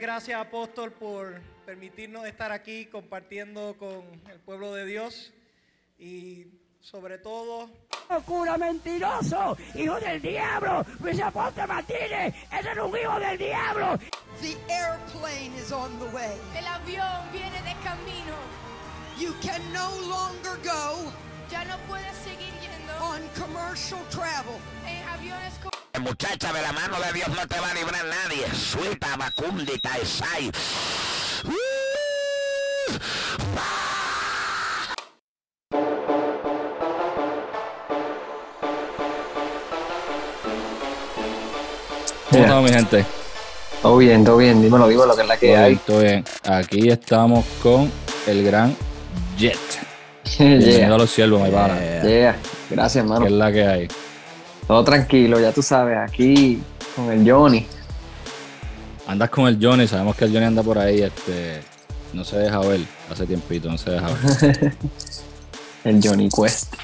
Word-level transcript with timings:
Gracias, 0.00 0.40
apóstol, 0.40 0.92
por 0.92 1.40
permitirnos 1.66 2.26
estar 2.26 2.52
aquí 2.52 2.86
compartiendo 2.86 3.76
con 3.78 4.02
el 4.30 4.38
pueblo 4.40 4.72
de 4.74 4.86
Dios 4.86 5.32
y 5.98 6.46
sobre 6.80 7.18
todo 7.18 7.68
¡Cura 8.24 8.56
mentiroso! 8.56 9.56
¡Hijo 9.74 9.98
del 10.00 10.22
diablo! 10.22 10.84
¡Luis 11.00 11.20
Aponte 11.20 11.66
Martínez! 11.66 12.34
¡Ese 12.50 12.70
es 12.72 12.78
un 12.78 12.96
hijo 12.96 13.18
del 13.20 13.36
diablo! 13.36 13.98
The 14.40 14.56
airplane 14.72 15.52
is 15.58 15.72
on 15.72 15.98
the 15.98 16.06
way. 16.06 16.38
El 16.56 16.66
avión 16.66 17.30
viene 17.32 17.60
de 17.62 17.74
camino. 17.84 18.34
You 19.18 19.34
can 19.42 19.60
no 19.72 19.90
longer 20.08 20.56
go 20.64 21.10
Ya 21.50 21.64
no 21.64 21.76
puedes 21.88 22.14
seguir 22.24 22.52
yendo 22.62 23.04
on 23.04 23.20
commercial 23.38 24.00
travel. 24.10 24.54
en 24.86 25.06
aviones 25.08 25.54
co- 25.62 25.70
Muchacha, 26.00 26.52
de 26.52 26.62
la 26.62 26.72
mano 26.72 26.96
de 27.00 27.12
Dios 27.12 27.28
no 27.28 27.46
te 27.46 27.58
va 27.60 27.70
a 27.70 27.74
librar 27.74 28.04
nadie. 28.04 28.46
Suelta, 28.54 29.16
Macundi, 29.16 29.78
Caesay. 29.80 30.50
¿Cómo 42.30 42.42
estamos, 42.44 42.70
mi 42.70 42.76
gente? 42.76 43.04
Todo 43.82 43.96
bien, 43.98 44.24
todo 44.24 44.36
bien, 44.36 44.60
dímelo, 44.60 44.88
dímelo, 44.88 45.14
que 45.16 45.22
es 45.22 45.28
la 45.28 45.36
que 45.36 45.46
Todo 45.48 45.56
hay. 45.64 45.70
bien, 45.70 45.80
todo 45.86 46.00
bien. 46.00 46.24
Aquí 46.44 46.88
estamos 46.90 47.44
con 47.62 47.90
el 48.26 48.44
gran 48.44 48.76
Jet. 49.36 49.56
Bienvenido 50.38 50.78
yeah, 50.78 50.94
a 50.94 50.98
los 50.98 51.10
siervos, 51.10 51.42
mi 51.42 51.50
pana. 51.50 51.78
yeah. 52.02 52.36
Gracias, 52.70 52.92
¿Qué 52.92 52.98
hermano. 52.98 53.26
es 53.26 53.32
la 53.32 53.52
que 53.52 53.66
hay? 53.66 53.88
Todo 54.68 54.84
tranquilo, 54.84 55.40
ya 55.40 55.50
tú 55.50 55.62
sabes, 55.62 55.96
aquí 55.96 56.60
con 56.94 57.10
el 57.10 57.28
Johnny. 57.28 57.66
Andas 59.06 59.30
con 59.30 59.48
el 59.48 59.58
Johnny, 59.58 59.88
sabemos 59.88 60.14
que 60.14 60.26
el 60.26 60.32
Johnny 60.32 60.44
anda 60.44 60.62
por 60.62 60.78
ahí, 60.78 61.00
este, 61.00 61.62
no 62.12 62.22
se 62.22 62.36
deja 62.36 62.58
ver, 62.58 62.80
hace 63.10 63.24
tiempito, 63.24 63.70
no 63.70 63.78
se 63.78 63.92
deja 63.92 64.08
ver. 64.08 64.74
El 65.84 66.00
Johnny 66.02 66.28
Quest. 66.28 66.74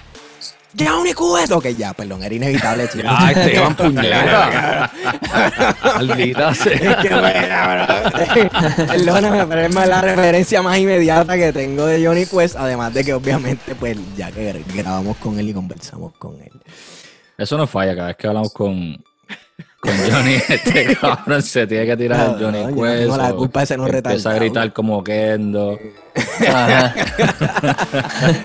Ya 0.72 0.96
un 0.96 1.12
cueto 1.12 1.60
que 1.60 1.74
ya, 1.74 1.92
perdón, 1.92 2.22
era 2.22 2.34
inevitable, 2.34 2.88
chicos. 2.88 3.10
Ay, 3.16 3.34
te 3.34 3.58
van 3.60 3.76
puñeta. 3.76 4.90
Maldita 5.84 6.54
sea. 6.54 6.72
Es 6.72 6.96
que 6.96 7.14
buena, 7.14 7.86
bro. 7.86 8.86
Perdóname, 8.86 9.46
pero 9.46 9.60
es 9.60 9.88
la 9.88 10.00
referencia 10.00 10.62
más 10.62 10.78
inmediata 10.78 11.36
que 11.36 11.52
tengo 11.52 11.84
de 11.84 12.04
Johnny 12.04 12.24
Quest, 12.24 12.56
además 12.56 12.94
de 12.94 13.04
que 13.04 13.12
obviamente, 13.12 13.74
pues, 13.74 13.98
ya 14.16 14.32
que 14.32 14.64
grabamos 14.74 15.18
con 15.18 15.38
él 15.38 15.50
y 15.50 15.52
conversamos 15.52 16.12
con 16.18 16.40
él. 16.40 16.52
Eso 17.36 17.56
no 17.58 17.66
falla, 17.66 17.94
cada 17.94 18.08
vez 18.08 18.16
que 18.16 18.26
hablamos 18.28 18.52
con, 18.52 19.02
con 19.80 19.92
Johnny, 20.10 20.34
este 20.48 20.96
cabrón 20.96 21.42
se 21.42 21.66
tiene 21.66 21.86
que 21.86 21.96
tirar 21.96 22.26
el 22.26 22.32
No, 22.32 22.38
Johnny 22.38 22.60
no 22.74 22.82
Quest. 22.82 22.98
tengo 23.02 23.16
la 23.16 23.32
culpa 23.32 23.60
de 23.60 23.66
ser 23.66 23.80
un 23.80 23.86
Empieza 23.86 24.08
a 24.08 24.12
retardado. 24.12 24.40
gritar 24.40 24.72
como 24.72 25.02
Kendo. 25.04 25.78
Ajá. 26.48 26.94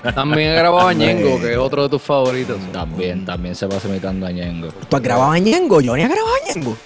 También 0.14 0.50
he 0.50 0.54
grabado 0.54 0.88
a 0.88 0.92
Ñengo, 0.92 1.40
que 1.40 1.52
es 1.52 1.58
otro 1.58 1.84
de 1.84 1.88
tus 1.88 2.02
favoritos. 2.02 2.58
También, 2.72 3.24
también 3.24 3.54
se 3.54 3.66
pasa 3.68 3.88
imitando 3.88 4.26
a 4.26 4.30
Ñengo. 4.32 4.68
¿Tú 4.88 4.96
has 4.96 5.02
grabado 5.02 5.30
a 5.32 5.38
Ñengo? 5.38 5.76
¿Johnny 5.84 6.02
ha 6.02 6.08
grabado 6.08 6.34
a 6.34 6.52
Ñengo? 6.54 6.76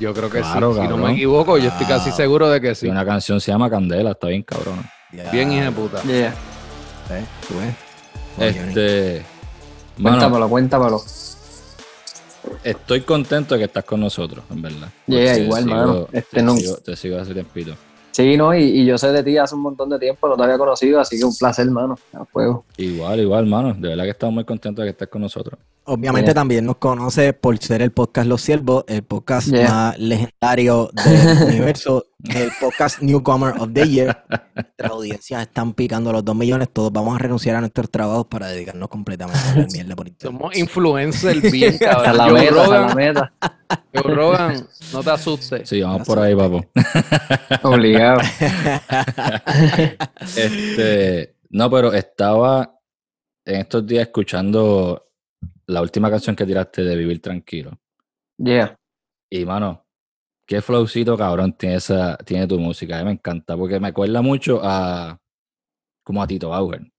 Yo 0.00 0.14
creo 0.14 0.30
que 0.30 0.40
Claro, 0.40 0.74
sí. 0.74 0.80
Si 0.82 0.88
no 0.88 0.96
me 0.96 1.12
equivoco, 1.12 1.58
yo 1.58 1.68
estoy 1.70 1.86
casi 1.86 2.12
seguro 2.12 2.48
de 2.50 2.60
que 2.60 2.70
Y 2.70 2.74
sí. 2.74 2.86
una 2.88 3.04
canción 3.04 3.40
se 3.40 3.50
llama 3.50 3.68
Candela, 3.68 4.12
está 4.12 4.28
bien 4.28 4.42
cabrón. 4.42 4.84
Bien 5.32 5.50
hija 5.52 5.64
de 5.64 5.72
puta. 5.72 6.02
Yeah. 6.02 6.34
¿Eh? 7.10 7.24
¿Tú 7.48 7.54
ves? 7.58 7.74
Oh, 8.36 8.40
Johnny. 8.40 8.68
Este. 8.68 9.22
Cuéntamelo, 10.02 10.48
cuéntamelo. 10.48 11.02
estoy 12.64 13.00
contento 13.02 13.54
de 13.54 13.60
que 13.60 13.64
estás 13.66 13.84
con 13.84 14.00
nosotros, 14.00 14.44
en 14.50 14.62
verdad. 14.62 14.88
Yeah, 15.06 15.38
igual, 15.38 15.64
sigo- 15.64 15.74
mano. 15.76 16.08
Este 16.12 16.36
te, 16.36 16.42
no- 16.42 16.56
sigo, 16.56 16.76
te 16.76 16.96
sigo 16.96 17.18
hace 17.18 17.32
tiempito. 17.34 17.74
Sí, 18.12 18.36
no, 18.36 18.52
y, 18.54 18.62
y 18.64 18.84
yo 18.84 18.98
sé 18.98 19.12
de 19.12 19.22
ti 19.22 19.36
hace 19.38 19.54
un 19.54 19.60
montón 19.60 19.90
de 19.90 19.98
tiempo, 19.98 20.26
no 20.28 20.36
te 20.36 20.42
había 20.42 20.58
conocido, 20.58 20.98
así 20.98 21.16
que 21.18 21.24
un 21.24 21.36
placer, 21.36 21.66
hermano. 21.66 21.96
A 22.12 22.24
fuego. 22.24 22.64
Igual, 22.76 23.20
igual, 23.20 23.46
mano. 23.46 23.74
De 23.74 23.88
verdad 23.88 24.04
que 24.04 24.10
estamos 24.10 24.34
muy 24.34 24.44
contentos 24.44 24.82
de 24.82 24.86
que 24.88 24.90
estés 24.90 25.08
con 25.08 25.22
nosotros. 25.22 25.58
Obviamente 25.90 26.26
Yeah. 26.28 26.34
también 26.34 26.66
nos 26.66 26.76
conoce 26.76 27.32
por 27.32 27.56
ser 27.58 27.80
el 27.80 27.92
podcast 27.92 28.28
Los 28.28 28.42
Siervos, 28.42 28.84
el 28.88 29.02
podcast 29.04 29.48
Yeah. 29.48 29.68
más 29.70 29.98
legendario 29.98 30.90
del 30.92 31.42
universo, 31.48 32.04
el 32.28 32.50
podcast 32.60 33.00
Newcomer 33.00 33.54
of 33.58 33.70
the 33.72 33.88
Year. 33.88 34.22
Nuestras 34.54 34.90
audiencias 34.90 35.42
están 35.42 35.72
picando 35.72 36.12
los 36.12 36.22
2 36.24 36.36
millones, 36.36 36.68
todos 36.72 36.92
vamos 36.92 37.14
a 37.16 37.18
renunciar 37.18 37.56
a 37.56 37.60
nuestros 37.60 37.90
trabajos 37.90 38.26
para 38.26 38.48
dedicarnos 38.48 38.88
completamente 38.90 39.40
a 39.48 39.54
la 39.56 39.66
mierda 39.72 39.96
por 39.96 40.08
internet. 40.08 40.38
Somos 40.40 40.56
influencers 40.58 41.50
bien, 41.50 41.78
cabrón. 41.78 42.16
la 42.18 42.24
Joe 42.24 42.32
meta, 42.34 42.44
es 42.48 42.54
la 42.54 42.64
Rogan, 42.64 42.96
meta. 42.96 43.32
Joe 43.94 44.14
Rogan, 44.14 44.68
no 44.92 45.02
te 45.02 45.10
asustes. 45.10 45.68
Sí, 45.68 45.80
vamos 45.80 46.06
por 46.06 46.18
ahí, 46.18 46.34
papo. 46.34 46.64
Obligado. 47.62 48.20
Este. 50.36 51.34
No, 51.50 51.70
pero 51.70 51.94
estaba 51.94 52.74
en 53.46 53.60
estos 53.60 53.86
días 53.86 54.02
escuchando 54.08 55.07
la 55.68 55.82
última 55.82 56.10
canción 56.10 56.34
que 56.34 56.46
tiraste 56.46 56.82
de 56.82 56.96
Vivir 56.96 57.20
Tranquilo. 57.20 57.78
Yeah. 58.38 58.74
Y, 59.30 59.44
mano, 59.44 59.86
qué 60.46 60.62
flowcito 60.62 61.16
cabrón 61.16 61.52
tiene, 61.52 61.76
esa, 61.76 62.16
tiene 62.16 62.46
tu 62.46 62.58
música. 62.58 62.96
A 62.96 63.00
mí 63.00 63.06
me 63.06 63.12
encanta 63.12 63.56
porque 63.56 63.78
me 63.78 63.88
acuerda 63.88 64.22
mucho 64.22 64.60
a. 64.62 65.18
como 66.02 66.22
a 66.22 66.26
Tito 66.26 66.48
Bauer. 66.48 66.90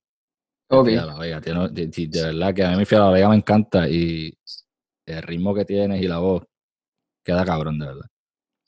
Ok. 0.70 0.88
Fía 0.88 1.06
la 1.06 1.18
Vega, 1.18 1.42
tiene- 1.42 1.70
de, 1.70 2.22
verdad 2.24 2.54
que 2.54 2.64
a 2.64 2.72
mí 2.72 2.78
mi 2.78 2.86
Fía 2.86 3.00
la 3.00 3.10
Vega 3.10 3.30
me 3.30 3.38
encanta 3.38 3.90
y 3.90 4.38
el 5.08 5.24
ritmo 5.24 5.56
que 5.56 5.66
tienes 5.66 6.00
y 6.02 6.08
la 6.08 6.20
voz 6.20 6.44
queda 7.26 7.44
cabrón, 7.44 7.80
de 7.80 7.88
verdad. 7.88 8.06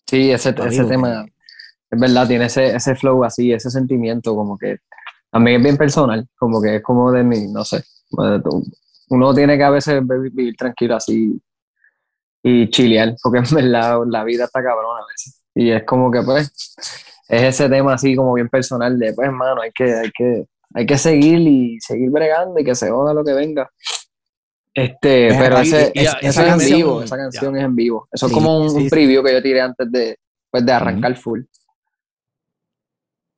Sí, 0.09 0.31
ese, 0.31 0.49
Amigo, 0.49 0.65
ese 0.65 0.85
tema, 0.85 1.25
es 1.91 1.99
verdad, 1.99 2.27
tiene 2.27 2.45
ese, 2.45 2.75
ese 2.75 2.95
flow 2.95 3.23
así, 3.23 3.53
ese 3.53 3.69
sentimiento 3.69 4.35
como 4.35 4.57
que 4.57 4.77
también 5.29 5.57
es 5.57 5.63
bien 5.63 5.77
personal, 5.77 6.27
como 6.35 6.59
que 6.59 6.77
es 6.77 6.81
como 6.81 7.11
de 7.11 7.23
mí, 7.23 7.45
no 7.51 7.63
sé. 7.63 7.83
Uno 9.11 9.33
tiene 9.33 9.57
que 9.57 9.63
a 9.63 9.69
veces 9.69 10.01
vi- 10.07 10.29
vivir 10.31 10.55
tranquilo 10.55 10.95
así 10.95 11.39
y 12.43 12.69
chilear, 12.69 13.13
porque 13.21 13.39
en 13.39 13.55
verdad 13.55 13.99
la 14.07 14.23
vida 14.23 14.45
está 14.45 14.63
cabrona 14.63 14.99
a 15.03 15.07
veces. 15.07 15.41
Y 15.53 15.69
es 15.71 15.83
como 15.83 16.09
que 16.09 16.21
pues, 16.21 16.51
es 17.27 17.43
ese 17.43 17.69
tema 17.69 17.93
así 17.93 18.15
como 18.15 18.33
bien 18.33 18.47
personal 18.49 18.97
de 18.97 19.13
pues, 19.13 19.27
hermano, 19.27 19.61
hay 19.61 19.71
que, 19.71 19.93
hay 19.93 20.11
que, 20.11 20.45
hay 20.73 20.85
que 20.85 20.97
seguir 20.97 21.39
y 21.39 21.79
seguir 21.81 22.09
bregando 22.09 22.59
y 22.59 22.63
que 22.63 22.73
se 22.73 22.89
joda 22.89 23.13
lo 23.13 23.23
que 23.23 23.33
venga. 23.33 23.69
Este, 24.73 25.35
pero 25.37 25.57
ese, 25.59 25.91
y- 25.93 25.99
esa, 25.99 26.17
esa 26.19 26.19
esa 26.19 26.29
es 26.29 26.37
en 26.37 26.45
canción- 26.45 26.77
vivo, 26.77 27.03
esa 27.03 27.17
canción 27.17 27.57
es 27.57 27.63
en 27.65 27.75
vivo. 27.75 28.07
Eso 28.11 28.27
Sí, 28.27 28.31
es 28.33 28.37
como 28.37 28.59
un, 28.61 28.69
sí, 28.69 28.75
un 28.77 28.83
sí. 28.83 28.89
preview 28.89 29.23
que 29.23 29.33
yo 29.33 29.41
tiré 29.43 29.61
antes 29.61 29.91
de, 29.91 30.17
pues, 30.49 30.65
de 30.65 30.71
arrancar 30.71 31.15
full. 31.17 31.41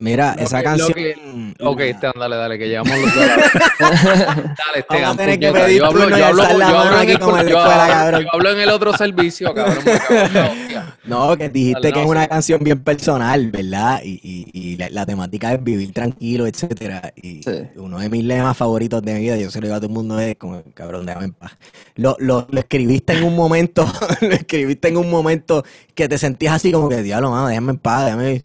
Mira, 0.03 0.36
Lo 0.38 0.44
esa 0.44 0.58
que- 0.58 0.64
lo 0.64 0.69
canción. 0.69 0.94
que- 0.94 1.53
Ok, 1.62 1.80
Esteban, 1.80 2.16
dale, 2.19 2.36
dale, 2.36 2.59
que 2.59 2.68
llevamos 2.68 2.97
los 3.00 3.16
dos. 3.16 3.25
Dale, 3.25 4.80
Esteban, 4.80 5.02
Vamos 5.02 5.14
a 5.14 5.18
tener 5.18 5.40
que 5.40 5.47
puñeta. 5.47 5.66
pedir 5.66 5.78
Yo 5.80 5.86
hablo, 5.86 6.00
yo 6.09 6.25
hablo, 6.25 6.44
yo 6.44 6.50
en 6.50 7.09
el, 7.09 7.18
yo 7.50 7.59
hablo- 7.59 7.94
cabrón. 7.94 8.22
yo 8.24 8.30
hablo 8.34 8.52
en 8.52 8.59
el 8.59 8.69
otro 8.69 8.97
servicio, 8.97 9.53
cabrón. 9.53 9.78
hostia. 9.78 10.97
No, 11.06 11.36
que 11.38 11.50
dijiste 11.50 11.81
Dale, 11.81 11.94
que 11.94 12.02
es 12.02 12.06
una 12.08 12.24
sí. 12.24 12.30
canción 12.30 12.63
bien 12.63 12.80
personal, 12.81 13.52
¿verdad? 13.52 14.02
Y, 14.06 14.19
y, 14.24 14.50
y 14.53 14.78
la, 14.78 14.90
la 14.90 15.06
temática 15.06 15.53
es 15.53 15.62
vivir 15.63 15.92
tranquilo, 15.94 16.47
etcétera. 16.47 17.13
Y 17.22 17.44
Sí. 17.44 17.52
uno 17.75 18.00
de 18.00 18.09
mis 18.09 18.24
lemas 18.24 18.56
favoritos 18.56 19.02
de 19.02 19.13
mi 19.16 19.19
vida, 19.22 19.36
yo 19.38 19.52
se 19.52 19.59
lo 19.59 19.68
digo 19.68 19.75
a 19.75 19.80
todo 19.80 19.88
el 19.88 19.94
mundo, 19.94 20.18
es 20.19 20.38
como, 20.38 20.63
cabrón, 20.74 21.06
déjame 21.06 21.25
en 21.25 21.34
paz. 21.34 21.52
Lo, 21.96 22.16
lo, 22.19 22.47
lo 22.50 22.59
escribiste 22.59 23.13
en 23.13 23.24
un 23.25 23.36
momento, 23.36 23.86
lo 24.22 24.31
escribiste 24.34 24.88
en 24.88 24.97
un 24.97 25.09
momento 25.09 25.63
que 25.94 26.08
te 26.08 26.18
sentías 26.18 26.56
así 26.56 26.72
como 26.72 26.88
que, 26.88 27.02
diablo, 27.03 27.31
mano, 27.31 27.47
déjame 27.47 27.72
en 27.72 27.78
paz, 27.80 28.06
déjame... 28.06 28.42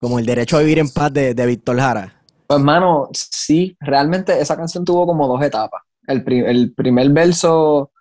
Como 0.00 0.18
el 0.18 0.24
derecho 0.26 0.56
a 0.56 0.60
vivir 0.60 0.78
en 0.78 0.88
paz 0.88 1.12
de, 1.12 1.34
de 1.34 1.46
Víctor 1.46 1.78
Jara. 1.78 2.22
Pues, 2.46 2.60
mano, 2.60 3.08
sí, 3.12 3.76
realmente 3.80 4.40
esa 4.40 4.56
canción 4.56 4.84
tuvo 4.84 5.06
como 5.06 5.28
dos 5.28 5.42
etapas. 5.42 5.82
El, 6.06 6.24
pri- 6.24 6.44
el 6.46 6.72
primer 6.74 7.10
verso, 7.10 7.92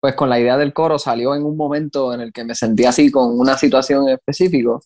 pues 0.00 0.14
con 0.14 0.30
la 0.30 0.38
idea 0.38 0.56
del 0.56 0.72
coro, 0.72 0.98
salió 0.98 1.34
en 1.34 1.42
un 1.44 1.56
momento 1.56 2.14
en 2.14 2.20
el 2.20 2.32
que 2.32 2.44
me 2.44 2.54
sentí 2.54 2.84
así 2.84 3.10
con 3.10 3.38
una 3.38 3.56
situación 3.58 4.08
en 4.08 4.14
específico. 4.14 4.80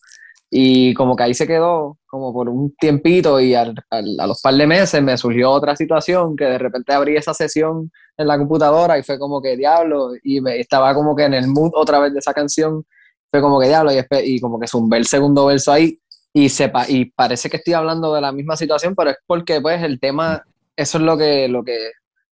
Y 0.49 0.93
como 0.95 1.15
que 1.15 1.23
ahí 1.23 1.33
se 1.33 1.47
quedó 1.47 1.97
como 2.05 2.33
por 2.33 2.49
un 2.49 2.73
tiempito 2.75 3.39
y 3.39 3.53
al- 3.55 3.75
al- 3.89 4.19
a 4.19 4.27
los 4.27 4.41
par 4.41 4.53
de 4.55 4.65
meses 4.67 5.01
me 5.03 5.17
surgió 5.17 5.51
otra 5.51 5.75
situación 5.75 6.35
que 6.35 6.45
de 6.45 6.57
repente 6.57 6.93
abrí 6.93 7.15
esa 7.15 7.33
sesión 7.33 7.91
en 8.17 8.27
la 8.27 8.37
computadora 8.37 8.97
y 8.97 9.03
fue 9.03 9.19
como 9.19 9.41
que 9.41 9.57
diablo 9.57 10.11
y 10.23 10.41
me, 10.41 10.59
estaba 10.59 10.93
como 10.95 11.15
que 11.15 11.23
en 11.25 11.33
el 11.33 11.47
mood 11.47 11.71
otra 11.75 11.99
vez 11.99 12.13
de 12.13 12.19
esa 12.19 12.33
canción. 12.33 12.83
Fue 13.31 13.41
como 13.41 13.59
que 13.59 13.67
diablo 13.67 13.91
y, 13.91 13.97
y 14.23 14.39
como 14.39 14.59
que 14.59 14.67
zumbé 14.67 14.97
el 14.97 15.05
segundo 15.07 15.45
verso 15.47 15.71
ahí 15.71 15.99
y, 16.35 16.49
sepa, 16.49 16.85
y 16.89 17.05
parece 17.05 17.49
que 17.49 17.57
estoy 17.57 17.73
hablando 17.75 18.13
de 18.13 18.21
la 18.21 18.33
misma 18.33 18.57
situación, 18.57 18.93
pero 18.95 19.11
es 19.11 19.17
porque 19.25 19.61
pues 19.61 19.81
el 19.83 19.99
tema, 20.01 20.43
eso 20.75 20.97
es 20.97 21.03
lo 21.05 21.17
que, 21.17 21.47
lo 21.47 21.63
que, 21.63 21.91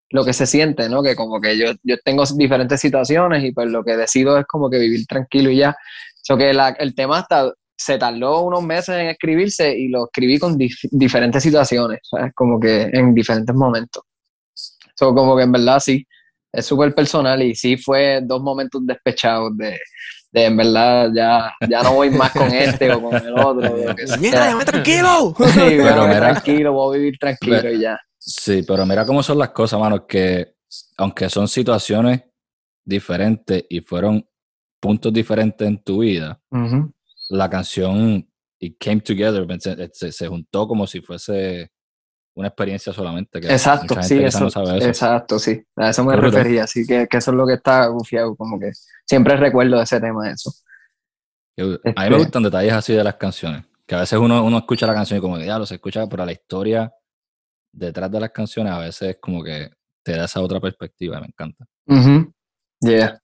lo 0.09 0.25
que 0.25 0.33
se 0.33 0.45
siente, 0.45 0.89
¿no? 0.89 1.01
Que 1.03 1.15
como 1.15 1.39
que 1.41 1.57
yo, 1.57 1.71
yo 1.83 1.97
tengo 2.03 2.25
diferentes 2.35 2.81
situaciones 2.81 3.43
y 3.45 3.53
pues 3.53 3.69
lo 3.69 3.83
que 3.83 3.97
decido 3.97 4.37
es 4.37 4.45
como 4.45 4.69
que 4.69 4.79
vivir 4.79 5.05
tranquilo 5.07 5.49
y 5.51 5.57
ya. 5.57 5.75
So 6.21 6.37
que 6.37 6.53
la- 6.53 6.69
el 6.79 6.95
tema 6.95 7.19
hasta 7.19 7.53
se 7.77 7.97
tardó 7.97 8.41
unos 8.43 8.63
meses 8.63 8.95
en 8.97 9.07
escribirse 9.07 9.75
y 9.77 9.87
lo 9.89 10.05
escribí 10.05 10.37
con 10.39 10.57
dif- 10.57 10.89
diferentes 10.91 11.43
situaciones, 11.43 11.99
¿sabes? 12.03 12.33
Como 12.35 12.59
que 12.59 12.89
en 12.93 13.13
diferentes 13.15 13.55
momentos. 13.55 14.03
So 14.95 15.13
como 15.15 15.35
que 15.37 15.43
en 15.43 15.51
verdad 15.53 15.79
sí, 15.79 16.05
es 16.51 16.65
súper 16.65 16.93
personal 16.93 17.41
y 17.41 17.55
sí 17.55 17.77
fue 17.77 18.21
dos 18.23 18.41
momentos 18.41 18.85
despechados 18.85 19.57
de, 19.57 19.79
de 20.33 20.45
en 20.45 20.57
verdad 20.57 21.09
ya, 21.13 21.53
ya 21.69 21.83
no 21.83 21.93
voy 21.93 22.09
más 22.09 22.31
con 22.33 22.51
este 22.51 22.91
o 22.91 23.01
con 23.01 23.15
el 23.15 23.33
otro. 23.39 23.75
Mira, 24.19 24.45
déjame 24.45 24.65
tranquilo. 24.65 25.35
Sí, 25.37 25.77
bueno, 25.79 26.07
mira. 26.07 26.19
tranquilo, 26.19 26.73
voy 26.73 26.95
a 26.95 26.99
vivir 26.99 27.17
tranquilo 27.19 27.71
y 27.71 27.79
ya. 27.79 27.99
Sí, 28.17 28.63
pero 28.67 28.85
mira 28.85 29.05
cómo 29.05 29.21
son 29.21 29.37
las 29.37 29.49
cosas, 29.49 29.79
mano, 29.79 30.07
que 30.07 30.55
aunque 30.97 31.29
son 31.29 31.47
situaciones 31.47 32.23
diferentes 32.85 33.65
y 33.69 33.81
fueron 33.81 34.27
puntos 34.79 35.13
diferentes 35.13 35.67
en 35.67 35.81
tu 35.83 35.99
vida, 35.99 36.39
la 37.29 37.49
canción 37.49 38.27
it 38.59 38.77
came 38.79 39.01
together, 39.01 39.45
se, 39.59 39.89
se- 39.93 40.11
se 40.11 40.27
juntó 40.27 40.67
como 40.67 40.87
si 40.87 41.01
fuese 41.01 41.69
una 42.35 42.47
experiencia 42.47 42.91
solamente. 42.93 43.39
Que 43.39 43.47
Exacto, 43.47 44.01
sí, 44.01 44.23
eso, 44.23 44.39
no 44.41 44.49
sabe 44.49 44.77
eso. 44.77 44.87
exacto, 44.87 45.39
sí. 45.39 45.63
A 45.75 45.89
eso 45.89 46.03
me 46.03 46.15
brutal. 46.15 46.31
refería, 46.41 46.63
así 46.63 46.85
que, 46.85 47.07
que 47.07 47.17
eso 47.17 47.31
es 47.31 47.37
lo 47.37 47.45
que 47.45 47.53
está 47.53 47.87
gufiado, 47.87 48.35
como 48.35 48.59
que 48.59 48.71
siempre 49.05 49.35
recuerdo 49.37 49.81
ese 49.81 49.99
tema, 50.01 50.29
eso. 50.31 50.51
Que- 51.55 51.63
A 51.63 51.65
mí 51.67 51.79
Este- 51.83 52.09
me 52.09 52.17
gustan 52.17 52.43
detalles 52.43 52.73
así 52.73 52.93
de 52.93 53.03
las 53.03 53.15
canciones. 53.15 53.63
Que 53.85 53.95
a 53.95 53.99
veces 53.99 54.17
uno, 54.17 54.43
uno 54.43 54.57
escucha 54.57 54.87
la 54.87 54.93
canción 54.93 55.19
y 55.19 55.21
como 55.21 55.37
que 55.37 55.45
ya 55.45 55.59
lo 55.59 55.65
se 55.65 55.75
escucha, 55.75 56.07
pero 56.07 56.25
la 56.25 56.31
historia 56.31 56.91
detrás 57.71 58.09
de 58.11 58.19
las 58.19 58.31
canciones 58.31 58.71
a 58.73 58.79
veces 58.79 59.09
es 59.09 59.17
como 59.19 59.43
que 59.43 59.69
te 60.03 60.13
da 60.15 60.25
esa 60.25 60.41
otra 60.41 60.59
perspectiva, 60.59 61.19
me 61.19 61.27
encanta. 61.27 61.65
Ujú. 61.87 62.31
Yeah. 62.81 63.19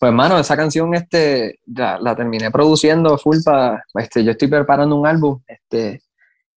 Pues, 0.00 0.12
mano, 0.12 0.38
esa 0.38 0.56
canción 0.56 0.92
este, 0.94 1.60
la, 1.66 1.98
la 2.00 2.16
terminé 2.16 2.50
produciendo 2.50 3.16
full 3.18 3.38
para. 3.44 3.84
Este, 3.94 4.24
yo 4.24 4.32
estoy 4.32 4.48
preparando 4.48 4.96
un 4.96 5.06
álbum. 5.06 5.40
Este, 5.46 6.02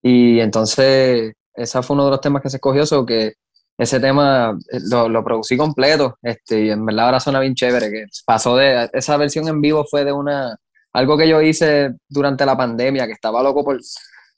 y 0.01 0.39
entonces, 0.39 1.33
ese 1.57 1.81
fue 1.81 1.95
uno 1.95 2.06
de 2.06 2.12
los 2.12 2.21
temas 2.21 2.42
que 2.42 2.50
se 2.50 2.57
escogió, 2.57 2.86
so 2.86 3.06
que 3.06 3.33
ese 3.77 4.00
tema 4.00 4.57
eh, 4.71 4.80
lo, 4.89 5.09
lo 5.09 5.24
producí 5.24 5.57
completo. 5.57 6.18
Este, 6.21 6.65
y 6.65 6.69
en 6.69 6.86
verdad 6.86 7.06
ahora 7.06 7.19
suena 7.19 7.39
bien 7.39 7.54
chévere. 7.56 7.92
Que 7.92 8.06
pasó 8.25 8.56
de. 8.56 8.89
Esa 8.94 9.18
versión 9.18 9.48
en 9.48 9.59
vivo 9.62 9.86
fue 9.89 10.06
de 10.06 10.12
una. 10.12 10.56
Algo 10.94 11.18
que 11.18 11.27
yo 11.27 11.42
hice 11.42 11.92
durante 12.07 12.45
la 12.45 12.56
pandemia, 12.57 13.06
que 13.06 13.12
estaba 13.13 13.44
loco 13.44 13.63
por, 13.63 13.77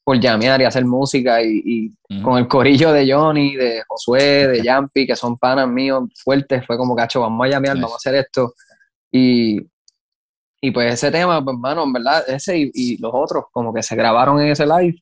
por 0.04 0.19
llamear 0.19 0.60
y 0.60 0.66
hacer 0.66 0.83
música 0.83 1.42
y- 1.42 1.62
y 1.63 2.21
con 2.21 2.38
el 2.38 2.48
corillo 2.50 2.92
de 2.92 3.10
Johnny, 3.10 3.56
de 3.56 3.81
Josué, 3.88 4.48
de 4.48 4.62
Yampi, 4.63 5.06
que 5.07 5.16
son 5.16 5.38
panas 5.38 5.69
míos 5.69 6.04
fuertes, 6.21 6.66
fue 6.66 6.75
como, 6.77 6.95
cacho, 6.95 7.21
vamos 7.21 7.45
a 7.45 7.50
llamear, 7.50 7.75
Nice. 7.75 7.83
vamos 7.83 7.94
a 7.94 7.98
hacer 8.10 8.16
esto. 8.16 8.54
Y, 9.12 9.62
y 10.62 10.71
pues 10.71 10.94
ese 10.95 11.12
tema, 11.12 11.42
pues 11.44 11.54
hermano, 11.56 11.83
en 11.83 11.94
verdad, 11.94 12.24
ese 12.27 12.57
y, 12.57 12.71
y 12.74 12.98
los 12.98 13.12
otros, 13.13 13.45
como 13.54 13.74
que 13.74 13.81
se 13.83 13.95
grabaron 13.95 14.42
en 14.42 14.48
ese 14.50 14.66
live. 14.66 15.01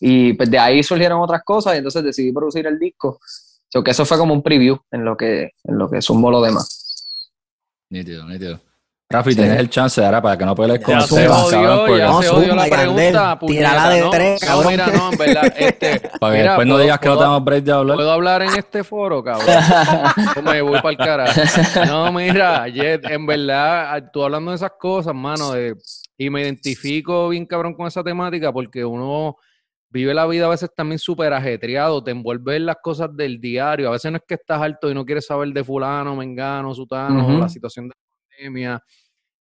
Y 0.00 0.32
pues 0.34 0.50
de 0.50 0.58
ahí 0.58 0.82
surgieron 0.82 1.20
otras 1.20 1.42
cosas 1.44 1.74
y 1.74 1.78
entonces 1.78 2.02
decidí 2.04 2.32
producir 2.32 2.66
el 2.66 2.78
disco. 2.78 3.18
So 3.68 3.82
que 3.82 3.90
eso 3.90 4.04
fue 4.04 4.16
como 4.18 4.32
un 4.32 4.42
preview 4.42 4.78
en 4.90 5.04
lo 5.04 5.16
que, 5.16 5.50
en 5.64 5.78
lo 5.78 5.90
que 5.90 6.00
sumó 6.02 6.30
lo 6.30 6.40
demás. 6.40 7.12
Nítido, 7.90 8.24
nítido. 8.26 8.60
Rafi, 9.08 9.30
Sí. 9.30 9.36
tienes 9.36 9.60
el 9.60 9.70
chance 9.70 10.04
ahora 10.04 10.20
para 10.20 10.36
que 10.36 10.44
no 10.44 10.56
pelees 10.56 10.80
con 10.80 11.00
Sebas, 11.00 11.48
cabrón, 11.48 11.96
ya 11.98 12.06
No, 12.08 12.22
se 12.22 12.28
jodió 12.28 12.56
la 12.56 12.64
pregunta. 12.66 13.38
Tírala 13.46 13.88
de 13.90 14.00
no, 14.00 14.10
tres, 14.10 14.42
no, 14.42 14.48
cabrón. 14.48 14.66
mira, 14.72 14.86
no, 14.88 15.12
en 15.12 15.18
verdad, 15.18 15.54
este, 15.56 16.00
Para 16.20 16.32
que 16.32 16.38
mira, 16.40 16.50
después 16.52 16.66
no 16.66 16.78
digas 16.78 16.98
que 16.98 17.08
no 17.08 17.16
tenemos 17.16 17.44
break 17.44 17.64
de 17.64 17.72
hablar. 17.72 17.96
¿Puedo 17.96 18.10
hablar 18.10 18.42
en 18.42 18.54
este 18.56 18.82
foro, 18.82 19.22
cabrón? 19.22 19.46
Me 20.44 20.60
voy 20.60 20.80
para 20.80 20.90
el 20.90 20.96
carajo. 20.96 21.40
No, 21.86 22.12
mira, 22.12 22.66
Jet, 22.68 23.04
en 23.08 23.26
verdad, 23.26 24.10
tú 24.12 24.24
hablando 24.24 24.50
de 24.50 24.56
esas 24.56 24.72
cosas, 24.76 25.14
mano, 25.14 25.52
de- 25.52 25.76
y 26.18 26.28
me 26.30 26.42
identifico 26.42 27.28
bien 27.28 27.46
cabrón 27.46 27.74
con 27.74 27.86
esa 27.86 28.02
temática 28.02 28.52
porque 28.52 28.84
uno 28.84 29.36
vive 29.90 30.12
la 30.14 30.26
vida 30.26 30.46
a 30.46 30.50
veces 30.50 30.70
también 30.74 30.98
súper 30.98 31.32
ajetreado, 31.32 32.02
te 32.02 32.10
envuelve 32.10 32.56
en 32.56 32.66
las 32.66 32.76
cosas 32.82 33.14
del 33.16 33.40
diario. 33.40 33.88
A 33.88 33.92
veces 33.92 34.10
no 34.10 34.18
es 34.18 34.24
que 34.26 34.34
estás 34.34 34.60
alto 34.60 34.90
y 34.90 34.94
no 34.94 35.04
quieres 35.04 35.26
saber 35.26 35.48
de 35.50 35.64
fulano, 35.64 36.16
mengano, 36.16 36.74
sutano, 36.74 37.20
Ujú. 37.20 37.38
la 37.38 37.48
situación 37.48 37.88
de 37.88 37.94
la 37.94 38.36
pandemia, 38.36 38.82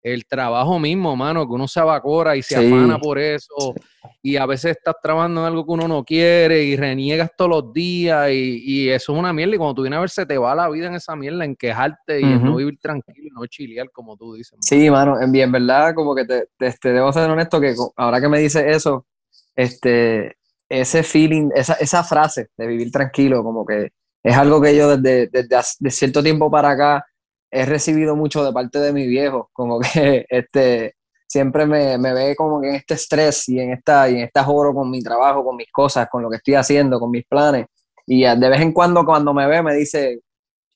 el 0.04 0.26
trabajo 0.28 0.78
mismo, 0.80 1.16
mano, 1.16 1.48
que 1.48 1.54
uno 1.54 1.68
se 1.68 1.80
abacora 1.80 2.36
y 2.36 2.42
se 2.44 2.56
Sí. 2.58 2.68
afana 2.74 3.00
por 3.00 3.18
eso. 3.18 3.74
Y 4.22 4.38
a 4.38 4.46
veces 4.48 4.78
estás 4.78 4.96
trabajando 5.02 5.42
en 5.42 5.48
algo 5.48 5.66
que 5.66 5.72
uno 5.72 5.88
no 5.88 6.04
quiere 6.04 6.64
y 6.64 6.76
reniegas 6.76 7.30
todos 7.38 7.50
los 7.64 7.74
días 7.74 8.30
y, 8.32 8.62
y 8.64 8.90
eso 8.90 9.14
es 9.14 9.20
una 9.20 9.32
mierda. 9.34 9.56
Y 9.56 9.58
cuando 9.58 9.76
tú 9.76 9.82
vienes 9.84 9.98
a 9.98 10.00
ver, 10.02 10.10
se 10.10 10.26
te 10.26 10.38
va 10.38 10.56
la 10.56 10.70
vida 10.70 10.88
en 10.88 10.96
esa 10.96 11.16
mierda, 11.16 11.44
en 11.46 11.56
quejarte 11.56 12.22
y 12.22 12.24
en 12.24 12.44
no 12.44 12.50
Ujú. 12.52 12.58
vivir 12.58 12.80
tranquilo, 12.80 13.30
no 13.34 13.46
chilear, 13.46 13.92
como 13.92 14.16
tú 14.18 14.34
dices. 14.34 14.54
mano. 14.54 14.62
Sí, 14.64 14.90
mano, 14.90 15.22
en 15.22 15.32
bien, 15.32 15.52
verdad, 15.52 15.94
como 15.94 16.16
que 16.16 16.26
te, 16.26 16.48
te- 16.58 16.72
te 16.74 16.94
debo 16.94 17.12
ser 17.14 17.30
honesto 17.30 17.60
que 17.60 17.76
ahora 17.98 18.20
que 18.22 18.28
me 18.30 18.40
dices 18.40 18.64
eso, 18.68 19.06
este, 19.56 20.38
ese 20.70 21.04
feeling, 21.04 21.50
esa, 21.56 21.74
esa 21.76 22.04
frase 22.04 22.50
de 22.58 22.68
vivir 22.68 22.92
tranquilo, 22.92 23.44
como 23.44 23.66
que 23.66 23.90
es 24.24 24.36
algo 24.38 24.62
que 24.62 24.76
yo 24.76 24.98
desde, 24.98 25.28
desde 25.28 25.56
hace- 25.56 25.76
de 25.80 25.92
cierto 25.92 26.24
tiempo 26.24 26.50
para 26.52 26.72
acá 26.72 27.06
he 27.52 27.66
recibido 27.66 28.16
mucho 28.16 28.44
de 28.44 28.52
parte 28.54 28.80
de 28.80 28.92
mi 28.94 29.08
viejo, 29.08 29.50
como 29.54 29.80
que 29.80 30.26
este, 30.30 30.96
siempre 31.28 31.66
me, 31.66 31.98
me 31.98 32.14
ve 32.14 32.36
como 32.36 32.62
que 32.62 32.70
en 32.70 32.76
este 32.76 32.96
estrés 32.96 33.48
y 33.50 33.60
en 33.60 33.72
esta, 33.74 34.10
y 34.10 34.16
en 34.16 34.22
esta 34.22 34.44
joro 34.44 34.74
con 34.74 34.90
mi 34.90 35.02
trabajo, 35.02 35.44
con 35.44 35.56
mis 35.56 35.72
cosas, 35.72 36.08
con 36.10 36.22
lo 36.24 36.30
que 36.30 36.38
estoy 36.38 36.56
haciendo, 36.56 37.00
con 37.00 37.12
mis 37.12 37.26
planes. 37.26 37.68
Y 38.06 38.26
a- 38.26 38.36
de 38.36 38.50
vez 38.50 38.62
en 38.62 38.72
cuando 38.74 39.06
cuando 39.06 39.34
me 39.34 39.48
ve 39.48 39.62
me 39.64 39.74
dice, 39.76 40.20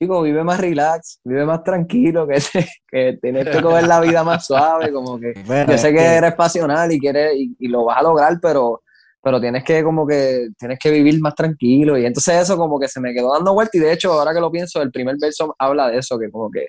chico, 0.00 0.22
vive 0.22 0.42
más 0.42 0.58
relax, 0.60 1.20
vive 1.24 1.44
más 1.44 1.62
tranquilo, 1.62 2.26
que, 2.26 2.38
que 2.90 3.18
tienes 3.20 3.44
que 3.48 3.60
coger 3.62 3.86
la 3.86 4.00
vida 4.00 4.24
más 4.24 4.46
suave, 4.46 4.92
como 4.92 5.18
que 5.20 5.32
Pero 5.46 5.72
yo 5.72 5.78
sé 5.78 5.92
que 5.92 6.02
eres 6.04 6.34
pasional 6.34 6.90
y 6.92 6.98
quieres 6.98 7.34
y, 7.36 7.54
y 7.58 7.68
lo 7.68 7.84
vas 7.84 7.98
a 7.98 8.02
lograr, 8.02 8.38
pero, 8.40 8.82
pero 9.22 9.40
tienes 9.40 9.62
que 9.62 9.84
como 9.84 10.06
que 10.06 10.48
tienes 10.58 10.78
que 10.78 10.90
vivir 10.90 11.20
más 11.20 11.34
tranquilo. 11.34 11.98
Y 11.98 12.06
entonces 12.06 12.34
eso 12.42 12.56
como 12.56 12.80
que 12.80 12.88
se 12.88 13.00
me 13.00 13.12
quedó 13.12 13.32
dando 13.34 13.52
vuelta 13.52 13.76
y 13.76 13.80
de 13.80 13.92
hecho 13.92 14.12
ahora 14.12 14.32
que 14.32 14.40
lo 14.40 14.50
pienso 14.50 14.80
el 14.80 14.90
primer 14.90 15.16
verso 15.20 15.54
habla 15.58 15.88
de 15.88 15.98
eso 15.98 16.18
que 16.18 16.30
como 16.30 16.50
que, 16.50 16.68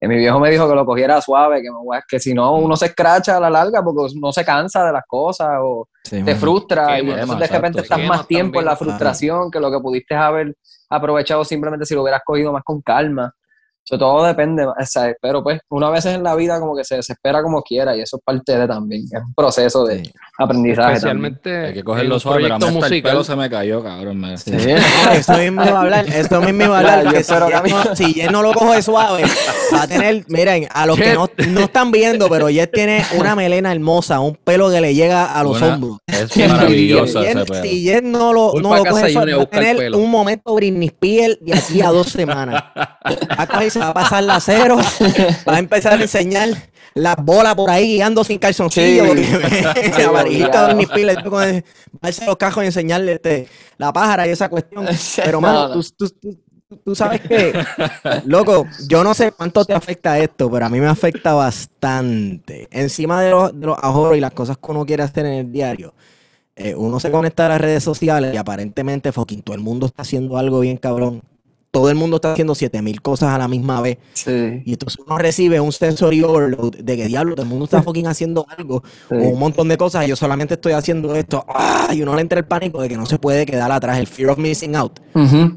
que 0.00 0.08
mi 0.08 0.16
viejo 0.16 0.40
me 0.40 0.50
dijo 0.50 0.68
que 0.68 0.74
lo 0.74 0.84
cogiera 0.84 1.20
suave, 1.20 1.62
que, 1.62 1.70
me- 1.70 2.00
que 2.08 2.18
si 2.18 2.34
no 2.34 2.56
uno 2.56 2.74
se 2.74 2.86
escracha 2.86 3.36
a 3.36 3.40
la 3.40 3.48
larga 3.50 3.84
porque 3.84 4.12
uno 4.16 4.32
se 4.32 4.44
cansa 4.44 4.84
de 4.84 4.92
las 4.92 5.04
cosas 5.06 5.50
o 5.62 5.88
Sí, 6.02 6.20
te 6.24 6.34
frustra 6.34 6.98
y 6.98 7.06
Quema, 7.06 7.12
entonces 7.20 7.38
de 7.38 7.46
repente 7.56 7.78
exacto, 7.80 7.94
estás 7.94 8.08
más 8.08 8.26
tiempo 8.26 8.58
en 8.58 8.64
la 8.64 8.72
también. 8.72 8.88
frustración 8.88 9.50
que 9.52 9.60
lo 9.60 9.70
que 9.70 9.78
pudiste 9.78 10.16
haber 10.16 10.56
aprovechado 10.96 11.44
simplemente 11.44 11.86
si 11.86 11.94
lo 11.94 12.02
hubieras 12.02 12.22
cogido 12.24 12.52
más 12.52 12.64
con 12.64 12.80
calma. 12.82 13.34
Todo 13.98 14.24
depende, 14.24 14.64
o 14.66 14.74
sea, 14.84 15.12
pero 15.20 15.42
pues 15.42 15.60
una 15.70 15.90
vez 15.90 16.06
en 16.06 16.22
la 16.22 16.34
vida 16.34 16.58
como 16.58 16.74
que 16.76 16.84
se 16.84 16.96
desespera 16.96 17.42
como 17.42 17.62
quiera 17.62 17.96
y 17.96 18.00
eso 18.00 18.16
es 18.16 18.22
parte 18.24 18.56
de 18.58 18.66
también, 18.66 19.02
es 19.04 19.20
un 19.22 19.34
proceso 19.34 19.84
de 19.84 20.04
Sí. 20.04 20.10
aprendizaje 20.38 21.00
también. 21.00 21.34
Especialmente 21.34 21.66
Hay 21.66 21.72
que 21.74 21.78
en 21.80 21.84
cogerlo 21.84 22.14
un 22.14 22.20
suave, 22.20 22.42
pero 22.42 22.54
a 22.54 22.58
mí 22.58 22.60
proyecto 22.64 22.84
hasta 22.84 22.94
el 22.96 23.02
pelo 23.02 23.24
se 23.24 23.36
me 23.36 23.50
cayó, 23.50 23.82
cabrón. 23.82 24.18
me- 24.20 24.36
Sí. 24.38 24.50
No, 25.04 25.12
eso 25.12 25.32
mismo 25.38 25.64
iba 25.64 25.78
a 25.78 25.80
hablar, 25.82 26.06
eso 26.08 26.40
mismo 26.40 26.64
iba 26.64 26.76
a 26.76 26.78
hablar, 26.80 27.12
que 27.12 27.22
si 27.22 27.32
mí- 27.32 27.70
no, 27.70 27.94
si 27.96 28.14
no 28.30 28.42
lo 28.42 28.52
coge 28.52 28.82
suave, 28.82 29.24
va 29.74 29.82
a 29.82 29.86
tener, 29.86 30.24
miren, 30.28 30.66
a 30.72 30.86
los 30.86 30.96
que 30.98 31.12
no, 31.14 31.28
no 31.48 31.60
están 31.60 31.90
viendo, 31.92 32.28
pero 32.28 32.48
Jet 32.48 32.72
tiene 32.72 33.04
una 33.18 33.34
melena 33.36 33.72
hermosa, 33.72 34.20
un 34.20 34.34
pelo 34.36 34.70
que 34.70 34.80
le 34.80 34.94
llega 34.94 35.32
a 35.38 35.42
los 35.44 35.58
Una- 35.58 35.74
hombros. 35.74 35.98
Es 36.06 36.30
Si 36.32 36.42
maravilloso 36.46 37.20
Jet- 37.22 37.36
ese 37.36 37.44
pelo. 37.44 37.62
Si 37.62 37.82
Jet 37.84 38.04
no 38.04 38.32
lo, 38.32 38.54
no 38.60 38.74
lo 38.76 38.84
coge 38.84 39.12
suave, 39.12 39.34
va 39.34 39.42
a 39.42 39.46
tener 39.46 39.94
un 39.94 40.10
momento 40.10 40.54
Britney 40.54 40.88
Spears 40.88 41.38
de 41.40 41.54
aquí 41.54 41.82
a 41.82 41.88
dos 41.90 42.08
semanas. 42.08 42.62
Va 42.74 43.42
a 43.42 43.46
coger 43.46 43.70
va 43.82 43.88
a 43.90 43.94
pasar 43.94 44.24
la 44.24 44.40
cero, 44.40 44.76
va 45.48 45.56
a 45.56 45.58
empezar 45.58 45.92
a 45.94 46.02
enseñar 46.02 46.48
las 46.94 47.16
bolas 47.16 47.54
por 47.54 47.70
ahí 47.70 47.94
guiando 47.94 48.22
sin 48.24 48.38
calzoncillo. 48.38 49.04
Sí. 49.14 49.24
Sí, 49.96 50.02
amarillita. 50.02 50.66
Britney 50.66 50.84
Spears, 50.84 51.24
le 51.24 51.30
con 51.30 51.42
el- 51.42 51.64
los 52.26 52.36
cajos 52.36 52.62
y 52.62 52.66
enseñarle 52.66 53.12
este, 53.14 53.48
la 53.78 53.92
pájara 53.92 54.26
y 54.26 54.30
esa 54.30 54.48
cuestión. 54.48 54.86
Pero, 55.16 55.40
No, 55.40 55.40
mano, 55.40 55.68
no. 55.68 55.74
tú, 55.74 55.82
tú- 55.96 56.10
tú- 56.20 56.38
tú 56.84 56.94
sabes 56.94 57.20
que, 57.20 57.52
loco, 58.24 58.66
yo 58.88 59.04
no 59.04 59.12
sé 59.14 59.32
cuánto 59.32 59.64
te 59.64 59.74
afecta 59.74 60.18
esto, 60.18 60.50
pero 60.50 60.64
a 60.64 60.68
mí 60.70 60.80
me 60.80 60.86
afecta 60.88 61.34
bastante. 61.34 62.66
Encima 62.70 63.20
de 63.22 63.30
los, 63.30 63.58
de 63.60 63.66
los 63.66 63.76
ahorros 63.80 64.16
y 64.16 64.20
las 64.20 64.32
cosas 64.32 64.56
que 64.56 64.70
uno 64.70 64.86
quiere 64.86 65.02
hacer 65.02 65.26
en 65.26 65.32
el 65.34 65.52
diario, 65.52 65.92
eh, 66.56 66.74
uno 66.74 66.98
se 67.00 67.10
conecta 67.10 67.44
a 67.46 67.50
las 67.50 67.60
redes 67.60 67.84
sociales 67.84 68.32
y 68.34 68.38
aparentemente, 68.38 69.12
fucking, 69.12 69.42
todo 69.42 69.54
el 69.54 69.60
mundo 69.62 69.84
está 69.86 70.00
haciendo 70.02 70.38
algo 70.38 70.60
bien 70.60 70.78
cabrón. 70.78 71.22
Todo 71.72 71.88
el 71.88 71.96
mundo 71.96 72.16
está 72.16 72.32
haciendo 72.34 72.54
7000 72.54 73.00
cosas 73.00 73.30
a 73.30 73.38
la 73.38 73.48
misma 73.48 73.80
vez. 73.80 73.96
Sí, 74.12 74.62
Y 74.66 74.74
entonces 74.74 75.00
uno 75.04 75.16
recibe 75.16 75.58
un 75.58 75.72
sensory 75.72 76.22
overload 76.22 76.76
de 76.76 76.96
que 76.98 77.06
diablo, 77.06 77.34
todo 77.34 77.44
el 77.44 77.48
mundo 77.48 77.64
está 77.64 77.82
fucking 77.82 78.06
haciendo 78.06 78.46
algo 78.56 78.82
sí. 79.08 79.14
o 79.18 79.28
un 79.30 79.38
montón 79.38 79.68
de 79.68 79.78
cosas 79.78 80.04
y 80.04 80.08
yo 80.08 80.16
solamente 80.16 80.54
estoy 80.54 80.72
haciendo 80.74 81.16
esto. 81.16 81.44
¡Ah! 81.48 81.88
Y 81.94 82.02
uno 82.02 82.14
le 82.14 82.20
entra 82.20 82.38
el 82.38 82.44
pánico 82.46 82.82
de 82.82 82.90
que 82.90 82.96
no 82.98 83.06
se 83.06 83.18
puede 83.18 83.46
quedar 83.46 83.72
atrás, 83.72 83.98
el 83.98 84.06
fear 84.06 84.28
of 84.30 84.38
missing 84.38 84.76
out, 84.76 85.00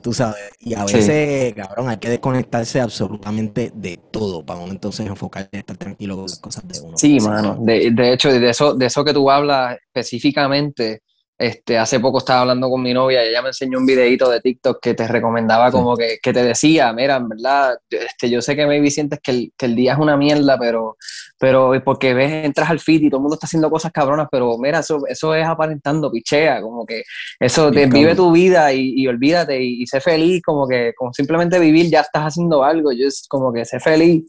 tú 0.02 0.14
sabes. 0.14 0.38
Y 0.62 0.74
a 0.74 0.88
Sí. 0.88 0.96
veces, 0.96 1.54
cabrón, 1.54 1.90
hay 1.90 1.98
que 1.98 2.10
desconectarse 2.10 2.80
absolutamente 2.80 3.72
de 3.76 3.98
todo 4.12 4.46
para 4.46 4.62
uno 4.62 4.72
entonces 4.72 5.06
enfocarse 5.06 5.50
en 5.52 5.60
estar 5.60 5.76
tranquilo 5.78 6.16
con 6.16 6.26
las 6.28 6.40
cosas 6.40 6.66
de 6.68 6.80
uno. 6.80 6.98
Sí, 6.98 7.20
mano. 7.20 7.58
De, 7.60 7.92
de 7.92 8.14
hecho, 8.14 8.32
de 8.32 8.50
eso, 8.50 8.74
de 8.74 8.86
eso 8.86 9.04
que 9.04 9.14
tú 9.14 9.30
hablas 9.30 9.78
específicamente, 9.94 11.02
Este, 11.38 11.78
hace 11.78 12.00
poco 12.00 12.20
estaba 12.20 12.42
hablando 12.42 12.70
con 12.70 12.82
mi 12.82 12.94
novia 12.94 13.26
y 13.26 13.28
ella 13.28 13.42
me 13.42 13.50
enseñó 13.50 13.78
un 13.78 13.86
videito 13.86 14.30
de 14.30 14.40
TikTok 14.40 14.80
que 14.82 14.94
te 14.94 15.06
recomendaba 15.06 15.66
Sí. 15.70 15.74
como 15.74 15.98
que, 15.98 16.18
que 16.24 16.32
te 16.32 16.44
decía, 16.44 16.94
mira, 16.94 17.18
en 17.18 17.28
verdad, 17.28 17.78
este, 17.90 18.30
yo 18.30 18.42
sé 18.42 18.56
que 18.56 18.66
maybe 18.66 18.90
sientes 18.90 19.20
que 19.22 19.32
el, 19.32 19.54
que 19.58 19.66
el 19.66 19.76
día 19.76 19.94
es 19.94 20.00
una 20.00 20.16
mierda, 20.16 20.58
pero, 20.58 20.96
pero 21.38 21.74
porque 21.84 22.14
ves, 22.14 22.46
entras 22.46 22.70
al 22.70 22.80
feed 22.80 23.02
y 23.04 23.10
todo 23.10 23.18
el 23.18 23.24
mundo 23.24 23.36
está 23.36 23.48
haciendo 23.48 23.70
cosas 23.70 23.92
cabronas, 23.92 24.30
pero 24.32 24.58
mira, 24.58 24.80
eso, 24.80 25.02
eso 25.08 25.36
es 25.36 25.46
aparentando, 25.46 26.10
pichea, 26.10 26.62
como 26.62 26.86
que 26.86 27.04
eso, 27.40 27.70
te, 27.70 27.86
vive 27.88 28.16
tu 28.16 28.32
vida 28.32 28.72
y, 28.72 28.94
y 28.96 29.06
olvídate 29.08 29.62
y, 29.62 29.82
y 29.84 29.88
sé 29.88 30.00
feliz, 30.00 30.42
como 30.42 30.66
que 30.68 30.94
como 30.96 31.12
simplemente 31.14 31.60
vivir 31.60 31.90
ya 31.92 32.00
estás 32.00 32.24
haciendo 32.24 32.64
algo, 32.64 32.94
yo 32.94 33.08
es 33.08 33.26
como 33.28 33.52
que 33.52 33.66
sé 33.66 33.80
feliz. 33.82 34.24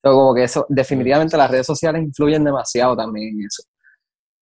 Pero 0.00 0.16
como 0.16 0.34
que 0.34 0.44
eso, 0.44 0.66
definitivamente 0.68 1.36
las 1.36 1.50
redes 1.50 1.66
sociales 1.66 2.02
influyen 2.02 2.44
demasiado 2.44 2.94
también 2.94 3.38
en 3.38 3.46
eso. 3.46 3.62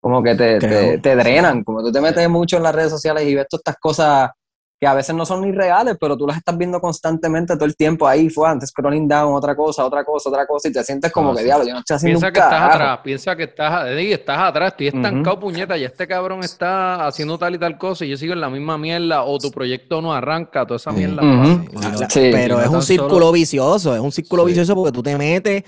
Como 0.02 0.20
que 0.20 0.34
te, 0.34 0.58
te, 0.58 0.98
te 0.98 1.14
drenan, 1.16 1.62
como 1.62 1.80
tú 1.80 1.92
te 1.92 2.00
metes 2.00 2.28
mucho 2.28 2.56
en 2.56 2.64
las 2.64 2.74
redes 2.74 2.90
sociales 2.90 3.22
y 3.24 3.36
ves 3.36 3.46
todas 3.48 3.60
estas 3.60 3.76
cosas 3.80 4.30
que 4.80 4.86
a 4.88 4.94
veces 4.94 5.14
no 5.14 5.24
son 5.24 5.42
ni 5.42 5.52
reales, 5.52 5.96
pero 6.00 6.16
tú 6.16 6.26
las 6.26 6.38
estás 6.38 6.58
viendo 6.58 6.80
constantemente 6.80 7.54
todo 7.54 7.66
el 7.66 7.76
tiempo 7.76 8.08
ahí, 8.08 8.28
fue 8.28 8.48
antes 8.48 8.70
scrolling 8.70 9.06
down, 9.06 9.32
otra 9.32 9.54
cosa, 9.54 9.84
otra 9.86 10.02
cosa, 10.04 10.28
otra 10.28 10.44
cosa, 10.44 10.66
y 10.66 10.72
te 10.72 10.82
sientes 10.82 11.12
como 11.12 11.30
Ah, 11.30 11.34
que, 11.34 11.38
sí. 11.38 11.44
diablo, 11.44 11.66
yo 11.68 11.72
no 11.74 11.78
estoy 11.78 11.94
haciendo 11.94 12.18
Piensa 12.18 12.26
un 12.26 12.32
que 12.32 12.40
estás 12.40 12.52
carajo". 12.60 12.74
atrás, 12.74 12.98
piensa 13.04 13.36
que 13.36 13.42
estás, 13.44 13.86
Eddie, 13.90 14.14
estás 14.14 14.38
atrás, 14.40 14.72
estoy 14.72 14.88
estancado, 14.88 15.38
puñeta, 15.38 15.78
y 15.78 15.84
este 15.84 16.08
cabrón 16.08 16.40
está 16.42 17.06
haciendo 17.06 17.38
tal 17.38 17.54
y 17.54 17.58
tal 17.58 17.78
cosa 17.78 18.04
y 18.04 18.08
yo 18.08 18.16
sigo 18.16 18.32
en 18.32 18.40
la 18.40 18.50
misma 18.50 18.76
mierda, 18.76 19.22
o 19.22 19.38
tu 19.38 19.52
proyecto 19.52 20.02
no 20.02 20.12
arranca, 20.12 20.66
toda 20.66 20.78
esa 20.78 20.90
mierda. 20.90 21.22
Ujú. 21.22 21.64
pasa. 21.74 21.88
La- 21.90 21.96
la- 22.00 22.10
Sí. 22.10 22.30
pero 22.32 22.56
no 22.56 22.62
es 22.64 22.68
un 22.70 22.82
círculo 22.82 23.14
solo- 23.14 23.30
vicioso, 23.32 23.94
es 23.94 24.00
un 24.00 24.10
círculo 24.10 24.42
Sí. 24.42 24.48
vicioso 24.48 24.74
porque 24.74 24.90
tú 24.90 25.00
te 25.00 25.16
metes, 25.16 25.62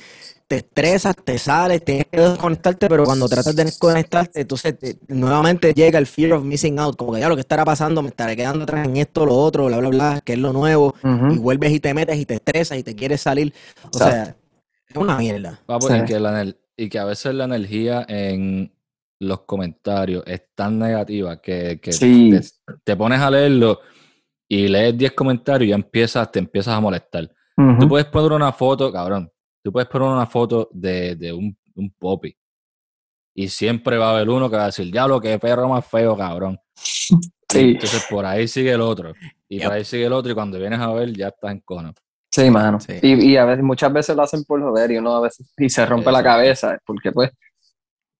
te 0.47 0.57
estresas, 0.57 1.17
te 1.25 1.39
sales, 1.39 1.85
tienes 1.85 2.07
que 2.11 2.21
desconectarte, 2.21 2.87
pero 2.89 3.05
cuando 3.05 3.29
tratas 3.29 3.57
de 3.57 3.65
desconectarte, 3.65 4.43
entonces 4.43 4.79
te- 4.79 4.99
nuevamente 5.09 5.73
llega 5.73 5.99
el 5.99 6.07
fear 6.07 6.33
of 6.35 6.45
missing 6.45 6.79
out, 6.79 6.97
como 6.97 7.15
que 7.15 7.21
ya 7.21 7.29
lo 7.29 7.35
que 7.35 7.41
estará 7.41 7.65
pasando, 7.65 8.03
me 8.03 8.09
estaré 8.09 8.37
quedando 8.37 8.65
atrás 8.65 8.87
en 8.87 8.97
esto, 8.99 9.25
lo 9.25 9.35
otro, 9.37 9.67
bla, 9.67 9.79
bla, 9.79 9.89
bla, 9.89 10.21
que 10.25 10.35
es 10.35 10.39
lo 10.39 10.53
nuevo, 10.53 10.95
y 11.03 11.39
vuelves 11.39 11.73
y 11.73 11.81
te 11.81 11.95
metes 11.95 12.17
y 12.19 12.27
te 12.27 12.35
estresas 12.35 12.77
y 12.79 12.83
te 12.83 12.95
quieres 12.95 13.23
salir. 13.23 13.55
O 13.93 13.97
sea, 13.99 14.37
es 14.89 14.97
una 14.97 15.17
mierda. 15.17 15.61
Papo, 15.67 15.89
Sí. 15.89 15.95
y, 15.97 16.05
que 16.05 16.21
la 16.21 16.47
y 16.77 16.89
que 16.89 16.99
a 16.99 17.05
veces 17.05 17.35
la 17.35 17.45
energía 17.45 18.05
en 18.09 18.71
los 19.21 19.41
comentarios 19.43 20.25
es 20.27 20.43
tan 20.55 20.79
negativa 20.79 21.41
que, 21.41 21.79
que 21.81 21.93
Sí. 21.93 22.31
te, 22.33 22.41
te 22.85 22.97
pones 22.97 23.21
a 23.21 23.31
leerlo 23.31 23.81
y 24.49 24.69
lees 24.69 24.97
10 24.99 25.13
comentarios 25.13 25.67
y 25.67 25.71
ya 25.71 25.77
empiezas, 25.77 26.31
te 26.31 26.39
empiezas 26.41 26.75
a 26.75 26.81
molestar. 26.81 27.31
Ujú. 27.57 27.79
Tú 27.79 27.89
puedes 27.89 28.07
poner 28.09 28.33
una 28.33 28.53
foto, 28.53 28.93
cabrón, 28.93 29.31
tú 29.65 29.73
puedes 29.73 29.89
poner 29.89 30.09
una 30.09 30.27
foto 30.27 30.69
de, 30.73 31.17
de 31.17 31.33
un, 31.33 31.57
un 31.75 31.91
popi 31.99 32.37
y 33.35 33.49
siempre 33.49 33.97
va 33.99 34.11
a 34.11 34.15
haber 34.15 34.29
uno 34.29 34.49
que 34.49 34.57
va 34.57 34.65
a 34.65 34.67
decir, 34.67 34.93
diablo, 34.93 35.21
qué 35.21 35.39
perro 35.41 35.69
más 35.69 35.85
feo, 35.87 36.17
cabrón. 36.17 36.59
Sí, 37.51 37.61
entonces 37.73 38.05
por 38.11 38.25
ahí 38.27 38.49
sigue 38.49 38.73
el 38.73 38.81
otro 38.81 39.13
y 39.49 39.59
por 39.61 39.67
Yep. 39.69 39.73
ahí 39.73 39.85
sigue 39.85 40.07
el 40.07 40.13
otro 40.13 40.33
y 40.33 40.35
cuando 40.35 40.59
vienes 40.59 40.81
a 40.81 40.93
ver 40.93 41.13
ya 41.13 41.29
estás 41.29 41.53
en 41.53 41.61
cono. 41.61 41.93
sí, 42.33 42.51
mano. 42.51 42.81
Sí. 42.81 42.95
Y, 43.01 43.31
y 43.33 43.37
a 43.37 43.45
veces, 43.45 43.63
muchas 43.63 43.93
veces 43.93 44.17
lo 44.17 44.23
hacen 44.23 44.43
por 44.45 44.61
joder 44.61 44.91
y 44.91 44.97
uno 44.99 45.15
a 45.15 45.21
veces, 45.21 45.47
y 45.59 45.69
se 45.69 45.87
rompe 45.87 46.11
la 46.11 46.21
cabeza, 46.23 46.77
porque 46.85 47.13
pues, 47.13 47.31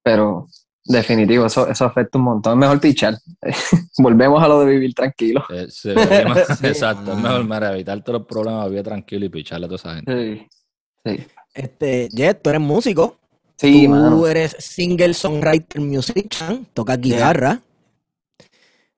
pero 0.05 0.47
definitivo, 0.85 1.47
eso, 1.47 1.67
eso 1.69 1.85
afecta 1.87 2.17
un 2.19 2.25
montón. 2.25 2.53
Es 2.53 2.59
mejor 2.59 2.81
pichar. 2.81 3.15
Volvemos 3.99 4.41
a 4.41 4.47
lo 4.47 4.61
de 4.61 4.67
vivir 4.71 4.95
tranquilo. 4.95 5.43
Eh, 5.51 5.67
Sí, 5.71 5.91
exacto, 5.91 7.13
es 7.13 7.17
mejor 7.19 7.43
mano. 7.45 7.55
mira, 7.61 7.73
evitar 7.73 8.05
todos 8.05 8.21
los 8.21 8.29
problemas, 8.29 8.69
vivir 8.69 8.85
tranquilo 8.85 9.25
y 9.25 9.31
picharle 9.31 9.67
a 9.67 9.69
toda 9.69 9.77
esa 9.77 9.95
gente. 9.97 10.13
Sí, 10.39 10.47
sí. 11.05 11.27
Este, 11.55 12.09
Jet, 12.11 12.43
tú 12.43 12.51
eres 12.51 12.61
músico, 12.61 13.17
Sí, 13.57 13.85
tú 13.85 13.91
mano. 13.91 14.27
eres 14.27 14.57
single 14.59 15.15
songwriter 15.15 15.81
musician, 15.81 16.67
tocas 16.75 17.01
guitarra. 17.01 17.63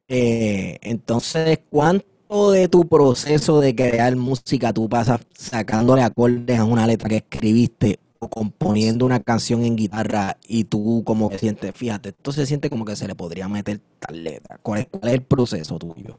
Eh, 0.09 0.79
entonces, 0.83 1.61
¿cuánto 1.69 2.53
de 2.53 2.69
tu 2.69 2.87
proceso 2.89 3.61
de 3.61 3.75
crear 3.75 4.15
música 4.17 4.73
tú 4.73 4.89
pasas 4.89 5.21
sacándole 5.37 6.03
acordes 6.03 6.59
a 6.59 6.65
una 6.65 6.87
letra 6.87 7.09
que 7.09 7.17
escribiste 7.17 7.99
o 8.19 8.29
componiendo 8.29 9.05
una 9.05 9.21
canción 9.21 9.65
en 9.65 9.77
guitarra 9.77 10.37
y 10.47 10.65
tú 10.65 11.03
como 11.05 11.29
que 11.29 11.39
sientes, 11.39 11.73
fíjate, 11.75 12.11
esto 12.11 12.33
se 12.33 12.47
siente 12.47 12.71
como 12.71 12.85
que 12.85 12.97
se 12.97 13.07
le 13.07 13.15
podría 13.15 13.49
meter 13.49 13.81
tal 13.99 14.23
letra? 14.25 14.59
¿Cuál 14.63 14.81
es, 14.83 14.87
cuál 14.87 15.09
es 15.09 15.15
el 15.15 15.23
proceso 15.23 15.79
tuyo? 15.79 16.19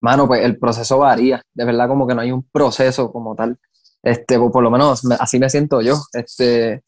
Mano, 0.00 0.26
pues 0.26 0.44
el 0.44 0.58
proceso 0.58 0.98
varía. 0.98 1.42
De 1.54 1.64
verdad, 1.64 1.88
como 1.88 2.06
que 2.06 2.14
no 2.14 2.20
hay 2.20 2.30
un 2.32 2.42
proceso 2.42 3.10
como 3.12 3.34
tal. 3.34 3.58
Este, 4.06 4.36
o 4.36 4.50
por 4.52 4.62
lo 4.62 4.70
menos 4.70 5.04
me- 5.04 5.16
así 5.18 5.38
me 5.40 5.50
siento 5.50 5.80
yo. 5.82 5.96
Este, 6.12 6.82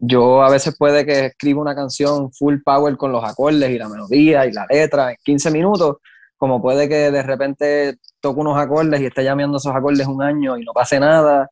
yo 0.00 0.42
a 0.42 0.50
veces 0.50 0.74
puede 0.78 1.06
que 1.06 1.26
escriba 1.26 1.60
una 1.62 1.74
canción 1.76 2.32
full 2.32 2.56
power 2.64 2.96
con 2.96 3.12
los 3.12 3.22
acordes 3.24 3.70
y 3.70 3.78
la 3.78 3.88
melodía 3.88 4.46
y 4.46 4.52
la 4.52 4.66
letra 4.68 5.10
en 5.12 5.16
15 5.24 5.50
minutos, 5.52 5.98
como 6.36 6.60
puede 6.60 6.88
que 6.88 7.10
de 7.12 7.22
repente 7.22 7.96
toque 8.20 8.40
unos 8.40 8.58
acordes 8.58 9.00
y 9.00 9.06
esté 9.06 9.22
llameando 9.24 9.58
esos 9.58 9.74
acordes 9.74 10.06
un 10.08 10.22
año 10.22 10.58
y 10.58 10.64
no 10.64 10.72
pase 10.72 10.98
nada, 11.00 11.48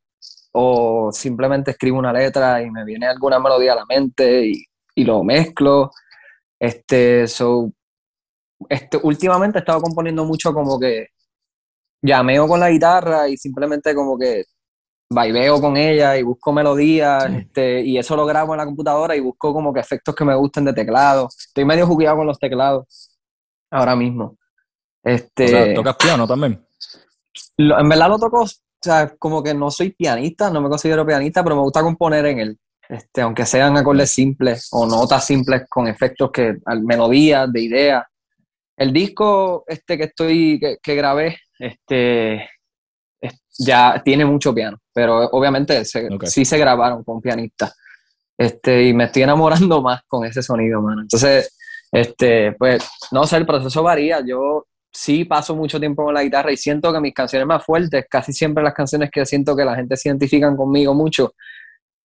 o 0.53 1.11
simplemente 1.13 1.71
escribo 1.73 1.99
una 1.99 2.13
letra 2.13 2.61
y 2.63 2.71
me 2.71 2.85
viene 2.85 3.07
alguna 3.07 3.39
melodía 3.39 3.73
a 3.75 3.77
la 3.77 3.87
mente 3.87 4.47
y, 4.49 4.65
y 4.97 5.05
lo 5.05 5.23
mezclo. 5.25 5.93
Este, 6.59 7.27
so, 7.29 7.71
este, 8.69 8.99
últimamente 9.03 9.59
he 9.59 9.61
estado 9.61 9.81
componiendo 9.81 10.25
mucho 10.25 10.53
como 10.55 10.79
que 10.79 11.09
llameo 12.03 12.47
con 12.49 12.61
la 12.61 12.71
guitarra 12.71 13.29
y 13.29 13.37
simplemente 13.37 13.95
como 13.95 14.19
que 14.19 14.45
vaiveo 15.15 15.61
con 15.61 15.77
ella 15.77 16.17
y 16.19 16.23
busco 16.23 16.53
melodías, 16.53 17.25
Sí. 17.25 17.37
este, 17.39 17.81
y 17.83 17.97
eso 17.99 18.17
lo 18.17 18.27
grabo 18.27 18.53
en 18.55 18.59
la 18.59 18.65
computadora 18.67 19.17
y 19.17 19.21
busco 19.21 19.53
como 19.55 19.73
que 19.73 19.81
efectos 19.81 20.15
que 20.15 20.25
me 20.25 20.35
gusten 20.35 20.65
de 20.65 20.73
teclado. 20.73 21.29
Estoy 21.29 21.65
medio 21.65 21.87
jugueado 21.87 22.17
con 22.19 22.27
los 22.27 22.39
teclados 22.39 23.17
ahora 23.71 23.97
mismo. 23.97 24.37
Este, 25.03 25.47
¿Tocas, 25.51 25.75
tocas 25.75 25.97
piano 25.97 26.27
también? 26.27 26.65
lo- 27.59 27.79
en 27.79 27.89
verdad 27.89 28.09
lo 28.09 28.19
toco, 28.19 28.43
o 28.43 28.47
sea, 28.81 29.15
como 29.19 29.43
que 29.43 29.55
no 29.55 29.71
soy 29.71 29.91
pianista, 29.91 30.51
no 30.51 30.61
me 30.61 30.69
considero 30.69 31.07
pianista, 31.07 31.43
pero 31.43 31.57
me 31.57 31.63
gusta 31.63 31.83
componer 31.83 32.27
en 32.27 32.39
él. 32.39 32.59
Este, 32.89 33.23
aunque 33.23 33.47
sean 33.47 33.77
acordes 33.79 34.11
simples 34.11 34.69
o 34.73 34.87
notas 34.87 35.25
simples 35.27 35.63
con 35.71 35.89
efectos 35.89 36.31
que, 36.31 36.59
melodías, 36.83 37.51
de 37.53 37.61
ideas. 37.63 38.05
El 38.77 38.93
disco 38.93 39.65
este 39.67 39.97
que 39.97 40.05
estoy, 40.05 40.59
que, 40.61 40.77
que 40.83 40.95
grabé, 40.95 41.39
este, 41.59 42.49
es- 43.21 43.41
ya 43.59 44.03
tiene 44.05 44.25
mucho 44.25 44.55
piano, 44.55 44.79
pero 44.95 45.29
obviamente 45.33 45.85
se- 45.85 46.07
Ok. 46.15 46.25
sí 46.27 46.45
se 46.45 46.57
grabaron 46.59 47.03
con 47.05 47.21
pianistas. 47.21 47.77
Este, 48.39 48.85
y 48.85 48.95
me 48.95 49.05
estoy 49.05 49.23
enamorando 49.23 49.83
más 49.83 50.03
con 50.07 50.25
ese 50.25 50.43
sonido, 50.43 50.81
mano. 50.81 51.03
Entonces, 51.03 51.57
este, 51.93 52.53
pues, 52.53 52.89
no 53.13 53.25
sé, 53.25 53.37
el 53.37 53.47
proceso 53.47 53.83
varía. 53.83 54.21
Yo 54.27 54.67
sí 54.93 55.25
paso 55.25 55.55
mucho 55.57 55.79
tiempo 55.81 56.05
con 56.05 56.15
la 56.15 56.23
guitarra 56.23 56.53
y 56.53 56.57
siento 56.57 56.93
que 56.93 57.01
mis 57.01 57.15
canciones 57.15 57.47
más 57.47 57.65
fuertes, 57.65 58.07
casi 58.09 58.33
siempre 58.33 58.63
las 58.65 58.75
canciones 58.75 59.11
que 59.11 59.27
siento 59.27 59.57
que 59.57 59.65
la 59.65 59.75
gente 59.77 59.97
se 59.97 60.09
identifican 60.09 60.57
conmigo 60.57 60.95
mucho, 60.95 61.35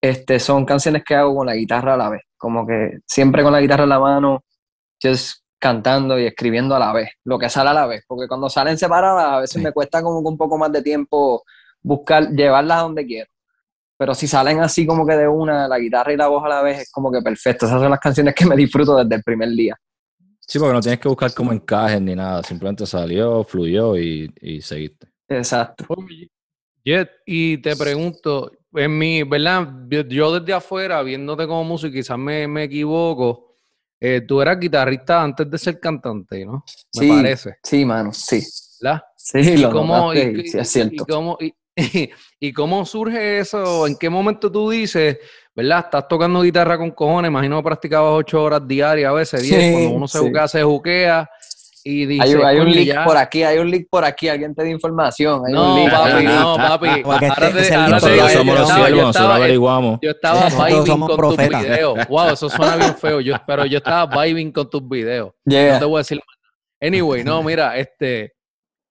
este, 0.02 0.40
son 0.40 0.66
canciones 0.66 1.04
que 1.04 1.14
hago 1.16 1.36
con 1.36 1.46
la 1.48 1.56
guitarra 1.56 1.94
a 1.94 1.98
la 1.98 2.10
vez. 2.10 2.22
Como 2.38 2.66
que 2.66 3.00
siempre 3.06 3.44
con 3.44 3.52
la 3.52 3.62
guitarra 3.62 3.84
en 3.84 3.90
la 3.90 4.00
mano, 4.00 4.44
just 5.02 5.40
cantando 5.60 6.18
y 6.18 6.26
escribiendo 6.26 6.76
a 6.76 6.80
la 6.80 6.94
vez, 6.94 7.10
lo 7.26 7.38
que 7.38 7.50
sale 7.50 7.70
a 7.72 7.74
la 7.74 7.86
vez. 7.86 8.04
Porque 8.08 8.28
cuando 8.28 8.50
salen 8.50 8.78
separadas, 8.78 9.26
a 9.34 9.40
veces 9.42 9.56
Sí. 9.60 9.62
me 9.64 9.72
cuesta 9.74 10.02
como 10.02 10.22
que 10.22 10.28
un 10.30 10.38
poco 10.38 10.58
más 10.58 10.72
de 10.72 10.82
tiempo 10.82 11.44
buscar, 11.82 12.30
llevarlas 12.32 12.80
a 12.80 12.82
donde 12.84 13.06
quiero. 13.06 13.30
Pero 13.98 14.14
si 14.16 14.28
salen 14.28 14.60
así 14.62 14.86
como 14.86 15.06
que 15.06 15.16
de 15.18 15.28
una, 15.28 15.68
la 15.68 15.78
guitarra 15.78 16.14
y 16.14 16.18
la 16.18 16.28
voz 16.28 16.44
a 16.46 16.50
la 16.50 16.62
vez, 16.62 16.80
es 16.82 16.92
como 16.92 17.12
que 17.12 17.22
perfecto. 17.22 17.66
Esas 17.66 17.82
son 17.82 17.92
las 17.92 18.00
canciones 18.00 18.34
que 18.34 18.46
me 18.46 18.56
disfruto 18.56 18.96
desde 18.96 19.16
el 19.16 19.24
primer 19.24 19.50
día. 19.50 19.76
Sí, 20.40 20.58
porque 20.58 20.74
no 20.74 20.80
tienes 20.82 21.00
que 21.00 21.10
buscar 21.10 21.34
como 21.34 21.52
encajes 21.52 22.02
ni 22.02 22.16
nada, 22.16 22.42
simplemente 22.44 22.86
salió, 22.86 23.44
fluyó 23.44 23.98
y, 23.98 24.34
y 24.42 24.62
seguiste. 24.62 25.08
Exacto. 25.28 25.86
Jet, 26.84 27.10
y 27.26 27.58
te 27.60 27.76
pregunto, 27.76 28.52
en 28.74 28.98
mi, 28.98 29.24
¿verdad? 29.24 29.68
Yo- 30.08 30.40
desde 30.40 30.54
afuera, 30.54 31.04
viéndote 31.04 31.46
como 31.46 31.64
músico, 31.66 31.94
quizás 31.94 32.18
me, 32.18 32.48
me 32.48 32.64
equivoco. 32.64 33.48
eh, 34.02 34.22
tú 34.22 34.42
eras 34.42 34.58
guitarrista 34.58 35.22
antes 35.22 35.52
de 35.52 35.58
ser 35.58 35.78
cantante, 35.78 36.46
¿no? 36.46 36.64
Me 36.96 37.02
Sí, 37.02 37.10
parece, 37.10 37.58
Sí, 37.62 37.84
mano, 37.84 38.14
sí. 38.14 38.42
¿verdad? 38.82 39.04
Sí, 39.18 39.40
¿Y 39.40 39.58
lo 39.58 39.72
cómo, 39.72 40.14
notaste, 40.14 40.32
y- 40.42 40.48
sí, 40.48 40.58
es 40.58 40.70
cierto. 40.70 40.94
y 40.94 40.98
cómo- 41.06 41.38
y- 41.42 41.54
y 42.40 42.54
cómo 42.54 42.86
surge 42.86 43.40
eso? 43.40 43.88
¿En 43.88 43.96
qué 43.98 44.10
momento 44.10 44.52
tú 44.52 44.70
dices, 44.70 45.18
verdad? 45.56 45.86
Estás 45.86 46.08
tocando 46.08 46.42
guitarra 46.42 46.78
con 46.78 46.92
cojones, 46.92 47.30
imagino 47.30 47.58
que 47.58 47.64
practicabas 47.64 48.14
ocho 48.14 48.44
horas 48.44 48.68
diarias, 48.68 49.10
a 49.10 49.14
veces 49.14 49.42
diez, 49.44 49.62
Sí, 49.64 49.72
cuando 49.72 49.90
uno 49.92 50.08
se 50.08 50.20
sí. 50.20 50.26
juquea, 50.26 50.48
se 50.48 50.64
juquea 50.64 51.30
y 51.84 52.06
dice, 52.06 52.24
Hay, 52.24 52.36
un- 52.36 52.46
hay 52.46 52.56
un 52.58 52.64
"Coño, 52.66 52.76
link 52.76 52.88
ya". 52.88 53.06
por 53.06 53.16
aquí, 53.18 53.42
hay 53.44 53.58
un 53.58 53.72
link 53.72 53.88
por 53.90 54.04
aquí, 54.04 54.28
alguien 54.28 54.54
te 54.54 54.64
da 54.64 54.70
información. 54.70 55.42
Hay 55.48 55.54
un 55.54 55.60
No, 55.60 55.76
link. 55.78 55.90
papi, 55.92 56.24
no, 56.26 56.56
papi. 56.58 56.88
Porque 57.04 57.26
Ahora 57.28 57.48
este 57.48 57.62
te- 57.70 57.76
ahora 57.76 58.00
te 58.02 58.18
yo 58.18 58.30
somos 58.30 58.60
los 58.60 58.70
siervos, 58.70 59.02
nosotros 59.02 59.32
averiguamos. 59.36 60.00
Yo 60.02 60.12
estaba 60.12 60.50
vibing 60.68 60.86
con 61.00 61.16
profetas. 61.16 61.50
tus 61.62 61.70
videos. 61.70 62.08
Wow, 62.10 62.30
eso 62.34 62.50
suena 62.50 62.76
bien 62.76 62.96
feo. 62.96 63.22
Yo, 63.22 63.36
pero 63.48 63.66
yo 63.66 63.78
estaba 63.78 64.24
vibing 64.24 64.52
con 64.52 64.70
tus 64.70 64.88
videos. 64.88 65.32
Yeah. 65.46 65.74
No 65.74 65.80
te 65.80 65.86
voy 65.86 65.96
a 65.96 65.98
decir 66.00 66.18
más. 66.18 66.36
Anyway, 66.82 67.24
no, 67.24 67.42
mira, 67.44 67.78
este. 67.78 68.34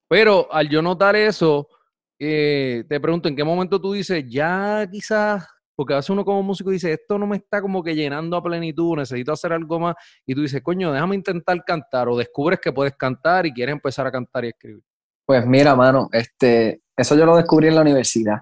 Pero 0.08 0.48
al 0.50 0.68
yo 0.70 0.80
notar 0.80 1.14
eso, 1.14 1.67
eh, 2.18 2.84
te 2.88 3.00
pregunto, 3.00 3.28
¿en 3.28 3.36
qué 3.36 3.44
momento 3.44 3.80
tú 3.80 3.92
dices, 3.92 4.24
ya 4.28 4.88
quizás 4.90 5.46
porque 5.78 5.92
a 5.92 5.98
veces 5.98 6.10
uno 6.10 6.24
como 6.24 6.42
músico 6.42 6.70
dice, 6.70 6.92
esto 6.92 7.18
no 7.18 7.26
me 7.28 7.36
está 7.36 7.62
como 7.62 7.84
que 7.84 7.94
llenando 7.94 8.36
a 8.36 8.42
plenitud, 8.42 8.96
necesito 8.96 9.30
hacer 9.30 9.52
algo 9.52 9.78
más, 9.78 9.94
y 10.26 10.34
tú 10.34 10.42
dices, 10.42 10.60
coño, 10.60 10.92
déjame 10.92 11.14
intentar 11.14 11.62
cantar, 11.64 12.08
o 12.08 12.16
descubres 12.16 12.58
que 12.58 12.72
puedes 12.72 12.96
cantar 12.96 13.46
y 13.46 13.52
quieres 13.52 13.74
empezar 13.74 14.04
a 14.04 14.10
cantar 14.10 14.44
y 14.44 14.48
escribir. 14.48 14.82
Pues 15.24 15.46
mira, 15.46 15.76
mano, 15.76 16.08
este, 16.10 16.82
eso 16.96 17.14
yo 17.14 17.24
lo 17.24 17.36
descubrí 17.36 17.68
en 17.68 17.76
la 17.76 17.82
universidad. 17.82 18.38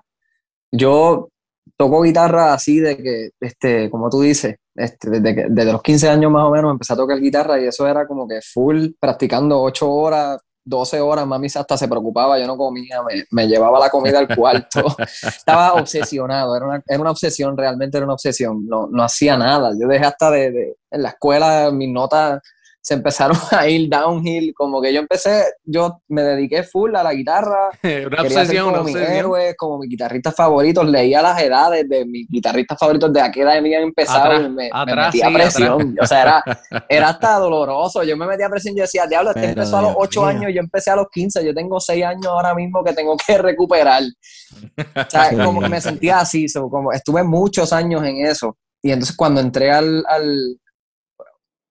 Yo 0.72 1.28
toco 1.76 2.00
guitarra 2.00 2.54
así 2.54 2.80
de 2.80 2.96
que, 2.96 3.30
este, 3.38 3.90
como 3.90 4.08
tú 4.08 4.22
dices, 4.22 4.56
este, 4.74 5.20
desde, 5.20 5.72
los 5.72 5.82
15 5.82 6.08
años 6.08 6.32
más 6.32 6.44
o 6.44 6.50
menos 6.50 6.72
empecé 6.72 6.94
a 6.94 6.96
tocar 6.96 7.20
guitarra 7.20 7.60
y 7.60 7.66
eso 7.66 7.86
era 7.86 8.06
como 8.06 8.26
que 8.26 8.40
full, 8.40 8.92
practicando 8.98 9.60
8 9.60 9.90
horas, 9.90 10.40
12 10.66 11.00
horas, 11.00 11.26
mami 11.26 11.46
hasta 11.46 11.76
se 11.78 11.88
preocupaba, 11.88 12.38
yo 12.38 12.46
no 12.46 12.56
comía, 12.56 13.00
me, 13.02 13.24
me 13.30 13.46
llevaba 13.46 13.78
la 13.78 13.88
comida 13.88 14.18
al 14.18 14.34
cuarto, 14.34 14.84
estaba 15.22 15.74
obsesionado, 15.74 16.56
era 16.56 16.66
una, 16.66 16.82
era 16.86 17.00
una 17.00 17.12
obsesión, 17.12 17.56
realmente 17.56 17.96
era 17.96 18.04
una 18.04 18.14
obsesión, 18.14 18.66
no, 18.66 18.88
no 18.90 19.02
hacía 19.02 19.36
nada, 19.38 19.70
yo 19.80 19.86
dejé 19.88 20.04
hasta 20.04 20.30
de, 20.30 20.50
de- 20.50 20.76
en 20.90 21.02
la 21.02 21.10
escuela 21.10 21.70
mis 21.72 21.88
notas 21.90 22.40
se 22.86 22.94
empezaron 22.94 23.36
a 23.50 23.66
ir 23.66 23.90
downhill, 23.90 24.54
como 24.54 24.80
que 24.80 24.94
yo 24.94 25.00
empecé, 25.00 25.42
yo 25.64 26.02
me 26.06 26.22
dediqué 26.22 26.62
full 26.62 26.94
a 26.94 27.02
la 27.02 27.14
guitarra, 27.14 27.70
una 27.82 28.22
quería 28.22 28.46
ser 28.46 28.62
como 28.62 28.84
mis 28.84 28.94
obsesión. 28.94 29.12
héroes, 29.12 29.54
como 29.56 29.78
mis 29.78 29.90
guitarristas 29.90 30.36
favoritos, 30.36 30.86
leía 30.86 31.20
las 31.20 31.42
edades 31.42 31.88
de 31.88 32.04
mis 32.06 32.28
guitarristas 32.28 32.78
favoritos 32.78 33.12
de 33.12 33.20
a 33.20 33.32
qué 33.32 33.40
edad 33.40 33.56
habían 33.56 33.82
empezado 33.82 34.26
Atrás, 34.26 34.40
y 34.40 34.48
me, 34.50 34.50
me 34.50 34.70
atrás, 34.72 35.06
metía 35.12 35.26
sí, 35.26 35.34
presión. 35.34 35.96
O 36.00 36.06
sea, 36.06 36.22
era, 36.22 36.44
era 36.88 37.08
hasta 37.08 37.38
doloroso. 37.38 38.04
Yo 38.04 38.16
me 38.16 38.26
metía 38.26 38.48
presión 38.48 38.74
y 38.74 38.78
yo 38.78 38.82
decía, 38.82 39.04
diablo, 39.08 39.30
este 39.30 39.40
Pero, 39.40 39.52
empezó 39.52 39.78
a 39.78 39.82
los 39.82 39.90
Dios 39.90 40.02
8 40.02 40.20
mío. 40.20 40.28
años, 40.28 40.52
yo 40.54 40.60
empecé 40.60 40.90
a 40.92 40.96
los 40.96 41.06
15, 41.10 41.44
yo 41.44 41.54
tengo 41.54 41.80
6 41.80 42.04
años 42.04 42.26
ahora 42.26 42.54
mismo 42.54 42.84
que 42.84 42.92
tengo 42.92 43.16
que 43.16 43.36
recuperar. 43.38 44.04
O 44.04 45.10
sea, 45.10 45.44
como 45.44 45.60
que 45.60 45.68
me 45.68 45.80
sentía 45.80 46.20
así, 46.20 46.46
como 46.70 46.92
estuve 46.92 47.24
muchos 47.24 47.72
años 47.72 48.04
en 48.04 48.26
eso. 48.26 48.56
Y 48.80 48.92
entonces 48.92 49.16
cuando 49.16 49.40
entré 49.40 49.72
al, 49.72 50.04
al... 50.08 50.60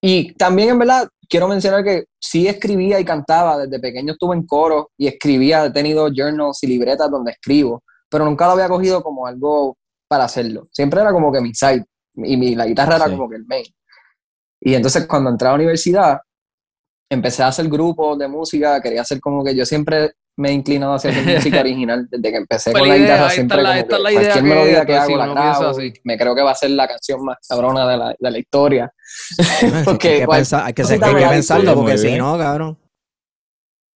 Y 0.07 0.35
también 0.35 0.69
en 0.69 0.77
verdad 0.77 1.09
quiero 1.27 1.47
mencionar 1.47 1.83
que 1.83 2.05
sí 2.19 2.47
escribía 2.47 2.99
y 2.99 3.05
cantaba, 3.05 3.57
desde 3.57 3.79
pequeño 3.79 4.13
estuve 4.13 4.35
en 4.35 4.45
coro 4.45 4.91
y 4.95 5.07
escribía, 5.07 5.65
he 5.65 5.71
tenido 5.71 6.09
journals 6.13 6.61
y 6.61 6.67
libretas 6.67 7.09
donde 7.09 7.31
escribo, 7.31 7.81
pero 8.07 8.23
nunca 8.23 8.45
lo 8.45 8.51
había 8.51 8.67
cogido 8.67 9.01
como 9.01 9.25
algo 9.25 9.79
para 10.07 10.25
hacerlo. 10.25 10.67
Siempre 10.71 11.01
era 11.01 11.11
como 11.11 11.31
que 11.31 11.41
mi 11.41 11.55
side 11.55 11.85
y 12.17 12.37
mi, 12.37 12.53
la 12.53 12.67
guitarra 12.67 12.97
era 12.97 13.09
como 13.09 13.27
que 13.27 13.37
el 13.37 13.47
main. 13.47 13.65
Y 14.61 14.75
entonces 14.75 15.07
cuando 15.07 15.31
entré 15.31 15.47
a 15.47 15.51
la 15.53 15.55
universidad, 15.55 16.19
empecé 17.09 17.41
a 17.41 17.47
hacer 17.47 17.67
grupos 17.67 18.19
de 18.19 18.27
música, 18.27 18.79
quería 18.83 19.01
hacer 19.01 19.19
como 19.19 19.43
que 19.43 19.55
yo 19.55 19.65
siempre 19.65 20.11
me 20.37 20.49
he 20.49 20.53
inclinado 20.53 20.93
hacia 20.95 21.11
hacer 21.11 21.23
música 21.35 21.59
original 21.61 22.07
desde 22.09 22.31
que 22.31 22.37
empecé 22.37 22.71
Pues 22.71 22.81
con 22.81 22.89
la 22.89 22.97
guitarra 22.97 23.29
siempre 23.29 23.61
la- 23.61 23.69
como 23.69 23.79
esta 23.79 23.87
que 23.89 23.95
es 23.95 24.01
la 24.03 24.11
idea 24.11 24.21
cualquier 24.21 24.43
que 24.43 24.49
melodía 24.49 24.79
que 24.81 24.85
pues, 24.85 24.97
hago 24.99 25.07
si 25.07 25.15
la 25.15 25.27
grabo 25.27 25.67
así. 25.67 25.93
me 26.03 26.17
creo 26.17 26.35
que 26.35 26.41
va 26.41 26.51
a 26.51 26.55
ser 26.55 26.69
la 26.71 26.87
canción 26.87 27.23
más 27.23 27.37
cabrona 27.47 27.87
de 27.87 27.97
la, 27.97 28.15
de 28.19 28.31
la 28.31 28.37
historia 28.39 28.93
hay, 29.61 29.83
porque 29.85 30.19
que 30.19 30.25
cual- 30.25 30.39
pensar- 30.39 30.63
hay 30.65 30.73
que, 30.73 30.81
cosita 30.81 31.07
hay 31.07 31.15
que 31.15 31.25
pensarlo, 31.27 31.75
porque 31.75 31.97
si 31.97 32.17
no, 32.17 32.37
cabrón. 32.37 32.79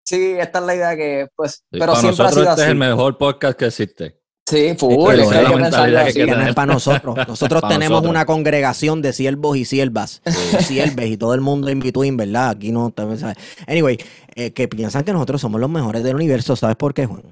sí 0.06 0.36
esta 0.38 0.58
es 0.60 0.64
la 0.64 0.74
idea 0.74 0.96
que 0.96 1.26
pues 1.34 1.52
Sí, 1.54 1.62
pero 1.70 1.86
para 1.86 2.00
siempre 2.00 2.22
ha 2.22 2.26
nosotros 2.26 2.32
sido 2.34 2.42
este 2.50 2.52
así 2.52 2.62
es 2.62 2.68
el 2.68 2.76
mejor 2.76 3.18
podcast 3.18 3.58
que 3.58 3.66
existe. 3.66 4.17
Sí 4.50 4.76
Pero 5.06 5.22
es 5.22 5.28
que 5.28 5.36
esa 5.36 5.38
hay 5.38 5.46
es 5.46 5.50
que 5.50 5.56
la 5.56 5.60
pensarlo 5.60 5.98
mentalidad 5.98 6.02
que 6.04 6.08
así. 6.08 6.24
Que 6.24 6.26
no 6.26 6.32
tener. 6.34 6.48
es 6.48 6.54
para 6.54 6.72
nosotros. 6.72 7.16
Nosotros 7.28 7.62
Para 7.62 7.74
tenemos 7.74 8.02
nosotros. 8.02 8.10
una 8.10 8.26
congregación 8.26 9.02
de 9.02 9.12
siervos 9.12 9.56
y 9.56 9.64
siervas. 9.64 10.22
Sierves 10.60 11.10
y 11.10 11.16
todo 11.16 11.34
el 11.34 11.40
mundo 11.40 11.70
in 11.70 11.80
between, 11.80 12.16
¿verdad? 12.16 12.50
Aquí 12.50 12.72
no. 12.72 12.90
también, 12.90 13.18
¿sabes? 13.18 13.36
Anyway, 13.66 13.98
eh, 14.34 14.52
que 14.52 14.68
piensan 14.68 15.04
que 15.04 15.12
nosotros 15.12 15.40
somos 15.40 15.60
los 15.60 15.70
mejores 15.70 16.02
del 16.02 16.14
universo. 16.16 16.56
¿Sabes 16.56 16.76
por 16.76 16.94
qué, 16.94 17.06
Juan? 17.06 17.22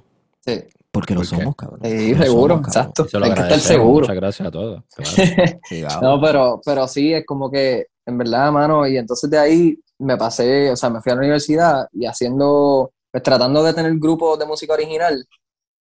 sí, 0.44 0.62
Porque 0.92 1.14
lo 1.14 1.25
somos, 1.25 1.54
cabrón. 1.56 1.80
sí, 1.85 2.14
Lo 2.14 2.23
seguro 2.25 2.54
somos, 2.56 2.66
cabrón. 2.73 2.90
exacto 2.92 3.06
Y 3.06 3.08
se 3.11 3.18
lo 3.18 3.25
hay 3.26 3.35
que 3.35 3.40
estar 3.40 3.61
seguro 3.61 4.00
Muchas 4.00 4.16
gracias 4.16 4.49
a 4.49 4.50
todos. 4.50 4.82
claro. 4.94 5.12
Sí, 5.68 5.82
cabrón. 5.82 6.00
No, 6.02 6.20
pero, 6.20 6.61
pero 6.64 6.88
sí, 6.88 7.12
es 7.12 7.25
como 7.26 7.50
que, 7.50 7.87
en 8.06 8.18
verdad, 8.18 8.52
mano, 8.52 8.87
y 8.87 8.96
entonces 8.96 9.28
de 9.30 9.38
ahí 9.38 9.78
me 9.99 10.16
pasé, 10.16 10.70
o 10.70 10.76
sea, 10.76 10.90
me 10.90 11.00
fui 11.00 11.11
a 11.12 11.14
la 11.16 11.20
universidad 11.23 11.87
y 11.92 12.06
haciendo, 12.06 12.92
pues 13.11 13.23
tratando 13.23 13.62
de 13.62 13.73
tener 13.75 13.92
grupos 13.99 14.38
de 14.38 14.46
música 14.46 14.75
original 14.75 15.25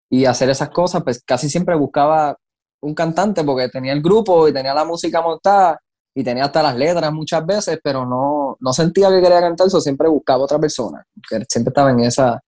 y 0.09 0.25
hacer 0.25 0.49
esas 0.49 0.69
cosas, 0.69 1.03
pues 1.03 1.23
casi 1.23 1.49
siempre 1.49 1.75
buscaba 1.75 2.37
un 2.81 2.93
cantante 2.93 3.43
porque 3.43 3.69
tenía 3.69 3.93
el 3.93 4.01
grupo 4.01 4.47
y 4.47 4.53
tenía 4.53 4.73
la 4.73 4.85
música 4.85 5.21
montada 5.21 5.79
y 6.13 6.23
tenía 6.23 6.45
hasta 6.45 6.63
las 6.63 6.75
letras 6.75 7.11
muchas 7.11 7.45
veces, 7.45 7.79
pero 7.83 8.05
no, 8.05 8.55
no 8.59 8.73
sentía 8.73 9.09
que 9.09 9.21
quería 9.21 9.41
cantar, 9.41 9.67
eso 9.67 9.81
siempre 9.81 10.07
buscaba 10.07 10.43
otra 10.43 10.59
persona, 10.59 11.05
siempre 11.47 11.69
estaba 11.69 11.91
en 11.91 11.99
esa... 12.01 12.41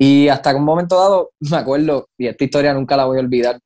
Y 0.00 0.28
hasta 0.28 0.54
un 0.54 0.64
momento 0.64 0.96
dado, 0.96 1.30
me 1.40 1.56
acuerdo, 1.56 2.08
y 2.16 2.28
esta 2.28 2.44
historia 2.44 2.72
nunca 2.72 2.96
la 2.96 3.04
voy 3.04 3.18
a 3.18 3.20
olvidar, 3.20 3.58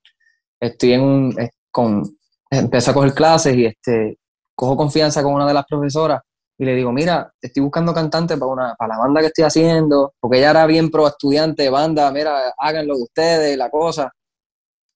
estoy 0.59 0.95
en 0.95 1.35
eh, 1.39 1.51
con, 1.71 2.03
empecé 2.51 2.91
a 2.91 2.95
coger 2.95 3.15
clases 3.15 3.55
y 3.55 3.67
este, 3.67 4.19
cojo 4.55 4.77
confianza 4.77 5.23
con 5.23 5.35
una 5.35 5.47
de 5.47 5.55
las 5.55 5.67
profesoras 5.67 6.21
y 6.63 6.65
le 6.65 6.77
digo, 6.77 6.93
mira, 6.93 7.35
estoy 7.41 7.61
buscando 7.61 7.93
cantante 7.93 8.37
para, 8.37 8.53
una, 8.53 8.75
para 8.77 8.95
la 8.95 9.01
banda 9.01 9.21
que 9.21 9.27
estoy 9.27 9.43
haciendo, 9.43 10.15
porque 10.21 10.39
ella 10.39 10.51
era 10.51 10.65
bien 10.67 10.93
pro 10.93 11.09
estudiante 11.09 11.69
banda, 11.69 12.09
mira, 12.13 12.55
háganlo 12.57 12.95
de 12.95 13.03
ustedes, 13.03 13.59
la 13.59 13.69
cosa. 13.69 14.13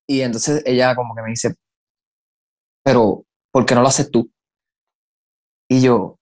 Y 0.08 0.20
entonces 0.20 0.62
ella 0.64 0.94
como 0.94 1.12
que 1.12 1.22
me 1.22 1.30
dice, 1.30 1.56
pero, 2.84 3.24
¿por 3.50 3.66
qué 3.66 3.74
no 3.74 3.82
lo 3.82 3.88
haces 3.88 4.08
tú? 4.12 4.30
Y 5.68 5.80
yo, 5.80 6.20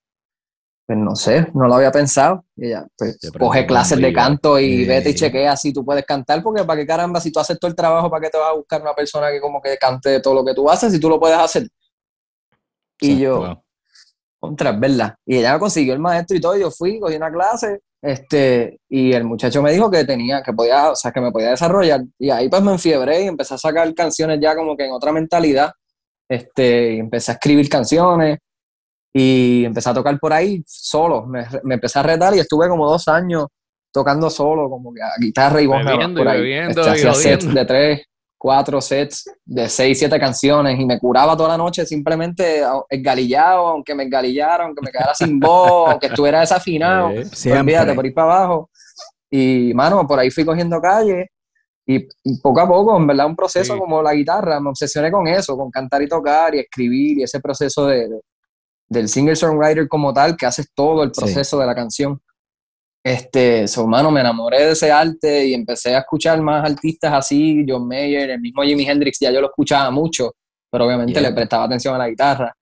pues 0.87 0.99
no 0.99 1.15
sé, 1.15 1.47
no 1.53 1.69
lo 1.69 1.75
había 1.75 1.93
pensado. 1.93 2.47
Y 2.57 2.69
ella, 2.69 2.87
pues 2.97 3.19
coge 3.39 3.67
clases 3.67 4.01
de 4.01 4.15
canto 4.15 4.59
y 4.59 4.87
vete 4.87 5.11
y 5.11 5.15
chequea 5.15 5.59
si 5.59 5.75
tú 5.75 5.85
puedes 5.85 6.07
cantar, 6.07 6.43
porque 6.43 6.65
para 6.65 6.81
qué 6.81 6.87
caramba, 6.87 7.21
si 7.21 7.31
tú 7.31 7.39
haces 7.39 7.59
todo 7.59 7.69
el 7.69 7.77
trabajo, 7.77 8.09
¿para 8.09 8.23
qué 8.23 8.31
te 8.31 8.39
vas 8.39 8.49
a 8.51 8.57
buscar 8.57 8.81
una 8.81 8.95
persona 8.95 9.31
que 9.31 9.43
como 9.43 9.61
que 9.61 9.77
cante 9.77 10.21
todo 10.21 10.37
lo 10.37 10.43
que 10.43 10.55
tú 10.55 10.71
haces 10.71 10.91
si 10.91 10.99
tú 10.99 11.11
lo 11.11 11.21
puedes 11.21 11.37
hacer? 11.37 11.69
Y 12.99 13.07
Sí, 13.09 13.19
yo, 13.19 13.41
wow. 13.41 13.64
Contra, 14.47 14.71
es 14.71 14.81
verdad. 14.81 15.15
Y 15.27 15.39
ella 15.39 15.59
consiguió 15.59 15.95
el 15.95 16.01
maestro 16.01 16.37
y 16.37 16.41
todo, 16.41 16.57
y 16.57 16.61
yo 16.61 16.71
fui, 16.71 16.99
cogí 17.01 17.17
una 17.17 17.33
clase, 17.33 17.81
este, 18.05 18.81
y 18.91 19.13
el 19.15 19.25
muchacho 19.25 19.63
me 19.63 19.73
dijo 19.73 19.91
que 19.91 20.05
tenía, 20.05 20.43
que 20.43 20.53
podía, 20.53 20.91
o 20.91 20.97
sea, 20.97 21.11
que 21.11 21.23
me 21.23 21.33
podía 21.33 21.51
desarrollar. 21.51 22.03
Y 22.19 22.29
ahí 22.29 22.51
pues 22.51 22.61
me 22.63 22.73
enfiebré 22.73 23.23
y 23.23 23.29
empecé 23.29 23.55
a 23.55 23.59
sacar 23.59 23.95
canciones 23.95 24.39
ya 24.43 24.55
como 24.55 24.77
que 24.77 24.85
en 24.85 24.93
otra 24.93 25.11
mentalidad. 25.11 25.73
Este, 26.29 26.95
y 26.95 26.99
empecé 26.99 27.33
a 27.33 27.35
escribir 27.35 27.67
canciones 27.69 28.39
y 29.11 29.65
empecé 29.65 29.89
a 29.89 29.95
tocar 29.95 30.19
por 30.19 30.35
ahí 30.35 30.63
solo. 30.67 31.25
Me, 31.25 31.47
me 31.63 31.75
empecé 31.77 31.99
a 31.99 32.03
retar 32.03 32.35
y 32.35 32.41
estuve 32.41 32.69
como 32.69 32.87
dos 32.87 33.09
años 33.09 33.47
tocando 33.91 34.29
solo, 34.29 34.69
como 34.69 34.93
que 34.93 35.01
a 35.01 35.13
guitarra 35.19 35.63
y 35.63 35.67
voz 35.67 35.83
Bebiendo 35.83 36.21
por 36.21 36.29
ahí. 36.29 36.41
bebiendo 36.41 36.81
Este, 36.83 36.91
y 36.91 36.93
hacía 36.93 37.15
sets 37.15 37.45
jodiendo. 37.45 37.61
de 37.61 37.67
tres, 37.67 38.03
cuatro 38.45 38.79
sets 38.83 39.25
de 39.43 39.71
seis, 39.71 39.99
siete 39.99 40.21
canciones 40.21 40.79
y 40.79 40.85
me 40.85 40.99
curaba 40.99 41.35
toda 41.35 41.49
la 41.49 41.57
noche 41.57 41.87
simplemente 41.87 42.63
esgalillado, 42.91 43.69
aunque 43.69 43.95
me 43.95 44.03
esgalillara, 44.05 44.65
aunque 44.67 44.83
me 44.85 44.91
quedara 44.91 45.15
sin 45.15 45.41
voz, 45.41 45.89
aunque 45.93 46.09
estuviera 46.09 46.41
desafinado. 46.41 47.09
Sí. 47.23 47.25
Siempre. 47.37 47.61
Olvídate, 47.61 47.95
por 47.95 48.05
ir 48.05 48.13
para 48.13 48.37
abajo. 48.37 48.69
Y, 49.31 49.73
mano, 49.73 50.07
por 50.07 50.19
ahí 50.19 50.31
fui 50.31 50.45
cogiendo 50.45 50.79
calle 50.79 51.31
y, 51.87 52.07
poco 52.43 52.61
a 52.61 52.69
poco, 52.69 52.95
en 52.99 53.07
verdad, 53.07 53.25
un 53.27 53.35
proceso 53.35 53.73
Sí. 53.73 53.79
como 53.81 54.03
la 54.03 54.13
guitarra, 54.13 54.61
me 54.61 54.69
obsesioné 54.69 55.11
con 55.11 55.27
eso, 55.27 55.57
con 55.57 55.71
cantar 55.71 56.03
y 56.03 56.09
tocar 56.09 56.55
y 56.55 56.59
escribir 56.59 57.21
y 57.21 57.23
ese 57.23 57.41
proceso 57.41 57.87
de, 57.87 58.11
de- 58.11 58.21
del 58.91 59.09
singer-songwriter 59.09 59.89
como 59.89 60.13
tal, 60.13 60.37
que 60.37 60.45
haces 60.45 60.69
todo 60.75 61.03
el 61.03 61.13
Sí. 61.15 61.21
proceso 61.23 61.59
de 61.59 61.65
la 61.67 61.75
canción. 61.75 62.21
Este, 63.07 63.69
so, 63.69 63.87
mano, 63.87 64.11
me 64.11 64.21
enamoré 64.21 64.65
de 64.65 64.73
ese 64.73 64.91
arte 64.91 65.45
y 65.45 65.53
empecé 65.53 65.95
a 65.95 65.99
escuchar 65.99 66.41
más 66.41 66.65
artistas 66.65 67.13
así, 67.13 67.65
John 67.69 67.87
Mayer, 67.87 68.31
el 68.31 68.41
mismo 68.41 68.63
Jimi 68.63 68.89
Hendrix, 68.89 69.19
ya 69.21 69.31
yo 69.31 69.43
lo 69.43 69.49
escuchaba 69.49 69.91
mucho, 69.91 70.33
pero 70.71 70.87
obviamente 70.87 71.13
Yeah. 71.13 71.29
le 71.29 71.33
prestaba 71.35 71.65
atención 71.65 71.95
a 71.95 71.99
la 71.99 72.09
guitarra. 72.09 72.55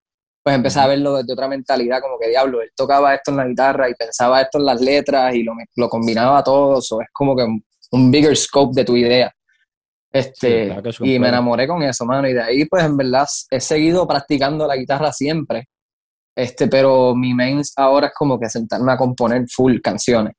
Pues 0.42 0.57
empecé 0.57 0.81
a 0.81 0.88
verlo 0.88 1.16
desde 1.16 1.33
otra 1.33 1.46
mentalidad, 1.46 2.00
como 2.00 2.18
que 2.18 2.28
diablo, 2.28 2.61
él 2.61 2.70
tocaba 2.74 3.14
esto 3.14 3.31
en 3.31 3.37
la 3.37 3.46
guitarra 3.46 3.88
y 3.88 3.94
pensaba 3.94 4.40
esto 4.40 4.59
en 4.59 4.64
las 4.64 4.81
letras 4.81 5.33
y 5.37 5.44
lo, 5.44 5.52
lo 5.76 5.88
combinaba 5.88 6.42
todo, 6.42 6.83
so, 6.83 7.00
es 7.00 7.07
como 7.12 7.37
que 7.37 7.44
un, 7.44 7.64
un 7.92 8.11
bigger 8.11 8.37
scope 8.37 8.74
de 8.74 8.85
tu 8.85 8.96
idea. 8.96 9.33
Este, 10.12 10.76
y 11.00 11.18
me 11.20 11.28
enamoré 11.28 11.68
con 11.68 11.83
eso, 11.85 12.05
mano, 12.05 12.28
y 12.28 12.33
de 12.33 12.42
ahí 12.42 12.64
pues 12.64 12.85
en 12.85 12.96
verdad 12.96 13.26
he 13.50 13.61
seguido 13.61 14.07
practicando 14.09 14.66
la 14.66 14.76
guitarra 14.76 15.12
siempre, 15.12 15.68
este, 16.34 16.68
pero 16.68 17.14
mi 17.14 17.34
main 17.34 17.60
ahora 17.76 18.08
es 18.08 18.12
como 18.14 18.38
que 18.38 18.48
sentarme 18.48 18.92
a 18.92 18.96
componer 18.96 19.44
full 19.48 19.78
canciones. 19.80 20.34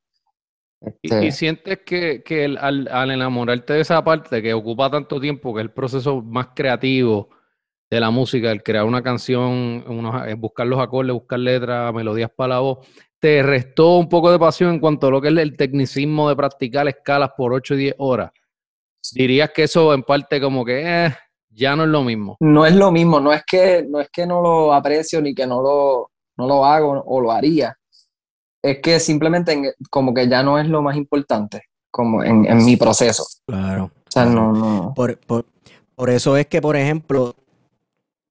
Y, 1.02 1.08
Este, 1.14 1.26
y 1.28 1.32
sientes 1.32 1.80
que, 1.86 2.22
que 2.24 2.46
el- 2.46 2.58
al, 2.58 2.88
al 2.92 3.12
enamorarte 3.12 3.74
de 3.74 3.82
esa 3.82 4.04
parte 4.04 4.42
que 4.42 4.54
ocupa 4.54 4.90
tanto 4.90 5.20
tiempo, 5.20 5.54
que 5.54 5.62
es 5.62 5.66
el 5.66 5.72
proceso 5.72 6.22
más 6.22 6.48
creativo 6.56 7.30
de 7.90 8.00
la 8.00 8.10
música, 8.10 8.52
el 8.52 8.64
crear 8.64 8.84
una 8.86 9.02
canción, 9.04 9.84
unos- 9.88 10.28
eh, 10.28 10.34
buscar 10.34 10.68
los 10.68 10.80
acordes, 10.80 11.14
buscar 11.14 11.40
letras, 11.40 11.94
melodías 11.94 12.32
para 12.36 12.56
la 12.56 12.60
voz, 12.60 12.86
te 13.20 13.42
restó 13.44 13.98
un 13.98 14.10
poco 14.10 14.32
de 14.32 14.40
pasión 14.40 14.72
en 14.74 14.80
cuanto 14.80 15.08
a 15.08 15.12
lo 15.12 15.22
que 15.22 15.30
es 15.30 15.38
el 15.38 15.56
tecnicismo 15.56 16.28
de 16.28 16.36
practicar 16.36 16.88
escalas 16.88 17.30
por 17.38 17.54
8 17.54 17.76
y 17.76 17.78
10 17.78 17.96
horas. 18.00 18.32
Dirías 19.14 19.52
que 19.52 19.64
eso 19.64 19.94
en 19.94 20.04
parte 20.04 20.42
como 20.42 20.66
que 20.66 20.82
eh, 21.06 21.16
ya 21.54 21.76
no 21.76 21.84
es 21.84 21.90
lo 21.90 22.04
mismo. 22.04 22.38
no 22.40 22.66
es 22.66 22.76
lo 22.76 22.92
mismo, 22.92 23.20
no 23.20 23.32
es 23.34 23.44
que 23.46 23.86
no, 23.88 24.00
es 24.00 24.10
que 24.12 24.26
no 24.26 24.42
lo 24.42 24.74
aprecio 24.74 25.22
ni 25.22 25.34
que 25.36 25.46
no 25.48 25.62
lo, 25.62 26.12
no 26.38 26.48
lo 26.48 26.66
hago 26.66 27.04
o 27.06 27.22
lo 27.22 27.32
haría. 27.32 27.78
Es 28.62 28.80
que 28.80 29.00
simplemente 29.00 29.52
en- 29.54 29.72
como 29.90 30.14
que 30.14 30.28
ya 30.28 30.42
no 30.44 30.58
es 30.58 30.68
lo 30.68 30.82
más 30.82 30.96
importante, 30.96 31.64
como 31.92 32.24
en, 32.24 32.46
en 32.46 32.64
mi 32.66 32.78
proceso. 32.78 33.24
Claro. 33.46 33.86
O 33.86 34.12
sea, 34.12 34.24
claro. 34.24 34.54
no, 34.54 34.54
no. 34.54 34.94
Por, 34.96 35.18
por, 35.20 35.46
por 35.96 36.10
eso 36.10 36.38
es 36.38 36.48
que, 36.48 36.62
por 36.62 36.76
ejemplo, 36.76 37.36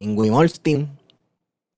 Ingrid 0.00 0.30
Malmsteen 0.32 0.88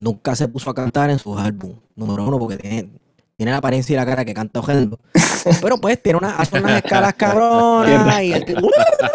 nunca 0.00 0.34
se 0.36 0.48
puso 0.48 0.70
a 0.70 0.74
cantar 0.74 1.10
en 1.10 1.18
sus 1.18 1.38
álbumes. 1.38 1.78
Número 1.96 2.24
uno, 2.26 2.38
porque 2.38 2.56
tiene, 2.56 2.88
tiene 3.36 3.52
la 3.52 3.58
apariencia 3.58 3.92
y 3.92 3.96
la 3.96 4.06
cara 4.06 4.24
que 4.24 4.34
canta 4.34 4.60
ojendo. 4.60 4.98
Pero 5.62 5.78
pues 5.80 6.02
tiene 6.02 6.18
una, 6.18 6.36
hace 6.36 6.58
unas 6.60 6.82
escalas 6.84 7.14
cabronas 7.14 8.22
y, 8.22 8.32
el, 8.32 8.44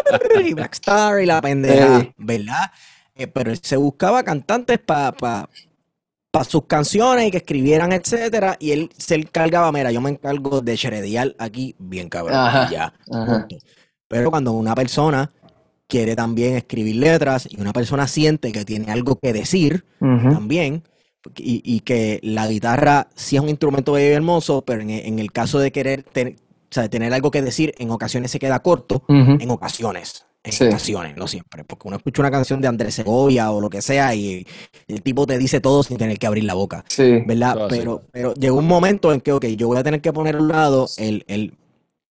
y 0.46 0.54
Black 0.54 0.74
Star 0.74 1.22
y 1.22 1.26
la 1.26 1.42
pendeja, 1.42 2.02
Sí. 2.02 2.14
¿verdad? 2.18 2.72
Eh, 3.16 3.28
pero 3.28 3.52
él 3.52 3.60
se 3.62 3.76
buscaba 3.76 4.24
cantantes 4.24 4.80
para 4.80 5.12
pa, 5.12 5.50
pa 6.32 6.44
sus 6.46 6.66
canciones 6.66 7.28
y 7.28 7.32
que 7.32 7.38
escribieran, 7.38 7.92
etcétera, 7.92 8.56
y 8.60 8.72
él 8.72 8.90
se 8.98 9.16
encargaba, 9.16 9.70
mira, 9.74 9.92
yo 9.92 10.00
me 10.00 10.10
encargo 10.12 10.62
de 10.62 10.76
sheredear 10.78 11.36
aquí 11.38 11.76
bien 11.80 12.08
cabrón, 12.08 12.38
Ajá, 12.38 12.70
ya, 12.72 12.94
ajá. 13.12 13.46
Pero 14.08 14.32
cuando 14.32 14.54
una 14.54 14.74
persona 14.74 15.34
quiere 15.88 16.16
también 16.16 16.56
escribir 16.56 16.96
letras 16.96 17.46
y 17.50 17.60
una 17.60 17.74
persona 17.74 18.08
siente 18.08 18.52
que 18.54 18.64
tiene 18.64 18.90
algo 18.92 19.18
que 19.20 19.34
decir 19.34 19.84
también, 20.00 20.84
y, 21.38 21.62
y 21.66 21.82
que 21.82 22.20
la 22.24 22.48
guitarra 22.48 23.08
sí 23.16 23.36
es 23.36 23.42
un 23.42 23.50
instrumento 23.50 23.94
bello 23.94 24.12
y 24.12 24.14
hermoso, 24.16 24.62
pero 24.64 24.82
en, 24.82 24.90
en 24.90 25.20
el 25.20 25.32
caso 25.32 25.60
de 25.60 25.72
querer 25.72 26.04
ten- 26.04 26.36
o 26.40 26.74
sea, 26.74 26.88
tener 26.90 27.14
algo 27.14 27.32
que 27.32 27.42
decir, 27.42 27.74
en 27.80 27.90
ocasiones 27.92 28.30
se 28.32 28.40
queda 28.40 28.60
corto, 28.62 29.04
en 29.08 29.50
ocasiones. 29.50 30.26
En 30.42 30.54
Sí. 30.54 30.66
ocasiones, 30.68 31.18
no 31.18 31.28
siempre. 31.28 31.66
Porque 31.66 31.88
uno 31.90 31.98
escucha 31.98 32.22
una 32.22 32.32
canción 32.32 32.62
de 32.62 32.68
Andrés 32.70 32.94
Segovia 32.96 33.52
o 33.52 33.60
lo 33.60 33.70
que 33.70 33.82
sea 33.82 34.16
y 34.16 34.48
el 34.88 35.02
tipo 35.02 35.28
te 35.28 35.38
dice 35.38 35.60
todo 35.60 35.84
sin 35.84 35.98
tener 35.98 36.18
que 36.18 36.28
abrir 36.28 36.46
la 36.46 36.54
boca. 36.54 36.86
Sí. 36.88 37.24
¿Verdad? 37.26 37.68
Pero, 37.70 38.04
pero 38.12 38.34
llegó 38.36 38.58
un 38.60 38.68
momento 38.68 39.12
en 39.12 39.20
que, 39.20 39.34
ok, 39.34 39.46
yo 39.48 39.68
voy 39.68 39.78
a 39.78 39.84
tener 39.84 40.00
que 40.00 40.14
poner 40.14 40.38
a 40.38 40.40
un 40.40 40.48
lado 40.48 40.88
el, 40.98 41.26
el 41.28 41.54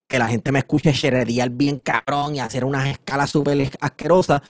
que 0.07 0.19
la 0.19 0.27
gente 0.27 0.51
me 0.51 0.59
escuche 0.59 0.91
sheredear 0.91 1.49
bien 1.49 1.79
cabrón 1.79 2.35
y 2.35 2.39
hacer 2.39 2.65
unas 2.65 2.87
escalas 2.89 3.31
súper 3.31 3.71
asquerosas 3.79 4.41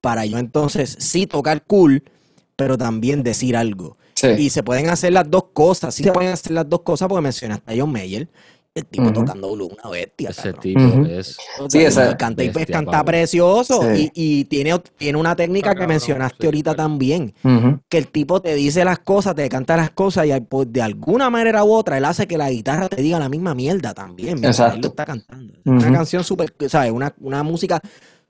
para 0.00 0.24
yo 0.24 0.38
entonces 0.38 0.96
sí 0.98 1.26
tocar 1.26 1.64
cool, 1.64 2.02
pero 2.56 2.76
también 2.78 3.22
decir 3.22 3.56
algo. 3.56 3.96
Sí. 4.14 4.28
Y 4.38 4.50
se 4.50 4.62
pueden 4.62 4.88
hacer 4.88 5.12
las 5.12 5.30
dos 5.30 5.44
cosas, 5.52 5.94
sí 5.94 6.04
se 6.04 6.12
pueden 6.12 6.32
hacer 6.32 6.52
las 6.52 6.68
dos 6.68 6.80
cosas 6.82 7.08
porque 7.08 7.22
mencionaste 7.22 7.72
a 7.72 7.76
John 7.80 7.90
Mayer, 7.92 8.28
el 8.74 8.86
tipo 8.86 9.12
tocando 9.12 9.52
blues, 9.52 9.72
una 9.72 9.90
bestia. 9.90 10.30
Ese 10.30 10.54
cabrón. 10.54 10.60
tipo 10.62 11.04
es. 11.10 11.36
Sí, 11.68 11.78
esa- 11.80 12.16
canta 12.16 12.42
y 12.42 12.46
pues 12.48 12.62
bestia, 12.66 12.76
canta 12.76 13.04
precioso 13.04 13.82
Sí. 13.94 14.10
y, 14.14 14.40
y 14.40 14.44
tiene, 14.44 14.78
tiene 14.96 15.18
una 15.18 15.36
técnica 15.36 15.70
que 15.70 15.74
cabrón, 15.74 15.88
mencionaste 15.90 16.36
sí, 16.40 16.46
ahorita 16.46 16.74
también, 16.74 17.34
que 17.90 17.98
el 17.98 18.08
tipo 18.08 18.40
te 18.40 18.54
dice 18.54 18.82
las 18.84 19.00
cosas, 19.00 19.34
te 19.34 19.46
canta 19.50 19.76
las 19.76 19.90
cosas 19.90 20.26
y 20.26 20.40
pues, 20.40 20.72
de 20.72 20.80
alguna 20.80 21.28
manera 21.28 21.64
u 21.64 21.72
otra 21.72 21.98
él 21.98 22.04
hace 22.06 22.26
que 22.26 22.38
la 22.38 22.48
guitarra 22.50 22.88
te 22.88 23.02
diga 23.02 23.18
la 23.18 23.28
misma 23.28 23.54
mierda 23.54 23.92
también 23.92 24.40
mientras 24.40 24.58
él 24.60 24.64
lo 24.64 24.68
Exacto. 24.68 24.88
está 24.88 25.04
cantando. 25.04 25.52
Una 25.66 25.92
canción 25.92 26.24
súper, 26.24 26.54
¿sabes? 26.68 26.92
Una, 26.92 27.14
una 27.20 27.42
música 27.42 27.78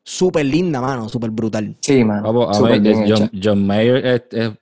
súper 0.04 0.46
linda, 0.46 0.80
mano, 0.80 1.08
súper 1.08 1.30
brutal. 1.30 1.76
Sí, 1.80 2.04
mano. 2.04 2.22
Vamos, 2.22 2.48
a 2.50 2.54
Súper 2.58 2.80
ver, 2.80 3.06
bien 3.06 3.30
John, 3.42 3.66
Mayer 3.66 4.06
es- 4.06 4.22
es- 4.30 4.52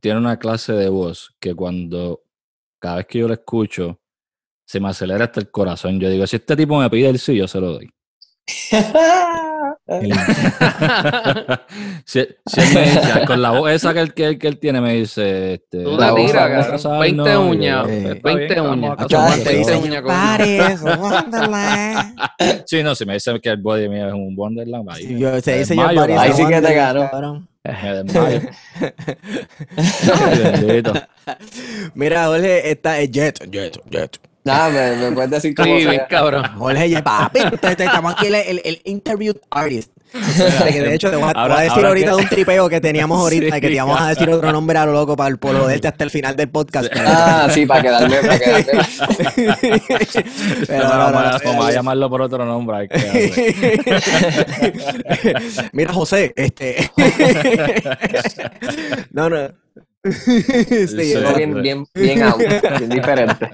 tiene 0.00 0.18
una 0.18 0.38
clase 0.38 0.72
de 0.74 0.88
voz 0.88 1.34
que 1.40 1.54
cuando 1.54 2.22
cada 2.78 2.96
vez 2.96 3.06
que 3.06 3.18
yo 3.20 3.28
lo 3.28 3.34
escucho 3.34 4.00
se 4.66 4.80
me 4.80 4.88
acelera 4.88 5.24
hasta 5.24 5.40
el 5.40 5.50
corazón. 5.50 5.98
Yo 6.00 6.08
digo, 6.08 6.26
si 6.26 6.36
este 6.36 6.56
tipo 6.56 6.78
me 6.78 6.88
pide 6.90 7.08
el 7.08 7.18
sí, 7.18 7.36
yo 7.36 7.48
se 7.48 7.60
lo 7.60 7.72
doy. 7.72 7.90
Si, 12.06 12.26
si 12.46 12.60
él 12.60 12.66
me 12.74 12.82
dice, 12.82 13.24
con 13.26 13.42
la 13.42 13.50
voz 13.50 13.70
esa 13.70 13.92
que 13.92 14.00
él, 14.00 14.14
que 14.14 14.24
él, 14.26 14.38
que 14.38 14.48
él 14.48 14.58
tiene, 14.58 14.80
me 14.80 14.94
dice, 14.94 15.52
este, 15.54 15.82
Tú 15.84 15.96
La 15.98 16.06
te 16.06 16.12
voz 16.12 16.26
tiras, 16.30 16.42
a 16.42 16.48
cabrón. 16.48 16.70
casarnos, 16.72 17.00
20 17.00 17.22
y 17.22 17.26
yo, 17.32 17.40
uñas. 17.42 17.88
eh, 17.88 18.12
está 18.16 18.28
20 18.28 18.46
bien, 18.54 18.64
vamos 18.64 18.76
uñas. 18.78 18.90
a 18.90 18.92
Hacho, 19.02 19.16
casarnos, 19.16 19.28
cuando 19.28 19.44
te 19.44 19.50
Veinte 19.50 19.64
pero- 19.64 19.68
dicen, 19.76 19.82
uñas 19.90 20.02
con- 20.02 20.10
"Paris, 20.10 20.80
Wonderland". 21.00 22.16
Sí, 22.66 22.82
no, 22.82 22.94
si 22.94 23.04
me 23.06 23.12
dice 23.14 23.40
que 23.40 23.48
el 23.50 23.56
body 23.58 23.88
mío 23.88 24.06
es 24.08 24.14
un 24.14 24.34
Wonderland, 24.36 24.90
ahí 24.90 25.18
yo- 25.18 25.40
se 25.40 25.58
dice 25.58 25.74
yo 25.76 25.82
sí 26.34 26.46
que 26.46 26.60
te. 26.62 26.74
Mira, 31.94 32.26
Jorge, 32.26 32.70
esta 32.70 32.98
es 33.00 33.10
Jet, 33.10 33.50
Jet, 33.50 33.78
Jet. 33.90 34.18
Nada, 34.44 34.68
me, 34.68 34.96
me 34.96 35.12
puedes 35.12 35.30
decir 35.30 35.54
cómo 35.54 35.78
Sí, 35.78 35.86
bien 35.86 36.02
cabrón. 36.08 36.44
Jorge, 36.58 36.88
Jet, 36.90 37.02
papi, 37.02 37.40
te- 37.60 37.76
te- 37.76 37.84
estamos 37.84 38.12
aquí 38.14 38.26
el, 38.26 38.34
el, 38.34 38.60
el 38.64 38.80
interviewed 38.84 39.36
artist. 39.50 39.90
Este, 40.14 40.72
que 40.72 40.80
de 40.82 40.94
hecho, 40.94 41.10
te 41.10 41.16
voy 41.16 41.32
a, 41.34 41.48
voy 41.48 41.62
decir 41.64 41.84
ahorita 41.84 42.10
que- 42.10 42.16
de 42.16 42.22
un 42.22 42.28
tripeo 42.28 42.68
que 42.68 42.80
teníamos 42.80 43.18
ahorita, 43.20 43.54
Sí, 43.56 43.60
que 43.62 43.66
te 43.68 43.72
íbamos 43.72 44.00
a 44.00 44.08
decir 44.10 44.28
otro 44.30 44.52
nombre 44.52 44.78
a 44.78 44.86
lo 44.86 44.92
loco 44.92 45.16
para, 45.16 45.34
por 45.36 45.58
joderte 45.58 45.88
hasta 45.88 46.04
el 46.04 46.10
final 46.10 46.36
del 46.36 46.50
podcast. 46.50 46.88
pero- 46.92 47.08
Ah, 47.08 47.48
sí, 47.50 47.66
para 47.66 47.82
quedarme, 47.82 48.16
para 48.18 48.38
quedarme. 48.38 48.64
Pero 50.66 50.82
no, 50.84 50.88
no, 50.88 50.98
no, 50.98 51.12
vamos, 51.14 51.34
a- 51.34 51.38
no, 51.52 51.70
llamarlo 51.70 52.10
por 52.10 52.22
otro 52.22 52.44
nombre. 52.44 52.76
hay 52.76 52.88
que 52.88 52.98
darle. 52.98 53.32
Mira, 55.72 55.92
José, 55.92 56.32
este. 56.36 56.90
no, 59.10 59.28
no. 59.30 59.63
Sí, 60.24 60.86
Sí. 60.86 61.14
Algo 61.14 61.34
bien, 61.34 61.62
bien, 61.62 61.86
bien 61.94 62.22
out, 62.24 62.38
bien 62.38 62.90
diferente. 62.90 63.50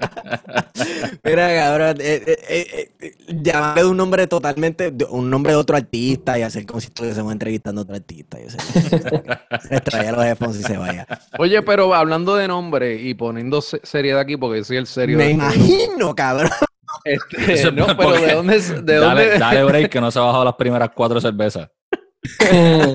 Mira, 1.23 1.47
cabrón, 1.55 1.97
eh, 2.01 2.23
eh, 2.27 2.37
eh, 2.49 2.91
eh, 2.99 3.15
llamarle 3.41 3.83
de 3.83 3.87
un 3.87 3.95
nombre 3.97 4.27
totalmente, 4.27 4.91
de 4.91 5.05
un 5.05 5.29
nombre 5.29 5.53
de 5.53 5.57
otro 5.57 5.77
artista 5.77 6.37
y 6.37 6.41
hacer 6.41 6.65
como 6.65 6.81
si 6.81 6.87
estuviésemos 6.87 7.31
entrevistando 7.31 7.81
a 7.81 7.83
otro 7.83 7.95
artista. 7.95 8.37
Y 8.39 8.49
se 9.69 9.75
extraía 9.75 10.11
los 10.11 10.25
headphones 10.25 10.59
y 10.59 10.63
se 10.63 10.77
vaya. 10.77 11.07
Oye, 11.39 11.61
pero 11.61 11.93
hablando 11.93 12.35
de 12.35 12.47
nombre 12.47 12.95
y 13.01 13.13
poniendo 13.13 13.61
se- 13.61 13.79
seriedad 13.83 14.19
aquí, 14.19 14.35
porque 14.35 14.63
soy 14.63 14.77
el 14.77 14.87
serio. 14.87 15.17
Me 15.17 15.29
imagino, 15.31 16.13
cabrón. 16.15 16.49
este, 17.05 17.53
Eso 17.53 17.71
no, 17.71 17.87
pero 17.95 18.11
¿de 18.13 18.33
dónde? 18.33 18.59
De 18.59 18.95
dale, 18.99 19.21
dónde? 19.25 19.39
dale 19.39 19.63
break 19.63 19.89
que 19.89 20.01
no 20.01 20.11
se 20.11 20.19
ha 20.19 20.23
bajado 20.23 20.43
las 20.45 20.55
primeras 20.55 20.89
cuatro 20.93 21.21
cervezas. 21.21 21.69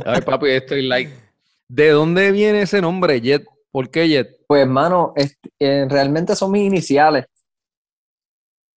Ay, 0.04 0.20
papi, 0.24 0.50
estoy 0.50 0.82
like. 0.86 1.25
¿De 1.68 1.90
dónde 1.90 2.32
viene 2.32 2.62
ese 2.62 2.80
nombre, 2.80 3.20
Jet? 3.20 3.44
¿Por 3.72 3.90
qué 3.90 4.08
Jet? 4.08 4.36
Pues, 4.46 4.62
hermano, 4.62 5.12
eh, 5.58 5.86
realmente 5.88 6.34
son 6.36 6.52
mis 6.52 6.62
iniciales. 6.66 7.26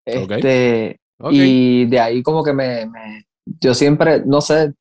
Este, 0.06 0.99
Ok. 1.19 1.32
Y 1.34 1.86
de 1.88 1.99
ahí 1.99 2.23
como 2.23 2.43
que 2.43 2.54
me, 2.54 2.86
me- 2.86 3.25
yo 3.45 3.73
siempre, 3.73 4.23
no 4.25 4.39
sé, 4.41 4.73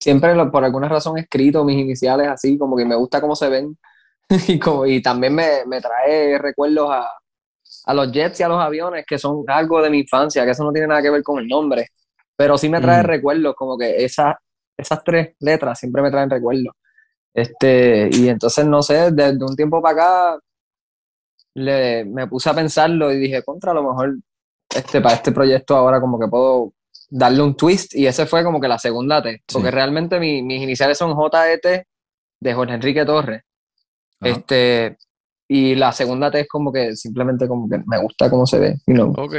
siempre 0.00 0.34
lo- 0.34 0.50
por 0.50 0.64
alguna 0.64 0.88
razón 0.88 1.18
he 1.18 1.22
escrito 1.22 1.64
mis 1.64 1.78
iniciales 1.78 2.28
así, 2.28 2.58
como 2.58 2.76
que 2.76 2.84
me 2.84 2.96
gusta 2.96 3.20
cómo 3.20 3.36
se 3.36 3.48
ven. 3.48 3.78
Y, 4.48 4.58
como, 4.58 4.86
y 4.86 5.02
también 5.02 5.34
me, 5.34 5.64
me 5.66 5.80
trae 5.80 6.38
recuerdos 6.38 6.90
a, 6.90 7.08
a 7.86 7.94
los 7.94 8.12
jets 8.12 8.40
y 8.40 8.42
a 8.44 8.48
los 8.48 8.60
aviones, 8.60 9.04
que 9.06 9.18
son 9.18 9.44
algo 9.48 9.82
de 9.82 9.90
mi 9.90 10.00
infancia, 10.00 10.44
que 10.44 10.52
eso 10.52 10.64
no 10.64 10.72
tiene 10.72 10.88
nada 10.88 11.02
que 11.02 11.10
ver 11.10 11.22
con 11.22 11.38
el 11.40 11.48
nombre, 11.48 11.88
pero 12.36 12.58
sí 12.58 12.68
me 12.68 12.80
trae 12.80 13.02
Mm. 13.02 13.06
recuerdos, 13.06 13.54
como 13.56 13.78
que 13.78 14.04
esas, 14.04 14.36
esas 14.76 15.02
tres 15.04 15.34
letras 15.40 15.78
siempre 15.78 16.02
me 16.02 16.10
traen 16.10 16.30
recuerdos. 16.30 16.74
Este, 17.40 18.08
y 18.12 18.28
entonces, 18.28 18.66
no 18.66 18.82
sé, 18.82 19.10
desde 19.12 19.44
un 19.44 19.54
tiempo 19.54 19.80
para 19.82 19.92
acá 19.94 20.38
le, 21.54 22.04
me 22.04 22.26
puse 22.26 22.50
a 22.50 22.54
pensarlo 22.54 23.12
y 23.12 23.18
dije, 23.18 23.42
contra, 23.42 23.72
a 23.72 23.74
lo 23.74 23.82
mejor 23.82 24.16
este, 24.74 25.00
para 25.00 25.14
este 25.16 25.32
proyecto 25.32 25.76
ahora 25.76 26.00
como 26.00 26.18
que 26.18 26.28
puedo 26.28 26.72
darle 27.10 27.42
un 27.42 27.56
twist 27.56 27.94
y 27.94 28.06
ese 28.06 28.26
fue 28.26 28.44
como 28.44 28.60
que 28.60 28.68
la 28.68 28.78
segunda 28.78 29.22
T, 29.22 29.42
porque 29.50 29.68
Sí. 29.68 29.74
realmente 29.74 30.20
mi- 30.20 30.42
mis 30.42 30.62
iniciales 30.62 30.98
son 30.98 31.14
JET 31.16 31.84
de 32.40 32.54
Jorge 32.54 32.74
Enrique 32.74 33.04
Torres. 33.04 33.42
Ajá. 34.20 34.30
Este, 34.32 34.96
y 35.48 35.74
la 35.74 35.92
segunda 35.92 36.30
T 36.30 36.40
es 36.40 36.48
como 36.48 36.72
que 36.72 36.94
simplemente 36.96 37.48
como 37.48 37.68
que 37.68 37.78
me 37.86 38.00
gusta 38.02 38.28
cómo 38.28 38.46
se 38.46 38.58
ve, 38.58 38.74
you 38.86 38.94
know. 38.94 39.14
Ok. 39.16 39.34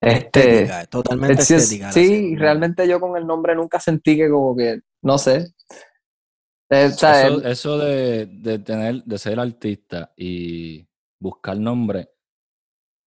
Este, 0.00 0.40
Estética, 0.40 0.84
totalmente 0.86 1.42
es- 1.42 1.50
es- 1.50 1.62
estética. 1.62 1.90
sí, 1.92 2.06
segunda. 2.06 2.40
realmente 2.40 2.86
yo 2.88 3.00
con 3.00 3.16
el 3.16 3.26
nombre 3.26 3.54
nunca 3.54 3.80
sentí 3.80 4.16
que 4.16 4.28
como 4.30 4.54
que, 4.54 4.80
no 5.02 5.18
sé. 5.18 5.48
Eh, 6.74 7.50
eso 7.50 7.78
de, 7.78 8.26
de 8.26 8.58
tener, 8.58 9.02
de 9.04 9.18
ser 9.18 9.38
artista 9.40 10.12
y 10.16 10.86
buscar 11.20 11.56
nombre, 11.56 12.10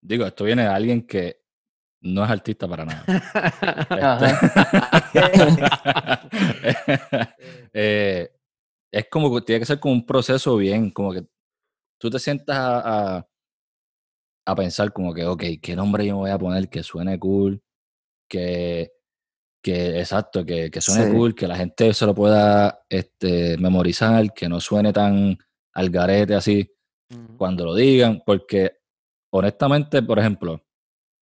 digo, 0.01 0.25
esto 0.25 0.45
viene 0.45 0.63
de 0.63 0.69
alguien 0.69 1.05
que 1.05 1.41
no 2.01 2.23
es 2.23 2.29
artista 2.29 2.67
para 2.67 2.85
nada. 2.85 3.03
Este, 6.63 6.93
eh, 7.73 8.31
es 8.91 9.07
como 9.09 9.33
que 9.33 9.41
tiene 9.41 9.59
que 9.59 9.65
ser 9.65 9.79
como 9.79 9.93
un 9.93 10.05
proceso 10.05 10.57
bien, 10.57 10.91
como 10.91 11.11
que 11.11 11.25
tú 11.99 12.09
te 12.09 12.19
sientas 12.19 12.57
a, 12.57 13.17
a, 13.17 13.27
a 14.45 14.55
pensar 14.55 14.93
como 14.93 15.13
que, 15.13 15.25
ok, 15.25 15.43
¿qué 15.61 15.75
nombre 15.75 16.05
yo 16.05 16.15
me 16.15 16.21
voy 16.21 16.31
a 16.31 16.37
poner 16.37 16.69
que 16.69 16.83
suene 16.83 17.19
cool? 17.19 17.61
Que, 18.29 18.91
que 19.61 19.99
exacto, 19.99 20.45
que, 20.45 20.69
que 20.71 20.81
suene 20.81 21.05
Sí. 21.05 21.11
cool, 21.11 21.35
que 21.35 21.47
la 21.47 21.57
gente 21.57 21.93
se 21.93 22.05
lo 22.05 22.13
pueda 22.15 22.83
este, 22.89 23.57
memorizar, 23.57 24.33
que 24.33 24.47
no 24.47 24.59
suene 24.59 24.93
tan 24.93 25.37
al 25.73 25.89
garete 25.89 26.35
así 26.35 26.71
cuando 27.37 27.65
lo 27.65 27.75
digan, 27.75 28.21
porque 28.25 28.79
honestamente, 29.31 30.01
por 30.01 30.19
ejemplo, 30.19 30.61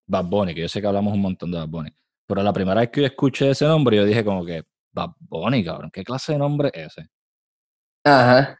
Bad 0.08 0.26
Bunny, 0.26 0.56
que 0.56 0.62
yo 0.62 0.68
sé 0.70 0.82
que 0.82 0.88
hablamos 0.88 1.14
un 1.14 1.22
montón 1.22 1.52
de 1.52 1.58
Bad 1.58 1.68
Bunny, 1.68 1.92
pero 2.28 2.42
la 2.42 2.54
primera 2.54 2.82
vez 2.82 2.90
que 2.90 3.02
yo 3.02 3.08
escuché 3.08 3.50
ese 3.52 3.66
nombre, 3.66 3.98
yo 3.98 4.06
dije 4.06 4.24
como 4.24 4.46
que, 4.46 4.64
Bad 4.94 5.12
Bunny, 5.20 5.64
cabrón, 5.64 5.92
¿qué 5.92 6.04
clase 6.04 6.34
de 6.34 6.40
nombre 6.40 6.72
es 6.74 6.88
ese? 6.98 7.10
Ajá. 8.04 8.60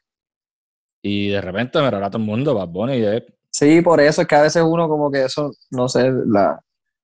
Y 1.02 1.30
de 1.30 1.40
repente 1.42 1.80
me 1.80 1.90
rara 1.90 2.10
todo 2.10 2.22
el 2.22 2.28
mundo, 2.28 2.54
Bad 2.56 2.68
Bunny, 2.68 2.94
es 2.98 3.24
Sí, 3.52 3.82
por 3.82 4.02
eso 4.02 4.22
es 4.22 4.28
que 4.28 4.36
a 4.36 4.42
veces 4.42 4.62
uno 4.68 4.90
como 4.90 5.10
que 5.10 5.24
eso, 5.24 5.50
no 5.72 5.88
sé, 5.88 6.12
la, 6.26 6.60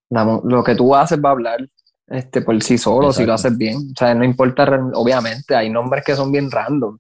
la 0.10 0.42
lo 0.44 0.64
que 0.64 0.76
tú 0.76 0.94
haces 0.94 1.18
va 1.24 1.30
a 1.30 1.32
hablar. 1.32 1.66
Este, 2.12 2.42
por 2.42 2.62
sí 2.62 2.78
solo, 2.78 3.12
si 3.14 3.26
lo 3.26 3.34
Exacto. 3.34 3.48
haces 3.50 3.58
bien. 3.58 3.78
O 3.78 3.98
sea, 3.98 4.14
no 4.14 4.24
importa, 4.24 4.64
obviamente, 4.94 5.56
hay 5.56 5.70
nombres 5.70 6.04
que 6.04 6.16
son 6.16 6.32
bien 6.32 6.50
random. 6.52 6.98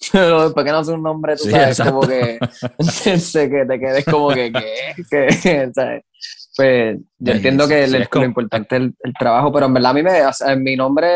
Pero 0.12 0.44
después 0.44 0.64
que 0.66 0.72
no 0.72 0.78
hace 0.78 0.92
un 0.92 1.02
nombre, 1.02 1.36
tú 1.36 1.44
Sí, 1.44 1.50
sabes, 1.50 1.68
exacto. 1.78 1.94
como 1.94 2.06
que, 2.08 2.38
que 3.04 3.64
te 3.66 3.80
quedes 3.80 4.04
como 4.04 4.28
que, 4.30 4.52
¿qué? 4.52 4.94
¿Qué? 5.42 5.70
¿Sabes? 5.74 6.02
Pues 6.56 6.98
yo 7.18 7.32
Sí, 7.32 7.36
entiendo 7.38 7.66
que 7.68 7.86
sí, 7.88 7.94
el- 7.96 8.02
es 8.02 8.08
lo 8.12 8.24
importante 8.24 8.76
es 8.76 8.82
el, 8.82 8.94
el 9.04 9.12
trabajo, 9.18 9.52
pero 9.52 9.66
en 9.66 9.74
verdad 9.74 9.92
a 9.92 9.94
mí 9.94 10.02
me, 10.02 10.26
o 10.26 10.32
sea, 10.32 10.54
mi 10.56 10.76
nombre 10.76 11.08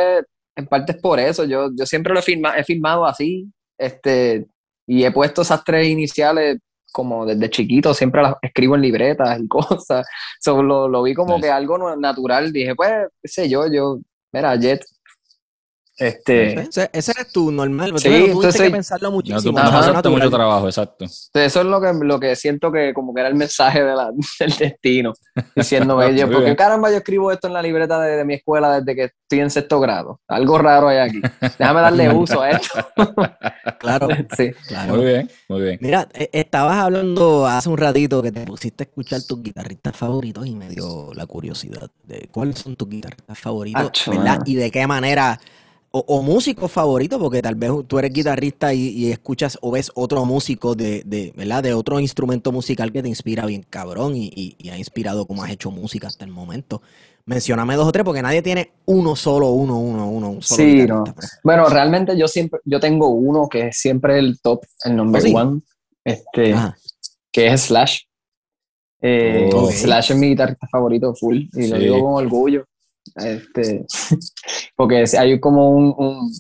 en 0.57 0.67
parte 0.67 0.93
es 0.93 0.99
por 0.99 1.21
eso. 1.21 1.45
Yo, 1.45 1.69
yo 1.77 1.85
siempre 1.85 2.13
lo 2.15 2.21
he, 2.21 2.23
firma, 2.23 2.57
he 2.57 2.65
firmado 2.65 3.05
así, 3.05 3.51
este, 3.79 4.47
y 4.87 5.05
he 5.05 5.11
puesto 5.11 5.43
esas 5.43 5.63
tres 5.65 5.89
iniciales 5.89 6.59
como 6.97 7.27
desde 7.27 7.51
chiquito, 7.51 7.93
siempre 7.93 8.23
las 8.23 8.37
escribo 8.41 8.75
en 8.75 8.81
libretas 8.81 9.39
y 9.39 9.47
cosas. 9.49 10.07
So, 10.41 10.63
lo, 10.63 10.89
lo 10.89 11.03
vi 11.03 11.13
como 11.13 11.35
Nice. 11.35 11.47
que 11.47 11.53
algo 11.53 11.95
natural. 11.95 12.51
Dije, 12.55 12.75
pues, 12.75 13.09
qué 13.21 13.29
sé 13.29 13.49
yo, 13.51 13.71
yo, 13.71 13.99
mira, 14.33 14.57
Jet. 14.57 14.83
Este, 15.99 16.61
Ese, 16.61 16.91
ese 16.93 17.13
eres 17.13 17.33
tú, 17.33 17.51
normal. 17.51 17.91
Tú 17.93 17.99
Sí, 17.99 18.09
tuviste 18.09 18.31
entonces- 18.33 18.61
que 18.63 18.71
pensarlo 18.71 19.09
No, 19.09 19.15
muchísimo. 19.15 19.41
tú 19.43 19.53
no 19.53 19.59
Ajá. 19.61 19.71
pasaste 19.71 19.93
natural. 19.95 20.19
mucho 20.19 20.31
trabajo, 20.31 20.67
exacto. 20.67 21.05
eso 21.07 21.61
es 21.61 21.67
lo 21.67 21.81
que, 21.81 21.93
lo 22.03 22.21
que 22.21 22.37
siento 22.37 22.71
que 22.71 22.93
como 22.93 23.15
que 23.15 23.21
era 23.21 23.29
el 23.31 23.35
mensaje 23.35 23.83
de 23.83 23.95
la- 23.95 24.11
del 24.41 24.57
destino, 24.59 25.15
diciéndome, 25.55 26.15
yo, 26.17 26.27
Muy 26.27 26.35
¿por 26.35 26.43
qué 26.43 26.45
bien. 26.47 26.57
caramba 26.57 26.91
yo 26.91 26.97
escribo 26.99 27.33
esto 27.33 27.47
en 27.47 27.55
la 27.55 27.63
libreta 27.63 27.99
de, 28.01 28.17
de 28.19 28.25
mi 28.27 28.35
escuela 28.35 28.79
desde 28.81 28.95
que 28.95 29.05
estoy 29.23 29.41
en 29.41 29.51
sexto 29.51 29.81
grado? 29.81 30.21
Algo 30.29 30.59
raro 30.59 30.89
hay 30.89 30.99
aquí. 30.99 31.21
Déjame 31.59 31.81
darle 31.81 32.11
uso 32.15 32.43
a 32.43 32.51
esto. 32.51 32.75
Claro, 33.79 34.09
Sí. 34.37 34.51
claro. 34.69 34.97
Muy 34.97 35.05
bien, 35.07 35.31
muy 35.49 35.63
bien. 35.63 35.79
Mira, 35.81 36.09
eh, 36.13 36.29
estabas 36.33 36.77
hablando 36.77 37.47
hace 37.47 37.69
un 37.69 37.79
ratito 37.79 38.23
que 38.23 38.33
te 38.33 38.45
pusiste 38.45 38.85
a 38.85 38.87
escuchar 38.87 39.23
tus 39.23 39.43
guitarristas 39.43 39.97
favoritos 39.97 40.47
y 40.47 40.55
me 40.55 40.69
dio 40.69 41.13
la 41.15 41.27
curiosidad 41.27 41.91
de 42.05 42.29
cuáles 42.31 42.59
son 42.59 42.77
tus 42.77 42.89
guitarristas 42.89 43.39
favoritos, 43.39 43.81
Acho, 43.83 44.11
¿verdad? 44.11 44.25
mano. 44.27 44.43
Y 44.47 44.55
de 44.57 44.71
qué 44.71 44.87
manera, 44.87 45.39
o, 45.91 46.01
o 46.07 46.23
músicos 46.23 46.71
favoritos, 46.71 47.19
porque 47.19 47.41
tal 47.43 47.55
vez 47.55 47.71
tú 47.87 47.99
eres 47.99 48.13
guitarrista 48.13 48.75
y, 48.75 48.89
y 48.89 49.11
escuchas 49.13 49.59
o 49.63 49.71
ves 49.71 49.91
otro 49.95 50.25
músico 50.25 50.75
de, 50.75 51.03
de, 51.07 51.33
¿verdad? 51.37 51.63
De 51.63 51.73
otro 51.75 51.99
instrumento 52.01 52.53
musical 52.53 52.93
que 52.93 53.03
te 53.03 53.09
inspira 53.09 53.47
bien 53.47 53.65
cabrón 53.69 54.17
y, 54.17 54.27
y- 54.35 54.57
y 54.59 54.69
ha 54.71 54.79
inspirado 54.79 55.27
cómo 55.27 55.43
has 55.43 55.51
hecho 55.51 55.71
música 55.71 56.07
hasta 56.09 56.25
el 56.25 56.31
momento. 56.31 56.83
Mencióname 57.25 57.75
dos 57.77 57.89
o 57.89 57.93
tres 57.93 58.05
porque 58.05 58.23
nadie 58.23 58.41
tiene 58.43 58.71
uno 58.85 59.17
solo, 59.17 59.49
uno, 59.49 59.79
uno, 59.79 60.09
uno, 60.09 60.31
un 60.31 60.43
solo 60.43 60.63
Sí, 60.63 60.87
no. 60.87 61.03
Bueno, 61.43 61.69
realmente 61.69 62.17
yo 62.17 62.29
siempre, 62.29 62.61
yo 62.65 62.79
tengo 62.79 63.09
uno 63.09 63.49
que 63.49 63.69
es 63.69 63.79
siempre 63.79 64.19
el 64.19 64.39
top, 64.41 64.65
el 64.85 64.95
number 64.95 65.21
¿Oh, 65.23 65.25
sí? 65.27 65.35
one, 65.35 65.61
este, 66.05 66.53
Ajá. 66.53 66.77
que 67.33 67.49
es 67.49 67.63
Slash. 67.63 68.01
Eh, 69.03 69.51
Oh. 69.53 69.71
Slash 69.71 70.13
es 70.13 70.17
mi 70.19 70.29
guitarrista 70.29 70.67
favorito 70.71 71.15
full 71.15 71.37
y 71.53 71.67
lo 71.67 71.79
digo 71.79 72.01
con 72.03 72.15
orgullo. 72.25 72.65
Este, 73.17 73.85
porque 74.77 75.05
hay 75.19 75.41
como 75.41 75.71
un, 75.71 75.95
un, 75.97 76.31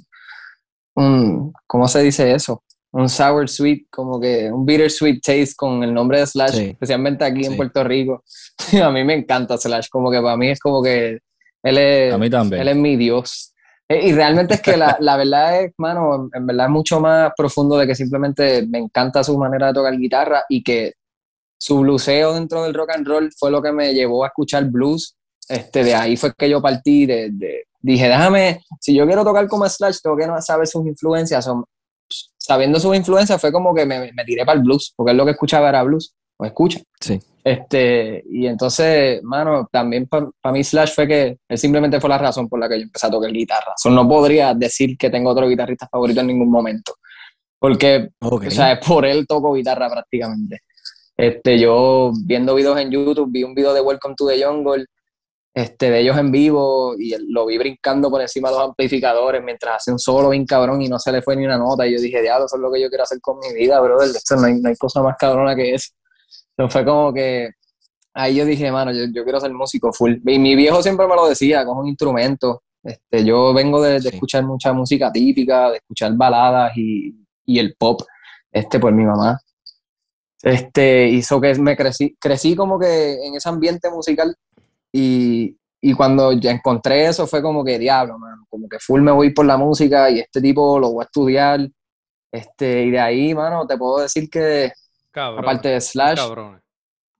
un- 0.96 1.52
¿cómo 1.66 1.88
se 1.88 2.02
dice 2.02 2.32
eso? 2.34 2.62
Un 2.92 3.08
sour 3.08 3.48
sweet, 3.48 3.86
como 3.90 4.18
que 4.20 4.50
un 4.50 4.64
bitter 4.64 4.90
sweet 4.90 5.20
taste 5.22 5.54
con 5.56 5.82
el 5.82 5.92
nombre 5.92 6.20
de 6.20 6.26
Slash, 6.26 6.52
Sí. 6.54 6.64
especialmente 6.70 7.24
aquí 7.24 7.44
en. 7.44 7.56
Puerto 7.56 7.84
Rico. 7.84 8.24
A 8.82 8.90
mí 8.90 9.04
me 9.04 9.14
encanta 9.14 9.58
Slash, 9.58 9.88
como 9.90 10.10
que 10.10 10.20
para 10.20 10.36
mí 10.36 10.48
es 10.50 10.60
como 10.60 10.82
que 10.82 11.18
él 11.62 11.78
es, 11.78 12.14
A 12.14 12.18
mí 12.18 12.30
también. 12.30 12.62
él 12.62 12.68
es 12.68 12.76
mi 12.76 12.96
Dios. 12.96 13.52
Eh, 13.88 14.08
Y 14.08 14.12
realmente 14.12 14.54
es 14.54 14.62
que 14.62 14.76
la, 14.76 14.96
la 15.00 15.16
verdad 15.16 15.62
es, 15.62 15.72
mano, 15.78 16.28
en 16.32 16.46
verdad 16.46 16.66
es 16.66 16.72
mucho 16.72 17.00
más 17.00 17.32
profundo 17.36 17.76
de 17.76 17.86
que 17.86 17.94
simplemente 17.94 18.66
me 18.66 18.78
encanta 18.78 19.22
su 19.22 19.36
manera 19.36 19.68
de 19.68 19.74
tocar 19.74 19.96
guitarra 19.96 20.44
y 20.48 20.62
que 20.62 20.94
su 21.58 21.80
bluseo 21.80 22.34
dentro 22.34 22.62
del 22.64 22.74
rock 22.74 22.90
and 22.90 23.06
roll 23.06 23.30
fue 23.36 23.50
lo 23.50 23.60
que 23.62 23.72
me 23.72 23.92
llevó 23.94 24.24
a 24.24 24.28
escuchar 24.28 24.64
blues. 24.66 25.16
Este, 25.48 25.85
de 25.85 25.94
ahí 25.94 26.16
fue 26.16 26.32
que 26.37 26.48
yo 26.48 26.61
partí, 26.61 27.06
de, 27.06 27.30
de- 27.32 27.64
dije, 27.80 28.09
déjame, 28.09 28.61
si 28.80 28.94
yo 28.94 29.06
quiero 29.06 29.24
tocar 29.24 29.46
como 29.48 29.68
Slash, 29.68 29.98
tengo 30.02 30.16
que 30.16 30.26
no 30.26 30.40
saber 30.42 30.66
sus 30.66 30.87
influencias. 30.87 31.44
Son- 31.44 31.64
sabiendo 32.38 32.78
sus 32.78 32.94
influencias 32.96 33.40
fue 33.40 33.50
como 33.52 33.74
que 33.74 33.85
me, 33.85 34.12
me 34.12 34.24
tiré 34.24 34.44
para 34.44 34.59
el 34.59 34.64
blues, 34.64 34.92
porque 34.96 35.11
él 35.12 35.16
lo 35.16 35.24
que 35.24 35.32
escuchaba 35.32 35.68
era 35.68 35.82
blues, 35.82 36.14
o 36.38 36.44
escucha. 36.44 36.80
Sí. 37.00 37.18
Este, 37.42 38.24
y 38.30 38.46
entonces, 38.46 39.22
mano, 39.22 39.68
también 39.70 40.09
para 40.09 40.52
mí 40.52 40.64
Slash 40.64 40.92
fue 40.94 41.06
que 41.06 41.38
él 41.48 41.59
simplemente 41.59 42.00
fue 42.00 42.11
la 42.11 42.18
razón 42.18 42.48
por 42.48 42.59
la 42.59 42.68
que 42.68 42.76
yo 42.78 42.82
empecé 42.82 43.06
a 43.06 43.11
tocar 43.11 43.30
guitarra. 43.32 43.72
So, 43.76 43.88
no 43.90 44.09
podría 44.09 44.52
decir 44.52 44.96
que 44.98 45.11
tengo 45.11 45.30
otro 45.30 45.48
guitarrista 45.48 45.87
favorito 45.88 46.20
en 46.22 46.26
ningún 46.28 46.50
momento, 46.50 46.94
porque, 47.59 48.11
Ok. 48.20 48.46
o 48.48 48.50
sea, 48.50 48.78
por 48.80 49.06
él 49.06 49.26
toco 49.28 49.52
guitarra 49.54 49.88
prácticamente. 49.88 50.61
Este, 51.16 51.59
yo 51.59 52.12
viendo 52.24 52.54
videos 52.54 52.78
en 52.78 52.90
YouTube, 52.90 53.30
vi 53.30 53.42
un 53.44 53.54
video 53.54 53.72
de 53.72 53.80
Welcome 53.80 54.14
to 54.16 54.26
the 54.26 54.44
Jungle, 54.44 54.85
este, 55.56 55.90
de 55.90 56.00
ellos 56.00 56.18
en 56.18 56.30
vivo, 56.30 56.94
y 56.98 57.14
lo 57.32 57.46
vi 57.46 57.56
brincando 57.56 58.10
por 58.10 58.20
encima 58.20 58.50
de 58.50 58.56
los 58.56 58.64
amplificadores 58.66 59.42
mientras 59.42 59.76
hacía 59.76 59.94
un 59.94 59.98
solo 59.98 60.28
bien 60.28 60.44
cabrón 60.44 60.82
y 60.82 60.88
no 60.88 60.98
se 60.98 61.10
le 61.10 61.22
fue 61.22 61.34
ni 61.34 61.46
una 61.46 61.56
nota. 61.56 61.86
Y 61.86 61.94
yo 61.94 61.98
dije, 62.00 62.20
diablo, 62.20 62.44
eso 62.44 62.56
es 62.56 62.60
lo 62.62 62.70
que 62.70 62.78
yo 62.78 62.90
quiero 62.90 63.04
hacer 63.04 63.18
con 63.22 63.38
mi 63.38 63.54
vida, 63.54 63.80
brother. 63.80 64.10
Esto 64.14 64.36
no 64.36 64.44
hay, 64.44 64.60
no 64.60 64.68
hay 64.68 64.76
cosa 64.76 65.00
más 65.02 65.16
cabrona 65.18 65.56
que 65.56 65.72
eso. 65.72 65.94
Entonces 66.50 66.72
fue 66.74 66.84
como 66.84 67.10
que 67.14 67.48
ahí 68.12 68.34
yo 68.36 68.44
dije, 68.44 68.70
mano, 68.70 68.92
yo, 68.92 69.04
yo 69.14 69.24
quiero 69.24 69.40
ser 69.40 69.50
músico 69.54 69.94
full. 69.94 70.16
Y 70.26 70.38
mi 70.38 70.54
viejo 70.56 70.82
siempre 70.82 71.06
me 71.08 71.16
lo 71.16 71.26
decía, 71.26 71.64
coge 71.64 71.80
un 71.80 71.88
instrumento. 71.88 72.62
Este, 72.84 73.24
yo 73.24 73.54
vengo 73.54 73.80
de, 73.80 73.94
de 73.94 74.00
Sí. 74.02 74.08
escuchar 74.08 74.44
mucha 74.44 74.74
música 74.74 75.10
típica, 75.10 75.70
de 75.70 75.78
escuchar 75.78 76.12
baladas 76.16 76.72
y, 76.76 77.14
y 77.46 77.58
el 77.58 77.74
pop, 77.78 78.02
este, 78.52 78.78
por 78.78 78.92
mi 78.92 79.04
mamá. 79.04 79.40
Este, 80.42 81.08
hizo 81.08 81.40
que 81.40 81.54
me 81.54 81.74
crecí, 81.78 82.14
crecí 82.20 82.54
como 82.54 82.78
que 82.78 83.14
en 83.26 83.34
ese 83.36 83.48
ambiente 83.48 83.88
musical 83.90 84.36
y, 84.98 85.59
y 85.80 85.92
cuando 85.94 86.32
ya 86.32 86.50
encontré 86.52 87.06
eso 87.06 87.26
fue 87.26 87.42
como 87.42 87.64
que 87.64 87.78
diablo, 87.78 88.18
mano, 88.18 88.46
como 88.48 88.68
que 88.68 88.78
full 88.78 89.00
me 89.02 89.12
voy 89.12 89.30
por 89.30 89.44
la 89.46 89.56
música 89.56 90.09
y 90.11 90.20
este 90.20 90.40
tipo 90.40 90.78
lo 90.78 90.92
voy 90.92 91.02
a 91.02 91.04
estudiar. 91.06 91.68
Este, 92.32 92.85
y 92.85 92.90
de 92.90 92.98
ahí, 93.00 93.35
mano, 93.35 93.66
te 93.66 93.76
puedo 93.76 93.98
decir 94.00 94.28
que 94.30 94.72
Cabrón. 95.11 95.44
aparte 95.44 95.68
de 95.68 95.80
Slash, 95.80 96.16
Cabrones. 96.18 96.61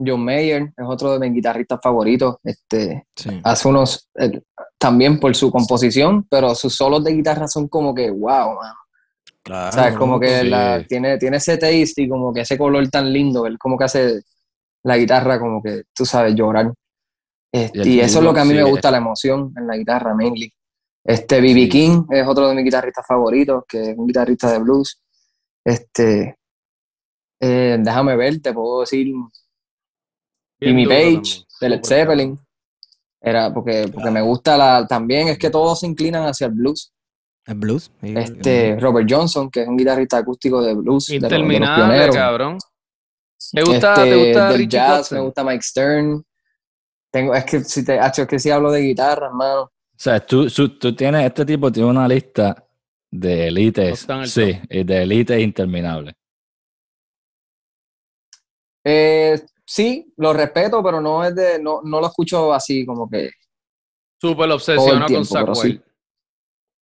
John 0.05 0.25
Mayer 0.25 0.63
es 0.77 0.85
otro 0.87 1.13
de 1.13 1.21
mis 1.21 1.35
guitarristas 1.35 1.79
favoritos. 1.83 2.37
Este, 2.45 3.07
Sí. 3.15 3.41
hace 3.45 3.69
unos, 3.69 4.09
eh, 4.19 4.41
también 4.79 5.19
por 5.19 5.35
su 5.35 5.51
composición, 5.51 6.27
pero 6.29 6.55
sus 6.55 6.75
solos 6.77 7.03
de 7.05 7.13
guitarra 7.13 7.49
son 7.49 7.69
como 7.69 7.95
que, 7.95 8.11
wow, 8.11 8.57
mano. 8.57 8.75
Claro. 9.43 9.69
O 9.69 9.73
sea, 9.73 9.89
es 9.89 9.97
como 9.97 10.19
que 10.19 10.41
sí. 10.41 10.49
la, 10.49 10.85
tiene, 10.87 11.19
tiene 11.19 11.37
ese 11.39 11.57
taste 11.57 12.03
y 12.03 12.09
como 12.09 12.33
que 12.35 12.41
ese 12.41 12.59
color 12.59 12.87
tan 12.89 13.13
lindo, 13.13 13.47
él 13.47 13.57
como 13.59 13.79
que 13.79 13.85
hace 13.85 14.21
la 14.83 14.97
guitarra 14.99 15.39
como 15.39 15.63
que, 15.63 15.85
tú 15.95 16.05
sabes, 16.05 16.35
llorar. 16.35 16.73
Este, 17.65 17.89
Y 17.89 18.01
eso 18.01 18.19
es 18.19 18.25
lo 18.25 18.35
que 18.35 18.41
a 18.41 18.45
mí 18.45 18.51
sí, 18.51 18.57
me 18.57 18.63
es- 18.63 18.69
gusta, 18.71 18.91
la 18.91 18.99
emoción 18.99 19.53
en 19.57 19.67
la 19.67 19.77
guitarra, 19.77 20.15
mainly. 20.15 20.53
Este, 21.05 21.41
B.B. 21.41 21.61
Sí. 21.63 21.69
King 21.69 22.03
es 22.11 22.27
otro 22.27 22.49
de 22.49 22.55
mis 22.55 22.65
guitarristas 22.65 23.07
favoritos, 23.07 23.65
que 23.69 23.91
es 23.93 23.97
un 23.97 24.07
guitarrista 24.07 24.51
de 24.53 24.59
blues. 24.59 25.01
Este, 25.65 26.37
eh, 27.41 27.77
déjame 27.81 28.17
ver, 28.17 28.41
te 28.41 28.53
puedo 28.53 28.81
decir 28.81 29.07
Jimmy 30.61 30.87
Page, 30.87 31.45
de 31.61 31.69
Led 31.69 31.81
Zeppelin. 31.85 32.39
Era 33.21 33.53
porque, 33.53 33.89
porque 33.93 34.11
me 34.11 34.21
gusta 34.23 34.57
la, 34.57 34.87
también, 34.87 35.29
es 35.29 35.39
que 35.39 35.51
todos 35.51 35.81
se 35.81 35.87
inclinan 35.87 36.25
hacia 36.27 36.47
el 36.49 36.53
blues. 36.53 36.93
¿El 37.47 37.55
blues? 37.55 37.91
Este, 38.03 38.77
Robert 38.81 39.07
Johnson, 39.11 39.51
que 39.51 39.63
es 39.63 39.69
un 39.69 39.77
guitarrista 39.77 40.19
acústico 40.19 40.63
de 40.63 40.75
blues, 40.75 41.07
de 41.07 41.21
los- 41.21 41.31
de 41.31 41.39
los, 41.39 41.49
pioneros. 41.49 42.15
cabrón. 42.17 42.59
¿Te 43.53 43.63
gusta, 43.63 43.95
Este, 43.95 44.11
¿te 44.11 44.17
gusta 44.25 44.49
del 44.49 44.59
Richie 44.59 44.69
jazz, 44.79 45.13
me 45.13 45.21
gusta 45.21 45.45
Mike 45.45 45.63
Stern. 45.63 46.23
Tengo, 47.17 47.35
es 47.35 47.45
que 47.47 47.61
si 47.65 47.83
te, 47.83 47.99
es 47.99 48.27
que 48.29 48.39
si 48.39 48.51
hablo 48.51 48.71
de 48.71 48.81
guitarra, 48.83 49.29
hermano. 49.29 49.63
O 49.63 49.71
sea, 49.97 50.21
tú, 50.21 50.49
tú, 50.51 50.79
tú 50.79 50.95
tienes, 50.95 51.25
este 51.25 51.47
tipo 51.47 51.73
tiene 51.73 51.89
una 51.89 52.07
lista 52.07 52.63
de 53.11 53.47
élites, 53.49 54.07
sí, 54.27 54.61
y 54.69 54.85
de 54.85 55.03
élites 55.03 55.41
interminables. 55.41 56.15
Eh, 58.85 59.41
sí, 59.65 60.13
lo 60.19 60.35
respeto, 60.35 60.83
pero 60.83 61.01
no 61.01 61.25
es 61.25 61.35
de, 61.35 61.59
no, 61.59 61.81
no 61.83 62.01
lo 62.01 62.07
escucho 62.07 62.53
así 62.53 62.85
como 62.85 63.09
que. 63.09 63.31
Súper 64.21 64.51
obsesionado 64.51 65.01
con 65.01 65.07
tiempo, 65.07 65.55
sí. 65.55 65.69
Wild. 65.69 65.83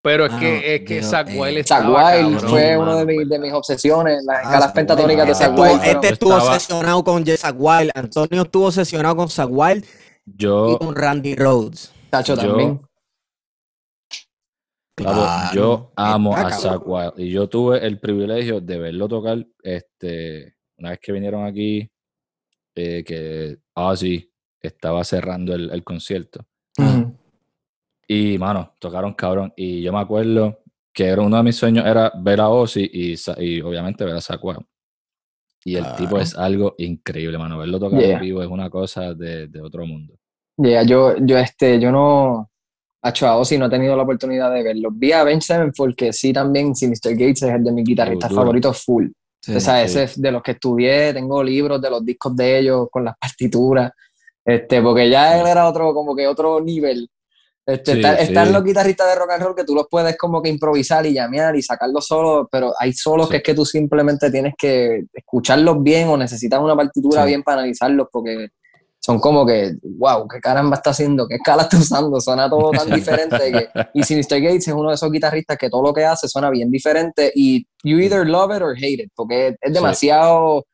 Pero 0.02 0.26
es 0.26 0.34
Ah, 0.34 0.40
que, 0.40 0.76
es 0.76 0.82
que 0.82 1.02
Zach 1.04 1.30
eh, 1.30 1.40
Wild 1.40 2.40
fue 2.42 2.78
uno 2.78 2.98
de, 2.98 3.06
mis- 3.06 3.30
de 3.30 3.40
mis 3.40 3.54
obsesiones, 3.54 4.24
las 4.26 4.38
Ah, 4.40 4.42
escalas 4.42 4.72
pentatónicas 4.74 5.28
de. 5.28 5.36
Zach 5.36 5.50
Este 5.52 5.62
estuvo- 5.62 5.66
fueron- 5.80 5.96
Este 5.96 6.10
estuvo 6.14 6.32
Estaba- 6.34 6.54
obsesionado 6.56 7.04
con 7.04 7.24
Wild. 7.56 7.92
Antonio 7.96 8.42
estuvo 8.42 8.66
obsesionado 8.68 9.16
con 9.16 9.28
Wild 9.50 9.86
y 10.26 10.32
Yo, 10.38 10.78
con 10.80 10.96
Randy 10.96 11.36
Rhodes. 11.36 11.94
Tacho 12.10 12.36
yo- 12.36 12.42
también. 12.42 12.82
Claro, 14.96 15.22
Claro, 15.24 15.56
yo 15.56 15.92
amo 15.96 16.38
está 16.38 16.74
a 16.74 16.78
Wild 16.78 17.14
y 17.18 17.32
yo 17.32 17.50
tuve 17.50 17.84
el 17.84 18.00
privilegio 18.00 18.62
de 18.62 18.78
verlo 18.78 19.08
tocar 19.08 19.44
este, 19.64 20.56
una 20.78 20.92
vez 20.92 21.00
que 21.02 21.12
vinieron 21.12 21.46
aquí, 21.46 21.90
eh, 22.76 23.04
que 23.04 23.58
Ozzy 23.74 24.32
estaba 24.62 25.04
cerrando 25.04 25.56
el, 25.56 25.72
el 25.72 25.84
concierto. 25.84 26.46
Y, 28.08 28.38
mano, 28.38 28.76
tocaron 28.78 29.14
cabrón. 29.16 29.52
Y 29.56 29.82
yo 29.82 29.92
me 29.92 30.00
acuerdo 30.00 30.60
que 30.94 31.06
era 31.06 31.24
uno 31.24 31.38
de 31.38 31.44
mis 31.44 31.56
sueños 31.56 31.86
era 31.88 32.12
ver 32.22 32.40
a 32.40 32.50
Ozzy 32.50 32.88
y, 32.94 33.16
y 33.44 33.62
obviamente 33.62 34.06
ver 34.06 34.16
a 34.16 34.22
Zach 34.22 34.44
Wild. 34.44 34.64
Y 35.66 35.76
el 35.76 35.84
tipo 35.96 36.10
Claro. 36.12 36.18
es 36.24 36.36
algo 36.38 36.76
increíble, 36.78 37.38
mano. 37.38 37.58
Verlo 37.58 37.80
tocar 37.80 38.00
Yeah. 38.00 38.16
en 38.16 38.22
vivo 38.22 38.42
es 38.42 38.50
una 38.50 38.70
cosa 38.70 39.14
de, 39.14 39.48
de 39.48 39.62
otro 39.62 39.86
mundo. 39.86 40.14
Yeah, 40.58 40.84
yo, 40.84 41.16
yo, 41.18 41.38
este, 41.38 41.80
yo 41.80 41.92
no, 41.92 42.50
a 43.02 43.36
Ozzy 43.38 43.58
no 43.58 43.66
he 43.66 43.70
tenido 43.70 43.96
la 43.96 44.04
oportunidad 44.04 44.54
de 44.54 44.64
verlo. 44.64 44.90
Vi 44.92 45.12
a 45.12 45.24
Ben 45.24 45.42
Sevenfold, 45.42 45.96
que 45.96 46.14
sí 46.14 46.32
también, 46.32 46.76
Sinister 46.76 47.14
Gates 47.14 47.44
es 47.44 47.54
el 47.56 47.64
de 47.64 47.72
mis 47.72 47.86
guitarristas 47.86 48.32
favoritos 48.34 48.84
full. 48.84 49.08
Sí, 49.42 49.56
o 49.56 49.60
sea, 49.60 49.80
sí. 49.80 49.86
ese 49.86 50.04
es 50.04 50.22
de 50.22 50.32
los 50.32 50.42
que 50.42 50.52
estudié, 50.52 51.14
tengo 51.14 51.44
libros 51.44 51.82
de 51.82 51.90
los 51.90 52.06
discos 52.06 52.36
de 52.36 52.60
ellos 52.60 52.88
con 52.90 53.04
las 53.04 53.18
partituras, 53.18 53.92
este, 54.46 54.82
porque 54.82 55.10
ya 55.10 55.40
él 55.42 55.48
era 55.48 55.68
otro, 55.68 55.94
como 55.94 56.16
que 56.16 56.28
otro 56.28 56.62
nivel. 56.62 57.10
Este, 57.66 57.94
Sí, 57.96 58.02
sí. 58.28 58.34
los 58.52 58.64
guitarristas 58.64 59.08
de 59.08 59.16
rock 59.16 59.32
and 59.32 59.44
roll 59.44 59.56
que 59.56 59.64
tú 59.64 59.74
los 59.74 59.88
puedes 59.90 60.18
como 60.18 60.42
que 60.42 60.50
improvisar 60.50 61.06
y 61.06 61.14
llamear 61.14 61.56
y 61.56 61.62
sacarlos 61.62 62.06
solos, 62.06 62.48
pero 62.52 62.74
hay 62.78 62.92
solos 62.94 63.28
Sí. 63.28 63.32
que 63.32 63.38
es 63.38 63.44
que 63.44 63.54
tú 63.54 63.66
simplemente 63.66 64.30
tienes 64.30 64.54
que 64.58 65.04
escucharlos 65.14 65.82
bien 65.82 66.10
o 66.10 66.18
necesitas 66.18 66.60
una 66.60 66.76
partitura 66.76 67.24
bien 67.24 67.42
para 67.42 67.60
analizarlos 67.60 68.08
porque 68.12 68.50
son 69.00 69.20
como 69.20 69.46
que, 69.46 69.74
wow, 69.98 70.28
qué 70.30 70.40
caramba 70.40 70.76
está 70.78 70.90
haciendo, 70.92 71.28
qué 71.28 71.36
escala 71.36 71.64
está 71.64 71.78
usando, 71.78 72.20
suena 72.22 72.50
todo 72.50 72.72
tan 72.72 72.90
diferente. 72.90 73.38
que- 73.52 73.68
y 73.94 74.04
Sinister 74.04 74.42
Gates 74.42 74.68
es 74.68 74.74
uno 74.74 74.90
de 74.90 74.96
esos 74.96 75.12
guitarristas 75.12 75.58
que 75.58 75.70
todo 75.70 75.84
lo 75.84 75.94
que 75.94 76.04
hace 76.06 76.28
suena 76.28 76.50
bien 76.50 76.70
diferente 76.72 77.32
y 77.36 77.66
you 77.84 77.98
either 78.00 78.26
love 78.28 78.56
it 78.56 78.62
or 78.62 78.76
hate 78.78 79.04
it, 79.04 79.12
porque 79.16 79.56
es, 79.62 79.74
demasiado, 79.74 80.66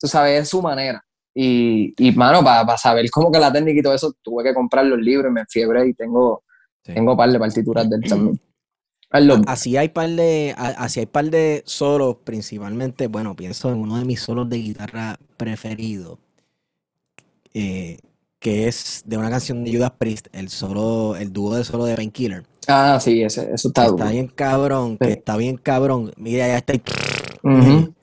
tú 0.00 0.08
sabes, 0.08 0.42
es 0.42 0.48
su 0.48 0.60
manera. 0.62 1.02
Y, 1.40 1.94
y 1.96 2.10
mano, 2.12 2.42
para 2.42 2.76
saber 2.76 3.08
cómo 3.12 3.30
que 3.30 3.38
la 3.38 3.52
técnica 3.52 3.78
y 3.78 3.82
todo 3.82 3.94
eso, 3.94 4.12
tuve 4.22 4.42
que 4.42 4.52
comprar 4.54 4.84
los 4.86 4.98
libros 4.98 5.30
y 5.30 5.34
me 5.34 5.42
enfiebré 5.42 5.86
y 5.86 5.94
tengo, 5.94 6.42
Sí. 6.84 6.94
tengo 6.94 7.16
par 7.16 7.30
de 7.30 7.38
partituras 7.38 7.88
de 7.88 7.96
él 7.96 8.02
también. 8.08 8.40
Así 9.46 9.76
hay 9.76 9.88
par 9.90 10.08
de, 10.10 10.52
así 10.56 11.00
hay 11.00 11.06
par 11.06 11.26
de 11.30 11.62
solos, 11.64 12.16
principalmente, 12.24 13.06
bueno, 13.06 13.36
pienso 13.36 13.70
en 13.70 13.78
uno 13.78 13.98
de 13.98 14.04
mis 14.04 14.20
solos 14.20 14.48
de 14.48 14.56
guitarra 14.58 15.16
preferidos, 15.36 16.18
eh, 17.54 17.98
que 18.40 18.66
es 18.68 19.02
de 19.06 19.16
una 19.16 19.30
canción 19.30 19.64
de 19.64 19.72
Judas 19.72 19.92
Priest, 19.96 20.26
el 20.32 20.48
solo, 20.48 21.14
el 21.16 21.32
dúo 21.32 21.54
de 21.54 21.62
solo 21.64 21.84
de 21.84 21.94
Painkiller. 21.94 22.44
ah, 22.66 22.98
sí, 23.00 23.22
ese, 23.22 23.52
eso 23.52 23.68
está 23.68 23.82
que 23.84 23.88
duro. 23.90 24.02
está 24.04 24.12
bien 24.12 24.26
cabrón, 24.28 24.98
que 24.98 25.06
Sí. 25.06 25.12
está 25.12 25.36
bien 25.36 25.56
cabrón. 25.56 26.12
Mira, 26.16 26.48
ya 26.48 26.56
está. 26.58 26.72
ahí. 26.72 26.82
Ujú. 27.44 27.94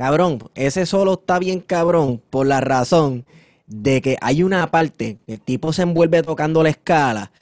Cabrón, 0.00 0.38
ese 0.54 0.86
solo 0.86 1.12
está 1.12 1.38
bien 1.38 1.60
cabrón 1.60 2.22
por 2.30 2.46
la 2.46 2.62
razón 2.62 3.26
de 3.66 4.00
que 4.00 4.16
hay 4.22 4.42
una 4.42 4.70
parte 4.70 5.18
el 5.26 5.42
tipo 5.42 5.74
se 5.74 5.82
envuelve 5.82 6.22
tocando 6.22 6.62
la 6.62 6.70
escala 6.70 7.32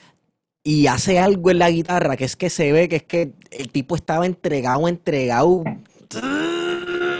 y 0.65 0.89
hace 0.89 1.21
algo 1.21 1.53
en 1.53 1.61
la 1.61 1.71
guitarra 1.71 2.17
que 2.17 2.25
es 2.25 2.35
que 2.35 2.51
se 2.51 2.73
ve 2.73 2.89
que 2.89 2.97
es 2.97 3.03
que 3.05 3.31
el 3.53 3.71
tipo 3.71 3.95
estaba 3.95 4.27
entregado, 4.27 4.89
entregado. 4.89 5.63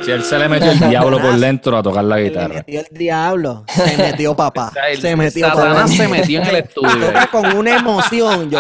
Si 0.05 0.11
él 0.11 0.25
se 0.25 0.41
le 0.41 0.49
metió 0.49 0.73
el 0.73 0.81
diablo 0.91 1.21
por 1.23 1.37
dentro 1.39 1.77
a 1.77 1.85
tocar 1.85 2.03
la 2.03 2.17
Se 2.17 2.23
guitarra. 2.25 2.55
metió 2.55 2.81
el 2.81 2.99
diablo. 2.99 3.65
Se 3.69 3.97
metió 3.97 4.35
papá. 4.35 4.73
Se 5.01 5.15
metió 5.15 5.47
papá. 5.47 5.61
Satanás 5.63 5.91
se 5.95 6.09
metió 6.09 6.43
en 6.43 6.47
el 6.49 6.57
estudio. 6.65 7.07
Toca 7.07 7.31
con 7.31 7.57
una 7.57 7.77
emoción. 7.77 8.51
Yo, 8.51 8.59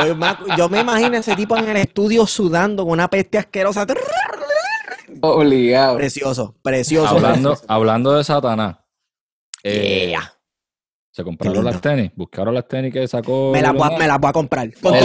yo 0.56 0.68
me 0.68 0.78
imagino 0.78 1.16
ese 1.16 1.34
tipo 1.34 1.56
en 1.56 1.70
el 1.70 1.76
estudio 1.78 2.24
sudando 2.24 2.84
con 2.84 2.92
una 2.92 3.10
peste 3.10 3.36
asquerosa. 3.36 3.84
Obligado. 5.22 5.96
Precioso, 5.96 6.54
precioso. 6.62 7.08
Hablando, 7.16 7.50
precioso. 7.50 7.72
hablando 7.72 8.12
de 8.14 8.24
Satanás. 8.24 8.76
eh, 9.62 10.08
Yeah. 10.10 10.32
Se 11.10 11.24
compraron 11.24 11.64
las 11.64 11.80
tenis. 11.80 12.12
Buscaron 12.14 12.54
las 12.54 12.68
tenis 12.68 12.92
que 12.92 13.08
sacó. 13.08 13.50
Me 13.52 13.60
las 13.60 13.72
voy, 13.72 13.82
a- 13.82 13.88
Leonel. 13.88 13.98
me 13.98 14.06
las 14.06 14.20
voy 14.20 14.28
a 14.28 14.32
comprar. 14.32 14.68
La- 14.68 14.74
pero, 14.80 14.96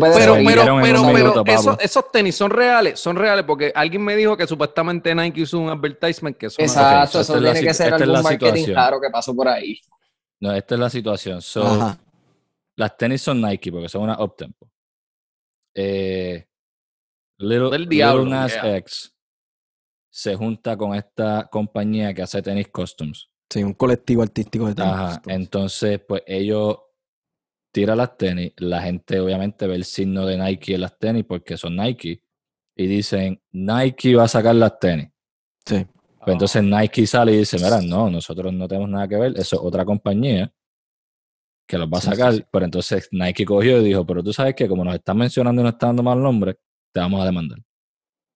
pero, 0.00 0.34
pero, 0.44 0.80
pero 0.80 1.02
minuto, 1.12 1.44
esos, 1.80 2.12
tenis 2.12 2.36
son 2.36 2.50
reales, 2.52 3.00
son 3.00 3.16
reales, 3.16 3.44
porque 3.44 3.72
alguien 3.74 4.04
me 4.04 4.14
dijo 4.14 4.36
que 4.36 4.46
supuestamente 4.46 5.12
Nike 5.12 5.40
hizo 5.40 5.58
un 5.58 5.70
advertisement 5.70 6.36
que 6.36 6.50
son 6.50 6.64
Exacto, 6.64 7.18
Ok, 7.18 7.22
eso 7.22 7.40
la 7.40 7.52
tiene 7.52 7.66
que 7.66 7.74
ser 7.74 7.88
es 7.88 7.92
algún 7.94 8.12
la 8.12 8.22
marketing 8.22 8.46
situación. 8.52 8.76
raro 8.76 9.00
que 9.00 9.10
pasó 9.10 9.34
por 9.34 9.48
ahí. 9.48 9.80
No, 10.38 10.52
esta 10.54 10.74
es 10.76 10.80
la 10.80 10.90
situación. 10.90 11.42
So, 11.42 11.64
Ajá. 11.66 11.98
Las 12.76 12.96
tenis 12.96 13.20
son 13.22 13.40
Nike 13.42 13.72
porque 13.72 13.88
son 13.88 14.02
una 14.02 14.22
uptempo. 14.22 14.70
Eh, 15.74 16.46
Little, 17.42 17.70
Del 17.70 17.88
diablo, 17.88 18.24
Nas 18.26 18.52
yeah. 18.54 18.76
X 18.78 19.14
se 20.14 20.34
junta 20.36 20.76
con 20.76 20.94
esta 20.94 21.48
compañía 21.50 22.12
que 22.12 22.20
hace 22.22 22.42
tenis 22.42 22.68
customs. 22.68 23.30
Sí, 23.48 23.62
un 23.62 23.72
colectivo 23.72 24.22
artístico 24.22 24.66
de 24.66 24.74
tenis. 24.74 24.92
Ajá. 24.92 25.22
Entonces, 25.26 26.00
pues 26.06 26.22
ellos 26.26 26.76
tiran 27.72 27.96
las 27.96 28.16
tenis. 28.18 28.52
La 28.58 28.82
gente 28.82 29.18
obviamente 29.20 29.66
ve 29.66 29.74
el 29.74 29.84
signo 29.84 30.26
de 30.26 30.36
Nike 30.36 30.74
en 30.74 30.82
las 30.82 30.98
tenis 30.98 31.24
porque 31.26 31.56
son 31.56 31.76
Nike. 31.76 32.22
Y 32.76 32.86
dicen, 32.86 33.42
Nike 33.52 34.14
va 34.14 34.24
a 34.24 34.28
sacar 34.28 34.54
las 34.54 34.78
tenis. 34.78 35.08
Sí. 35.64 35.86
Pues 36.24 36.34
entonces 36.34 36.62
Nike 36.62 37.06
sale 37.06 37.32
y 37.32 37.38
dice, 37.38 37.56
mira, 37.56 37.80
no, 37.80 38.10
nosotros 38.10 38.52
no 38.52 38.68
tenemos 38.68 38.90
nada 38.90 39.08
que 39.08 39.16
ver, 39.16 39.32
eso 39.32 39.56
es 39.56 39.62
otra 39.62 39.84
compañía 39.84 40.52
que 41.66 41.78
los 41.78 41.88
va 41.88 41.98
a 41.98 42.00
Sí, 42.00 42.10
sacar. 42.10 42.34
sí. 42.34 42.44
Pero 42.50 42.64
entonces 42.66 43.08
Nike 43.12 43.44
cogió 43.44 43.80
y 43.80 43.84
dijo, 43.84 44.06
pero 44.06 44.22
tú 44.22 44.32
sabes 44.32 44.54
que 44.54 44.68
como 44.68 44.84
nos 44.84 44.94
están 44.94 45.16
mencionando 45.16 45.62
y 45.62 45.64
nos 45.64 45.72
están 45.72 45.88
dando 45.90 46.02
mal 46.02 46.22
nombre, 46.22 46.58
te 46.92 47.00
vamos 47.00 47.20
a 47.22 47.24
demandar. 47.24 47.58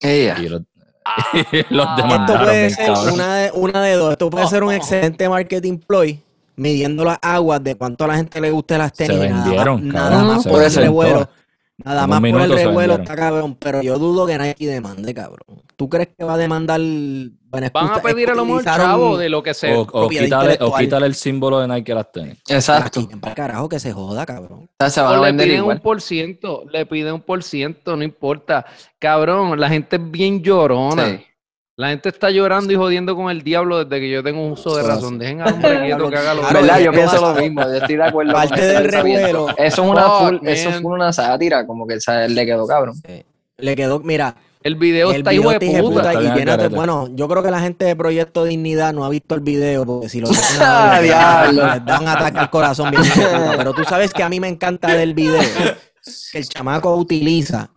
Ella. 0.00 0.36
Y 0.40 0.48
los, 0.48 0.62
los 1.70 1.86
Ah. 1.88 1.94
demandaron. 1.96 2.48
Esto 2.50 2.84
puede 2.84 3.04
ser 3.06 3.12
una 3.14 3.36
de, 3.36 3.50
una 3.52 3.82
de 3.82 3.92
dos. 3.94 4.12
Esto 4.12 4.30
puede 4.30 4.46
ser 4.48 4.64
un 4.64 4.72
excelente 4.72 5.28
marketing 5.28 5.78
ploy, 5.78 6.20
midiendo 6.56 7.04
las 7.04 7.18
aguas 7.22 7.62
de 7.62 7.74
cuánto 7.76 8.04
a 8.04 8.08
la 8.08 8.16
gente 8.16 8.40
le 8.40 8.50
guste 8.50 8.76
las 8.78 8.92
Se 8.94 9.06
tenis. 9.06 9.30
nada 9.30 9.44
vendieron, 9.44 9.88
nada 9.88 10.10
cabrón, 10.10 10.26
más 10.34 10.42
se 10.42 10.48
por 10.50 10.62
el 10.62 10.70
vendieron. 10.70 11.28
Nada 11.84 12.06
más 12.06 12.20
por 12.20 12.40
el 12.40 12.52
revuelo 12.52 12.94
está 12.94 13.14
cabrón. 13.14 13.56
Pero 13.60 13.82
yo 13.82 13.98
dudo 13.98 14.26
que 14.26 14.38
Nike 14.38 14.66
demande, 14.66 15.12
cabrón. 15.12 15.62
¿Tú 15.76 15.90
crees 15.90 16.08
que 16.16 16.24
va 16.24 16.34
a 16.34 16.38
demandar? 16.38 16.80
Bueno, 16.80 17.68
Van 17.72 17.90
a 17.90 18.00
pedir 18.02 18.30
a 18.30 18.34
lo 18.34 18.46
mejor 18.46 18.64
chavo 18.64 19.18
de 19.18 19.28
lo 19.28 19.42
que 19.42 19.52
se. 19.52 19.74
O, 19.74 19.82
o 19.82 20.08
quítale, 20.08 20.56
o 20.60 20.74
quítale 20.74 21.06
el 21.06 21.14
símbolo 21.14 21.60
de 21.60 21.68
Nike 21.68 21.92
a 21.92 21.96
las 21.96 22.12
tenis. 22.12 22.38
Exacto. 22.48 23.06
Para 23.20 23.34
carajo 23.34 23.68
que 23.68 23.78
se 23.78 23.92
joda, 23.92 24.24
cabrón. 24.24 24.64
O 24.64 24.68
sea, 24.80 24.88
se 24.90 25.00
van 25.02 25.10
O 25.12 25.14
a 25.16 25.20
le 25.20 25.26
vender 25.26 25.46
piden 25.48 25.60
igual. 25.60 25.76
un 25.76 25.82
por 25.82 26.00
ciento, 26.00 26.64
le 26.72 26.86
piden 26.86 27.14
un 27.14 27.20
por 27.20 27.42
ciento, 27.42 27.94
no 27.96 28.02
importa. 28.02 28.64
Cabrón, 28.98 29.60
la 29.60 29.68
gente 29.68 29.96
es 29.96 30.10
bien 30.10 30.42
llorona. 30.42 31.18
Sí. 31.18 31.24
La 31.78 31.88
gente 31.90 32.08
está 32.08 32.30
llorando 32.30 32.72
y 32.72 32.76
jodiendo 32.76 33.14
con 33.14 33.30
el 33.30 33.42
diablo 33.42 33.84
desde 33.84 34.00
que 34.00 34.10
yo 34.10 34.22
tengo 34.22 34.42
un 34.42 34.52
uso 34.52 34.74
de 34.76 34.82
razón. 34.82 35.18
Dejen 35.18 35.42
al 35.42 35.52
hombre 35.52 35.80
quieto 35.84 36.08
que 36.08 36.16
haga 36.16 36.32
lo 36.32 36.40
Claro, 36.40 36.60
¿Verdad? 36.62 36.80
Yo 36.80 36.90
pienso 36.92 37.20
lo 37.20 37.34
mismo. 37.34 37.62
Yo 37.64 37.74
estoy 37.74 37.96
de 37.96 38.02
acuerdo 38.04 38.32
Parte 38.32 38.60
del 38.64 38.84
revuelo. 38.90 39.48
Eso 39.58 39.82
es 39.84 39.90
una 39.90 40.08
full, 40.08 40.36
eso 40.44 40.70
fue 40.80 40.92
una 40.92 41.12
sátira, 41.12 41.66
como 41.66 41.86
que 41.86 41.98
le 42.28 42.46
quedó 42.46 42.66
cabrón. 42.66 42.94
Le 43.58 43.76
quedó, 43.76 44.00
mira, 44.00 44.36
El 44.62 44.76
video 44.76 45.10
el 45.10 45.16
está 45.18 45.34
hijo 45.34 45.50
video 45.50 45.58
de 45.58 45.66
está 45.66 45.78
hijo 45.78 45.90
de 45.90 46.52
puta. 46.56 46.66
y 46.66 46.68
bueno, 46.74 47.08
yo 47.12 47.28
creo 47.28 47.42
que 47.42 47.50
la 47.50 47.60
gente 47.60 47.84
de 47.84 47.94
Proyecto 47.94 48.44
Dignidad 48.44 48.94
no 48.94 49.04
ha 49.04 49.10
visto 49.10 49.34
el 49.34 49.42
video 49.42 49.84
porque 49.84 50.08
si 50.08 50.20
lo 50.20 50.28
ven 50.28 50.38
Ah, 50.60 50.96
a 50.96 51.00
ver, 51.00 51.04
diablo. 51.04 51.66
les 51.74 51.84
da 51.84 52.00
un 52.00 52.08
ataque 52.08 52.38
al 52.38 52.50
corazón 52.50 52.90
bien 52.90 53.02
pero 53.58 53.72
tú 53.74 53.84
sabes 53.84 54.12
que 54.14 54.22
a 54.22 54.28
mí 54.30 54.40
me 54.40 54.48
encanta 54.48 54.88
del 54.94 55.12
video 55.14 55.40
que 56.32 56.38
el 56.38 56.48
chamaco 56.48 56.94
utiliza 56.96 57.70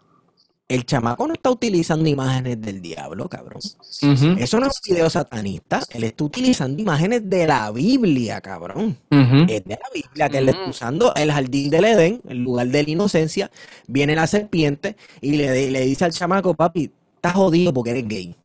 el 0.69 0.86
chamaco 0.86 1.27
no 1.27 1.34
está 1.34 1.49
utilizando 1.49 2.08
imágenes 2.08 2.62
del 2.62 2.79
diablo, 2.79 3.27
cabrón. 3.27 3.60
Eso 3.60 4.60
no 4.60 4.67
es 4.67 4.73
un 4.86 4.93
video 4.93 5.10
satanista. 5.10 5.82
Él 5.89 6.03
está 6.03 6.23
utilizando 6.23 6.79
imágenes 6.79 7.27
de 7.27 7.47
la 7.47 7.71
Biblia, 7.71 8.39
cabrón. 8.39 8.95
Es 9.10 9.65
de 9.65 9.79
la 9.82 9.89
Biblia 9.91 10.29
que 10.29 10.38
él 10.38 10.49
está 10.49 10.69
usando 10.69 11.13
el 11.15 11.32
jardín 11.32 11.71
del 11.71 11.86
Edén, 11.86 12.21
el 12.29 12.43
lugar 12.43 12.67
de 12.67 12.84
la 12.84 12.89
inocencia. 12.89 13.49
Viene 13.88 14.15
la 14.15 14.27
serpiente 14.27 14.95
y 15.21 15.38
le, 15.38 15.71
le 15.71 15.82
dice 15.82 16.05
al 16.05 16.13
chamaco, 16.13 16.53
papi, 16.53 16.91
estás 17.15 17.34
jodido 17.34 17.73
porque 17.73 17.89
eres 17.89 18.08
gay. 18.08 18.36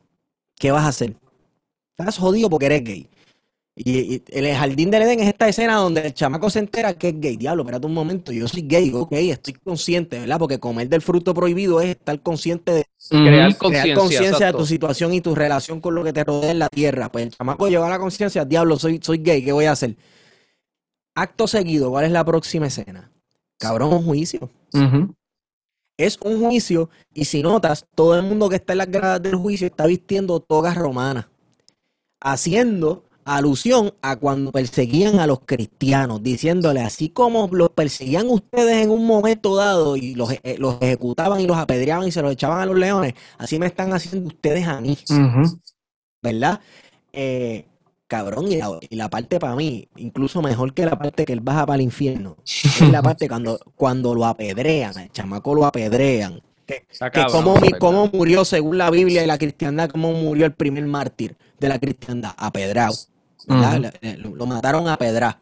¿Qué 0.58 0.70
vas 0.70 0.84
a 0.84 0.88
hacer? 0.88 1.14
Estás 1.96 2.16
jodido 2.16 2.48
porque 2.48 2.66
eres 2.66 2.84
gay. 2.84 3.08
Y, 3.76 4.14
y 4.16 4.22
el 4.28 4.54
jardín 4.54 4.90
del 4.90 5.02
Edén 5.02 5.20
es 5.20 5.28
esta 5.28 5.48
escena 5.48 5.76
donde 5.76 6.06
el 6.06 6.14
chamaco 6.14 6.48
se 6.48 6.60
entera 6.60 6.94
que 6.94 7.08
es 7.08 7.20
gay. 7.20 7.36
Diablo, 7.36 7.62
espérate 7.62 7.86
un 7.86 7.94
momento, 7.94 8.30
yo 8.30 8.46
soy 8.46 8.62
gay, 8.62 8.92
ok, 8.94 9.12
estoy 9.12 9.54
consciente, 9.54 10.20
¿verdad? 10.20 10.38
Porque 10.38 10.60
comer 10.60 10.88
del 10.88 11.02
fruto 11.02 11.34
prohibido 11.34 11.80
es 11.80 11.90
estar 11.90 12.20
consciente 12.22 12.72
de 12.72 12.84
Crear 13.10 13.56
crear 13.58 13.94
conciencia. 13.98 14.46
de 14.46 14.52
tu 14.52 14.64
situación 14.64 15.12
y 15.12 15.20
tu 15.20 15.34
relación 15.34 15.80
con 15.80 15.94
lo 15.94 16.02
que 16.02 16.12
te 16.12 16.24
rodea 16.24 16.52
en 16.52 16.58
la 16.58 16.68
tierra. 16.68 17.10
Pues 17.10 17.26
el 17.26 17.30
chamaco 17.32 17.68
llegó 17.68 17.84
a 17.84 17.90
la 17.90 17.98
conciencia, 17.98 18.44
diablo, 18.44 18.78
soy, 18.78 19.00
soy 19.02 19.18
gay, 19.18 19.44
¿qué 19.44 19.52
voy 19.52 19.66
a 19.66 19.72
hacer? 19.72 19.96
Acto 21.14 21.46
seguido, 21.46 21.90
¿cuál 21.90 22.06
es 22.06 22.12
la 22.12 22.24
próxima 22.24 22.66
escena? 22.66 23.10
Cabrón, 23.58 23.92
un 23.92 24.04
juicio. 24.04 24.50
Es 25.96 26.18
un 26.22 26.40
juicio 26.40 26.90
y 27.12 27.26
si 27.26 27.42
notas, 27.42 27.86
todo 27.94 28.16
el 28.16 28.22
mundo 28.22 28.48
que 28.48 28.56
está 28.56 28.72
en 28.72 28.78
las 28.78 28.90
gradas 28.90 29.22
del 29.22 29.36
juicio 29.36 29.66
está 29.66 29.86
vistiendo 29.86 30.40
togas 30.40 30.76
romanas, 30.76 31.26
haciendo 32.20 33.03
alusión 33.24 33.94
a 34.02 34.16
cuando 34.16 34.52
perseguían 34.52 35.18
a 35.18 35.26
los 35.26 35.40
cristianos, 35.40 36.22
diciéndole 36.22 36.80
así 36.80 37.08
como 37.08 37.48
los 37.52 37.70
perseguían 37.70 38.28
ustedes 38.28 38.82
en 38.82 38.90
un 38.90 39.06
momento 39.06 39.56
dado 39.56 39.96
y 39.96 40.14
los, 40.14 40.32
eh, 40.32 40.56
los 40.58 40.80
ejecutaban 40.80 41.40
y 41.40 41.46
los 41.46 41.56
apedreaban 41.56 42.06
y 42.06 42.12
se 42.12 42.22
los 42.22 42.32
echaban 42.32 42.60
a 42.60 42.66
los 42.66 42.76
leones, 42.76 43.14
así 43.38 43.58
me 43.58 43.66
están 43.66 43.92
haciendo 43.92 44.28
ustedes 44.28 44.66
a 44.66 44.80
mí. 44.80 44.96
¿verdad? 46.22 46.60
Eh, 47.12 47.66
cabrón, 48.06 48.50
y 48.50 48.56
la, 48.56 48.78
y 48.88 48.96
la 48.96 49.10
parte 49.10 49.38
para 49.38 49.54
mí, 49.54 49.88
incluso 49.96 50.42
mejor 50.42 50.72
que 50.74 50.86
la 50.86 50.98
parte 50.98 51.24
que 51.24 51.32
él 51.32 51.40
baja 51.40 51.66
para 51.66 51.76
el 51.76 51.82
infierno, 51.82 52.36
es 52.44 52.80
la 52.90 53.02
parte 53.02 53.28
cuando, 53.28 53.58
cuando 53.76 54.14
lo 54.14 54.24
apedrean, 54.24 54.98
el 54.98 55.12
chamaco 55.12 55.54
lo 55.54 55.66
apedrean. 55.66 56.40
Que, 56.66 56.86
que 57.12 57.24
cómo, 57.30 57.56
cómo 57.78 58.08
murió 58.10 58.42
según 58.46 58.78
la 58.78 58.90
Biblia 58.90 59.22
y 59.22 59.26
la 59.26 59.36
cristiandad, 59.36 59.90
cómo 59.90 60.12
murió 60.12 60.46
el 60.46 60.54
primer 60.54 60.86
mártir 60.86 61.36
de 61.60 61.68
la 61.68 61.78
cristiandad, 61.78 62.32
apedrado. 62.38 62.94
Lo, 63.46 64.36
lo 64.36 64.46
mataron 64.46 64.88
a 64.88 64.96
pedrar. 64.96 65.40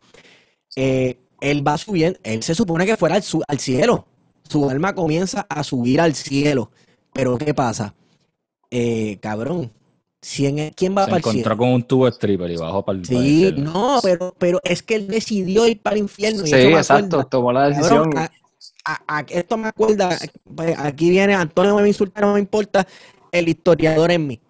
Eh, 0.76 1.18
él 1.40 1.66
va 1.66 1.76
subiendo, 1.76 2.18
él 2.22 2.42
se 2.42 2.54
supone 2.54 2.86
que 2.86 2.96
fuera 2.96 3.16
al, 3.16 3.58
cielo. 3.58 4.06
Su 4.48 4.68
alma 4.70 4.94
comienza 4.94 5.46
a 5.48 5.64
subir 5.64 6.00
al 6.00 6.14
cielo. 6.14 6.70
Pero 7.12 7.36
¿qué 7.36 7.52
pasa? 7.52 7.94
Eh, 8.70 9.18
cabrón, 9.20 9.70
¿quién, 10.20 10.72
quién 10.74 10.96
va 10.96 11.04
Se 11.04 11.10
para 11.10 11.16
el 11.16 11.20
encontró 11.20 11.42
cielo? 11.42 11.56
con 11.58 11.68
un 11.70 11.82
tubo 11.82 12.08
stripper 12.08 12.50
y 12.50 12.56
bajó 12.56 12.84
para 12.84 12.98
el 12.98 13.04
para 13.06 13.18
el 13.18 13.24
Sí, 13.26 13.38
cielo. 13.40 13.60
no, 13.70 14.00
pero, 14.02 14.34
pero 14.38 14.60
es 14.64 14.82
que 14.82 14.94
él 14.94 15.08
decidió 15.08 15.66
ir 15.66 15.80
para 15.80 15.96
el 15.96 16.02
infierno. 16.02 16.44
Y 16.44 16.48
Sí, 16.48 16.54
exacto, 16.54 17.16
acuerda. 17.16 17.24
tomó 17.30 17.52
la 17.52 17.70
Cabrón, 17.70 18.10
decisión. 18.10 18.18
a- 18.18 18.30
a- 18.84 19.18
a- 19.18 19.26
esto 19.28 19.56
me 19.56 19.68
acuerda, 19.68 20.18
pues, 20.54 20.78
aquí 20.78 21.10
viene 21.10 21.34
Antonio, 21.34 21.76
me 21.76 21.86
insulta, 21.88 22.20
no 22.20 22.34
me 22.34 22.40
importa, 22.40 22.86
el 23.30 23.48
historiador 23.48 24.10
en 24.10 24.26
mí. 24.26 24.40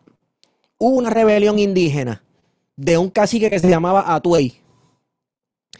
Hubo 0.78 0.96
una 0.98 1.10
rebelión 1.10 1.58
indígena 1.58 2.22
de 2.76 2.98
un 2.98 3.10
cacique 3.10 3.50
que 3.50 3.58
se 3.58 3.68
llamaba 3.68 4.14
Atuey. 4.14 4.60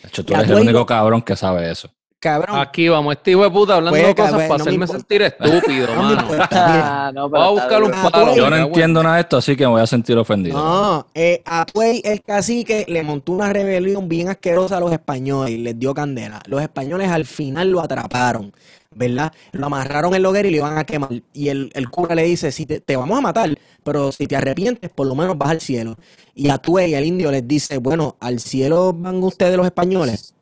De 0.03 0.09
hecho, 0.09 0.25
tú 0.25 0.35
eres 0.35 0.49
el 0.51 0.57
único 0.57 0.79
lo- 0.81 0.87
cabrón 0.87 1.23
que 1.23 1.37
sabe 1.37 1.71
eso. 1.71 1.91
Cabrón, 2.23 2.57
Aquí 2.57 2.89
vamos, 2.89 3.17
este 3.17 3.33
hijo 3.33 3.43
de 3.43 3.51
puta 3.51 3.75
hablando 3.75 3.99
Pues, 3.99 4.07
de 4.07 4.15
cosas 4.15 4.31
cabrón, 4.31 4.49
para 4.49 4.59
no 4.59 4.63
hacerme 4.63 4.87
sentir 4.87 5.23
estúpido, 5.23 5.89
no 5.93 6.03
mano. 6.03 6.29
Ah, 6.53 7.11
no, 7.13 7.29
pero 7.29 7.43
Voy 7.43 7.49
a 7.49 7.51
buscar 7.63 7.83
un. 7.83 7.93
Ah, 7.93 8.11
palo. 8.13 8.37
Yo 8.37 8.49
no 8.49 8.57
entiendo 8.57 9.03
nada 9.03 9.17
de 9.17 9.23
esto, 9.23 9.39
así 9.39 9.57
que 9.57 9.65
me 9.65 9.73
voy 9.73 9.81
a 9.83 9.89
sentir 9.89 10.17
ofendido. 10.17 10.57
No, 10.57 11.05
eh, 11.15 11.43
Atuey, 11.45 12.01
el 12.05 12.23
cacique, 12.23 12.85
le 12.87 13.03
montó 13.03 13.33
una 13.33 13.53
rebelión 13.53 14.09
bien 14.09 14.29
asquerosa 14.29 14.77
a 14.77 14.81
los 14.81 14.93
españoles 14.93 15.53
y 15.53 15.59
les 15.59 15.77
dio 15.77 15.95
candela. 15.95 16.41
Los 16.47 16.63
españoles 16.63 17.09
al 17.11 17.25
final 17.25 17.73
lo 17.73 17.81
atraparon, 17.81 18.53
¿verdad? 18.95 19.33
Lo 19.51 19.67
amarraron 19.67 20.15
en 20.15 20.25
hoguera 20.25 20.47
y 20.47 20.53
le 20.53 20.59
iban 20.59 20.79
a 20.79 20.85
quemar. 20.85 21.11
Y 21.33 21.49
el, 21.49 21.73
el 21.75 21.91
cura 21.91 22.15
le 22.15 22.23
dice, 22.23 22.53
si 22.53 22.67
te, 22.67 22.79
te 22.79 22.97
vamos 22.97 23.19
a 23.19 23.21
matar, 23.21 23.53
pero 23.83 24.13
si 24.13 24.29
te 24.29 24.37
arrepientes, 24.37 24.91
por 24.91 25.09
lo 25.09 25.17
menos 25.17 25.37
vas 25.37 25.51
al 25.51 25.61
cielo. 25.61 25.97
Y 26.37 26.51
Atuey, 26.51 26.95
el 26.95 27.05
indio, 27.05 27.33
les 27.33 27.49
dice, 27.49 27.79
bueno, 27.79 28.17
¿al 28.21 28.39
cielo 28.39 28.93
van 28.93 29.21
ustedes 29.25 29.57
los 29.57 29.67
españoles? 29.67 30.37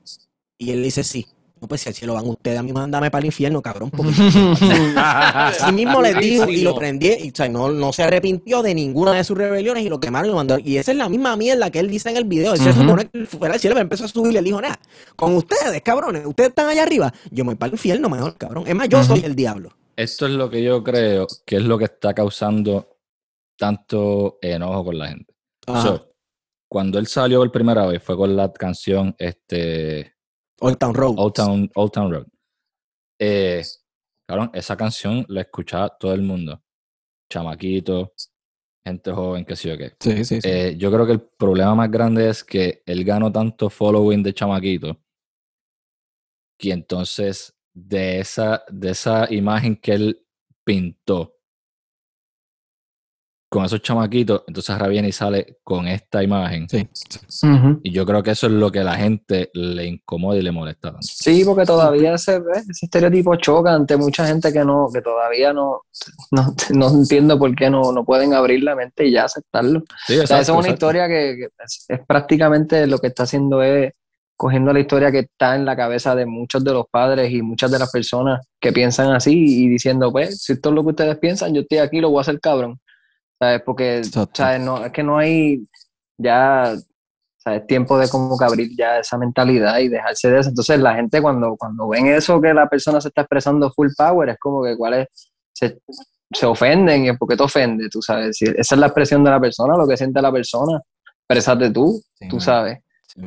Y 0.59 0.72
él 0.72 0.83
dice, 0.83 1.03
sí. 1.05 1.26
No, 1.61 1.68
pues 1.68 1.82
si 1.82 1.90
al 1.90 1.94
cielo 1.94 2.14
van 2.14 2.26
ustedes, 2.26 2.58
a 2.58 2.62
mí 2.62 2.72
mándame 2.72 3.11
para 3.11 3.20
el 3.20 3.26
infierno, 3.26 3.61
cabrón. 3.61 3.90
Porque 3.90 4.12
Así 4.96 5.72
mismo 5.72 6.00
les 6.00 6.16
dijo 6.18 6.48
y 6.48 6.62
lo 6.62 6.74
prendí, 6.74 7.12
y, 7.20 7.28
o 7.28 7.32
sea, 7.34 7.48
no, 7.48 7.70
no 7.70 7.92
se 7.92 8.02
arrepintió 8.02 8.62
de 8.62 8.74
ninguna 8.74 9.12
de 9.12 9.24
sus 9.24 9.36
rebeliones 9.36 9.84
y 9.84 9.90
lo 9.90 10.00
quemaron 10.00 10.28
y 10.28 10.30
lo 10.30 10.36
mandaron. 10.36 10.66
Y 10.66 10.78
esa 10.78 10.92
es 10.92 10.96
la 10.96 11.08
misma 11.08 11.36
mierda 11.36 11.70
que 11.70 11.78
él 11.80 11.90
dice 11.90 12.08
en 12.11 12.16
el 12.16 12.24
video. 12.24 12.54
Él 12.54 12.61
se 12.61 12.70
Ujú. 12.70 12.80
supone 12.80 13.08
que 13.08 13.26
fuera 13.26 13.54
al 13.54 13.61
cielo, 13.61 13.74
pero 13.74 13.82
empezó 13.82 14.04
a 14.04 14.08
subir 14.08 14.30
y 14.30 14.34
le 14.34 14.42
dijo, 14.42 14.61
nada, 14.61 14.78
con 15.16 15.34
ustedes, 15.34 15.82
cabrones, 15.82 16.24
ustedes 16.24 16.48
están 16.50 16.68
allá 16.68 16.82
arriba, 16.82 17.12
yo 17.30 17.44
me 17.44 17.50
voy 17.50 17.56
para 17.56 17.68
el 17.68 17.74
infierno 17.74 18.08
mejor, 18.08 18.38
cabrón. 18.38 18.64
Es 18.66 18.74
más, 18.74 18.88
yo 18.88 19.04
soy 19.04 19.20
el 19.24 19.34
diablo. 19.34 19.70
Esto 19.96 20.26
es 20.26 20.32
lo 20.32 20.48
que 20.48 20.62
yo 20.62 20.82
creo 20.82 21.26
que 21.44 21.56
es 21.56 21.62
lo 21.62 21.76
que 21.76 21.84
está 21.84 22.14
causando 22.14 22.96
tanto 23.58 24.38
enojo 24.40 24.86
con 24.86 24.98
la 24.98 25.08
gente. 25.08 25.34
So, 25.66 26.14
cuando 26.68 26.98
él 26.98 27.06
salió 27.06 27.40
por 27.40 27.52
primera 27.52 27.86
vez 27.86 28.02
fue 28.02 28.16
con 28.16 28.34
la 28.34 28.50
canción 28.50 29.14
este, 29.18 30.14
Old 30.61 30.78
Town 30.78 30.94
Road. 30.94 31.14
Old 31.16 31.34
Town, 31.34 31.70
Old 31.74 31.92
Town 31.92 32.12
Road. 32.12 32.26
Eh, 33.18 33.62
cabrón, 34.28 34.50
esa 34.54 34.76
canción 34.76 35.24
la 35.28 35.42
escuchaba 35.42 35.88
todo 35.98 36.14
el 36.14 36.22
mundo. 36.22 36.62
Chamaquito, 37.30 38.12
gente 38.84 39.12
joven, 39.12 39.44
qué 39.44 39.56
sé 39.56 39.68
yo 39.68 39.78
qué. 39.78 39.94
Sí, 40.00 40.24
sí, 40.24 40.40
sí. 40.40 40.48
Eh, 40.48 40.76
yo 40.76 40.90
creo 40.90 41.06
que 41.06 41.12
el 41.12 41.20
problema 41.20 41.74
más 41.74 41.90
grande 41.90 42.28
es 42.28 42.42
que 42.44 42.82
él 42.86 43.04
ganó 43.04 43.30
tanto 43.30 43.70
following 43.70 44.22
de 44.22 44.34
chamaquito 44.34 44.96
que 46.61 46.72
entonces 46.72 47.56
de 47.72 48.20
esa, 48.20 48.62
de 48.70 48.90
esa 48.90 49.32
imagen 49.32 49.76
que 49.76 49.92
él 49.92 50.26
pintó 50.62 51.39
con 53.51 53.64
esos 53.64 53.82
chamaquitos, 53.82 54.44
entonces 54.46 54.70
ahora 54.70 54.86
viene 54.86 55.09
y 55.09 55.12
sale 55.12 55.59
con 55.64 55.88
esta 55.88 56.22
imagen. 56.22 56.68
Sí. 56.68 56.88
Y 57.82 57.90
yo 57.90 58.07
creo 58.07 58.22
que 58.22 58.30
eso 58.30 58.46
es 58.46 58.53
lo 58.53 58.70
que 58.70 58.78
a 58.78 58.84
la 58.84 58.94
gente 58.94 59.51
le 59.55 59.86
incomoda 59.86 60.38
y 60.38 60.42
le 60.42 60.53
molesta 60.53 60.92
tanto. 60.92 61.01
Sí, 61.03 61.42
porque 61.44 61.64
todavía 61.64 62.14
ese, 62.14 62.40
estereotipo 62.80 63.34
choca 63.34 63.74
ante 63.74 63.96
mucha 63.96 64.24
gente 64.24 64.53
que 64.53 64.64
no, 64.64 64.86
que 64.94 65.03
todavía 65.03 65.53
no, 65.53 65.80
no, 66.30 66.55
no 66.70 66.90
entiendo 66.90 67.40
por 67.40 67.53
qué 67.57 67.68
no, 67.68 67.90
no 67.90 68.05
pueden 68.05 68.34
abrir 68.34 68.62
la 68.62 68.76
mente 68.76 69.07
y 69.07 69.11
ya 69.11 69.24
aceptarlo. 69.24 69.82
Sí, 70.07 70.16
O 70.18 70.26
sea, 70.28 70.38
esa 70.38 70.42
es 70.42 70.48
una 70.51 70.59
exacto. 70.61 70.74
historia 70.74 71.09
que, 71.09 71.36
que 71.36 71.48
es, 71.64 71.84
es 71.88 72.07
prácticamente 72.07 72.86
lo 72.86 72.98
que 73.01 73.09
está 73.09 73.24
haciendo 73.24 73.64
es 73.64 73.92
cogiendo 74.36 74.72
la 74.72 74.80
historia 74.80 75.11
que 75.11 75.18
está 75.18 75.57
en 75.57 75.64
la 75.64 75.76
cabeza 75.76 76.14
de 76.14 76.24
muchos 76.24 76.62
de 76.62 76.72
los 76.72 76.86
padres 76.90 77.30
y 77.32 77.42
muchas 77.42 77.70
de 77.70 77.80
las 77.80 77.90
personas 77.90 78.46
que 78.61 78.72
piensan 78.72 79.12
así 79.12 79.64
y 79.64 79.68
diciendo, 79.68 80.11
pues, 80.12 80.40
si 80.40 80.53
esto 80.53 80.68
es 80.68 80.74
lo 80.76 80.82
que 80.82 80.90
ustedes 80.90 81.18
piensan, 81.18 81.53
yo 81.53 81.62
estoy 81.62 81.78
aquí, 81.78 82.01
lo 82.01 82.11
voy 82.11 82.18
a 82.18 82.20
hacer 82.22 82.40
cabrón. 82.40 82.80
¿Sabes? 83.41 83.62
Porque. 83.64 84.03
¿sabes? 84.34 84.61
No, 84.61 84.84
es 84.84 84.93
que 84.93 85.03
no 85.03 85.16
hay 85.18 85.66
ya, 86.18 86.74
¿sabes? 87.38 87.66
Tiempo 87.66 87.99
de 87.99 88.09
como 88.09 88.36
que 88.38 88.45
abrir 88.45 88.68
ya 88.76 88.99
esa 88.99 89.16
mentalidad 89.16 89.78
y 89.78 89.88
dejarse 89.88 90.30
de 90.30 90.41
eso. 90.41 90.51
Entonces 90.51 90.78
la 90.78 90.95
gente 90.95 91.22
cuando, 91.22 91.57
cuando 91.57 91.88
ven 91.88 92.07
eso 92.07 92.41
que 92.41 92.53
la 92.53 92.68
persona 92.68 93.01
se 93.01 93.09
está 93.09 93.22
expresando 93.22 93.70
full 93.72 93.88
power, 93.97 94.28
es 94.28 94.38
como 94.38 94.62
que 94.62 94.76
cuál 94.76 94.95
es, 94.95 95.09
se, 95.55 95.80
se 96.30 96.45
ofenden 96.47 97.07
y 97.07 97.09
es 97.09 97.18
porque 97.18 97.36
te 97.36 97.43
ofende, 97.43 97.88
tú 97.88 98.03
sabes. 98.03 98.36
Si 98.36 98.45
esa 98.45 98.74
es 98.74 98.78
la 98.78 98.86
expresión 98.88 99.24
de 99.24 99.30
la 99.30 99.41
persona, 99.41 99.74
lo 99.76 99.88
que 99.88 99.97
siente 99.97 100.20
la 100.20 100.30
persona, 100.30 100.78
expresate 101.26 101.70
tú, 101.70 102.01
Sí, 102.14 102.28
tú 102.28 102.36
mano. 102.36 102.41
sabes. 102.41 102.78
Sí. 103.07 103.22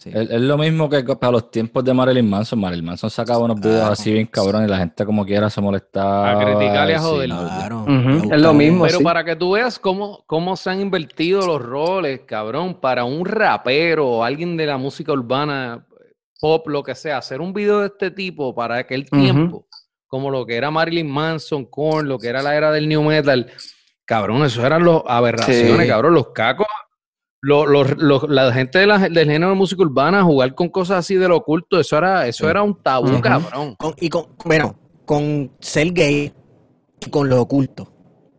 Sí. 0.00 0.10
Es, 0.14 0.30
es 0.30 0.40
lo 0.40 0.56
mismo 0.56 0.88
que 0.88 1.02
para 1.02 1.32
los 1.32 1.50
tiempos 1.50 1.82
de 1.84 1.92
Marilyn 1.92 2.30
Manson. 2.30 2.60
Marilyn 2.60 2.84
Manson 2.84 3.10
sacaba 3.10 3.40
unos 3.40 3.58
videos 3.60 3.78
Claro. 3.78 3.92
así 3.94 4.12
bien 4.12 4.26
cabrón 4.28 4.64
y 4.64 4.68
la 4.68 4.78
gente 4.78 5.04
como 5.04 5.24
quiera 5.26 5.50
se 5.50 5.60
molestaba. 5.60 6.30
A 6.30 6.44
criticar 6.44 6.88
y 6.88 6.92
a 6.92 7.00
joder. 7.00 7.28
Claro. 7.30 7.84
Es 8.32 8.40
lo 8.40 8.54
mismo. 8.54 8.84
Pero 8.84 8.98
sí. 8.98 9.04
para 9.04 9.24
que 9.24 9.34
tú 9.34 9.52
veas 9.52 9.78
cómo, 9.80 10.22
cómo 10.26 10.56
se 10.56 10.70
han 10.70 10.80
invertido 10.80 11.44
los 11.44 11.60
roles, 11.60 12.20
cabrón, 12.26 12.74
para 12.80 13.02
un 13.04 13.24
rapero 13.24 14.06
o 14.08 14.22
alguien 14.24 14.56
de 14.56 14.66
la 14.66 14.78
música 14.78 15.10
urbana, 15.12 15.84
pop, 16.40 16.68
lo 16.68 16.84
que 16.84 16.94
sea, 16.94 17.18
hacer 17.18 17.40
un 17.40 17.52
video 17.52 17.80
de 17.80 17.86
este 17.86 18.12
tipo 18.12 18.54
para 18.54 18.76
aquel 18.76 19.10
tiempo, 19.10 19.66
como 20.06 20.30
lo 20.30 20.46
que 20.46 20.54
era 20.56 20.70
Marilyn 20.70 21.10
Manson, 21.10 21.64
Korn, 21.64 22.06
lo 22.08 22.18
que 22.18 22.28
era 22.28 22.40
la 22.40 22.54
era 22.54 22.70
del 22.70 22.88
New 22.88 23.02
Metal, 23.02 23.50
cabrón, 24.04 24.44
eso 24.44 24.64
eran 24.64 24.84
las 24.84 25.02
aberraciones, 25.08 25.80
Sí. 25.82 25.88
cabrón, 25.88 26.14
los 26.14 26.28
cacos. 26.28 26.68
Lo- 27.40 27.66
los- 27.66 27.96
los- 27.98 28.28
la 28.28 28.52
gente 28.52 28.78
de 28.80 28.86
la- 28.86 28.98
del 28.98 29.14
género 29.30 29.50
de 29.50 29.54
música 29.56 29.82
urbana 29.82 30.22
jugar 30.24 30.54
con 30.54 30.68
cosas 30.68 30.98
así 30.98 31.14
de 31.14 31.28
lo 31.28 31.36
oculto, 31.36 31.78
eso 31.78 31.96
era, 31.96 32.26
eso 32.26 32.44
Sí. 32.44 32.50
era 32.50 32.62
un 32.62 32.74
tabú, 32.82 33.10
Ujú. 33.10 33.20
cabrón. 33.20 33.74
Con- 33.76 33.94
y 34.00 34.08
con, 34.08 34.26
bueno, 34.44 34.76
con 35.04 35.50
ser 35.60 35.92
gay 35.92 36.32
y 37.00 37.10
con 37.10 37.28
lo 37.28 37.40
oculto, 37.40 37.92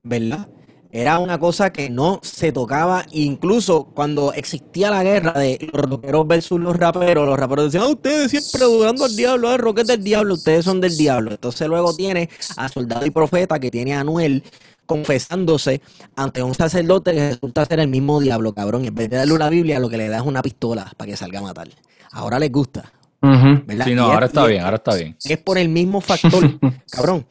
¿verdad? 0.03 0.47
Era 0.91 1.19
una 1.19 1.37
cosa 1.39 1.71
que 1.71 1.87
no 1.89 2.19
se 2.23 2.51
tocaba, 2.51 3.05
incluso 3.11 3.85
cuando 3.93 4.33
existía 4.33 4.89
la 4.89 5.03
guerra 5.03 5.33
de 5.33 5.69
los 5.71 5.83
rockeros 5.87 6.27
versus 6.27 6.59
los 6.59 6.75
raperos, 6.75 7.27
los 7.27 7.37
raperos 7.39 7.65
decían, 7.65 7.83
ah, 7.87 7.91
ustedes 7.91 8.31
siempre 8.31 8.65
dudando 8.65 9.05
al 9.05 9.15
diablo, 9.15 9.51
el 9.53 9.59
rock 9.59 9.79
es 9.79 9.87
del 9.87 10.03
diablo, 10.03 10.33
ustedes 10.33 10.65
son 10.65 10.81
del 10.81 10.97
diablo. 10.97 11.29
Entonces 11.29 11.67
luego 11.67 11.95
tiene 11.95 12.27
a 12.57 12.67
Soldado 12.69 13.05
y 13.05 13.11
Profeta, 13.11 13.59
que 13.59 13.69
tiene 13.69 13.93
a 13.93 13.99
Anuel 13.99 14.43
confesándose 14.89 15.81
ante 16.15 16.41
un 16.41 16.55
sacerdote 16.55 17.13
que 17.13 17.29
resulta 17.29 17.63
ser 17.65 17.79
el 17.79 17.87
mismo 17.87 18.19
diablo, 18.19 18.53
cabrón. 18.53 18.83
Y 18.83 18.87
en 18.87 18.95
vez 18.95 19.09
de 19.09 19.17
darle 19.17 19.33
una 19.33 19.47
Biblia, 19.49 19.79
lo 19.79 19.87
que 19.87 19.97
le 19.97 20.07
da 20.09 20.17
es 20.17 20.23
una 20.23 20.41
pistola 20.41 20.91
para 20.97 21.11
que 21.11 21.15
salga 21.15 21.39
a 21.39 21.43
matar. 21.43 21.69
Ahora 22.11 22.39
les 22.39 22.51
gusta, 22.51 22.91
Ujú. 23.21 23.63
¿verdad? 23.67 23.85
Sí, 23.85 23.93
no, 23.93 24.05
ahora 24.11 24.25
está 24.25 24.41
es- 24.43 24.47
bien, 24.49 24.63
ahora 24.63 24.77
está 24.77 24.95
bien. 24.95 25.15
es 25.23 25.37
por 25.37 25.57
el 25.59 25.69
mismo 25.69 26.01
factor, 26.01 26.59
cabrón. 26.91 27.25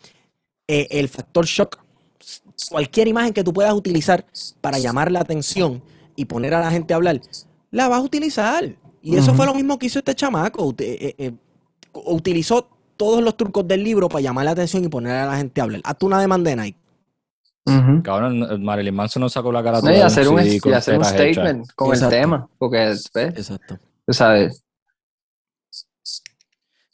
Eh, 0.69 0.87
el 0.91 1.09
factor 1.09 1.45
shock. 1.47 1.79
Cualquier 2.71 3.09
imagen 3.09 3.33
que 3.33 3.43
tú 3.43 3.53
puedas 3.53 3.73
utilizar 3.75 4.25
para 4.61 4.79
llamar 4.79 5.11
la 5.11 5.21
atención 5.21 5.83
y 6.17 6.25
poner 6.27 6.55
a 6.55 6.61
la 6.61 6.71
gente 6.71 6.93
a 6.93 6.97
hablar, 6.97 7.21
la 7.71 7.89
vas 7.89 7.99
a 7.99 8.03
utilizar. 8.03 8.77
Y 9.03 9.17
eso 9.17 9.35
fue 9.35 9.47
lo 9.47 9.55
mismo 9.55 9.79
que 9.79 9.87
hizo 9.87 9.99
este 9.99 10.15
chamaco. 10.15 10.65
Ut- 10.73 10.81
eh, 10.83 11.15
eh, 11.19 11.33
utilizó 12.07 12.69
todos 12.97 13.23
los 13.23 13.37
trucos 13.37 13.67
del 13.67 13.83
libro 13.85 14.09
para 14.09 14.21
llamar 14.23 14.45
la 14.45 14.51
atención 14.53 14.85
y 14.85 14.89
poner 14.89 15.13
a 15.17 15.27
la 15.27 15.37
gente 15.37 15.61
a 15.61 15.65
hablar. 15.65 15.81
Hazte 15.85 16.05
una 16.07 16.21
demanda 16.21 16.51
de 16.51 16.57
Nike. 16.57 16.79
Ujú. 17.69 18.03
Cabrón, 18.03 18.63
Marilyn 18.65 18.95
Manson 18.95 19.21
no 19.23 19.29
sacó 19.29 19.53
la 19.53 19.63
cara 19.63 19.81
No, 19.81 19.93
y 19.93 19.97
hacer 20.01 20.29
un, 20.29 20.41
y 20.45 20.59
hacer 20.73 20.99
un 20.99 21.05
statement. 21.05 21.73
con 21.75 21.91
Exacto. 21.93 22.15
el 22.15 22.21
tema, 22.23 22.49
porque 22.59 22.79
¿ves? 22.79 23.11
Exacto. 23.15 23.79
tú 24.07 24.13
sabes. 24.13 24.65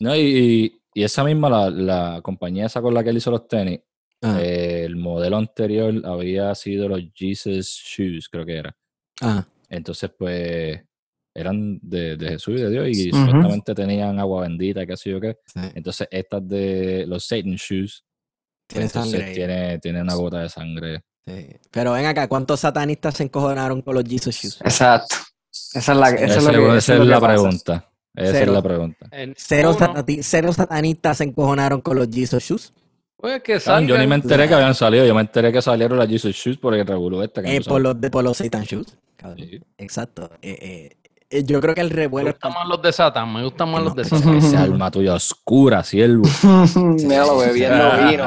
No, 0.00 0.16
y, 0.16 0.80
esa 0.94 1.24
misma, 1.24 1.48
la, 1.50 1.70
la 1.70 2.20
compañía 2.22 2.66
esa 2.66 2.80
con 2.82 2.94
la 2.94 3.02
que 3.02 3.10
él 3.10 3.16
hizo 3.16 3.30
los 3.30 3.48
tenis, 3.48 3.80
Ah, 4.26 4.38
eh, 4.40 4.84
el 4.86 4.96
modelo 4.96 5.36
anterior 5.36 5.92
había 6.06 6.54
sido 6.54 6.88
los 6.88 6.98
Jesus 7.14 7.66
Shoes, 7.66 8.26
creo 8.30 8.46
que 8.46 8.56
era. 8.56 8.74
ah, 9.20 9.44
Entonces, 9.68 10.10
pues, 10.18 10.80
eran 11.34 11.78
de, 11.82 12.16
de 12.16 12.28
Jesús 12.30 12.58
y 12.58 12.62
de 12.62 12.70
Dios 12.70 12.88
y 12.88 13.10
Ujú. 13.10 13.18
supuestamente 13.26 13.74
tenían 13.74 14.18
agua 14.18 14.42
bendita 14.42 14.82
y 14.82 14.86
qué 14.86 14.96
sé 14.96 15.10
yo 15.10 15.20
qué. 15.20 15.36
sí. 15.44 15.60
Entonces, 15.74 16.08
estas 16.10 16.48
de 16.48 17.04
los 17.06 17.26
Satan 17.26 17.56
Shoes, 17.56 18.02
Tiene 18.66 18.88
sangre 18.88 19.32
tiene, 19.34 19.78
tiene 19.78 20.02
una 20.02 20.14
gota 20.14 20.38
de 20.40 20.48
sangre. 20.48 21.02
Sí. 21.26 21.48
Pero 21.70 21.92
ven 21.92 22.06
acá, 22.06 22.28
¿cuántos 22.28 22.60
satanistas 22.60 23.14
se 23.16 23.24
encojonaron 23.24 23.82
con 23.82 23.94
los 23.94 24.04
Jesus 24.04 24.34
Shoes? 24.36 24.60
Exacto. 24.62 25.16
Esa 25.74 25.92
es 25.92 25.98
la, 25.98 26.08
Esa 26.10 26.38
es 26.38 26.44
lo 26.44 26.50
que, 26.50 26.66
esa 26.66 26.76
eso 26.78 26.92
es 26.94 26.98
lo 27.00 27.04
que 27.04 27.10
la 27.10 27.20
pregunta. 27.20 27.90
Esa 28.14 28.32
Cero. 28.32 28.44
es 28.44 28.54
la 28.54 28.62
pregunta. 28.62 29.06
Cero, 29.36 29.76
satati- 29.76 30.20
cero 30.22 30.52
satanistas 30.52 31.18
se 31.18 31.24
encojonaron 31.24 31.80
con 31.80 31.96
los 31.96 32.08
Jesus 32.12 32.42
Shoes. 32.44 32.72
pues 33.16 33.42
que 33.42 33.58
Cabrón, 33.58 33.86
yo 33.88 33.94
ni 33.94 34.00
salgan. 34.02 34.08
me 34.08 34.14
enteré 34.16 34.48
que 34.48 34.54
habían 34.54 34.74
salido, 34.74 35.04
yo 35.06 35.14
me 35.14 35.20
enteré 35.22 35.52
que 35.52 35.62
salieron 35.62 35.98
las 35.98 36.08
Jesus 36.08 36.34
Shoes 36.36 36.58
por 36.58 36.74
el 36.74 36.86
revuelo 36.86 37.22
este 37.22 37.42
que 37.42 37.56
Eh, 37.56 37.60
por 37.62 37.80
los 37.80 38.00
de 38.00 38.10
por 38.10 38.22
los 38.24 38.36
Satan 38.36 38.62
Shoes. 38.64 38.96
Sí. 39.36 39.60
Exacto. 39.78 40.30
Eh, 40.42 40.58
eh, 40.60 40.96
yo 41.42 41.60
creo 41.60 41.74
que 41.74 41.80
el 41.80 41.88
Me 41.90 41.96
revuelo 41.96 42.28
es 42.30 42.34
gustan 42.36 42.52
más 42.52 42.68
los 42.68 42.80
de 42.82 42.92
Satan, 42.92 43.32
me 43.32 43.42
gustan 43.42 43.70
más 43.70 43.82
los 43.82 43.94
de 43.96 44.04
Satan. 44.04 44.36
Ese 44.36 44.56
alma 44.56 44.90
tuya 44.90 45.14
oscura, 45.14 45.82
siervo. 45.82 46.22
Míralo 46.76 47.38
bebiendo 47.38 47.84
vino. 48.08 48.24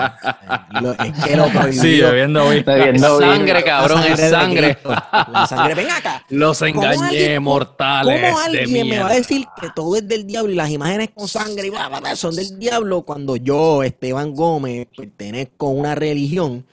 lo- 0.81 0.91
es 0.91 1.13
que 1.23 1.37
lo 1.37 1.45
prohibido. 1.47 1.83
Sí, 1.83 2.01
bebiendo 2.01 2.49
vino. 2.49 2.63
Bebiendo 2.65 3.17
vino. 3.19 3.31
Sangre, 3.33 3.63
cabrón, 3.63 4.03
es 4.03 4.19
sangre. 4.29 4.77
La 5.31 5.47
sangre. 5.47 5.75
Ven 5.75 5.91
acá. 5.91 6.25
Los 6.29 6.59
¿Cómo 6.59 6.67
engañé, 6.83 7.05
alguien- 7.07 7.43
mortales. 7.43 8.21
¿Cómo 8.31 8.39
de 8.51 8.59
alguien 8.59 8.89
me 8.89 8.99
va 8.99 9.09
a 9.09 9.13
decir 9.13 9.45
que 9.61 9.67
todo 9.75 9.95
es 9.95 10.07
del 10.07 10.25
diablo 10.27 10.51
y 10.51 10.55
las 10.55 10.69
imágenes 10.69 11.09
con 11.13 11.27
sangre 11.27 11.67
y 11.67 11.69
bla, 11.69 11.87
bla, 11.87 11.99
bla, 11.99 12.15
son 12.15 12.35
del 12.35 12.59
diablo 12.59 13.03
cuando 13.03 13.35
yo, 13.37 13.83
Esteban 13.83 14.33
Gómez, 14.33 14.87
pertenezco 14.95 15.67
a 15.67 15.71
una 15.71 15.95
religión 15.95 16.65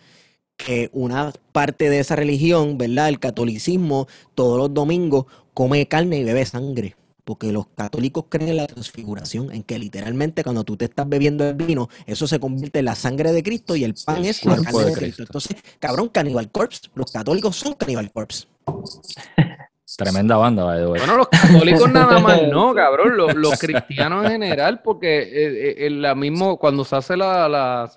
que 0.56 0.88
una 0.92 1.32
parte 1.50 1.90
de 1.90 1.98
esa 1.98 2.14
religión, 2.14 2.78
¿verdad? 2.78 3.08
El 3.08 3.18
catolicismo, 3.18 4.06
todos 4.36 4.56
los 4.56 4.72
domingos 4.72 5.26
come 5.54 5.86
carne 5.86 6.18
y 6.18 6.24
bebe 6.24 6.44
sangre. 6.44 6.96
Porque 7.24 7.52
los 7.52 7.68
católicos 7.68 8.26
creen 8.28 8.50
en 8.50 8.58
la 8.58 8.66
transfiguración, 8.66 9.50
en 9.50 9.62
que 9.62 9.78
literalmente 9.78 10.44
cuando 10.44 10.62
tú 10.62 10.76
te 10.76 10.84
estás 10.84 11.08
bebiendo 11.08 11.48
el 11.48 11.54
vino, 11.54 11.88
eso 12.06 12.26
se 12.26 12.38
convierte 12.38 12.80
en 12.80 12.84
la 12.84 12.94
sangre 12.94 13.32
de 13.32 13.42
Cristo 13.42 13.76
y 13.76 13.84
el 13.84 13.94
pan 14.04 14.18
el 14.18 14.26
es 14.26 14.44
la 14.44 14.56
cuerpo 14.56 14.64
carne 14.64 14.78
de 14.80 14.84
de 14.84 14.92
Cristo. 14.92 15.16
Cristo. 15.16 15.22
Entonces, 15.22 15.56
cabrón, 15.78 16.08
Cannibal 16.10 16.50
Corpse, 16.50 16.90
los 16.94 17.10
católicos 17.10 17.56
son 17.56 17.72
Cannibal 17.74 18.12
Corpse. 18.12 18.46
Tremenda 19.96 20.36
banda, 20.36 20.64
by 20.64 20.80
the 20.80 20.86
way. 20.86 20.98
Bueno, 20.98 21.16
los 21.16 21.28
católicos 21.28 21.90
nada 21.90 22.18
más 22.20 22.42
no, 22.48 22.74
cabrón. 22.74 23.16
Los, 23.16 23.34
los 23.34 23.58
cristianos 23.58 24.24
en 24.24 24.32
general, 24.32 24.82
porque 24.82 25.22
eh, 25.22 25.28
eh, 25.70 25.86
en 25.86 26.02
la 26.02 26.14
mismo, 26.14 26.58
cuando 26.58 26.84
se 26.84 26.96
hace 26.96 27.16
la, 27.16 27.48
la, 27.48 27.90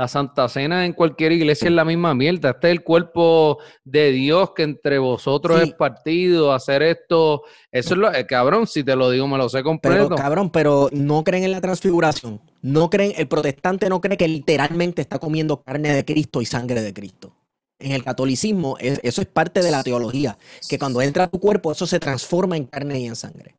la 0.00 0.08
Santa 0.08 0.48
Cena 0.48 0.86
en 0.86 0.94
cualquier 0.94 1.32
iglesia 1.32 1.66
es 1.68 1.74
la 1.74 1.84
misma 1.84 2.14
mierda. 2.14 2.50
Este 2.52 2.68
es 2.68 2.72
el 2.72 2.82
cuerpo 2.82 3.58
de 3.84 4.10
Dios 4.12 4.52
que 4.56 4.62
entre 4.62 4.98
vosotros 4.98 5.60
Sí. 5.60 5.68
es 5.68 5.74
partido, 5.74 6.54
hacer 6.54 6.82
esto. 6.82 7.42
Eso 7.70 7.92
es 7.94 7.98
lo, 8.00 8.10
eh, 8.14 8.26
cabrón, 8.26 8.66
si 8.66 8.82
te 8.82 8.96
lo 8.96 9.10
digo, 9.10 9.28
me 9.28 9.36
lo 9.36 9.50
sé 9.50 9.58
Pero, 9.58 9.64
completo. 9.64 10.14
cabrón, 10.14 10.48
pero 10.48 10.88
no 10.92 11.22
creen 11.22 11.44
en 11.44 11.52
la 11.52 11.60
transfiguración. 11.60 12.40
No 12.62 12.88
creen, 12.88 13.12
el 13.18 13.28
protestante 13.28 13.90
no 13.90 14.00
cree 14.00 14.16
que 14.16 14.26
literalmente 14.26 15.02
está 15.02 15.18
comiendo 15.18 15.62
carne 15.62 15.92
de 15.92 16.02
Cristo 16.02 16.40
y 16.40 16.46
sangre 16.46 16.80
de 16.80 16.94
Cristo. 16.94 17.36
En 17.78 17.92
el 17.92 18.02
catolicismo, 18.02 18.78
es- 18.78 19.00
eso 19.02 19.20
es 19.20 19.26
parte 19.28 19.62
de 19.62 19.70
la 19.70 19.82
teología, 19.82 20.38
que 20.66 20.78
cuando 20.78 21.02
entra 21.02 21.24
a 21.24 21.28
tu 21.28 21.38
cuerpo, 21.40 21.72
eso 21.72 21.86
se 21.86 22.00
transforma 22.00 22.56
en 22.56 22.64
carne 22.64 23.00
y 23.00 23.06
en 23.06 23.16
sangre. 23.16 23.54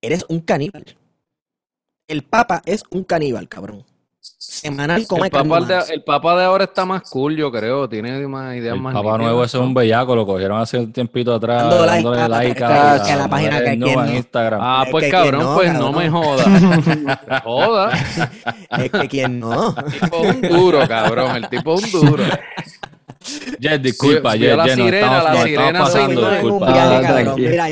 Eres 0.00 0.24
un 0.30 0.40
caníbal. 0.40 0.84
El 2.08 2.22
papa 2.22 2.62
es 2.64 2.84
un 2.90 3.04
caníbal, 3.04 3.48
cabrón. 3.50 3.84
Semanal 4.48 5.00
el, 5.00 5.06
humana. 5.10 5.84
de, 5.84 5.92
el 5.94 6.04
papa 6.04 6.36
de 6.38 6.44
ahora 6.44 6.64
está 6.64 6.84
más 6.86 7.02
cool, 7.10 7.36
yo 7.36 7.50
creo. 7.50 7.88
Tiene 7.88 8.26
más 8.28 8.54
ideas 8.54 8.74
El 8.76 8.80
más 8.80 8.94
nítidas, 8.94 9.18
Nuevo 9.18 9.44
ese 9.44 9.56
es 9.56 9.60
¿no? 9.60 9.66
un 9.66 9.74
bellaco, 9.74 10.14
lo 10.14 10.24
cogieron 10.24 10.60
hace 10.60 10.78
un 10.78 10.92
tiempito 10.92 11.34
atrás, 11.34 11.62
Dándole 11.62 11.86
like 11.86 12.02
dándole 12.04 12.22
a 12.22 12.28
la- 12.28 12.38
like 12.38 12.64
a 12.64 12.66
a, 12.66 12.70
la- 12.70 12.96
la, 12.98 13.04
que 13.04 13.12
a 13.12 13.16
la 13.16 13.28
página 13.28 13.60
que 13.60 13.70
en 13.70 13.80
no. 13.80 14.06
Instagram. 14.06 14.60
Ah, 14.62 14.82
Es 14.86 14.90
pues 14.92 15.04
que 15.04 15.10
cabrón, 15.10 15.42
no, 15.42 15.54
pues 15.56 15.72
no 15.74 15.92
me 15.92 16.04
cabrón. 16.10 16.22
jodas. 16.22 17.42
Joda. 17.42 17.90
Es 18.78 18.90
que 18.92 19.08
quien 19.08 19.40
no. 19.40 19.74
El 19.76 20.00
tipo 20.00 20.16
es 20.24 20.34
un 20.36 20.40
duro, 20.42 20.88
cabrón. 20.88 21.36
El 21.36 21.48
tipo 21.48 21.74
es 21.74 21.92
un 21.94 22.00
duro. 22.06 22.24
Jet, 23.58 23.82
disculpa, 23.82 24.36
Jet, 24.36 24.56
la 24.56 24.64
Jet, 24.66 24.74
sirena, 24.76 25.06
estamos, 25.18 25.24
la 25.34 25.42
sirena 25.42 25.78
pasando, 25.80 26.20
un 26.28 26.30
disculpa. 26.30 26.72
viaje, 26.72 27.02
cabrón. 27.02 27.34
Mira, 27.36 27.64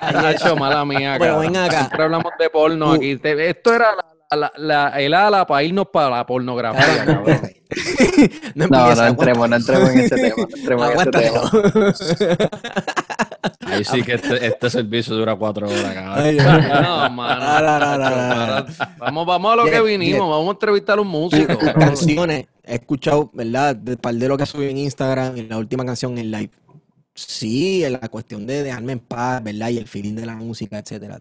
Ha 0.00 0.30
hecho 0.30 0.56
mala 0.56 0.84
mía, 0.84 1.16
Pero 1.18 1.34
cabrón. 1.34 1.52
ven 1.52 1.62
acá. 1.62 1.78
Siempre 1.80 2.02
hablamos 2.04 2.32
de 2.38 2.50
porno 2.50 2.86
Tú- 2.86 2.92
aquí. 2.94 3.20
Esto 3.20 3.74
era 3.74 3.96
la, 3.96 4.04
la, 4.36 4.52
la- 4.56 4.88
el 5.00 5.14
ala 5.14 5.46
para 5.46 5.62
irnos 5.62 5.86
para 5.92 6.10
la 6.16 6.26
pornografía, 6.26 7.04
cabrón. 7.04 7.40
no 8.54 8.66
No, 8.68 9.04
entremos, 9.06 9.48
no 9.48 9.56
entremos 9.56 9.90
en 9.90 10.00
ese 10.00 10.16
tema. 10.16 10.34
No 10.36 10.56
entremos 10.56 10.90
en 10.90 11.00
ese 11.00 11.10
tema. 11.10 12.48
Ahí 13.66 13.84
sí 13.84 14.02
que 14.02 14.14
este, 14.14 14.46
este 14.46 14.70
servicio 14.70 15.14
dura 15.14 15.36
cuatro 15.36 15.68
horas, 15.68 15.94
cabrón. 15.94 16.36
No, 16.36 17.10
mano. 17.10 18.66
Vamos, 18.98 19.26
vamos 19.26 19.52
a 19.52 19.56
lo 19.56 19.64
que 19.66 19.80
vinimos. 19.82 20.28
Vamos 20.28 20.48
a 20.48 20.52
entrevistar 20.52 20.98
a 20.98 21.02
un 21.02 21.08
músico. 21.08 21.58
Canciones, 21.58 22.46
he 22.64 22.74
escuchado, 22.76 23.30
¿verdad? 23.32 23.76
De 23.76 23.96
par 23.96 24.14
de 24.14 24.28
lo 24.28 24.36
que 24.38 24.46
subí 24.46 24.68
en 24.70 24.78
Instagram 24.78 25.36
en 25.36 25.48
la 25.48 25.58
última 25.58 25.84
canción 25.84 26.16
en 26.18 26.30
live. 26.30 26.50
Sí, 27.14 27.84
en 27.84 27.94
la 27.94 28.08
cuestión 28.08 28.46
de 28.46 28.62
dejarme 28.62 28.92
en 28.92 29.00
paz, 29.00 29.42
¿verdad? 29.42 29.68
Y 29.70 29.78
el 29.78 29.88
feeling 29.88 30.14
de 30.14 30.26
la 30.26 30.36
música, 30.36 30.78
etcétera. 30.78 31.18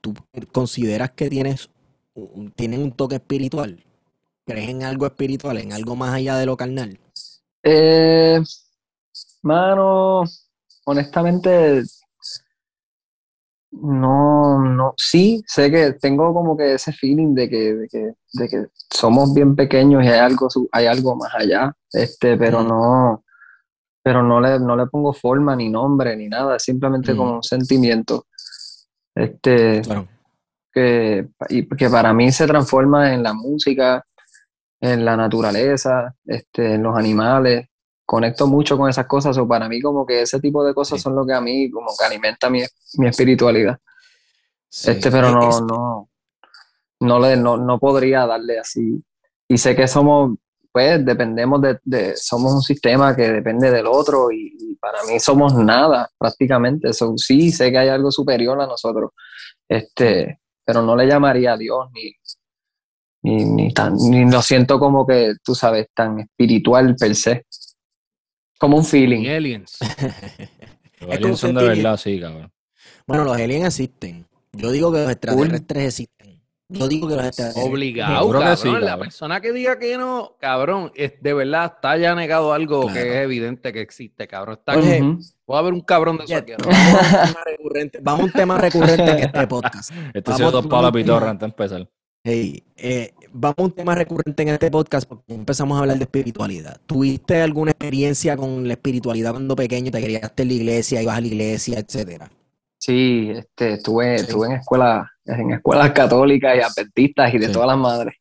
¿Tú 0.00 0.14
consideras 0.52 1.10
que 1.10 1.28
tienes 1.28 1.70
un- 2.14 2.50
tienen 2.52 2.82
un 2.82 2.92
toque 2.92 3.16
espiritual? 3.16 3.84
¿Crees 4.46 4.68
en 4.68 4.82
algo 4.82 5.06
espiritual, 5.06 5.58
en 5.58 5.72
algo 5.72 5.96
más 5.96 6.14
allá 6.14 6.36
de 6.36 6.46
lo 6.46 6.56
carnal? 6.56 6.98
Eh, 7.62 8.40
mano, 9.42 10.24
honestamente, 10.84 11.82
no, 13.72 14.58
no, 14.60 14.94
sí, 14.96 15.42
sé 15.46 15.70
que 15.70 15.92
tengo 15.94 16.32
como 16.32 16.56
que 16.56 16.74
ese 16.74 16.92
feeling 16.92 17.34
de 17.34 17.48
que, 17.48 17.74
de 17.74 17.88
que, 17.88 18.12
de 18.34 18.48
que 18.48 18.66
somos 18.92 19.34
bien 19.34 19.56
pequeños 19.56 20.04
y 20.04 20.08
hay 20.08 20.18
algo, 20.20 20.48
hay 20.70 20.86
algo 20.86 21.16
más 21.16 21.34
allá, 21.34 21.72
este, 21.92 22.36
pero 22.36 22.62
Mm. 22.62 22.68
no, 22.68 23.24
pero 24.02 24.22
no 24.22 24.40
le, 24.40 24.60
no 24.60 24.76
le 24.76 24.86
pongo 24.86 25.12
forma 25.12 25.56
ni 25.56 25.70
nombre 25.70 26.14
ni 26.16 26.28
nada, 26.28 26.58
simplemente 26.58 27.14
Mm. 27.14 27.16
como 27.16 27.34
un 27.36 27.42
sentimiento, 27.42 28.26
este, 29.14 29.80
Claro. 29.82 30.06
Que, 30.74 31.28
y 31.48 31.66
que 31.68 31.88
para 31.88 32.12
mí 32.12 32.32
se 32.32 32.46
transforma 32.46 33.14
en 33.14 33.22
la 33.22 33.32
música, 33.32 34.04
en 34.80 35.04
la 35.04 35.16
naturaleza, 35.16 36.14
este, 36.26 36.74
en 36.74 36.82
los 36.82 36.96
animales. 36.98 37.68
Conecto 38.06 38.46
mucho 38.46 38.76
con 38.76 38.90
esas 38.90 39.06
cosas, 39.06 39.38
o 39.38 39.48
para 39.48 39.68
mí 39.68 39.80
como 39.80 40.04
que 40.04 40.20
ese 40.22 40.38
tipo 40.40 40.62
de 40.64 40.74
cosas 40.74 40.98
Sí. 40.98 41.04
son 41.04 41.14
lo 41.16 41.24
que 41.24 41.32
a 41.32 41.40
mí 41.40 41.70
como 41.70 41.86
que 41.98 42.04
alimenta 42.04 42.50
mi, 42.50 42.62
mi 42.98 43.06
espiritualidad. 43.08 43.78
Sí. 44.68 44.90
Este, 44.90 45.10
pero 45.10 45.28
Es- 45.28 45.60
no, 45.62 45.66
no, 45.66 46.10
no 47.00 47.18
le, 47.20 47.36
no, 47.36 47.56
no 47.56 47.78
podría 47.78 48.26
darle 48.26 48.58
así. 48.58 49.02
Y 49.48 49.56
sé 49.56 49.74
que 49.74 49.86
somos, 49.88 50.36
pues, 50.72 51.02
dependemos 51.04 51.62
de, 51.62 51.78
de- 51.84 52.16
somos 52.16 52.52
un 52.52 52.62
sistema 52.62 53.14
que 53.16 53.30
depende 53.30 53.70
del 53.70 53.86
otro 53.86 54.30
y, 54.30 54.54
y 54.58 54.74
para 54.76 55.02
mí 55.04 55.18
somos 55.20 55.54
nada 55.54 56.10
prácticamente. 56.18 56.92
So, 56.92 57.14
sí, 57.16 57.52
sé 57.52 57.70
que 57.70 57.78
hay 57.78 57.88
algo 57.88 58.10
superior 58.10 58.60
a 58.60 58.66
nosotros, 58.66 59.12
este, 59.68 60.40
pero 60.64 60.82
no 60.82 60.96
le 60.96 61.06
llamaría 61.06 61.52
a 61.52 61.56
Dios 61.56 61.88
ni, 61.92 62.12
ni, 63.22 63.44
ni 63.44 63.72
tan, 63.72 63.96
ni 63.96 64.30
lo 64.30 64.42
siento 64.42 64.78
como 64.78 65.06
que, 65.06 65.34
tú 65.42 65.54
sabes, 65.54 65.88
tan 65.94 66.20
espiritual 66.20 66.94
per 66.96 67.14
se. 67.14 67.46
Como 68.58 68.76
un 68.76 68.84
feeling. 68.84 69.26
Aliens. 69.28 69.78
Los 71.00 71.10
Es 71.10 71.16
aliens 71.16 71.38
son 71.40 71.54
de 71.54 71.64
verdad, 71.64 71.96
sí, 71.96 72.18
cabrón. 72.18 72.50
Bueno, 73.06 73.24
los 73.24 73.36
aliens 73.36 73.66
existen. 73.66 74.26
Yo 74.52 74.70
digo 74.70 74.90
que 74.90 74.98
los 75.00 75.10
extraterrestres 75.10 75.84
existen. 75.84 76.23
Yo 76.70 76.88
digo 76.88 77.06
que 77.08 77.14
los 77.16 77.26
extraterrestres 77.26 77.66
Obligado, 77.70 78.30
cabrón. 78.32 78.56
sí, 78.56 78.68
La 78.68 78.80
cabrón. 78.80 78.98
persona 79.00 79.40
que 79.42 79.52
diga 79.52 79.78
que 79.78 79.98
no, 79.98 80.36
cabrón, 80.40 80.90
es, 80.94 81.12
de 81.20 81.34
verdad 81.34 81.72
está 81.76 81.96
ya 81.98 82.14
negado 82.14 82.52
algo 82.54 82.86
que 82.92 83.00
es 83.00 83.16
evidente 83.24 83.72
que 83.72 83.80
existe, 83.82 84.26
cabrón. 84.26 84.56
Está 84.58 84.78
Oye, 84.78 85.02
Ujú. 85.02 85.20
Puede 85.44 85.60
haber 85.60 85.72
un 85.74 85.80
cabrón 85.82 86.16
de 86.18 86.24
eso 86.24 86.36
aquí. 86.36 86.52
¿no? 86.52 86.64
vamos 86.64 86.80
a 86.80 87.02
un 87.02 87.26
tema 87.34 87.44
recurrente, 87.46 87.98
vamos 88.02 88.20
a 88.20 88.24
un 88.24 88.32
tema 88.32 88.58
recurrente 88.58 89.10
en 89.10 89.18
este 89.18 89.46
podcast. 89.46 89.90
Este 90.14 90.20
Vamos- 90.22 90.34
ha 90.34 90.36
sido 90.36 90.50
dos 90.50 90.62
palos 90.66 90.72
a 90.86 90.90
vamos- 90.90 91.02
pitorra 91.02 91.30
antes 91.30 91.40
de 91.40 91.46
empezar. 91.46 91.90
Hey, 92.26 92.64
eh, 92.78 93.12
vamos 93.34 93.56
a 93.58 93.62
un 93.64 93.72
tema 93.72 93.94
recurrente 93.94 94.42
en 94.44 94.48
este 94.48 94.70
podcast 94.70 95.06
porque 95.06 95.34
empezamos 95.34 95.76
a 95.76 95.80
hablar 95.80 95.98
de 95.98 96.04
espiritualidad. 96.04 96.80
¿Tuviste 96.86 97.42
alguna 97.42 97.72
experiencia 97.72 98.34
con 98.38 98.66
la 98.66 98.72
espiritualidad 98.72 99.32
cuando 99.32 99.54
pequeño? 99.54 99.90
¿Te 99.90 100.00
querías 100.00 100.32
en 100.34 100.48
la 100.48 100.54
iglesia, 100.54 101.02
ibas 101.02 101.18
a 101.18 101.20
la 101.20 101.26
iglesia, 101.26 101.78
etcétera? 101.80 102.30
Sí, 102.78 103.30
este, 103.36 103.74
estuve, 103.74 104.18
Sí. 104.18 104.24
estuve 104.24 104.46
en 104.46 104.52
escuelas, 104.54 105.06
en 105.26 105.50
escuelas 105.52 105.92
católicas 105.92 106.56
y 106.56 106.60
adventistas 106.60 107.34
y 107.34 107.38
de 107.38 107.46
Sí. 107.46 107.52
todas 107.52 107.68
las 107.68 107.78
madres. 107.78 108.16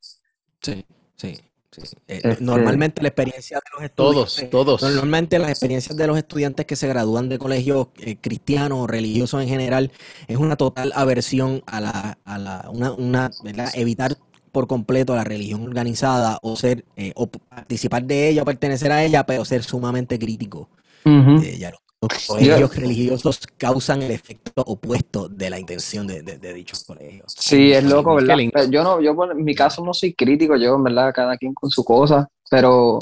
Sí, 0.61 0.85
sí, 1.15 1.35
sí. 1.71 1.81
Eh, 2.07 2.21
Este- 2.23 2.37
Normalmente 2.43 3.01
la 3.01 3.07
experiencia 3.09 3.57
de 3.57 3.81
los 3.83 3.91
Todos, 3.95 4.27
estudiantes, 4.39 4.49
todos. 4.51 4.81
normalmente 4.83 5.39
las 5.39 5.49
experiencias 5.49 5.97
de 5.97 6.07
los 6.07 6.17
estudiantes 6.17 6.65
que 6.65 6.75
se 6.75 6.87
gradúan 6.87 7.29
de 7.29 7.37
colegios 7.39 7.87
eh, 7.99 8.15
cristianos 8.21 8.79
o 8.79 8.87
religiosos 8.87 9.41
en 9.41 9.49
general 9.49 9.91
es 10.27 10.37
una 10.37 10.55
total 10.55 10.91
aversión 10.95 11.63
a 11.65 11.81
la, 11.81 12.17
a 12.25 12.37
la, 12.37 12.69
una, 12.71 12.91
una, 12.93 13.31
¿verdad? 13.43 13.69
Evitar 13.73 14.15
por 14.51 14.67
completo 14.67 15.15
la 15.15 15.23
religión 15.23 15.63
organizada 15.63 16.37
o 16.43 16.55
ser, 16.55 16.85
eh, 16.95 17.11
o 17.15 17.25
participar 17.27 18.03
de 18.03 18.29
ella 18.29 18.43
o 18.43 18.45
pertenecer 18.45 18.91
a 18.91 19.03
ella, 19.03 19.25
pero 19.25 19.43
ser 19.45 19.63
sumamente 19.63 20.19
crítico 20.19 20.69
de 21.03 21.55
ella. 21.55 21.71
Los, 21.71 21.79
los 22.11 22.27
colegios 22.27 22.75
religiosos 22.75 23.39
causan 23.57 24.01
el 24.03 24.11
efecto 24.11 24.51
opuesto 24.65 25.27
de 25.29 25.49
la 25.49 25.59
intención 25.59 26.05
de, 26.07 26.21
de- 26.21 26.37
de 26.37 26.53
dichos 26.53 26.83
colegios. 26.83 27.33
Sí, 27.37 27.71
es 27.71 27.83
loco, 27.83 28.15
Qué 28.17 28.25
¿verdad? 28.25 28.67
Yo 28.69 28.83
no, 28.83 29.01
yo 29.01 29.15
en 29.31 29.43
mi 29.43 29.55
caso 29.55 29.83
no 29.83 29.93
soy 29.93 30.13
crítico, 30.13 30.55
yo 30.55 30.75
en 30.75 30.83
verdad 30.83 31.13
cada 31.13 31.37
quien 31.37 31.53
con 31.53 31.69
su 31.69 31.83
cosa, 31.83 32.27
pero, 32.49 32.99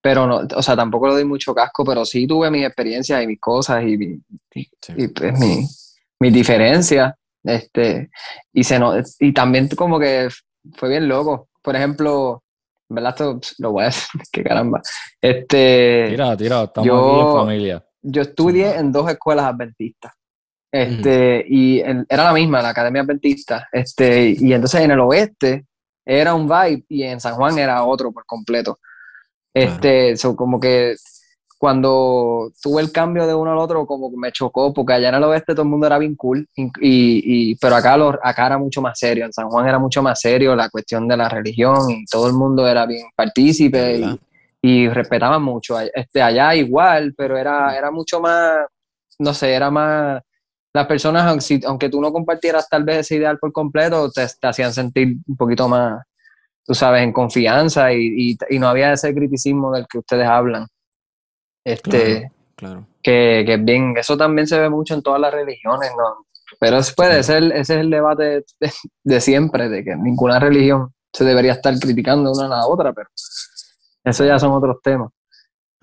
pero 0.00 0.26
no, 0.26 0.42
o 0.56 0.62
sea, 0.62 0.76
tampoco 0.76 1.08
le 1.08 1.14
doy 1.14 1.24
mucho 1.24 1.54
casco, 1.54 1.84
pero 1.84 2.04
sí 2.04 2.26
tuve 2.26 2.50
mis 2.50 2.64
experiencias 2.64 3.22
y 3.22 3.26
mis 3.26 3.40
cosas 3.40 3.82
y, 3.84 3.96
mi- 3.96 4.20
Sí. 4.52 4.68
y, 4.96 5.08
pues 5.08 5.38
mi, 5.38 5.66
mis 6.20 6.32
diferencias, 6.32 7.14
este, 7.44 8.10
y 8.52 8.64
se 8.64 8.78
no, 8.78 8.92
y 9.20 9.32
también 9.32 9.68
como 9.68 9.98
que 9.98 10.28
fue 10.76 10.88
bien 10.88 11.08
loco. 11.08 11.48
Por 11.62 11.76
ejemplo, 11.76 12.42
en 12.88 12.94
verdad 12.96 13.10
esto 13.10 13.40
lo 13.58 13.72
voy 13.72 13.84
a 13.84 13.86
decir, 13.86 14.20
que 14.32 14.42
caramba. 14.42 14.80
Este, 15.20 16.06
Tira, 16.10 16.36
tira, 16.36 16.62
estamos 16.64 16.86
yo- 16.86 17.10
aquí 17.10 17.20
en 17.20 17.32
familia. 17.44 17.84
Yo 18.02 18.22
estudié 18.22 18.76
en 18.76 18.92
dos 18.92 19.10
escuelas 19.10 19.46
adventistas. 19.46 20.12
Este, 20.70 21.44
y 21.48 21.80
en- 21.80 22.04
era 22.08 22.24
la 22.24 22.32
misma, 22.32 22.60
la 22.62 22.70
Academia 22.70 23.02
Adventista. 23.02 23.66
Este, 23.72 24.34
y 24.38 24.52
entonces 24.52 24.80
en 24.82 24.90
el 24.90 25.00
oeste 25.00 25.64
era 26.04 26.34
un 26.34 26.46
vibe 26.48 26.84
y 26.88 27.02
en 27.04 27.20
San 27.20 27.34
Juan 27.34 27.58
era 27.58 27.84
otro 27.84 28.12
por 28.12 28.24
completo. 28.26 28.78
Este, 29.54 30.16
so, 30.16 30.36
como 30.36 30.60
que 30.60 30.94
cuando 31.58 32.52
tuve 32.62 32.80
el 32.82 32.92
cambio 32.92 33.26
de 33.26 33.34
uno 33.34 33.50
al 33.50 33.58
otro, 33.58 33.84
como 33.84 34.10
que 34.10 34.16
me 34.16 34.30
chocó, 34.30 34.72
porque 34.72 34.92
allá 34.92 35.08
en 35.08 35.16
el 35.16 35.24
oeste 35.24 35.54
todo 35.54 35.64
el 35.64 35.68
mundo 35.68 35.86
era 35.88 35.98
bien 35.98 36.14
cool, 36.14 36.46
y, 36.54 36.70
y- 36.80 37.56
pero 37.56 37.74
acá, 37.74 37.96
lo, 37.96 38.10
acá 38.22 38.46
era 38.46 38.58
mucho 38.58 38.80
más 38.80 38.96
serio, 38.98 39.24
en 39.24 39.32
San 39.32 39.48
Juan 39.48 39.66
era 39.66 39.78
mucho 39.80 40.00
más 40.00 40.20
serio 40.20 40.54
la 40.54 40.68
cuestión 40.70 41.08
de 41.08 41.16
la 41.16 41.28
religión 41.28 41.90
y 41.90 42.04
todo 42.04 42.28
el 42.28 42.34
mundo 42.34 42.66
era 42.68 42.86
bien 42.86 43.06
partícipe 43.16 43.96
y. 43.98 44.20
y 44.62 44.88
respetaban 44.88 45.42
mucho. 45.42 45.78
Este, 45.80 46.20
allá 46.22 46.54
igual, 46.54 47.14
pero 47.16 47.36
era, 47.36 47.76
era 47.76 47.90
mucho 47.90 48.20
más, 48.20 48.58
no 49.18 49.32
sé, 49.34 49.52
era 49.54 49.70
más, 49.70 50.22
las 50.74 50.86
personas, 50.86 51.50
aunque, 51.66 51.88
tú 51.88 52.00
no 52.00 52.12
compartieras 52.12 52.68
tal 52.68 52.84
vez 52.84 52.98
ese 52.98 53.16
ideal 53.16 53.38
por 53.38 53.52
completo, 53.52 54.10
te, 54.10 54.26
te 54.40 54.46
hacían 54.46 54.72
sentir 54.72 55.16
un 55.26 55.36
poquito 55.36 55.68
más, 55.68 56.02
tú 56.64 56.74
sabes, 56.74 57.02
en 57.02 57.12
confianza 57.12 57.92
y, 57.92 58.32
y- 58.32 58.38
y 58.50 58.58
no 58.58 58.68
había 58.68 58.92
ese 58.92 59.14
criticismo 59.14 59.72
del 59.72 59.86
que 59.88 59.98
ustedes 59.98 60.26
hablan. 60.26 60.66
Este, 61.64 62.30
Claro. 62.56 62.86
que, 63.02 63.44
que 63.46 63.56
bien, 63.56 63.94
eso 63.96 64.16
también 64.16 64.46
se 64.48 64.58
ve 64.58 64.68
mucho 64.68 64.94
en 64.94 65.02
todas 65.02 65.20
las 65.20 65.32
religiones, 65.32 65.90
¿no? 65.96 66.26
Pero 66.58 66.78
puede 66.96 67.22
ser, 67.22 67.44
ese 67.44 67.60
es 67.74 67.80
el 67.80 67.90
debate 67.90 68.24
de, 68.24 68.72
de 69.04 69.20
siempre, 69.20 69.68
de 69.68 69.84
que 69.84 69.94
ninguna 69.94 70.40
religión 70.40 70.92
se 71.12 71.24
debería 71.24 71.52
estar 71.52 71.72
criticando 71.78 72.32
una 72.32 72.46
a 72.46 72.48
la 72.48 72.66
otra, 72.66 72.92
pero 72.92 73.08
eso 74.04 74.24
ya 74.24 74.38
son 74.38 74.52
otros 74.52 74.78
temas. 74.82 75.10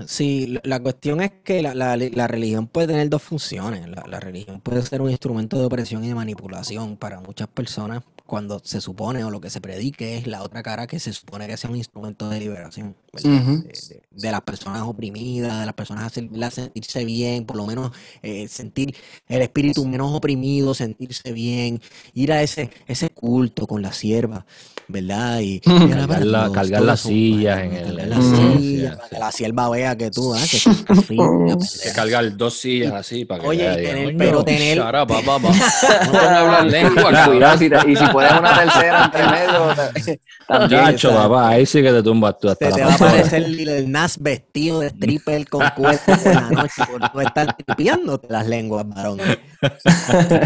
Sí, 0.08 0.60
la- 0.64 0.82
cuestión 0.82 1.22
es 1.22 1.32
que 1.44 1.62
la, 1.62 1.74
la- 1.74 1.96
la 1.96 2.28
religión 2.28 2.68
puede 2.68 2.88
tener 2.88 3.10
dos 3.10 3.22
funciones. 3.24 3.88
La, 3.88 4.04
la 4.08 4.20
religión 4.20 4.60
puede 4.60 4.82
ser 4.82 5.02
un 5.02 5.10
instrumento 5.10 5.58
de 5.58 5.66
opresión 5.66 6.04
y 6.04 6.10
de 6.10 6.16
manipulación 6.16 6.98
para 6.98 7.22
muchas 7.22 7.48
personas 7.48 8.04
cuando 8.26 8.60
se 8.60 8.82
supone 8.82 9.24
o 9.24 9.30
lo 9.32 9.40
que 9.40 9.50
se 9.50 9.62
predique 9.62 10.18
es 10.18 10.28
la 10.28 10.44
otra 10.44 10.64
cara 10.64 10.86
que 10.88 11.00
se 11.00 11.14
supone 11.14 11.48
que 11.48 11.56
sea 11.58 11.70
un 11.70 11.78
instrumento 11.78 12.28
de 12.30 12.40
liberación, 12.40 12.96
de, 13.14 13.42
de- 13.62 14.02
de 14.12 14.32
las 14.32 14.42
personas 14.42 14.82
oprimidas, 14.82 15.60
de 15.60 15.66
las 15.66 15.76
personas 15.76 16.04
hacerlas 16.06 16.56
sentirse 16.56 17.06
bien, 17.06 17.46
por 17.46 17.56
lo 17.56 17.66
menos 17.66 17.92
eh, 18.22 18.48
sentir 18.50 18.96
el 19.28 19.42
espíritu 19.44 19.86
menos 19.86 20.12
oprimido, 20.14 20.74
sentirse 20.74 21.32
bien, 21.32 21.82
ir 22.14 22.32
a 22.34 22.42
ese, 22.42 22.70
ese 22.88 23.10
culto 23.12 23.66
con 23.68 23.82
la 23.82 23.94
sierva, 23.94 24.46
¿verdad? 24.88 25.40
Y, 25.40 25.60
Cargar 25.62 26.26
la- 26.26 26.52
cargar 26.52 26.82
las 26.82 27.00
sillas 27.02 27.60
en 27.60 27.74
el- 27.74 27.86
cargar 27.98 28.08
las 28.08 28.20
el- 28.20 28.60
sillas, 28.60 28.96
para 28.96 29.10
que 29.10 29.20
la 29.20 29.32
sierva 29.32 29.70
vea 29.70 29.96
que 29.98 30.12
tú, 30.12 30.34
ah, 30.34 30.40
que 30.50 31.92
cargar 31.96 32.36
dos 32.38 32.54
sillas 32.60 32.94
así 32.94 33.26
para 33.26 33.42
que 33.42 33.48
Oye, 33.48 33.64
vea, 33.64 33.76
tener- 33.76 34.06
"Coño, 34.06 34.18
pero 34.18 34.44
tener- 34.44 34.78
shut 34.78 34.88
up, 34.88 35.08
papá, 35.08 35.40
papá". 35.40 35.50
No 36.12 36.20
a 36.20 36.40
hablar 36.40 36.66
lengua. 36.66 37.26
Cuidado, 37.26 37.58
si 37.58 37.70
te- 37.70 37.92
y 37.92 37.96
si 37.96 38.06
pones 38.08 38.32
una 38.40 38.58
tercera 38.60 39.06
entre 39.06 39.24
medio, 39.28 39.74
te- 40.06 40.20
también. 40.48 40.96
Papá, 41.02 41.50
ahí 41.50 41.66
sí 41.66 41.82
que 41.82 41.92
te 41.92 42.04
tumbas 42.04 42.38
tú 42.40 42.50
hasta 42.50 42.66
Te, 42.66 42.70
la 42.72 42.76
te 42.76 42.84
va 42.84 42.92
a 42.92 42.96
aparecer 42.96 43.50
Lil 43.50 43.92
Nas 43.92 44.20
vestido 44.22 44.80
de 44.82 44.88
stripper 44.90 45.48
con 45.50 45.68
cuerpo 45.76 46.14
por 46.24 46.34
la 46.36 46.50
noche 46.52 46.84
por 46.92 47.10
tú 47.12 47.20
estar 47.22 47.56
tripiándote 47.58 48.28
las 48.30 48.48
lenguas, 48.48 48.88
varón. 48.88 49.18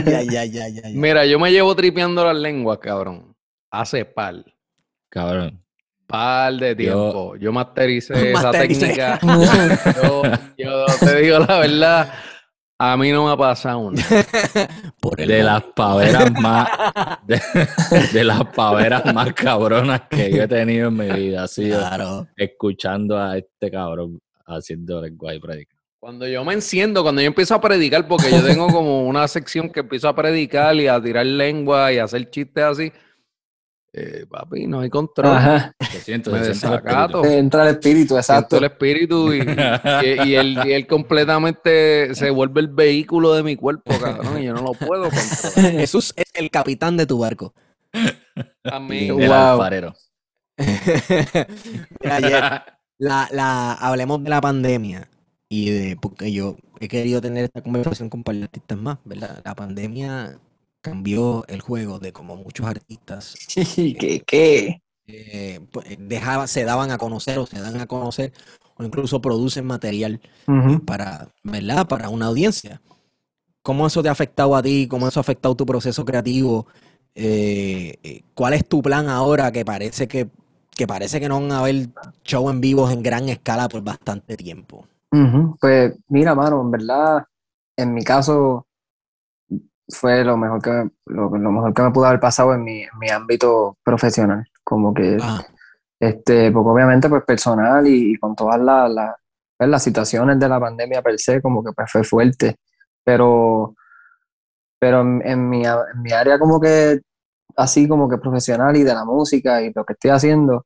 ya, 0.06 0.22
ya, 0.24 0.46
ya, 0.46 0.46
ya, 0.46 0.68
ya. 0.70 0.82
Mira, 0.94 1.26
yo 1.26 1.38
me 1.40 1.52
llevo 1.52 1.76
tripeando 1.76 2.24
las 2.24 2.38
lenguas, 2.38 2.80
cabrón. 2.80 3.36
Hace 3.72 4.05
par. 4.05 4.43
Cabrón. 5.09 5.63
Par 6.07 6.53
de 6.53 6.70
Yo- 6.70 6.76
tiempo. 6.76 7.36
Yo, 7.38 7.51
mastericé 7.51 8.13
esa 8.32 8.43
Mastericé. 8.51 8.88
técnica. 8.88 9.20
yo, 10.01 10.24
yo 10.57 10.86
te 10.99 11.22
digo 11.22 11.39
la 11.39 11.59
verdad, 11.59 12.13
a 12.80 12.97
mí 12.97 13.11
no 13.11 13.26
me 13.26 13.32
ha 13.34 13.38
pasado 13.38 13.80
una. 13.80 14.03
Por 14.99 15.20
el 15.22 15.28
De 15.28 15.43
las 15.43 15.61
paveras 15.76 16.32
más 16.39 16.67
de, 17.28 17.39
de 18.13 18.24
las 18.24 18.43
paveras 18.55 19.13
más 19.13 19.34
cabronas 19.34 20.01
que 20.09 20.32
yo 20.32 20.43
he 20.43 20.47
tenido 20.47 20.88
en 20.88 20.97
mi 20.97 21.09
vida 21.11 21.43
ha 21.43 21.47
sido 21.47 21.78
Claro. 21.80 22.28
escuchando 22.38 23.17
a 23.17 23.38
este 23.38 23.70
cabrón 23.70 24.20
haciendo 24.47 25.01
lengua 25.01 25.36
y 25.36 25.39
predicar. 25.39 25.78
Cuando 25.99 26.26
yo 26.28 26.43
me 26.45 26.53
enciendo, 26.53 27.03
cuando 27.03 27.22
yo 27.22 27.28
empiezo 27.28 27.53
a 27.53 27.61
predicar, 27.61 28.07
porque 28.07 28.32
yo 28.32 28.41
tengo 28.41 28.67
como 28.67 29.05
una 29.05 29.28
sección 29.28 29.70
que 29.70 29.82
empiezo 29.82 30.07
a 30.07 30.15
predicar 30.15 30.74
y 30.78 30.88
a 30.88 30.99
tirar 31.01 31.26
lengua 31.26 31.91
y 31.91 31.97
a 31.99 32.05
hacer 32.05 32.30
chistes 32.30 32.63
así, 32.63 32.91
eh, 33.94 34.26
papi, 34.30 34.68
no 34.68 34.82
hay 34.82 34.90
control. 34.90 35.36
Ajá. 35.36 35.74
Se 35.92 36.00
siente, 36.02 36.30
Me 36.30 36.40
desacato. 36.40 37.26
Entra 37.26 37.64
el 37.64 37.70
espíritu, 37.76 38.10
Siento 38.14 38.18
exacto. 38.18 38.58
el 38.58 38.64
espíritu 38.66 39.34
y, 39.34 39.40
y, 39.40 40.30
y 40.30 40.36
él, 40.36 40.60
y 40.66 40.72
él 40.74 40.86
completamente 40.88 42.14
se 42.16 42.30
vuelve 42.30 42.62
el 42.62 42.68
vehículo 42.68 43.34
de 43.34 43.44
mi 43.44 43.56
cuerpo, 43.56 43.92
cabrón, 44.00 44.42
y 44.42 44.46
yo 44.46 44.54
no 44.54 44.62
lo 44.62 44.74
puedo 44.74 45.04
controlar. 45.10 45.72
Jesús 45.80 46.14
es 46.16 46.26
el 46.36 46.50
capitán 46.52 46.98
de 46.98 47.06
tu 47.06 47.18
barco. 47.20 47.54
A 48.64 48.80
mí, 48.80 49.08
El 49.08 49.14
Wow. 49.28 49.34
alfarero. 49.34 49.94
Mira, 50.58 52.16
ayer, 52.16 52.44
la, 52.98 53.28
la, 53.32 53.74
hablemos 53.74 54.24
de 54.24 54.30
la 54.30 54.42
pandemia 54.42 55.10
y 55.48 55.70
de 55.72 55.96
porque 55.98 56.32
yo 56.32 56.58
he 56.80 56.88
querido 56.88 57.22
tener 57.22 57.46
esta 57.46 57.62
conversación 57.62 58.10
con 58.10 58.24
varios 58.24 58.44
artistas 58.46 58.78
más, 58.78 58.98
¿verdad? 59.06 59.42
La 59.44 59.56
pandemia 59.56 60.38
cambió 60.82 61.45
el 61.47 61.61
juego 61.61 61.99
de 61.99 62.13
como 62.13 62.36
muchos 62.36 62.65
artistas 62.65 63.36
¿Qué? 63.53 64.23
qué? 64.25 64.82
eh, 65.09 65.59
pues, 65.71 65.88
dejaba, 65.99 66.47
se 66.47 66.63
daban 66.63 66.91
a 66.91 66.97
conocer 66.97 67.39
o 67.39 67.45
se 67.45 67.59
dan 67.59 67.80
a 67.80 67.88
conocer 67.88 68.32
o 68.77 68.84
incluso 68.84 69.21
producen 69.21 69.65
material 69.65 70.21
para, 70.86 71.27
¿verdad? 71.43 71.88
Para 71.88 72.09
una 72.09 72.27
audiencia. 72.27 72.82
¿Cómo 73.61 73.88
eso 73.88 74.01
te 74.01 74.09
ha 74.09 74.13
afectado 74.13 74.55
a 74.55 74.61
ti? 74.61 74.88
¿Cómo 74.88 75.07
eso 75.07 75.19
ha 75.19 75.21
afectado 75.21 75.55
tu 75.55 75.65
proceso 75.65 76.05
creativo? 76.05 76.65
Eh, 77.13 77.95
eh, 78.03 78.21
¿cuál 78.34 78.53
es 78.53 78.67
tu 78.67 78.82
plan 78.82 79.09
ahora 79.09 79.51
que 79.51 79.65
parece 79.65 80.07
que, 80.07 80.30
que 80.75 80.88
parece 80.88 81.19
que 81.19 81.27
no 81.27 81.41
van 81.41 81.51
a 81.51 81.59
haber 81.59 81.89
show 82.23 82.49
en 82.49 82.61
vivos 82.61 82.93
en 82.93 83.03
gran 83.03 83.27
escala 83.27 83.67
por 83.67 83.84
bastante 83.84 84.38
tiempo? 84.38 84.86
Pues 85.59 85.97
mira, 86.07 86.36
mano, 86.36 86.61
en 86.61 86.71
verdad, 86.71 87.25
en 87.75 87.93
mi 87.93 88.03
caso 88.03 88.67
fue 89.90 90.24
lo 90.24 90.38
mejor 90.38 90.62
que 90.62 90.70
me, 90.72 90.92
lo, 91.08 91.30
lo 91.38 91.52
mejor 91.52 91.74
que 91.74 91.82
me 91.84 91.92
pudo 91.92 92.06
haber 92.06 92.20
pasado 92.20 92.54
en 92.54 92.64
mi, 92.64 92.84
en 92.84 92.90
mi 93.00 93.10
ámbito 93.10 93.78
profesional. 93.84 94.46
Como 94.64 94.94
que, 94.94 95.18
Ah, 95.22 95.46
este, 96.00 96.52
porque 96.52 96.70
obviamente, 96.72 97.10
pues 97.10 97.24
personal 97.26 97.88
y, 97.88 98.14
y 98.14 98.18
con 98.18 98.36
todas 98.36 98.60
las 98.62 98.92
las- 98.92 99.16
pues, 99.58 99.70
las 99.70 99.84
situaciones 99.84 100.40
de 100.40 100.50
la 100.50 100.60
pandemia 100.60 101.02
per 101.02 101.20
se, 101.20 101.42
como 101.42 101.64
que 101.64 101.72
pues 101.74 101.92
fue 101.92 102.04
fuerte. 102.04 102.56
Pero, 103.04 103.76
pero 104.80 105.02
en, 105.02 105.22
en 105.26 105.50
mi, 105.50 105.66
en 105.66 106.02
mi 106.02 106.12
área 106.12 106.40
como 106.40 106.60
que, 106.60 107.02
así 107.58 107.88
como 107.88 108.10
que 108.10 108.18
profesional 108.18 108.76
y 108.78 108.84
de 108.84 108.94
la 108.94 109.06
música 109.06 109.62
y 109.62 109.72
lo 109.74 109.86
que 109.86 109.94
estoy 109.94 110.12
haciendo, 110.12 110.66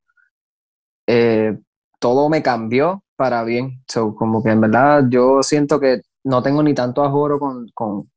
eh, 1.07 1.57
todo 1.99 2.29
me 2.29 2.43
cambió 2.43 3.03
para 3.15 3.43
bien. 3.43 3.83
So, 3.87 4.15
como 4.15 4.43
que 4.43 4.49
en 4.51 4.61
verdad 4.61 5.05
yo 5.09 5.43
siento 5.43 5.79
que 5.79 6.01
no 6.23 6.41
tengo 6.43 6.63
ni 6.63 6.73
tanto 6.73 7.03
ajoro 7.03 7.39
con, 7.39 7.67
con, 7.73 8.09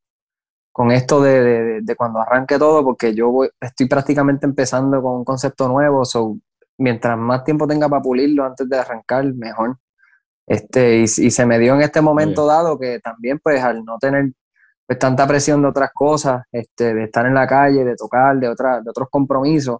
con 0.76 0.90
esto 0.92 1.22
de, 1.22 1.42
de- 1.42 1.80
de 1.80 1.96
cuando 1.96 2.20
arranque 2.20 2.58
todo, 2.58 2.84
porque 2.84 3.14
yo 3.14 3.30
voy- 3.30 3.48
estoy 3.58 3.88
prácticamente 3.88 4.44
empezando 4.44 5.00
con 5.02 5.12
un 5.16 5.24
concepto 5.24 5.68
nuevo. 5.68 6.04
So, 6.04 6.36
mientras 6.78 7.16
más 7.16 7.44
tiempo 7.44 7.66
tenga 7.66 7.88
para 7.88 8.02
pulirlo 8.02 8.44
antes 8.44 8.68
de 8.68 8.78
arrancar, 8.78 9.24
mejor. 9.34 9.78
Este, 10.46 10.98
y, 10.98 11.02
y 11.04 11.30
se 11.30 11.46
me 11.46 11.58
dio 11.58 11.74
en 11.74 11.80
este 11.80 12.02
momento 12.02 12.44
dado 12.46 12.78
que 12.78 13.00
también, 13.00 13.40
pues, 13.42 13.62
al 13.64 13.84
no 13.86 13.96
tener 13.98 14.32
pues, 14.86 14.98
tanta 14.98 15.26
presión 15.26 15.62
de 15.62 15.68
otras 15.68 15.90
cosas, 15.94 16.42
este, 16.52 16.92
de 16.94 17.04
estar 17.04 17.24
en 17.24 17.32
la 17.34 17.46
calle, 17.46 17.82
de 17.84 17.96
tocar, 17.96 18.36
de, 18.38 18.48
otra, 18.48 18.82
de 18.82 18.90
otros 18.90 19.08
compromisos, 19.10 19.78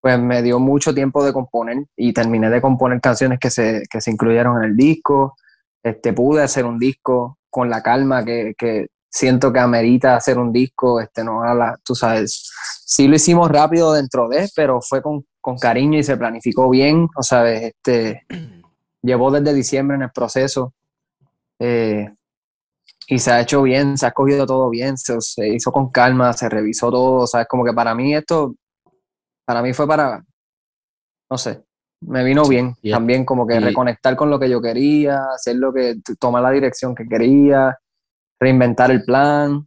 pues 0.00 0.18
me 0.18 0.42
dio 0.42 0.58
mucho 0.58 0.92
tiempo 0.92 1.24
de 1.24 1.32
componer 1.32 1.84
y 1.96 2.12
terminé 2.12 2.50
de 2.50 2.60
componer 2.60 3.00
canciones 3.00 3.38
que 3.38 3.50
se, 3.50 3.84
que 3.88 4.00
se 4.00 4.10
incluyeron 4.10 4.58
en 4.58 4.70
el 4.70 4.76
disco. 4.76 5.36
Este, 5.84 6.12
pude 6.12 6.42
hacer 6.42 6.64
un 6.64 6.78
disco 6.80 7.38
con 7.48 7.70
la 7.70 7.80
calma 7.82 8.24
que, 8.24 8.54
que 8.58 8.88
siento 9.10 9.52
que 9.52 9.58
amerita 9.58 10.16
hacer 10.16 10.38
un 10.38 10.52
disco, 10.52 11.00
este, 11.00 11.24
no 11.24 11.42
a 11.42 11.52
la, 11.52 11.76
tú 11.84 11.94
sabes, 11.94 12.50
sí 12.84 13.08
lo 13.08 13.16
hicimos 13.16 13.50
rápido 13.50 13.92
dentro 13.92 14.28
de, 14.28 14.48
pero 14.54 14.80
fue 14.80 15.02
con, 15.02 15.26
con 15.40 15.58
cariño 15.58 15.98
y 15.98 16.04
se 16.04 16.16
planificó 16.16 16.70
bien, 16.70 17.08
o 17.16 17.22
sea, 17.22 17.50
este, 17.52 18.24
llevó 19.02 19.30
desde 19.30 19.52
diciembre 19.52 19.96
en 19.96 20.02
el 20.02 20.10
proceso 20.12 20.74
eh, 21.58 22.08
y 23.08 23.18
se 23.18 23.32
ha 23.32 23.40
hecho 23.40 23.62
bien, 23.62 23.98
se 23.98 24.06
ha 24.06 24.12
cogido 24.12 24.46
todo 24.46 24.70
bien, 24.70 24.96
se, 24.96 25.20
se 25.20 25.48
hizo 25.48 25.72
con 25.72 25.90
calma, 25.90 26.32
se 26.32 26.48
revisó 26.48 26.90
todo, 26.90 27.22
o 27.22 27.26
sea, 27.26 27.42
es 27.42 27.48
como 27.48 27.64
que 27.64 27.72
para 27.72 27.94
mí 27.94 28.14
esto, 28.14 28.54
para 29.44 29.60
mí 29.60 29.72
fue 29.72 29.88
para, 29.88 30.24
no 31.28 31.36
sé, 31.36 31.64
me 32.02 32.22
vino 32.22 32.44
bien, 32.44 32.74
también 32.88 33.24
como 33.24 33.44
que 33.44 33.56
y- 33.56 33.58
reconectar 33.58 34.14
con 34.14 34.30
lo 34.30 34.38
que 34.38 34.48
yo 34.48 34.62
quería, 34.62 35.18
hacer 35.34 35.56
lo 35.56 35.72
que, 35.72 35.96
tomar 36.20 36.42
la 36.42 36.52
dirección 36.52 36.94
que 36.94 37.08
quería, 37.08 37.76
reinventar 38.40 38.90
el 38.90 39.04
plan, 39.04 39.66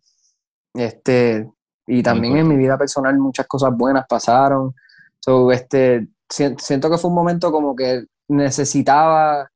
este, 0.74 1.50
y 1.88 2.02
también 2.02 2.38
en 2.38 2.48
mi 2.48 2.58
vida 2.58 2.78
personal 2.78 3.18
muchas 3.20 3.46
cosas 3.48 3.72
buenas 3.76 4.06
pasaron, 4.10 4.74
so, 5.20 5.52
este, 5.52 6.08
si- 6.30 6.56
siento 6.58 6.90
que 6.90 6.98
fue 6.98 7.10
un 7.10 7.16
momento 7.16 7.52
como 7.52 7.76
que 7.76 8.06
necesitaba 8.30 9.50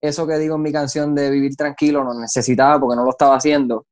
eso 0.00 0.26
que 0.26 0.38
digo 0.38 0.56
en 0.56 0.62
mi 0.62 0.72
canción 0.72 1.14
de 1.14 1.30
vivir 1.30 1.54
tranquilo, 1.54 2.02
lo 2.02 2.14
necesitaba 2.14 2.80
porque 2.80 2.96
no 2.96 3.04
lo 3.04 3.10
estaba 3.10 3.36
haciendo. 3.36 3.86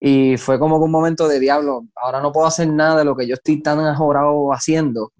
Y 0.00 0.36
fue 0.36 0.58
como 0.58 0.78
que 0.78 0.84
un 0.84 0.90
momento 0.92 1.26
de 1.26 1.40
diablo, 1.40 1.84
ahora 1.96 2.20
no 2.22 2.30
puedo 2.32 2.46
hacer 2.46 2.68
nada 2.68 2.98
de 2.98 3.04
lo 3.04 3.16
que 3.16 3.26
yo 3.26 3.34
estoy 3.34 3.60
tan 3.60 3.80
ajorado 3.80 4.52
haciendo. 4.52 5.12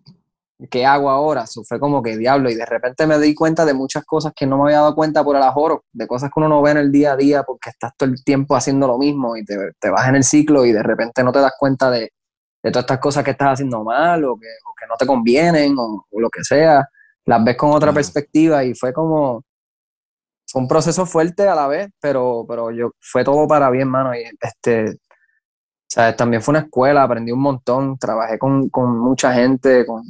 ¿Qué 0.71 0.85
hago 0.85 1.09
ahora? 1.09 1.45
Eso 1.45 1.63
fue 1.65 1.79
como 1.79 2.03
que 2.03 2.17
diablo. 2.17 2.51
Y 2.51 2.55
de 2.57 2.67
repente 2.67 3.07
me 3.07 3.19
di 3.19 3.35
cuenta 3.35 3.65
de 3.65 3.75
muchas 3.75 4.05
cosas 4.05 4.33
que 4.35 4.47
no 4.47 4.57
me 4.57 4.65
había 4.65 4.79
dado 4.79 4.95
cuenta 4.95 5.23
por 5.23 5.37
el 5.37 5.43
ajoro, 5.43 5.85
de 5.93 6.07
cosas 6.09 6.31
que 6.31 6.41
uno 6.41 6.49
no 6.49 6.63
ve 6.63 6.73
en 6.73 6.79
el 6.79 6.93
día 6.93 7.13
a 7.13 7.17
día 7.17 7.45
porque 7.45 7.71
estás 7.71 7.93
todo 7.97 8.09
el 8.09 8.25
tiempo 8.25 8.57
haciendo 8.57 8.89
lo 8.89 8.99
mismo 8.99 9.37
y 9.37 9.45
te, 9.45 9.57
te 9.79 9.91
vas 9.91 10.09
en 10.09 10.17
el 10.17 10.25
ciclo 10.25 10.65
y 10.65 10.73
de 10.73 10.83
repente 10.83 11.23
no 11.23 11.31
te 11.33 11.41
das 11.41 11.53
cuenta 11.59 11.91
de, 11.91 12.13
de 12.63 12.71
todas 12.73 12.85
estas 12.85 12.99
cosas 12.99 13.25
que 13.25 13.31
estás 13.33 13.55
haciendo 13.55 13.85
mal 13.85 14.25
o 14.25 14.37
que, 14.37 14.49
o 14.49 14.75
que 14.79 14.87
no 14.89 14.97
te 14.97 15.07
convienen 15.07 15.79
o, 15.79 16.07
o 16.11 16.21
lo 16.21 16.29
que 16.31 16.43
sea. 16.43 16.89
Las 17.25 17.45
ves 17.45 17.57
con 17.57 17.71
otra 17.71 17.93
perspectiva 17.93 18.65
y 18.65 18.75
fue 18.75 18.93
como, 18.93 19.45
fue 20.51 20.63
un 20.63 20.69
proceso 20.69 21.07
fuerte 21.07 21.47
a 21.47 21.55
la 21.55 21.69
vez, 21.69 21.89
pero, 22.01 22.45
pero 22.49 22.71
yo, 22.71 22.93
fue 23.01 23.23
todo 23.25 23.47
para 23.47 23.71
bien, 23.71 23.89
mano. 23.89 24.15
Y 24.15 24.25
este, 24.41 24.91
o 24.91 24.97
sea, 25.91 26.17
también 26.17 26.43
fue 26.43 26.53
una 26.53 26.61
escuela, 26.61 27.03
aprendí 27.03 27.33
un 27.33 27.41
montón, 27.41 27.99
trabajé 27.99 28.39
con, 28.39 28.69
con 28.71 28.99
mucha 28.99 29.33
gente, 29.35 29.87
con, 29.87 30.03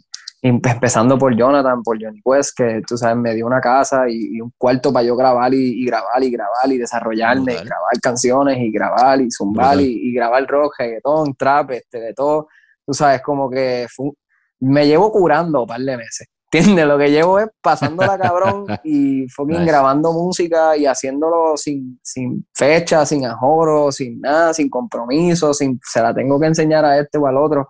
empezando 0.43 1.19
por 1.19 1.37
Jonathan, 1.37 1.83
por 1.83 2.03
Johnny 2.03 2.21
Quest, 2.25 2.57
que 2.57 2.81
tú 2.87 2.97
sabes, 2.97 3.17
me 3.17 3.35
dio 3.35 3.47
una 3.47 3.61
casa 3.61 4.09
y, 4.09 4.37
y 4.37 4.41
un 4.41 4.53
cuarto 4.57 4.93
para 4.93 5.05
yo 5.07 5.17
grabar 5.17 5.53
y, 5.53 5.83
y 5.83 5.87
grabar 5.87 6.23
y 6.23 6.31
grabar 6.31 6.71
y 6.73 6.79
desarrollarme, 6.79 7.43
Brutal. 7.53 7.65
y 7.65 7.69
grabar 7.69 8.01
canciones 8.01 8.59
y 8.59 8.71
grabar 8.71 9.21
y 9.21 9.31
zumbar 9.31 9.81
y, 9.81 10.09
y 10.09 10.13
grabar 10.15 10.47
rock, 10.47 10.75
reggaetón, 10.79 11.35
trap, 11.35 11.73
este, 11.73 12.01
de 12.01 12.15
todo. 12.15 12.49
Tú 12.87 12.95
sabes, 12.95 13.21
como 13.23 13.51
que 13.51 13.87
fue 13.95 14.11
me 14.61 14.87
llevo 14.87 15.11
curando 15.13 15.63
un 15.63 15.67
par 15.67 15.81
de 15.81 15.97
meses. 15.97 16.29
¿Entiendes? 16.51 16.87
Lo 16.87 16.97
que 16.97 17.11
llevo 17.11 17.39
es 17.39 17.49
pasándola 17.61 18.19
cabrón 18.19 18.65
y 18.85 19.29
fucking 19.29 19.59
Nice. 19.59 19.71
grabando 19.71 20.13
música 20.15 20.77
y 20.77 20.87
haciéndolo 20.87 21.57
sin, 21.59 22.01
sin 22.03 22.47
fecha, 22.55 23.05
sin 23.05 23.27
ajoro, 23.27 23.93
sin 23.93 24.19
nada, 24.21 24.55
sin 24.55 24.71
compromiso, 24.71 25.53
sin 25.53 25.79
se 25.85 26.01
la 26.01 26.15
tengo 26.15 26.41
que 26.41 26.47
enseñar 26.47 26.87
a 26.87 26.99
este 26.99 27.19
o 27.19 27.27
al 27.27 27.37
otro. 27.37 27.69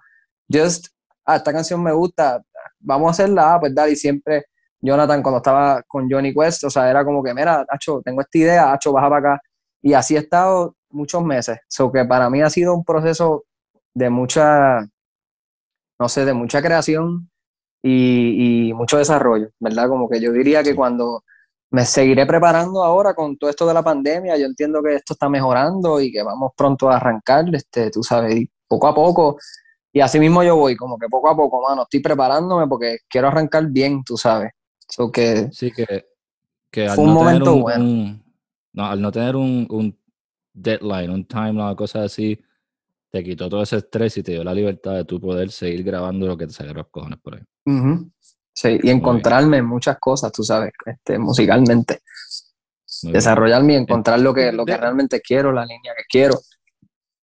Just, 0.50 0.86
ah, 1.26 1.36
esta 1.36 1.52
canción 1.52 1.82
me 1.82 1.92
gusta, 1.92 2.40
vamos 2.80 3.08
a 3.08 3.10
hacerla, 3.10 3.54
ah, 3.54 3.60
pues 3.60 3.74
dale, 3.74 3.92
y 3.92 3.96
siempre 3.96 4.44
Jonathan 4.80 5.22
cuando 5.22 5.38
estaba 5.38 5.82
con 5.86 6.08
Johnny 6.10 6.32
Quest, 6.34 6.64
o 6.64 6.70
sea, 6.70 6.90
era 6.90 7.04
como 7.04 7.22
que, 7.22 7.34
mira, 7.34 7.64
Hacho, 7.68 8.00
tengo 8.04 8.20
esta 8.20 8.38
idea, 8.38 8.72
Hacho, 8.72 8.92
baja 8.92 9.08
para 9.08 9.32
acá. 9.32 9.42
Y 9.82 9.92
así 9.94 10.16
he 10.16 10.18
estado 10.20 10.76
muchos 10.90 11.22
meses. 11.24 11.58
So 11.68 11.90
que 11.92 12.04
para 12.04 12.30
mí 12.30 12.42
ha 12.42 12.50
sido 12.50 12.74
un 12.74 12.84
proceso 12.84 13.44
de 13.94 14.10
mucha, 14.10 14.80
no 15.98 16.08
sé, 16.08 16.24
de 16.24 16.34
mucha 16.34 16.62
creación 16.62 17.30
y, 17.82 18.68
y 18.70 18.74
mucho 18.74 18.98
desarrollo, 18.98 19.50
¿verdad? 19.60 19.88
Como 19.88 20.08
que 20.08 20.20
yo 20.20 20.32
diría 20.32 20.62
que 20.62 20.74
cuando 20.74 21.22
me 21.70 21.84
seguiré 21.84 22.26
preparando 22.26 22.82
ahora 22.82 23.14
con 23.14 23.36
todo 23.36 23.50
esto 23.50 23.66
de 23.66 23.74
la 23.74 23.82
pandemia, 23.82 24.36
yo 24.36 24.46
entiendo 24.46 24.82
que 24.82 24.94
esto 24.94 25.12
está 25.14 25.28
mejorando 25.28 26.00
y 26.00 26.10
que 26.10 26.22
vamos 26.22 26.52
pronto 26.56 26.90
a 26.90 26.96
arrancar, 26.96 27.44
este, 27.54 27.90
tú 27.90 28.02
sabes, 28.02 28.36
y 28.36 28.50
poco 28.66 28.88
a 28.88 28.94
poco. 28.94 29.36
Y 29.92 30.00
así 30.00 30.18
mismo 30.20 30.42
yo 30.42 30.56
voy, 30.56 30.76
como 30.76 30.98
que 30.98 31.08
poco 31.08 31.30
a 31.30 31.36
poco, 31.36 31.62
mano, 31.66 31.82
estoy 31.82 32.00
preparándome 32.00 32.66
porque 32.66 32.98
quiero 33.08 33.28
arrancar 33.28 33.66
bien, 33.68 34.02
tú 34.04 34.16
sabes. 34.16 34.52
So 34.88 35.10
que 35.10 35.48
Sí, 35.52 35.70
que, 35.72 36.06
que 36.70 36.88
Fue 36.90 37.04
un 37.04 37.10
no 37.10 37.14
momento 37.14 37.54
un, 37.54 37.62
bueno. 37.62 37.84
un- 37.84 38.24
no, 38.74 38.86
al 38.86 39.00
no 39.00 39.10
tener 39.10 39.34
un, 39.34 39.66
un 39.70 39.98
deadline, 40.52 41.10
un 41.10 41.26
timeline, 41.26 41.74
cosas 41.74 42.04
así, 42.04 42.38
te 43.10 43.24
quitó 43.24 43.48
todo 43.48 43.62
ese 43.62 43.78
estrés 43.78 44.16
y 44.18 44.22
te 44.22 44.32
dio 44.32 44.44
la 44.44 44.52
libertad 44.54 44.94
de 44.94 45.04
tú 45.04 45.20
poder 45.20 45.50
seguir 45.50 45.82
grabando 45.82 46.26
lo 46.26 46.36
que 46.36 46.46
te 46.46 46.64
de 46.64 46.74
los 46.74 46.88
cojones 46.88 47.18
por 47.20 47.36
ahí. 47.36 47.42
Sí, 48.52 48.78
y 48.82 48.90
encontrarme 48.90 49.58
en 49.58 49.66
muchas 49.66 49.98
cosas, 49.98 50.30
tú 50.32 50.42
sabes, 50.42 50.72
este, 50.84 51.18
musicalmente. 51.18 52.00
Muy 53.02 53.12
bien. 53.12 53.12
Desarrollarme 53.14 53.72
y 53.74 53.76
encontrar 53.76 54.20
lo 54.20 54.34
que, 54.34 54.52
lo 54.52 54.64
que 54.66 54.72
De- 54.72 54.78
realmente 54.78 55.20
quiero, 55.20 55.52
la 55.52 55.64
línea 55.64 55.94
que 55.96 56.04
quiero. 56.08 56.38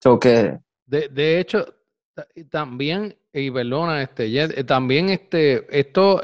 So 0.01 0.17
que, 0.19 0.59
De, 0.85 1.09
de 1.09 1.39
hecho, 1.39 1.65
también, 2.49 3.17
y 3.33 3.51
perdona, 3.51 4.01
este, 4.01 4.41
eh, 4.41 4.63
también 4.63 5.09
este, 5.09 5.65
esto 5.77 6.21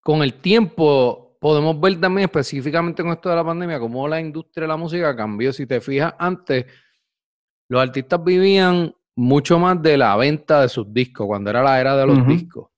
con 0.00 0.22
el 0.22 0.34
tiempo 0.34 1.36
podemos 1.40 1.78
ver 1.80 2.00
también 2.00 2.24
específicamente 2.24 3.02
con 3.02 3.12
esto 3.12 3.28
de 3.28 3.36
la 3.36 3.44
pandemia 3.44 3.78
cómo 3.78 4.08
la 4.08 4.20
industria 4.20 4.62
de 4.62 4.68
la 4.68 4.76
música 4.76 5.14
cambió. 5.14 5.52
Si 5.52 5.66
te 5.66 5.80
fijas, 5.80 6.14
antes 6.18 6.64
los 7.68 7.82
artistas 7.82 8.22
vivían 8.24 8.94
mucho 9.16 9.58
más 9.58 9.80
de 9.82 9.96
la 9.98 10.16
venta 10.16 10.62
de 10.62 10.68
sus 10.68 10.92
discos, 10.92 11.26
cuando 11.26 11.50
era 11.50 11.62
la 11.62 11.80
era 11.80 11.96
de 11.96 12.06
los 12.06 12.16
discos. 12.26 12.68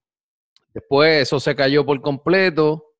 Después 0.74 1.22
eso 1.22 1.40
se 1.40 1.54
cayó 1.54 1.86
por 1.86 2.00
completo 2.00 2.94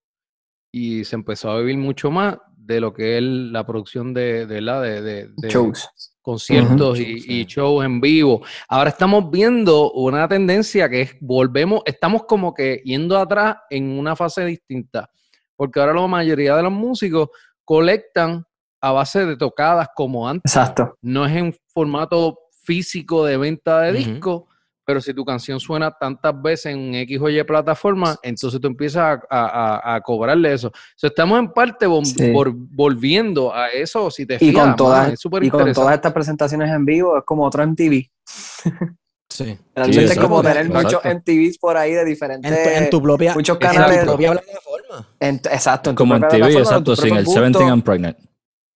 y 0.73 1.05
se 1.05 1.17
empezó 1.17 1.51
a 1.51 1.59
vivir 1.59 1.77
mucho 1.77 2.11
más 2.11 2.39
de 2.57 2.81
lo 2.81 2.93
que 2.95 3.19
es 3.19 3.23
la 3.23 3.67
producción 3.67 4.15
de, 4.15 4.47
de, 4.47 4.61
la, 4.61 4.81
de, 4.81 5.03
de- 5.03 5.29
de- 5.37 5.49
shows. 5.49 6.16
Conciertos 6.27 6.99
y, 6.99 7.05
Shows, 7.05 7.09
y 7.09 7.21
sí. 7.21 7.45
shows 7.45 7.85
en 7.85 8.01
vivo. 8.01 8.43
Ahora 8.69 8.91
estamos 8.91 9.31
viendo 9.31 9.93
una 9.93 10.27
tendencia 10.27 10.89
que 10.89 11.03
es, 11.03 11.17
volvemos, 11.21 11.83
estamos 11.87 12.25
como 12.25 12.53
que 12.53 12.83
yendo 12.85 13.17
atrás 13.17 13.59
en 13.71 13.97
una 13.97 14.17
fase 14.17 14.45
distinta, 14.45 15.09
porque 15.55 15.79
ahora 15.79 15.95
la 15.95 16.07
mayoría 16.09 16.57
de 16.57 16.65
los 16.65 16.73
músicos 16.73 17.29
colectan 17.65 18.45
a 18.81 18.91
base 18.91 19.25
de 19.25 19.37
tocadas 19.37 19.89
como 19.95 20.29
antes. 20.29 20.53
Exacto. 20.53 20.97
No 21.01 21.25
es 21.25 21.37
en 21.37 21.55
formato 21.69 22.37
físico 22.65 23.25
de 23.25 23.37
venta 23.37 23.83
de 23.83 23.93
disco, 23.93 24.46
pero 24.87 25.01
si 25.01 25.13
tu 25.13 25.25
canción 25.25 25.59
suena 25.61 25.91
tantas 25.91 26.41
veces 26.41 26.67
en 26.75 26.95
X 26.95 27.21
o 27.21 27.29
Y 27.29 27.43
plataforma, 27.43 28.17
entonces 28.23 28.61
tú 28.61 28.69
empiezas 28.69 29.03
a, 29.03 29.21
a- 29.29 29.77
a- 29.93 29.95
a 29.97 30.01
cobrarle 30.01 30.53
eso. 30.55 30.69
O 30.69 30.73
sea, 30.97 31.09
estamos 31.09 31.39
en 31.41 31.49
parte 31.53 31.87
vol- 31.87 32.05
Sí. 32.05 32.33
vol- 32.33 32.55
volviendo 32.57 33.53
a 33.53 33.69
eso, 33.71 34.11
si 34.11 34.25
te 34.25 34.37
Y 34.37 34.39
fijas, 34.39 34.65
con, 34.69 34.77
todas, 34.77 35.13
es 35.13 35.21
y 35.43 35.51
con 35.51 35.73
todas 35.73 35.95
estas 35.97 36.13
presentaciones 36.13 36.71
en 36.71 36.85
vivo 36.85 37.19
es 37.19 37.25
como 37.25 37.45
otro 37.45 37.63
MTV. 37.67 38.09
Sí. 39.29 39.59
Realmente 39.75 40.05
es 40.05 40.11
exacto, 40.13 40.29
como 40.31 40.41
tener 40.41 40.67
exacto. 40.67 40.83
muchos 41.01 41.05
MTVs 41.05 41.59
por 41.59 41.77
ahí 41.77 41.93
de 41.93 42.05
diferentes... 42.05 42.51
En 42.51 42.57
tu, 42.63 42.71
en 42.85 42.91
tu 42.91 43.03
propia, 43.03 43.35
muchos 43.35 43.57
en 43.57 43.61
tu 43.61 43.67
canales- 43.67 44.05
propia 44.05 44.33
plataforma. 44.33 45.09
en- 45.19 45.35
exacto. 45.35 45.91
en 45.91 45.97
tu 45.97 45.99
Como 46.01 46.15
en 46.15 46.29
TV, 46.29 46.53
exacto, 46.59 46.95
sin 46.97 47.17
el 47.17 47.25
gusto. 47.25 47.41
17 47.43 47.71
and 47.71 47.83
Pregnant. 47.83 48.17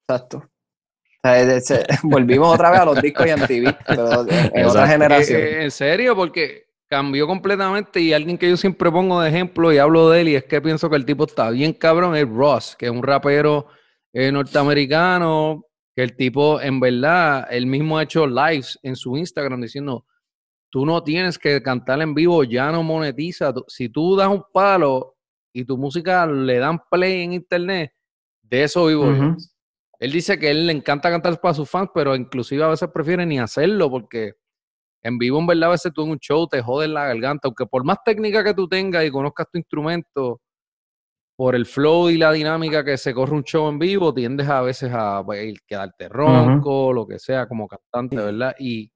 Exacto. 0.09 0.50
Volvimos 2.03 2.55
otra 2.55 2.71
vez 2.71 2.81
a 2.81 2.85
los 2.85 3.03
discos 3.03 3.27
y 3.27 3.31
MTV, 3.31 3.77
pero 3.87 4.23
en, 4.29 4.51
en 4.55 4.67
otra 4.67 4.89
generación. 4.89 5.41
Eh, 5.41 5.45
eh, 5.45 5.63
en 5.65 5.71
serio, 5.71 6.17
porque 6.17 6.71
cambió 6.89 7.27
completamente 7.27 8.01
y 8.01 8.13
alguien 8.13 8.37
que 8.37 8.49
yo 8.49 8.57
siempre 8.57 8.91
pongo 8.91 9.21
de 9.21 9.29
ejemplo 9.29 9.73
y 9.73 9.79
hablo 9.79 10.11
de 10.11 10.23
él 10.23 10.29
y 10.31 10.35
es 10.35 10.45
que 10.45 10.61
pienso 10.61 10.91
que 10.91 10.97
el 10.97 11.05
tipo 11.05 11.25
está 11.25 11.51
bien 11.51 11.73
cabrón 11.73 12.17
es 12.17 12.29
Ross, 12.29 12.75
que 12.77 12.87
es 12.87 12.93
un 12.93 13.03
rapero 13.03 13.69
eh, 14.13 14.33
norteamericano, 14.33 15.67
que 15.95 16.03
el 16.03 16.17
tipo 16.17 16.61
en 16.61 16.81
verdad, 16.81 17.47
él 17.51 17.67
mismo 17.67 17.97
ha 17.97 18.03
hecho 18.03 18.27
lives 18.27 18.79
en 18.83 18.97
su 18.97 19.17
Instagram 19.17 19.61
diciendo, 19.61 20.05
tú 20.69 20.85
no 20.85 21.03
tienes 21.05 21.39
que 21.39 21.63
cantar 21.63 22.03
en 22.03 22.13
vivo, 22.13 22.43
ya 22.43 22.73
no 22.73 22.83
monetiza, 22.83 23.55
si 23.69 23.89
tú 23.89 24.17
das 24.17 24.29
un 24.29 24.43
palo 24.53 25.17
y 25.53 25.65
tu 25.65 25.79
música 25.79 26.27
le 26.27 26.59
dan 26.59 26.81
play 26.91 27.23
en 27.23 27.35
internet, 27.35 27.93
de 28.43 28.65
eso 28.65 28.87
vivo. 28.87 29.37
Él 30.01 30.13
dice 30.13 30.39
que 30.39 30.51
él 30.51 30.67
le 30.67 30.73
encanta 30.73 31.11
cantar 31.11 31.39
para 31.41 31.55
sus 31.55 31.69
fans, 31.69 31.91
pero 31.95 32.17
inclusive 32.17 32.65
a 32.65 32.69
veces 32.69 32.89
prefiere 32.93 33.27
ni 33.27 33.39
hacerlo 33.39 33.91
porque 33.91 34.33
en 35.03 35.19
vivo, 35.19 35.39
en 35.39 35.47
verdad, 35.47 35.69
a 35.69 35.73
veces 35.73 35.93
tú 35.95 36.03
en 36.05 36.11
un 36.11 36.19
show 36.19 36.47
te 36.49 36.63
jodes 36.63 36.89
la 36.89 37.07
garganta, 37.07 37.49
aunque 37.49 37.67
por 37.67 37.85
más 37.85 37.99
técnica 38.05 38.43
que 38.43 38.55
tú 38.55 38.67
tengas 38.67 39.05
y 39.05 39.11
conozcas 39.11 39.47
tu 39.51 39.59
instrumento, 39.59 40.41
por 41.37 41.55
el 41.55 41.65
flow 41.65 42.11
y 42.11 42.19
la 42.19 42.33
dinámica 42.33 42.85
que 42.85 42.99
se 42.99 43.15
corre 43.15 43.33
un 43.33 43.45
show 43.45 43.67
en 43.71 43.79
vivo, 43.79 44.13
tiendes 44.13 44.47
a 44.47 44.61
veces 44.61 44.91
a 44.93 45.23
pues, 45.25 45.55
quedarte 45.67 46.07
ronco, 46.07 46.93
lo 46.93 47.07
que 47.07 47.19
sea, 47.19 47.47
como 47.47 47.67
cantante, 47.67 48.17
¿verdad? 48.17 48.55
Y, 48.59 48.93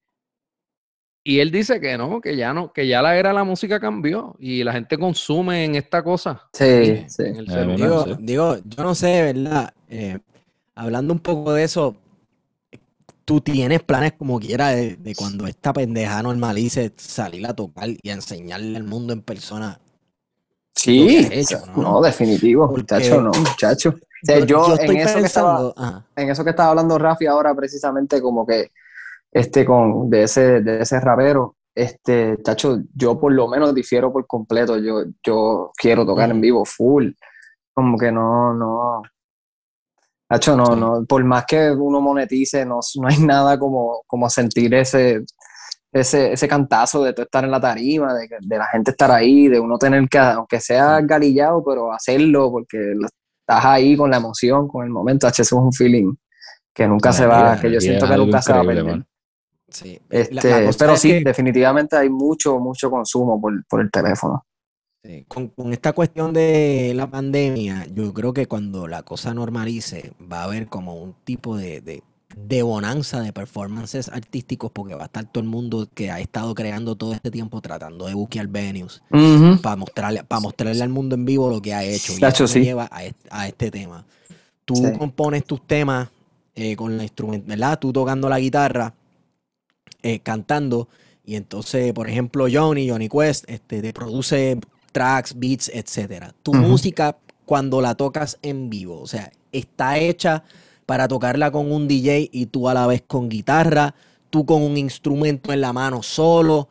y 1.25 1.41
él 1.41 1.51
dice 1.51 1.81
que 1.81 1.97
no, 1.97 2.21
que 2.21 2.37
ya 2.37 2.53
no, 2.53 2.71
que 2.71 2.87
ya 2.87 3.01
la 3.01 3.17
era 3.17 3.31
de 3.31 3.35
la 3.35 3.45
música 3.45 3.81
cambió 3.81 4.37
y 4.39 4.63
la 4.63 4.75
gente 4.75 4.99
consume 4.99 5.65
en 5.65 5.77
esta 5.77 6.03
cosa. 6.03 6.47
Sí, 6.53 7.07
sí. 7.09 7.23
En 7.25 7.37
el. 7.37 7.77
Digo, 7.77 8.05
digo, 8.19 8.57
yo 8.63 8.83
no 8.83 8.95
sé, 8.95 9.33
¿verdad? 9.33 9.73
Eh, 9.89 10.19
hablando 10.75 11.13
un 11.13 11.21
poco 11.21 11.53
de 11.53 11.65
eso, 11.65 11.97
tú 13.25 13.41
tienes 13.41 13.83
planes 13.83 14.13
como 14.15 14.39
quiera 14.39 14.69
de, 14.69 14.97
de 14.97 15.15
cuando 15.15 15.47
esta 15.47 15.73
pendeja 15.73 16.23
normalice 16.23 16.93
salir 16.97 17.47
a 17.47 17.55
tocar 17.55 17.89
y 17.89 18.11
a 18.11 18.15
enseñarle 18.15 18.77
al 18.77 18.85
mundo 18.85 19.13
en 19.13 19.23
persona. 19.23 19.81
Sí, 20.75 21.29
hecho, 21.31 21.61
no, 21.77 21.83
¿no? 21.83 22.01
definitivo, 22.03 22.67
Porque- 22.67 22.83
muchacho, 22.83 23.23
no, 23.23 23.31
muchacho. 23.31 23.91
O 23.91 24.27
sea, 24.27 24.45
Yo- 24.45 24.67
en 24.81 24.97
eso 24.97 25.19
que 25.21 25.27
estaba, 25.27 26.05
en 26.17 26.31
eso 26.31 26.45
que 26.45 26.51
estaba 26.51 26.71
hablando 26.71 26.99
Rafi 26.99 27.27
ahora 27.27 27.55
precisamente 27.55 28.21
como 28.21 28.47
que 28.47 28.71
este 29.31 29.65
con 29.65 30.09
de 30.11 30.23
ese 30.25 30.61
de 30.63 30.81
ese 30.83 30.99
rapero 31.01 31.57
este 31.75 32.37
tacho 32.39 32.79
yo 32.95 33.19
por 33.19 33.33
lo 33.33 33.49
menos 33.49 33.75
difiero 33.75 34.13
por 34.13 34.27
completo 34.27 34.79
yo 34.79 35.03
yo 35.27 35.73
quiero 35.77 36.07
tocar 36.07 36.31
en 36.31 36.41
vivo 36.41 36.65
full 36.65 37.11
como 37.75 37.99
que 37.99 38.13
no 38.13 38.55
no 38.55 39.03
tacho 40.35 40.57
no 40.57 40.67
Sí. 40.67 40.81
no 40.81 41.05
por 41.07 41.23
más 41.25 41.45
que 41.47 41.71
uno 41.71 42.01
monetice 42.01 42.65
no, 42.67 42.81
no 43.01 43.09
hay 43.09 43.19
nada 43.19 43.59
como 43.59 44.03
como 44.07 44.29
sentir 44.31 44.75
ese 44.75 45.23
ese, 45.93 46.33
ese 46.33 46.49
cantazo 46.49 47.05
de 47.05 47.13
tú 47.13 47.23
estar 47.23 47.45
en 47.45 47.53
la 47.53 47.61
tarima, 47.61 48.13
de, 48.15 48.27
de 48.41 48.59
la 48.59 48.67
gente 48.67 48.91
estar 48.91 49.13
ahí, 49.13 49.47
de 49.47 49.61
uno 49.61 49.79
tener 49.79 50.09
que, 50.09 50.19
aunque 50.19 50.59
sea 50.61 51.01
galillado, 51.03 51.63
pero 51.65 51.93
hacerlo 51.93 52.51
porque 52.51 52.95
estás 53.41 53.65
ahí 53.65 53.97
con 53.97 54.11
la 54.11 54.17
emoción, 54.17 54.67
con 54.67 54.85
el 54.85 54.91
momento. 54.91 55.29
H, 55.29 55.43
eso 55.43 55.57
es 55.57 55.63
un 55.63 55.73
feeling 55.73 56.13
que 56.75 56.89
nunca 56.89 57.13
se 57.13 57.27
va, 57.27 57.41
Energía, 57.43 57.61
que 57.63 57.75
yo 57.75 57.81
siento 57.81 58.09
que 58.09 58.17
nunca 58.17 58.43
se 58.43 58.53
va 58.53 58.61
a 58.63 58.65
perder. 58.65 58.85
mano. 58.85 59.05
Sí. 59.69 60.01
La- 60.09 60.19
Este, 60.19 60.51
la 60.51 60.67
cosa 60.67 60.79
pero 60.81 60.93
es 60.95 61.01
sí, 61.01 61.09
que- 61.11 61.23
definitivamente 61.25 61.97
hay 61.97 62.11
mucho, 62.11 62.59
mucho 62.59 62.91
consumo 62.91 63.41
por, 63.41 63.53
por 63.69 63.81
el 63.81 63.89
teléfono. 63.89 64.45
Sí, 65.05 65.25
Con, 65.29 65.49
con 65.49 65.73
esta 65.75 65.93
cuestión 65.93 66.33
de 66.33 66.93
la 66.95 67.11
pandemia, 67.11 67.87
yo 67.95 68.15
creo 68.15 68.33
que 68.33 68.47
cuando 68.47 68.87
la 68.89 69.03
cosa 69.03 69.35
normalice, 69.35 70.13
va 70.33 70.41
a 70.41 70.45
haber 70.45 70.67
como 70.69 70.95
un 70.95 71.15
tipo 71.25 71.59
de, 71.59 71.83
de, 71.83 72.03
de 72.35 72.63
bonanza 72.63 73.21
de 73.21 73.31
performances 73.35 74.09
artísticos, 74.09 74.71
porque 74.73 74.95
va 74.95 75.03
a 75.03 75.07
estar 75.07 75.31
todo 75.31 75.45
el 75.45 75.51
mundo 75.51 75.87
que 75.93 76.11
ha 76.11 76.21
estado 76.21 76.55
creando 76.55 76.97
todo 76.97 77.13
este 77.13 77.31
tiempo 77.31 77.61
tratando 77.61 78.07
de 78.07 78.15
buquear 78.15 78.47
venues 78.49 79.03
para 79.63 79.77
mostrarle, 79.77 80.25
para 80.25 80.41
mostrarle 80.41 80.83
al 80.83 80.89
mundo 80.89 81.17
en 81.17 81.27
vivo 81.27 81.51
lo 81.51 81.61
que 81.61 81.75
ha 81.75 81.85
hecho. 81.85 82.15
Y 82.19 82.25
eso 82.25 82.49
sí. 82.49 82.61
lleva 82.63 82.89
a, 82.91 83.05
est- 83.05 83.27
a 83.31 83.47
este 83.47 83.71
tema. 83.71 84.07
Tú 84.65 84.77
Sí. 84.77 84.85
compones 84.99 85.45
tus 85.45 85.67
temas 85.67 86.09
eh, 86.55 86.77
con 86.77 86.97
la 86.97 87.03
instrumento, 87.03 87.47
¿verdad? 87.47 87.79
Tú 87.79 87.93
tocando 87.93 88.27
la 88.31 88.39
guitarra, 88.41 88.95
eh, 90.03 90.21
cantando, 90.21 90.89
y 91.27 91.37
entonces, 91.37 91.93
por 91.93 92.09
ejemplo, 92.09 92.47
Johnny, 92.51 92.89
Johnny 92.89 93.09
Quest, 93.09 93.45
este, 93.51 93.83
te 93.83 93.93
produce 93.93 94.59
tracks, 94.95 95.35
beats, 95.37 95.69
etcétera. 95.75 96.33
Tu 96.45 96.55
música, 96.55 97.19
cuando 97.45 97.81
la 97.83 97.97
tocas 97.97 98.39
en 98.43 98.71
vivo, 98.71 99.01
o 99.01 99.07
sea, 99.07 99.31
está 99.53 99.99
hecha 99.99 100.45
para 100.87 101.09
tocarla 101.09 101.51
con 101.51 101.71
un 101.73 101.89
DJ 101.89 102.29
y 102.33 102.47
tú 102.47 102.69
a 102.69 102.75
la 102.75 102.87
vez 102.87 103.03
con 103.07 103.29
guitarra, 103.29 103.95
tú 104.31 104.47
con 104.47 104.63
un 104.63 104.77
instrumento 104.77 105.53
en 105.53 105.61
la 105.61 105.73
mano 105.73 106.03
solo. 106.03 106.69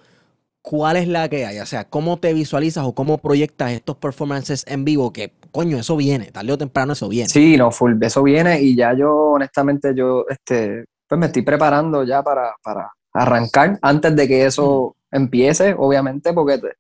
¿Cuál 0.62 0.96
es 0.96 1.10
la 1.10 1.28
que 1.28 1.46
hay? 1.46 1.60
O 1.60 1.66
sea, 1.66 1.90
¿cómo 1.90 2.18
te 2.18 2.34
visualizas 2.34 2.86
o 2.86 2.96
cómo 2.96 3.18
proyectas 3.18 3.72
estos 3.72 3.98
performances 3.98 4.64
en 4.66 4.86
vivo? 4.86 5.12
Que, 5.12 5.34
coño, 5.52 5.78
eso 5.78 5.98
viene, 5.98 6.32
tarde 6.32 6.54
o 6.54 6.58
temprano 6.58 6.94
eso 6.94 7.10
viene. 7.10 7.28
Sí, 7.28 7.58
no, 7.58 7.70
full, 7.70 8.02
eso 8.02 8.24
viene 8.24 8.62
y 8.62 8.74
ya 8.74 8.94
yo, 8.96 9.14
honestamente, 9.14 9.94
yo, 9.94 10.24
este, 10.30 10.86
pues 11.08 11.20
me 11.20 11.26
estoy 11.26 11.42
preparando 11.42 12.06
ya 12.06 12.24
para, 12.24 12.54
para 12.64 12.90
arrancar 13.14 13.78
antes 13.82 14.16
de 14.16 14.26
que 14.28 14.46
eso 14.46 14.96
empiece, 15.12 15.76
obviamente, 15.78 16.32
porque, 16.32 16.58
te- 16.60 16.74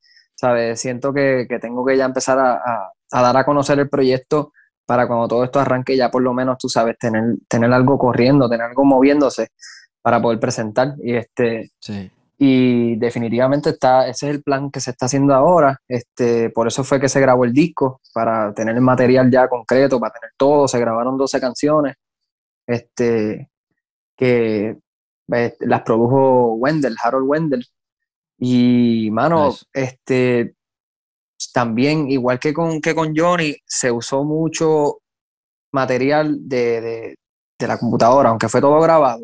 ¿sabes? 0.43 0.81
Siento 0.81 1.13
que, 1.13 1.45
que 1.47 1.57
tengo 1.57 1.85
que 1.85 1.95
ya 1.95 2.03
empezar 2.03 2.37
a, 2.37 2.53
a- 2.55 2.91
a 3.11 3.21
dar 3.21 3.37
a 3.37 3.45
conocer 3.45 3.79
el 3.79 3.87
proyecto 3.87 4.51
para 4.85 5.07
cuando 5.07 5.29
todo 5.29 5.43
esto 5.45 5.59
arranque 5.61 5.95
ya 5.95 6.11
por 6.11 6.21
lo 6.21 6.33
menos, 6.33 6.57
tú 6.57 6.67
sabes, 6.67 6.97
tener, 6.97 7.23
tener 7.47 7.71
algo 7.71 7.97
corriendo, 7.97 8.49
tener 8.49 8.65
algo 8.67 8.83
moviéndose 8.83 9.47
para 10.01 10.21
poder 10.21 10.39
presentar. 10.41 10.95
Y 11.01 11.13
este, 11.15 11.71
Sí. 11.79 12.11
y 12.37 12.97
definitivamente 12.97 13.69
está, 13.69 14.05
ese 14.09 14.27
es 14.29 14.35
el 14.35 14.43
plan 14.43 14.69
que 14.69 14.81
se 14.81 14.91
está 14.91 15.05
haciendo 15.05 15.33
ahora. 15.33 15.79
Este, 15.87 16.49
por 16.49 16.67
eso 16.67 16.83
fue 16.83 16.99
que 16.99 17.07
se 17.07 17.21
grabó 17.21 17.45
el 17.45 17.53
disco, 17.53 18.01
para 18.13 18.53
tener 18.53 18.75
el 18.75 18.81
material 18.81 19.31
ya 19.31 19.47
concreto, 19.47 19.97
para 20.01 20.11
tener 20.13 20.31
todo. 20.35 20.67
Se 20.67 20.77
grabaron 20.77 21.17
12 21.17 21.39
canciones, 21.39 21.95
este, 22.67 23.49
que 24.17 24.77
eh, 25.33 25.55
las 25.61 25.81
produjo 25.83 26.55
Wendell, 26.55 26.97
Harold 27.01 27.29
Wendell. 27.29 27.65
Y, 28.45 29.02
mano, 29.13 29.47
Nice. 29.47 29.65
este, 29.73 30.55
también, 31.53 32.09
igual 32.09 32.39
que 32.39 32.53
con, 32.53 32.81
que 32.81 32.93
con 32.95 33.13
Johnny, 33.15 33.55
se 33.65 33.91
usó 33.91 34.23
mucho 34.23 34.99
material 35.73 36.37
de, 36.47 36.81
de- 36.81 37.15
de 37.59 37.67
la 37.67 37.77
computadora, 37.77 38.29
aunque 38.29 38.49
fue 38.49 38.59
todo 38.61 38.79
grabado 38.81 39.23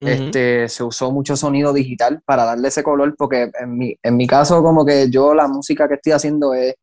este, 0.00 0.68
se 0.68 0.84
usó 0.84 1.10
mucho 1.10 1.36
sonido 1.36 1.72
digital 1.72 2.22
para 2.24 2.44
darle 2.44 2.68
ese 2.68 2.84
color, 2.84 3.16
porque 3.18 3.50
en 3.60 3.76
mi, 3.76 3.96
en 4.00 4.16
mi 4.16 4.28
caso, 4.28 4.62
como 4.62 4.86
que 4.86 5.10
yo 5.10 5.34
la 5.34 5.48
música 5.48 5.88
que 5.88 5.94
estoy 5.94 6.12
haciendo 6.12 6.54
es, 6.54 6.76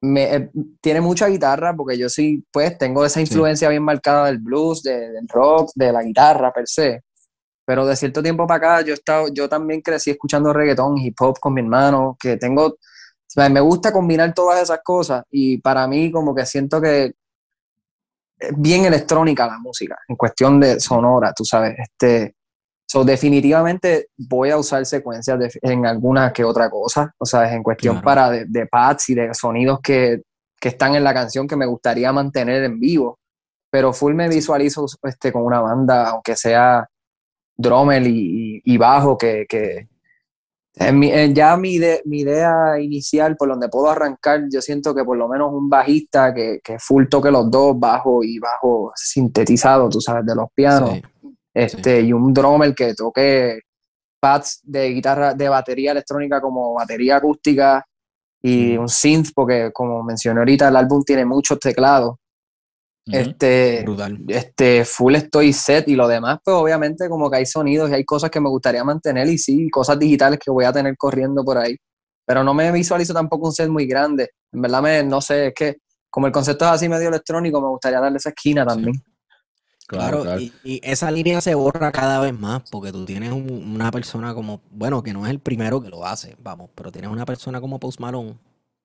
me, 0.00 0.34
eh, 0.34 0.50
tiene 0.80 1.00
mucha 1.02 1.26
guitarra, 1.28 1.74
porque 1.76 1.98
yo 1.98 2.08
sí, 2.08 2.42
pues, 2.50 2.78
tengo 2.78 3.04
esa 3.04 3.20
influencia 3.20 3.68
bien 3.68 3.82
marcada 3.82 4.26
del 4.26 4.38
blues, 4.38 4.82
de- 4.82 5.10
del 5.12 5.28
rock, 5.28 5.70
de 5.74 5.92
la 5.92 6.02
guitarra 6.02 6.52
per 6.52 6.66
se. 6.66 7.02
Pero 7.66 7.84
de 7.84 7.96
cierto 7.96 8.22
tiempo 8.22 8.46
para 8.46 8.76
acá, 8.76 8.86
yo, 8.86 8.92
he 8.92 8.94
estado, 8.94 9.26
yo 9.32 9.48
también 9.48 9.80
crecí 9.82 10.10
escuchando 10.12 10.52
reggaetón, 10.52 10.96
hip 10.98 11.20
hop 11.20 11.38
con 11.40 11.52
mi 11.52 11.60
hermano, 11.60 12.16
que 12.18 12.36
tengo, 12.36 12.66
o 12.66 12.76
sea, 13.26 13.48
me 13.48 13.60
gusta 13.60 13.92
combinar 13.92 14.32
todas 14.32 14.62
esas 14.62 14.80
cosas 14.84 15.24
y 15.30 15.58
para 15.58 15.86
mí 15.88 16.10
como 16.12 16.34
que 16.34 16.46
siento 16.46 16.80
que 16.80 17.12
es 18.38 18.52
bien 18.56 18.84
electrónica 18.84 19.46
la 19.46 19.58
música, 19.58 19.98
en 20.08 20.16
cuestión 20.16 20.60
de 20.60 20.78
sonora, 20.78 21.32
tú 21.34 21.44
sabes. 21.44 21.74
Este, 21.78 22.36
so 22.86 23.02
definitivamente 23.04 24.08
voy 24.16 24.50
a 24.50 24.58
usar 24.58 24.84
secuencias 24.86 25.38
de- 25.38 25.50
en 25.62 25.86
alguna 25.86 26.32
que 26.32 26.44
otra 26.44 26.70
cosa, 26.70 27.12
o 27.18 27.26
sea, 27.26 27.52
en 27.52 27.62
cuestión 27.62 27.94
Claro. 27.96 28.04
para 28.04 28.30
de, 28.30 28.44
de 28.46 28.66
pads 28.66 29.08
y 29.10 29.14
de 29.16 29.34
sonidos 29.34 29.80
que, 29.82 30.22
que 30.60 30.68
están 30.68 30.94
en 30.94 31.02
la 31.02 31.12
canción 31.14 31.48
que 31.48 31.56
me 31.56 31.66
gustaría 31.66 32.12
mantener 32.12 32.62
en 32.64 32.78
vivo. 32.78 33.18
Pero 33.70 33.92
full 33.92 34.14
me 34.14 34.28
visualizo 34.28 34.86
este, 35.02 35.32
con 35.32 35.42
una 35.42 35.60
banda, 35.60 36.10
aunque 36.10 36.36
sea 36.36 36.86
drummer 37.56 38.02
y, 38.06 38.76
bajo, 38.78 39.16
que, 39.16 39.46
que 39.48 39.88
en 40.74 40.98
mi- 40.98 41.10
en 41.10 41.34
ya 41.34 41.56
mi, 41.56 41.74
ide- 41.76 42.02
mi 42.04 42.20
idea 42.20 42.78
inicial, 42.80 43.36
por 43.36 43.48
donde 43.48 43.68
puedo 43.68 43.88
arrancar, 43.90 44.42
yo 44.52 44.60
siento 44.60 44.94
que 44.94 45.04
por 45.04 45.16
lo 45.16 45.26
menos 45.28 45.50
un 45.52 45.68
bajista 45.70 46.34
que, 46.34 46.60
que 46.62 46.78
full 46.78 47.06
toque 47.08 47.30
los 47.30 47.50
dos, 47.50 47.78
bajo 47.78 48.22
y 48.22 48.38
bajo 48.38 48.92
sintetizado, 48.94 49.88
tú 49.88 50.00
sabes, 50.00 50.26
de 50.26 50.34
los 50.34 50.48
pianos, 50.54 50.90
Sí. 50.90 51.02
este, 51.54 52.00
y 52.02 52.12
un 52.12 52.32
drummer 52.34 52.74
que 52.74 52.94
toque 52.94 53.60
pads 54.20 54.60
de 54.64 54.88
guitarra, 54.90 55.32
de 55.34 55.48
batería 55.48 55.92
electrónica 55.92 56.40
como 56.40 56.74
batería 56.74 57.16
acústica 57.16 57.84
y 58.42 58.76
Mm. 58.76 58.80
un 58.80 58.88
synth, 58.88 59.28
porque 59.34 59.70
como 59.72 60.02
mencioné 60.02 60.40
ahorita, 60.40 60.68
el 60.68 60.76
álbum 60.76 61.02
tiene 61.04 61.24
muchos 61.24 61.58
teclados. 61.58 62.16
Este, 63.12 63.82
Brutal. 63.84 64.18
este, 64.28 64.84
full 64.84 65.14
estoy 65.14 65.52
set 65.52 65.86
y 65.88 65.94
lo 65.94 66.08
demás, 66.08 66.38
pues 66.44 66.56
obviamente 66.56 67.08
como 67.08 67.30
que 67.30 67.36
hay 67.38 67.46
sonidos 67.46 67.88
y 67.90 67.94
hay 67.94 68.04
cosas 68.04 68.30
que 68.30 68.40
me 68.40 68.48
gustaría 68.48 68.82
mantener 68.82 69.28
y 69.28 69.38
sí, 69.38 69.68
cosas 69.70 69.98
digitales 69.98 70.38
que 70.44 70.50
voy 70.50 70.64
a 70.64 70.72
tener 70.72 70.96
corriendo 70.96 71.44
por 71.44 71.56
ahí. 71.58 71.76
Pero 72.26 72.42
no 72.42 72.52
me 72.52 72.72
visualizo 72.72 73.14
tampoco 73.14 73.46
un 73.46 73.52
set 73.52 73.68
muy 73.68 73.86
grande. 73.86 74.30
En 74.52 74.60
verdad, 74.60 74.82
me, 74.82 75.02
no 75.04 75.20
sé, 75.20 75.48
es 75.48 75.54
que 75.54 75.76
como 76.10 76.26
el 76.26 76.32
concepto 76.32 76.64
es 76.64 76.70
así 76.72 76.88
medio 76.88 77.08
electrónico, 77.08 77.60
me 77.60 77.68
gustaría 77.68 78.00
darle 78.00 78.16
esa 78.18 78.30
esquina 78.30 78.66
también. 78.66 78.94
Claro, 79.86 80.22
Claro, 80.22 80.22
claro. 80.22 80.40
Y, 80.40 80.52
y 80.64 80.80
esa 80.82 81.08
línea 81.12 81.40
se 81.40 81.54
borra 81.54 81.92
cada 81.92 82.18
vez 82.18 82.36
más 82.36 82.62
porque 82.72 82.90
tú 82.90 83.04
tienes 83.04 83.30
un- 83.30 83.70
una 83.76 83.92
persona 83.92 84.34
como, 84.34 84.60
bueno, 84.72 85.00
que 85.00 85.12
no 85.12 85.24
es 85.24 85.30
el 85.30 85.38
primero 85.38 85.80
que 85.80 85.88
lo 85.90 86.04
hace, 86.04 86.34
vamos, 86.42 86.70
pero 86.74 86.90
tienes 86.90 87.08
una 87.08 87.24
persona 87.24 87.60
como 87.60 87.78
Post 87.78 88.00
Malone, 88.00 88.36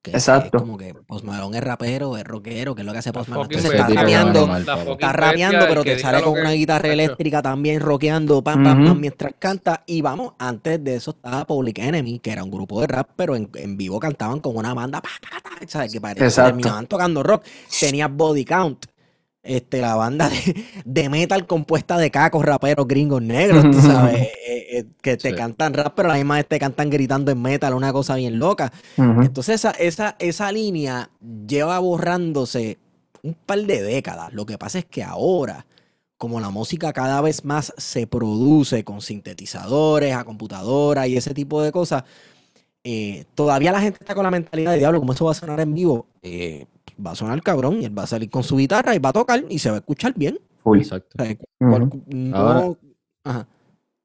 que 0.02 0.12
Exacto. 0.12 0.58
es 0.58 0.64
como 0.64 0.78
que 0.78 0.94
Post 0.94 1.26
Malone 1.26 1.58
es 1.58 1.64
rapero, 1.64 2.18
es 2.18 2.24
rockero, 2.24 2.74
que 2.74 2.82
es 2.82 2.86
lo 2.86 2.92
que 2.92 3.00
hace 3.00 3.14
Post 3.14 3.30
Malone. 3.30 3.48
Entonces 3.52 3.72
está 3.72 3.88
rapeando, 3.88 4.58
está 4.58 5.14
rapeando, 5.14 5.66
pero 5.68 5.84
te 5.84 6.00
sale 6.00 6.22
con 6.24 6.40
una 6.40 6.52
guitarra 6.52 6.90
eléctrica 6.90 7.42
también 7.42 7.80
rockeando, 7.80 8.44
pam, 8.44 8.64
pam, 8.64 8.86
pam, 8.86 9.00
mientras 9.00 9.34
canta. 9.38 9.84
Y 9.86 10.02
vamos, 10.02 10.34
antes 10.40 10.84
de 10.84 10.96
eso 10.96 11.12
estaba 11.12 11.46
Public 11.46 11.80
Enemy, 11.80 12.20
que 12.20 12.32
era 12.32 12.44
un 12.44 12.52
grupo 12.52 12.82
de 12.82 12.88
rap, 12.88 13.10
pero 13.16 13.36
en, 13.36 13.50
en 13.56 13.78
vivo 13.78 14.00
cantaban 14.00 14.40
con 14.40 14.58
una 14.58 14.74
banda, 14.74 15.02
pa, 15.02 15.10
pa, 15.22 15.40
pa, 15.42 15.68
¿sabes? 15.68 15.92
Que 15.92 16.02
parecía 16.02 16.28
que 16.28 16.50
terminaban 16.50 16.88
tocando 16.88 17.22
rock. 17.22 17.44
Tenías 17.80 18.12
Body 18.12 18.46
Count. 18.46 18.91
Este, 19.44 19.82
la 19.82 19.96
banda 19.96 20.30
de, 20.30 20.66
de 20.86 21.10
metal 21.10 21.48
compuesta 21.48 21.98
de 21.98 22.12
cacos 22.12 22.46
raperos 22.46 22.88
gringos 22.88 23.22
negros, 23.24 23.70
tú 23.72 23.82
sabes, 23.82 24.16
eh, 24.22 24.32
eh, 24.48 24.86
que 25.02 25.18
te 25.18 25.30
Sí. 25.30 25.36
cantan 25.36 25.74
rap, 25.74 25.94
pero 25.96 26.10
a 26.10 26.14
la 26.14 26.18
misma 26.20 26.36
vez 26.36 26.48
te 26.48 26.60
cantan 26.60 26.90
gritando 26.92 27.32
en 27.32 27.42
metal, 27.42 27.74
una 27.74 27.92
cosa 27.92 28.16
bien 28.16 28.38
loca. 28.40 28.72
Entonces 29.20 29.56
esa, 29.56 29.72
esa, 29.72 30.16
esa 30.20 30.52
línea 30.52 31.10
lleva 31.48 31.80
borrándose 31.80 32.78
un 33.24 33.34
par 33.34 33.60
de 33.62 33.82
décadas. 33.82 34.32
Lo 34.34 34.46
que 34.46 34.58
pasa 34.60 34.80
es 34.80 34.86
que 34.86 35.04
ahora, 35.04 35.66
como 36.18 36.40
la 36.40 36.50
música 36.52 36.94
cada 36.94 37.20
vez 37.22 37.44
más 37.46 37.74
se 37.78 38.06
produce 38.08 38.84
con 38.84 39.02
sintetizadores, 39.02 40.16
a 40.16 40.24
computadora 40.24 41.08
y 41.08 41.18
ese 41.18 41.34
tipo 41.34 41.62
de 41.64 41.72
cosas, 41.72 42.04
eh, 42.84 43.26
todavía 43.36 43.72
la 43.72 43.82
gente 43.82 44.00
está 44.02 44.16
con 44.16 44.24
la 44.24 44.32
mentalidad 44.32 44.72
de 44.72 44.80
diablo, 44.80 45.00
¿cómo 45.00 45.14
eso 45.14 45.26
va 45.26 45.32
a 45.32 45.36
sonar 45.36 45.60
en 45.60 45.74
vivo? 45.74 46.08
Eh, 46.24 46.66
va 47.06 47.12
a 47.12 47.16
sonar 47.16 47.42
cabrón 47.42 47.82
y 47.82 47.86
él 47.86 47.98
va 47.98 48.04
a 48.04 48.08
salir 48.08 48.30
con 48.30 48.44
su 48.44 48.58
guitarra 48.58 48.96
y 48.96 49.00
va 49.00 49.10
a 49.10 49.14
tocar 49.14 49.44
y 49.50 49.60
se 49.60 49.70
va 49.70 49.78
a 49.78 49.80
escuchar 49.80 50.14
bien. 50.16 50.40
Full. 50.64 50.80
Exacto. 50.80 51.10
O 51.20 51.24
sea, 51.26 51.36
cual- 51.60 51.84
Ujú. 51.84 52.04
no- 52.08 52.38
Ahora- 52.38 52.78
Ajá. 53.24 53.48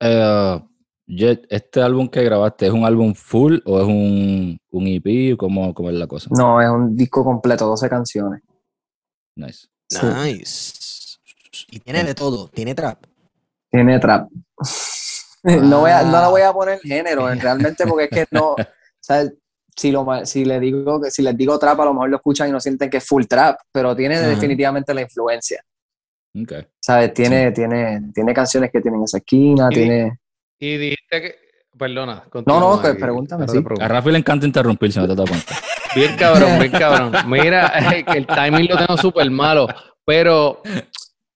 Eh, 0.01 0.61
Jet, 1.09 1.47
¿este 1.51 1.81
álbum 1.81 2.09
que 2.09 2.23
grabaste 2.25 2.67
es 2.67 2.73
un 2.73 2.85
álbum 2.85 3.15
full 3.15 3.59
o 3.65 3.79
es 3.81 3.87
un, 3.87 4.59
un 4.71 4.87
EP? 4.89 5.37
¿Cómo, 5.37 5.73
cómo 5.73 5.89
es 5.91 5.95
la 5.97 6.07
cosa? 6.09 6.29
No, 6.37 6.61
es 6.61 6.69
un 6.69 6.97
disco 6.97 7.23
completo, 7.25 7.67
12 7.67 7.89
canciones. 7.89 8.43
Nice. 9.37 9.69
Sí. 9.89 10.05
Nice. 10.25 10.73
Y 11.71 11.79
tiene 11.81 12.03
de 12.05 12.15
todo, 12.15 12.49
tiene 12.49 12.75
trap. 12.75 13.05
Tiene 13.71 13.99
trap. 14.01 14.29
No, 15.45 15.79
voy 15.83 15.93
a, 15.93 16.03
no 16.03 16.11
la 16.11 16.27
Ah. 16.27 16.29
voy 16.31 16.41
a 16.43 16.53
poner 16.53 16.81
género, 16.81 17.31
en- 17.31 17.39
realmente, 17.39 17.87
porque 17.87 18.05
es 18.05 18.11
que 18.11 18.27
no, 18.33 18.55
o 18.55 18.57
sea, 18.99 19.23
si, 19.77 19.91
lo, 19.93 20.07
si, 20.25 20.45
le 20.45 20.59
digo, 20.59 21.01
que- 21.01 21.11
si 21.11 21.23
les 21.23 21.37
digo 21.37 21.59
trap, 21.59 21.79
a 21.81 21.85
lo 21.85 21.93
mejor 21.95 22.11
lo 22.11 22.17
escuchan 22.17 22.49
y 22.49 22.53
no 22.53 22.61
sienten 22.61 22.89
que 22.91 22.97
es 22.99 23.07
full 23.07 23.25
trap, 23.27 23.59
pero 23.73 23.95
tiene 23.95 24.19
definitivamente 24.21 24.95
la 24.95 25.03
influencia. 25.03 25.63
Ok. 26.41 26.53
¿Sabes? 26.81 27.13
Tiene, 27.15 27.51
tiene, 27.53 28.03
tiene 28.15 28.35
canciones 28.35 28.71
que 28.71 28.81
tienen 28.81 29.03
esa 29.03 29.19
esquina, 29.19 29.69
Y- 29.71 29.75
tiene... 29.75 30.19
Y 30.59 30.77
dijiste 30.79 31.21
que. 31.23 31.35
Perdona. 31.79 32.25
No, 32.47 32.59
no, 32.59 32.81
que 32.81 32.95
pregúntame, 32.95 33.47
sí. 33.49 33.63
A 33.81 33.89
Rafi 33.89 34.11
le 34.11 34.17
encanta 34.19 34.47
interrumpir, 34.47 34.91
si 34.93 34.99
no 34.99 35.07
te 35.07 35.15
das 35.15 35.29
cuenta. 35.29 35.55
Bien 35.95 36.17
cabrón, 36.17 36.59
bien 36.59 36.73
cabrón. 36.73 37.13
Mira, 37.27 37.73
que 38.07 38.19
el 38.19 38.27
timing 38.27 38.69
lo 38.69 38.77
tengo 38.79 38.97
súper 38.99 39.31
malo, 39.31 39.67
pero 40.05 40.63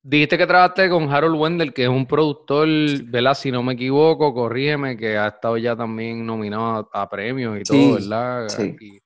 dijiste 0.02 0.38
que 0.38 0.46
trabajaste 0.46 0.88
con 0.88 1.10
Harold 1.12 1.36
Wendell, 1.38 1.72
que 1.74 1.84
es 1.84 1.88
un 1.88 2.06
productor, 2.06 2.66
¿verdad? 3.04 3.34
Si 3.34 3.50
no 3.50 3.62
me 3.62 3.74
equivoco, 3.74 4.32
corrígeme, 4.32 4.96
que 4.96 5.16
ha 5.18 5.28
estado 5.28 5.56
ya 5.58 5.76
también 5.76 6.24
nominado 6.24 6.88
a, 6.92 7.02
a 7.02 7.08
premios 7.08 7.56
y 7.60 7.64
Sí, 7.64 7.72
todo, 7.72 7.94
¿verdad? 7.94 8.48
sí. 8.48 8.76
Y- 8.80 8.98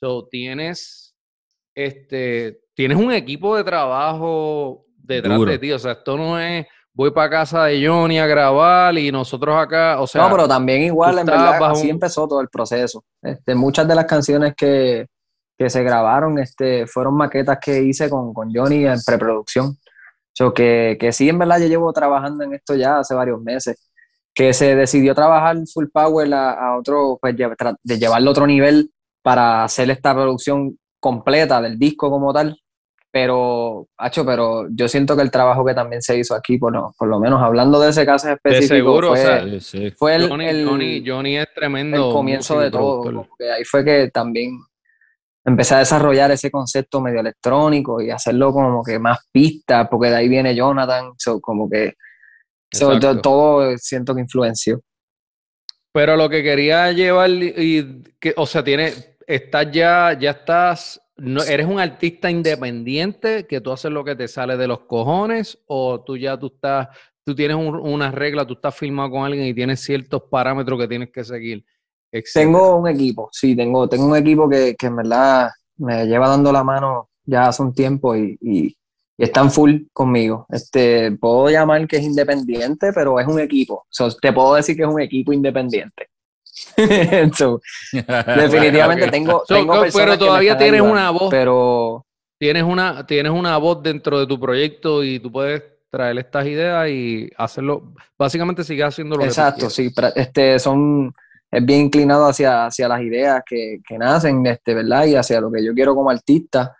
so, 0.00 0.26
tienes, 0.30 1.14
este, 1.74 2.60
tienes 2.74 2.96
un 2.98 3.12
equipo 3.12 3.56
de 3.56 3.64
trabajo 3.64 4.84
detrás 4.96 5.38
Duro. 5.38 5.50
de 5.50 5.58
ti. 5.58 5.72
O 5.72 5.78
sea, 5.78 5.92
esto 5.92 6.16
no 6.16 6.38
es 6.38 6.66
voy 6.92 7.10
para 7.12 7.30
casa 7.30 7.64
de 7.66 7.86
Johnny 7.86 8.18
a 8.18 8.26
grabar 8.26 8.96
y 8.98 9.12
nosotros 9.12 9.54
acá, 9.56 10.00
o 10.00 10.06
sea, 10.08 10.22
no, 10.24 10.30
pero 10.30 10.48
también 10.48 10.82
igual, 10.82 11.18
en 11.18 11.26
verdad, 11.26 11.62
así 11.70 11.84
un- 11.84 11.90
empezó 11.92 12.26
todo 12.26 12.40
el 12.40 12.48
proceso. 12.48 13.04
Este, 13.22 13.54
muchas 13.54 13.86
de 13.86 13.94
las 13.94 14.04
canciones 14.06 14.54
que, 14.56 15.06
que 15.56 15.70
se 15.70 15.82
grabaron 15.84 16.38
este, 16.40 16.86
fueron 16.88 17.16
maquetas 17.16 17.58
que 17.60 17.82
hice 17.82 18.10
con, 18.10 18.32
con 18.34 18.52
Johnny 18.52 18.84
en 18.86 18.98
preproducción. 19.06 19.76
So 20.38 20.54
que, 20.54 20.96
que 21.00 21.10
sí, 21.10 21.28
en 21.28 21.36
verdad, 21.38 21.58
yo 21.58 21.66
llevo 21.66 21.92
trabajando 21.92 22.44
en 22.44 22.54
esto 22.54 22.76
ya 22.76 22.98
hace 23.00 23.12
varios 23.12 23.40
meses. 23.42 23.90
Que 24.32 24.52
se 24.52 24.76
decidió 24.76 25.12
trabajar 25.12 25.56
full 25.72 25.86
power 25.92 26.32
a, 26.32 26.50
a 26.52 26.78
otro, 26.78 27.18
pues 27.20 27.34
de 27.36 27.98
llevarlo 27.98 28.28
a 28.28 28.30
otro 28.30 28.46
nivel 28.46 28.92
para 29.20 29.64
hacer 29.64 29.90
esta 29.90 30.14
producción 30.14 30.78
completa 31.00 31.60
del 31.60 31.76
disco 31.76 32.08
como 32.08 32.32
tal. 32.32 32.56
Pero, 33.10 33.88
hacho, 33.96 34.24
pero 34.24 34.66
yo 34.70 34.86
siento 34.86 35.16
que 35.16 35.22
el 35.22 35.30
trabajo 35.32 35.64
que 35.64 35.74
también 35.74 36.02
se 36.02 36.16
hizo 36.16 36.36
aquí, 36.36 36.56
por 36.56 36.72
lo, 36.72 36.92
por 36.96 37.08
lo 37.08 37.18
menos 37.18 37.42
hablando 37.42 37.80
de 37.80 37.90
ese 37.90 38.06
caso 38.06 38.30
específico, 38.30 38.74
seguro, 38.76 39.08
o 39.08 39.16
fue, 39.16 39.22
sea, 39.24 39.42
Sí, 39.44 39.60
sí. 39.60 39.90
fue 39.96 40.14
el, 40.14 40.28
Johnny, 40.28 40.46
el- 40.46 40.66
Johnny, 40.68 41.04
Johnny 41.04 41.36
es 41.38 41.48
el 41.48 41.54
tremendo. 41.54 42.12
comienzo 42.12 42.54
músico 42.54 42.60
y 42.62 42.64
de 42.66 42.70
todo. 42.70 43.02
productor. 43.02 43.14
como 43.24 43.36
que 43.36 43.50
ahí 43.50 43.64
fue 43.64 43.84
que 43.84 44.10
también 44.12 44.50
empecé 45.48 45.74
a 45.74 45.78
desarrollar 45.78 46.30
ese 46.30 46.50
concepto 46.50 47.00
medio 47.00 47.20
electrónico 47.20 48.00
y 48.00 48.10
hacerlo 48.10 48.52
como 48.52 48.82
que 48.84 48.98
más 48.98 49.18
pistas, 49.32 49.88
porque 49.90 50.10
de 50.10 50.16
ahí 50.16 50.28
viene 50.28 50.54
Jonathan, 50.54 51.12
so, 51.18 51.40
como 51.40 51.68
que 51.68 51.94
so, 52.72 52.86
todo 53.22 53.76
siento 53.78 54.14
que 54.14 54.20
influenció. 54.20 54.80
Pero 55.92 56.16
lo 56.16 56.28
que 56.28 56.42
quería 56.42 56.92
llevar 56.92 57.30
y 57.30 58.02
que, 58.20 58.34
o 58.36 58.46
sea, 58.46 58.62
tienes, 58.62 59.16
estás 59.26 59.70
ya, 59.72 60.16
ya 60.18 60.30
estás, 60.30 61.00
no, 61.16 61.42
eres 61.42 61.66
un 61.66 61.80
artista 61.80 62.30
independiente 62.30 63.46
que 63.46 63.60
tú 63.60 63.72
haces 63.72 63.90
lo 63.90 64.04
que 64.04 64.14
te 64.14 64.28
sale 64.28 64.56
de 64.56 64.68
los 64.68 64.80
cojones 64.80 65.58
o 65.66 66.02
tú 66.04 66.16
ya 66.16 66.38
tú 66.38 66.52
estás, 66.54 66.88
tú 67.24 67.34
tienes 67.34 67.56
un- 67.56 67.74
una 67.80 68.10
regla, 68.12 68.46
tú 68.46 68.54
estás 68.54 68.76
filmado 68.76 69.10
con 69.10 69.24
alguien 69.24 69.46
y 69.46 69.54
tienes 69.54 69.80
ciertos 69.80 70.22
parámetros 70.30 70.78
que 70.78 70.88
tienes 70.88 71.10
que 71.10 71.24
seguir. 71.24 71.64
Tengo 72.32 72.76
un 72.76 72.88
equipo, 72.88 73.28
sí, 73.32 73.54
tengo, 73.54 73.88
tengo 73.88 74.06
un 74.06 74.16
equipo 74.16 74.48
que, 74.48 74.74
que 74.76 74.86
en 74.86 74.96
verdad 74.96 75.50
me 75.76 76.06
lleva 76.06 76.28
dando 76.28 76.52
la 76.52 76.64
mano 76.64 77.10
ya 77.24 77.48
hace 77.48 77.62
un 77.62 77.74
tiempo 77.74 78.16
y, 78.16 78.38
y, 78.40 78.66
y 79.16 79.24
están 79.24 79.50
full 79.50 79.82
conmigo. 79.92 80.46
Este, 80.48 81.12
puedo 81.12 81.50
llamar 81.50 81.86
que 81.86 81.96
es 81.96 82.02
independiente, 82.02 82.92
pero 82.94 83.20
es 83.20 83.26
un 83.26 83.38
equipo. 83.40 83.86
So, 83.90 84.10
te 84.16 84.32
puedo 84.32 84.54
decir 84.54 84.76
que 84.76 84.82
es 84.82 84.88
un 84.88 85.00
equipo 85.00 85.32
independiente. 85.32 86.08
So, 87.34 87.60
definitivamente 87.92 89.04
Ok. 89.04 89.10
tengo, 89.10 89.44
So, 89.46 89.54
tengo 89.54 89.72
pero 89.72 89.82
personas 89.82 90.18
que 90.18 90.24
me 90.24 90.28
todavía 90.28 90.58
tienes 90.58 90.80
ayudando, 90.80 90.92
una 90.92 91.10
voz. 91.10 91.30
Pero 91.30 92.04
Tienes 92.38 92.62
una, 92.62 93.04
tienes 93.04 93.32
una 93.32 93.56
voz 93.58 93.82
dentro 93.82 94.20
de 94.20 94.26
tu 94.26 94.38
proyecto 94.38 95.02
y 95.02 95.18
tú 95.18 95.30
puedes 95.32 95.62
traer 95.90 96.18
estas 96.18 96.46
ideas 96.46 96.88
y 96.88 97.28
hacerlo, 97.36 97.94
básicamente 98.16 98.62
sigue 98.62 98.84
haciendo 98.84 99.16
lo 99.16 99.22
que 99.22 99.28
tú 99.28 99.30
Exacto, 99.32 99.70
sí, 99.70 99.92
este, 100.14 100.58
son, 100.60 101.12
es 101.50 101.64
bien 101.64 101.82
inclinado 101.82 102.26
hacia, 102.26 102.66
hacia 102.66 102.88
las 102.88 103.00
ideas 103.00 103.42
que, 103.46 103.78
que 103.86 103.96
nacen, 103.98 104.44
este, 104.46 104.74
¿verdad? 104.74 105.04
Y 105.06 105.14
hacia 105.16 105.40
lo 105.40 105.50
que 105.50 105.64
yo 105.64 105.72
quiero 105.74 105.94
como 105.94 106.10
artista, 106.10 106.76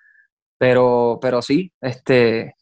pero, 0.58 1.18
pero 1.22 1.40
sí, 1.40 1.72
este, 1.80 2.54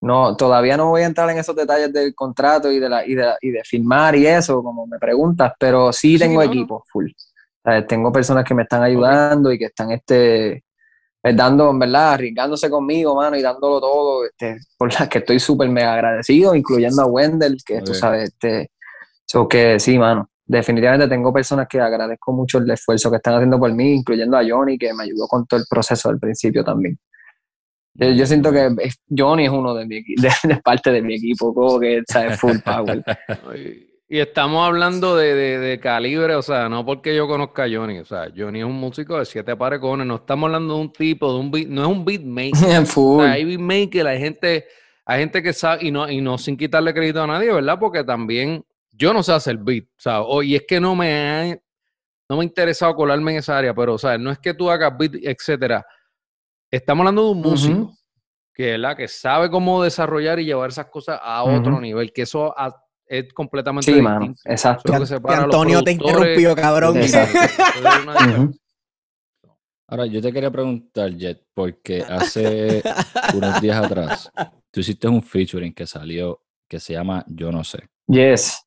no, 0.00 0.36
todavía 0.36 0.76
no 0.76 0.90
voy 0.90 1.02
a 1.02 1.06
entrar 1.06 1.28
en 1.30 1.38
esos 1.38 1.56
detalles 1.56 1.92
del 1.92 2.14
contrato 2.14 2.70
y 2.70 2.78
de, 2.78 2.88
la, 2.88 3.06
y 3.06 3.14
de, 3.14 3.34
y 3.40 3.50
de 3.50 3.62
firmar 3.64 4.14
y 4.16 4.26
eso, 4.26 4.62
como 4.62 4.86
me 4.86 4.98
preguntas, 4.98 5.52
pero 5.58 5.92
sí 5.92 6.12
Sí, 6.16 6.18
tengo 6.18 6.40
no, 6.40 6.46
no. 6.46 6.52
equipo 6.52 6.84
full. 6.90 7.10
O 7.10 7.70
sea, 7.70 7.86
tengo 7.86 8.12
personas 8.12 8.44
que 8.44 8.54
me 8.54 8.62
están 8.62 8.82
ayudando 8.82 9.52
y 9.52 9.58
que 9.58 9.66
están, 9.66 9.90
este, 9.90 10.64
pues, 11.20 11.36
dando, 11.36 11.70
en 11.70 11.78
verdad, 11.80 12.12
arriesgándose 12.14 12.70
conmigo, 12.70 13.14
mano, 13.16 13.36
y 13.36 13.42
dándolo 13.42 13.80
todo, 13.80 14.24
este, 14.24 14.56
por 14.76 14.92
las 14.94 15.08
que 15.08 15.18
estoy 15.18 15.40
súper 15.40 15.68
mega 15.68 15.94
agradecido, 15.94 16.54
incluyendo 16.54 17.02
a 17.02 17.06
Wendell, 17.06 17.56
que 17.66 17.82
tú 17.82 17.90
Ok. 17.90 17.96
sabes, 17.98 18.28
este, 18.30 18.70
so 19.26 19.48
que 19.48 19.80
sí, 19.80 19.98
mano, 19.98 20.30
definitivamente 20.48 21.06
tengo 21.06 21.32
personas 21.32 21.68
que 21.68 21.78
agradezco 21.78 22.32
mucho 22.32 22.58
el 22.58 22.70
esfuerzo 22.70 23.10
que 23.10 23.16
están 23.16 23.34
haciendo 23.34 23.58
por 23.58 23.72
mí, 23.72 23.92
incluyendo 23.92 24.36
a 24.36 24.42
Johnny, 24.48 24.78
que 24.78 24.92
me 24.94 25.04
ayudó 25.04 25.28
con 25.28 25.46
todo 25.46 25.60
el 25.60 25.66
proceso 25.68 26.08
al 26.08 26.18
principio 26.18 26.64
también. 26.64 26.98
Yo, 27.94 28.10
yo 28.10 28.26
siento 28.26 28.50
que 28.50 28.68
Johnny 29.16 29.44
es 29.44 29.50
uno 29.50 29.74
de 29.74 29.84
mi 29.86 30.02
de, 30.16 30.30
de 30.44 30.56
parte 30.56 30.90
de 30.90 31.02
mi 31.02 31.16
equipo, 31.16 31.52
como 31.52 31.78
que, 31.78 32.02
¿sabes? 32.08 32.40
Full 32.40 32.58
power. 32.64 33.04
Y, 34.10 34.20
estamos 34.20 34.66
hablando 34.66 35.14
de, 35.16 35.34
de- 35.34 35.58
de 35.58 35.80
calibre, 35.80 36.34
o 36.34 36.40
sea, 36.40 36.66
no 36.70 36.82
porque 36.86 37.14
yo 37.14 37.28
conozca 37.28 37.64
a 37.64 37.68
Johnny, 37.70 37.98
o 37.98 38.06
sea, 38.06 38.28
Johnny 38.34 38.60
es 38.60 38.64
un 38.64 38.72
músico 38.80 39.18
de 39.18 39.26
siete 39.26 39.54
pares 39.54 39.80
cojones, 39.80 40.06
no 40.06 40.14
estamos 40.14 40.46
hablando 40.46 40.76
de 40.76 40.80
un 40.80 40.90
tipo, 40.90 41.30
de 41.30 41.38
un 41.40 41.50
beat, 41.50 41.68
no 41.68 41.82
es 41.82 41.88
un 41.88 42.06
beatmaker, 42.06 42.84
o 42.96 43.20
sea, 43.20 43.32
hay 43.32 43.44
beatmaker, 43.44 44.06
hay 44.06 44.18
gente, 44.18 44.64
hay 45.04 45.20
gente 45.20 45.42
que 45.42 45.52
sabe, 45.52 45.84
y 45.84 45.90
no, 45.90 46.08
y 46.10 46.22
no 46.22 46.38
sin 46.38 46.56
quitarle 46.56 46.94
crédito 46.94 47.22
a 47.22 47.26
nadie, 47.26 47.52
¿verdad? 47.52 47.78
Porque 47.78 48.02
también 48.02 48.64
yo 48.98 49.12
no 49.12 49.22
sé 49.22 49.32
hacer 49.32 49.56
beat, 49.58 49.84
o 49.84 50.00
sea, 50.00 50.22
o- 50.22 50.42
y 50.42 50.56
es 50.56 50.64
que 50.66 50.80
no 50.80 50.94
me 50.96 51.28
ha, 51.28 51.58
no 52.28 52.36
me 52.36 52.42
ha 52.42 52.44
interesado 52.44 52.94
colarme 52.94 53.32
en 53.32 53.38
esa 53.38 53.56
área, 53.56 53.72
pero, 53.74 53.94
o 53.94 53.98
sea, 53.98 54.18
no 54.18 54.30
es 54.30 54.38
que 54.38 54.52
tú 54.54 54.68
hagas 54.70 54.92
beat, 54.98 55.14
etcétera. 55.22 55.86
Estamos 56.70 57.00
hablando 57.02 57.24
de 57.26 57.30
un 57.30 57.40
músico 57.40 57.94
que, 58.52 58.72
¿verdad? 58.72 58.96
que 58.96 59.06
sabe 59.08 59.48
cómo 59.50 59.82
desarrollar 59.82 60.38
y 60.40 60.44
llevar 60.46 60.68
esas 60.70 60.86
cosas 60.86 61.18
a 61.22 61.44
otro 61.44 61.80
nivel, 61.80 62.12
que 62.12 62.22
eso 62.22 62.52
a- 62.58 62.74
es 63.06 63.32
completamente 63.32 63.90
Sí, 63.90 64.02
mano, 64.02 64.20
distinto. 64.26 64.40
exacto. 64.44 64.92
Eso 64.92 65.16
que 65.16 65.22
Que 65.28 65.34
Antonio 65.34 65.82
te 65.82 65.92
interrumpió, 65.92 66.54
cabrón. 66.54 66.96
Exacto. 66.98 67.38
Ahora, 69.90 70.04
yo 70.04 70.20
te 70.20 70.30
quería 70.32 70.50
preguntar, 70.50 71.10
Jet, 71.16 71.42
porque 71.54 72.02
hace 72.02 72.82
unos 73.34 73.58
días 73.62 73.82
atrás 73.82 74.30
tú 74.70 74.80
hiciste 74.80 75.08
un 75.08 75.22
featuring 75.22 75.72
que 75.72 75.86
salió 75.86 76.42
que 76.68 76.78
se 76.78 76.92
llama 76.92 77.24
Yo 77.26 77.50
no 77.50 77.64
sé. 77.64 77.88
Yes. 78.06 78.62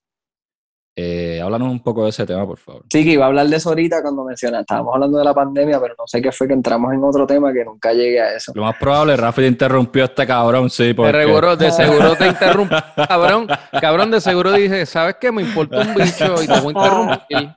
Eh, 0.93 1.39
háblanos 1.41 1.71
un 1.71 1.81
poco 1.81 2.03
de 2.03 2.09
ese 2.09 2.25
tema, 2.25 2.45
por 2.45 2.57
favor. 2.57 2.83
Sí, 2.91 3.05
que 3.05 3.11
iba 3.11 3.23
a 3.23 3.27
hablar 3.29 3.47
de 3.47 3.55
eso 3.55 3.69
ahorita 3.69 4.01
cuando 4.01 4.25
mencionaste. 4.25 4.63
Estábamos 4.63 4.93
hablando 4.93 5.19
de 5.19 5.23
la 5.23 5.33
pandemia, 5.33 5.79
pero 5.79 5.95
no 5.97 6.05
sé 6.05 6.21
qué 6.21 6.33
fue 6.33 6.47
que 6.47 6.53
entramos 6.53 6.93
en 6.93 7.01
otro 7.01 7.25
tema 7.25 7.53
que 7.53 7.63
nunca 7.63 7.93
llegué 7.93 8.19
a 8.19 8.35
eso. 8.35 8.51
Lo 8.53 8.63
más 8.63 8.75
probable, 8.77 9.15
Rafa 9.15 9.41
te 9.41 9.47
interrumpió 9.47 10.03
a 10.03 10.05
este 10.07 10.27
cabrón, 10.27 10.69
sí, 10.69 10.87
De 10.87 10.95
porque... 10.95 11.23
seguro, 11.23 11.55
de 11.55 11.71
seguro 11.71 12.15
te 12.15 12.27
interrumpo, 12.27 12.75
cabrón. 13.07 13.47
Cabrón, 13.79 14.11
de 14.11 14.19
seguro 14.19 14.51
dije, 14.51 14.85
¿sabes 14.85 15.15
qué? 15.19 15.31
Me 15.31 15.43
importa 15.43 15.79
un 15.79 15.95
bicho 15.95 16.43
y 16.43 16.47
te 16.47 16.59
voy 16.59 16.73
a 16.73 16.81
interrumpir. 16.81 17.53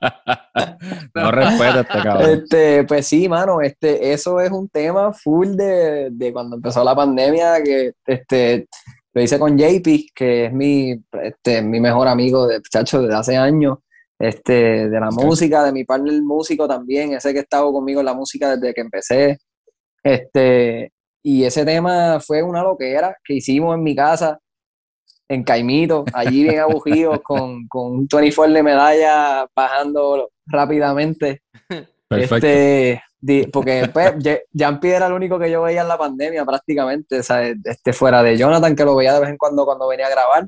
No 1.13 1.31
respeta 1.31 1.79
a 1.79 1.81
este 1.81 2.01
cabrón. 2.01 2.29
Este, 2.29 2.83
pues 2.85 3.05
sí, 3.05 3.27
mano, 3.27 3.59
este, 3.59 4.13
eso 4.13 4.39
es 4.39 4.49
un 4.49 4.69
tema 4.69 5.11
full 5.11 5.55
de, 5.55 6.09
de 6.09 6.31
cuando 6.31 6.55
empezó 6.55 6.85
la 6.85 6.95
pandemia, 6.95 7.61
que 7.61 7.91
este, 8.05 8.67
lo 9.15 9.21
hice 9.21 9.39
con 9.39 9.57
JP, 9.57 10.11
que 10.13 10.45
es 10.45 10.53
mi, 10.53 10.93
este, 11.23 11.61
mi 11.61 11.79
mejor 11.79 12.09
amigo 12.09 12.47
de 12.47 12.61
chacho 12.61 13.01
desde 13.01 13.15
hace 13.15 13.37
años, 13.37 13.77
este, 14.19 14.89
de 14.89 14.99
la 14.99 15.09
música, 15.09 15.63
de 15.63 15.71
mi 15.71 15.85
partner 15.85 16.21
músico 16.21 16.67
también, 16.67 17.13
ese 17.13 17.31
que 17.31 17.39
ha 17.39 17.43
estado 17.43 17.71
conmigo 17.71 18.01
en 18.01 18.07
la 18.07 18.13
música 18.13 18.57
desde 18.57 18.73
que 18.73 18.81
empecé. 18.81 19.37
Este, 20.03 20.91
y 21.23 21.45
ese 21.45 21.63
tema 21.63 22.19
fue 22.19 22.43
una 22.43 22.61
loquera 22.61 23.15
que 23.23 23.35
hicimos 23.35 23.75
en 23.75 23.83
mi 23.83 23.95
casa, 23.95 24.37
en 25.29 25.45
Caimito, 25.45 26.03
allí 26.13 26.43
bien 26.43 26.59
abugidos, 26.59 27.19
con, 27.23 27.69
con 27.69 27.91
un 27.93 28.07
24 28.11 28.53
de 28.53 28.63
medalla 28.63 29.47
bajando 29.55 30.29
rápidamente. 30.45 31.41
Perfecto. 32.09 32.35
Este, 32.35 33.01
porque 33.51 33.89
pues, 33.91 34.13
Jean-Pierre 34.53 34.97
era 34.97 35.07
el 35.07 35.13
único 35.13 35.39
que 35.39 35.49
yo 35.49 35.61
veía 35.63 35.81
en 35.81 35.87
la 35.87 35.97
pandemia 35.97 36.45
prácticamente, 36.45 37.23
¿sabes? 37.23 37.57
Este, 37.63 37.93
fuera 37.93 38.21
de 38.23 38.37
Jonathan, 38.37 38.75
que 38.75 38.85
lo 38.85 38.95
veía 38.95 39.13
de 39.13 39.21
vez 39.21 39.29
en 39.29 39.37
cuando 39.37 39.65
cuando 39.65 39.87
venía 39.87 40.07
a 40.07 40.11
grabar. 40.11 40.45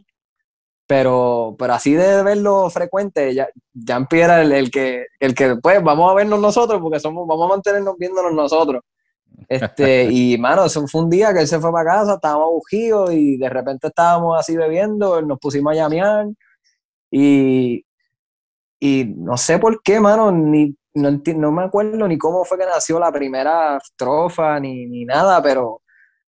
Pero, 0.87 1.55
pero 1.59 1.73
así 1.73 1.93
de 1.93 2.23
verlo 2.23 2.69
frecuente, 2.69 3.35
Jean-Pierre 3.73 4.23
era 4.23 4.41
el, 4.41 4.51
el 4.53 4.71
que, 4.71 5.07
el 5.19 5.35
que, 5.35 5.57
pues, 5.57 5.83
vamos 5.83 6.09
a 6.09 6.15
vernos 6.15 6.39
nosotros, 6.39 6.79
porque 6.81 6.99
somos, 6.99 7.27
vamos 7.27 7.45
a 7.45 7.55
mantenernos 7.55 7.97
viéndonos 7.97 8.33
nosotros. 8.33 8.81
Este, 9.49 10.05
y 10.11 10.37
mano, 10.37 10.65
eso 10.65 10.87
fue 10.87 11.01
un 11.01 11.09
día 11.09 11.33
que 11.33 11.41
él 11.41 11.47
se 11.47 11.59
fue 11.59 11.71
para 11.71 11.91
casa, 11.91 12.13
estábamos 12.13 12.51
bujidos 12.51 13.11
y 13.11 13.37
de 13.37 13.49
repente 13.49 13.87
estábamos 13.87 14.39
así 14.39 14.55
bebiendo, 14.55 15.21
nos 15.21 15.39
pusimos 15.39 15.73
a 15.73 15.75
llamear 15.75 16.27
y, 17.11 17.85
y 18.79 19.05
no 19.17 19.37
sé 19.37 19.59
por 19.59 19.81
qué, 19.81 19.99
mano, 19.99 20.31
ni, 20.31 20.75
no, 20.97 21.21
no 21.35 21.51
me 21.51 21.63
acuerdo 21.63 22.07
ni 22.07 22.17
cómo 22.17 22.43
fue 22.43 22.57
que 22.57 22.65
nació 22.65 22.99
la 22.99 23.11
primera 23.11 23.77
estrofa 23.77 24.59
ni, 24.59 24.85
ni 24.85 25.05
nada, 25.05 25.41
pero 25.41 25.81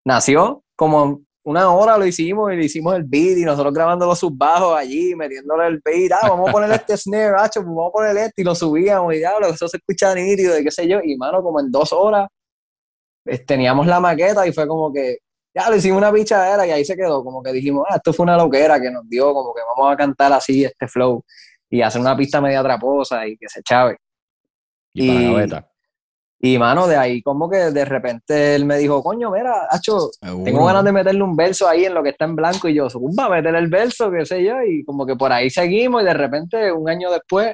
nació 0.06 0.64
como 0.76 1.22
una 1.44 1.74
hora 1.74 1.98
lo 1.98 2.06
hicimos 2.06 2.52
y 2.54 2.58
le 2.58 2.66
hicimos 2.66 2.96
el 2.96 3.04
beat 3.04 3.38
y 3.38 3.44
nosotros 3.44 3.74
grabando 3.74 4.06
los 4.06 4.20
subbajos 4.20 4.78
allí, 4.78 5.16
metiéndole 5.16 5.68
el 5.68 5.82
beat, 5.84 6.12
ah, 6.12 6.30
vamos 6.30 6.50
a 6.50 6.52
poner 6.52 6.72
este 6.72 6.96
snare, 6.96 7.36
hacho, 7.38 7.62
pues 7.62 7.74
vamos 7.76 7.90
a 7.90 7.92
poner 7.92 8.18
este 8.18 8.42
y 8.42 8.46
lo 8.46 8.54
subíamos 8.54 9.14
y 9.14 9.18
diablo, 9.18 9.48
eso 9.48 9.68
se 9.68 9.78
escucha 9.78 10.14
nítido 10.14 10.58
y 10.60 10.64
qué 10.64 10.72
sé 10.72 10.88
yo, 10.88 11.00
y 11.04 11.18
mano, 11.18 11.42
como 11.42 11.60
en 11.60 11.72
dos 11.72 11.92
horas 11.92 12.28
teníamos 13.46 13.88
la 13.88 14.00
maqueta 14.00 14.46
y 14.48 14.54
fue 14.54 14.68
como 14.68 14.92
que 14.92 15.18
ya 15.54 15.70
lo 15.70 15.76
hicimos 15.76 15.98
una 15.98 16.12
pichadera 16.12 16.68
y 16.68 16.72
ahí 16.72 16.86
se 16.86 16.96
quedó, 16.96 17.24
como 17.24 17.42
que 17.42 17.52
dijimos, 17.52 17.86
ah, 17.90 17.96
esto 17.96 18.14
fue 18.14 18.24
una 18.24 18.38
loquera 18.38 18.80
que 18.80 18.92
nos 18.92 19.08
dio, 19.10 19.34
como 19.34 19.54
que 19.54 19.62
vamos 19.62 19.94
a 19.94 19.98
cantar 19.98 20.32
así 20.34 20.64
este 20.64 20.88
flow 20.88 21.24
y 21.70 21.82
hacer 21.82 22.02
una 22.02 22.16
pista 22.16 22.42
media 22.42 22.64
traposa 22.64 23.26
y 23.28 23.38
que 23.38 23.48
se 23.48 23.62
chave. 23.64 23.98
Y, 24.94 25.08
para 25.08 25.20
la 25.20 25.32
gaveta. 25.32 25.70
Y 26.42 26.58
mano, 26.58 26.88
de 26.88 26.96
ahí 26.96 27.22
como 27.22 27.50
que 27.50 27.58
de 27.58 27.84
repente 27.84 28.56
él 28.56 28.66
me 28.66 28.78
dijo, 28.78 29.04
coño, 29.04 29.30
mira, 29.30 29.68
Hacho, 29.70 30.10
tengo 30.22 30.66
ganas 30.66 30.86
de 30.86 30.94
meterle 30.94 31.22
un 31.22 31.36
verso 31.36 31.68
ahí 31.68 31.84
en 31.84 31.94
lo 31.94 32.02
que 32.02 32.10
está 32.10 32.24
en 32.26 32.36
blanco 32.36 32.70
y 32.70 32.76
yo, 32.76 32.88
va 33.20 33.26
a 33.26 33.30
meter 33.30 33.54
el 33.56 33.68
verso, 33.68 34.10
qué 34.10 34.26
sé 34.26 34.44
yo, 34.44 34.62
y 34.64 34.86
como 34.86 35.06
que 35.06 35.18
por 35.18 35.34
ahí 35.34 35.50
seguimos 35.50 36.02
y 36.02 36.06
de 36.06 36.14
repente 36.14 36.72
un 36.72 36.90
año 36.90 37.12
después 37.12 37.54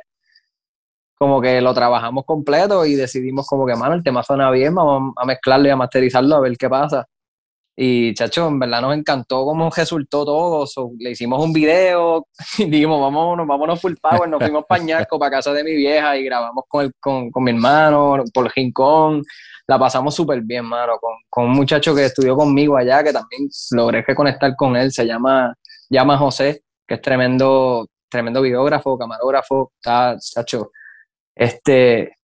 como 1.18 1.42
que 1.42 1.62
lo 1.62 1.74
trabajamos 1.74 2.26
completo 2.26 2.86
y 2.86 2.94
decidimos 2.96 3.48
como 3.48 3.66
que, 3.66 3.76
mano, 3.76 3.96
el 3.96 4.04
tema 4.04 4.22
suena 4.22 4.52
bien, 4.52 4.76
vamos 4.76 5.14
a 5.16 5.26
mezclarlo 5.26 5.68
y 5.68 5.72
a 5.72 5.76
masterizarlo 5.76 6.36
a 6.36 6.42
ver 6.42 6.58
qué 6.58 6.70
pasa. 6.70 7.08
Y 7.78 8.14
chacho, 8.14 8.48
en 8.48 8.58
verdad 8.58 8.82
nos 8.82 8.96
encantó 8.96 9.44
cómo 9.44 9.70
resultó 9.70 10.24
todo, 10.24 10.66
so, 10.66 10.92
le 10.98 11.12
hicimos 11.12 11.44
un 11.44 11.52
video 11.52 12.26
y 12.58 12.66
dijimos, 12.66 13.02
vámonos, 13.02 13.46
vámonos 13.46 13.82
full 13.82 13.96
power, 14.02 14.30
nos 14.30 14.42
fuimos 14.42 14.64
para 14.68 14.82
Ñasco, 14.82 15.20
para 15.20 15.32
casa 15.32 15.52
de 15.52 15.64
mi 15.64 15.76
vieja 15.76 16.16
y 16.18 16.24
grabamos 16.24 16.64
con, 16.70 16.86
el, 16.86 16.94
con, 17.00 17.30
con 17.32 17.44
mi 17.44 17.52
hermano, 17.52 18.24
por 18.34 18.50
Rincón, 18.56 19.24
la 19.68 19.78
pasamos 19.78 20.16
súper 20.16 20.42
bien, 20.42 20.64
mano, 20.64 20.98
con, 21.00 21.16
con 21.30 21.46
un 21.46 21.52
muchacho 21.52 21.94
que 21.94 22.06
estudió 22.06 22.38
conmigo 22.38 22.78
allá, 22.78 23.04
que 23.04 23.12
también 23.12 23.50
logré 23.72 24.06
que 24.06 24.16
conectar 24.16 24.56
con 24.56 24.78
él, 24.78 24.92
se 24.94 25.06
llama, 25.06 25.54
llama 25.90 26.18
José, 26.18 26.62
que 26.88 26.96
es 26.96 27.02
tremendo, 27.02 27.88
tremendo 28.10 28.42
videógrafo, 28.42 28.98
camarógrafo, 28.98 29.74
está, 29.76 30.16
chacho, 30.20 30.72
este, 31.36 32.15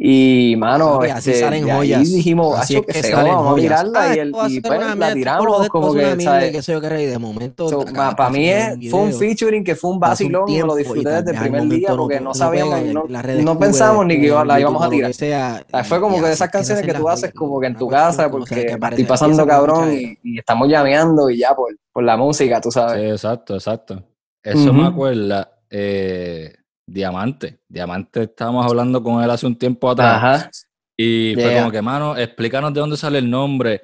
y 0.00 0.54
mano, 0.56 1.00
así 1.00 1.30
este, 1.30 1.40
salen 1.40 1.64
de 1.64 1.72
ahí 1.72 1.78
joyas. 1.78 2.12
dijimos, 2.12 2.56
Así 2.56 2.76
"Acho, 2.76 2.86
es 2.88 2.94
que 2.96 3.02
se 3.02 3.10
salen 3.10 3.32
vamos 3.34 3.46
a 3.46 3.50
joyas. 3.50 3.64
tirarla", 3.82 4.00
Ah, 4.00 4.14
y, 4.14 4.18
el, 4.20 4.28
y 4.28 4.60
pues 4.60 4.78
la 4.78 4.94
mierda, 4.94 5.14
tiramos 5.14 5.68
como 5.70 5.92
que, 5.92 6.20
¿sabes? 6.20 6.52
que 6.52 6.62
sé 6.62 6.72
yo 6.72 6.80
qué, 6.80 7.02
y 7.02 7.06
de 7.06 7.18
momento 7.18 7.68
So, 7.68 7.84
para 7.84 8.30
mí 8.30 8.48
fue 8.90 9.00
un 9.00 9.12
featuring 9.12 9.64
que 9.64 9.74
fue 9.74 9.90
un 9.90 9.96
un 9.96 10.00
vacilón, 10.00 10.42
lo 10.42 10.46
tiempo 10.46 10.74
y 10.76 10.78
disfruté 10.78 11.08
desde 11.10 11.30
el 11.32 11.38
primer 11.38 11.68
día 11.68 11.88
porque 11.96 12.20
no 12.20 12.32
sabíamos, 12.32 12.80
no, 12.94 13.04
no 13.42 13.58
pensamos 13.58 14.06
ni 14.06 14.20
que 14.20 14.28
en 14.28 14.46
la 14.46 14.60
íbamos 14.60 14.82
a 14.82 14.84
lo 14.86 14.90
tirar. 14.92 15.10
que 15.10 15.14
sea, 15.14 15.62
O 15.66 15.70
sea, 15.70 15.84
fue 15.84 15.98
y- 15.98 16.00
como 16.00 16.16
que 16.20 16.26
de 16.28 16.32
esas 16.32 16.46
es 16.46 16.52
que 16.52 16.58
canciones 16.58 16.86
que 16.86 16.94
tú 16.94 17.08
haces 17.08 17.32
como 17.34 17.60
que 17.60 17.66
en 17.66 17.76
tu 17.76 17.88
casa 17.88 18.30
porque 18.30 18.54
que 18.66 18.72
estoy 18.72 19.04
pasando 19.04 19.46
cabrón 19.46 19.92
y, 20.22 20.38
estamos 20.38 20.68
llameando 20.68 21.28
y 21.28 21.38
ya 21.38 21.54
por, 21.56 21.76
por 21.92 22.04
la 22.04 22.16
música, 22.16 22.60
tú 22.60 22.70
Sí, 22.70 22.74
sabes. 22.74 23.12
exacto, 23.12 23.54
exacto. 23.54 24.02
Eso 24.44 24.72
me 24.72 24.86
acuerda. 24.86 25.50
eh, 25.70 26.54
Diamante. 26.90 27.60
Diamante, 27.68 28.22
estábamos 28.22 28.64
hablando 28.66 29.02
con 29.02 29.22
él 29.22 29.30
hace 29.30 29.46
un 29.46 29.56
tiempo 29.58 29.90
atrás. 29.90 30.16
Ajá. 30.16 30.50
Y 30.96 31.34
fue 31.34 31.44
Yeah. 31.50 31.58
como 31.60 31.70
que, 31.70 31.82
mano, 31.82 32.16
explícanos 32.16 32.72
de 32.72 32.80
dónde 32.80 32.96
sale 32.96 33.18
el 33.18 33.28
nombre. 33.30 33.82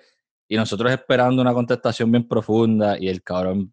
Y 0.48 0.56
nosotros 0.56 0.90
esperando 0.90 1.42
una 1.42 1.52
contestación 1.52 2.10
bien 2.10 2.26
profunda. 2.26 2.96
Y 2.98 3.08
el 3.08 3.22
cabrón 3.22 3.72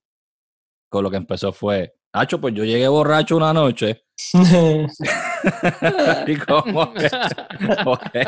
con 0.90 1.04
lo 1.04 1.10
que 1.10 1.18
empezó 1.18 1.52
fue, 1.54 1.94
Nacho, 2.14 2.42
pues 2.42 2.54
yo 2.54 2.66
llegué 2.66 2.88
borracho 2.90 3.38
una 3.38 3.54
noche. 3.54 4.04
y 6.28 6.36
como 6.48 6.94
que. 6.94 8.24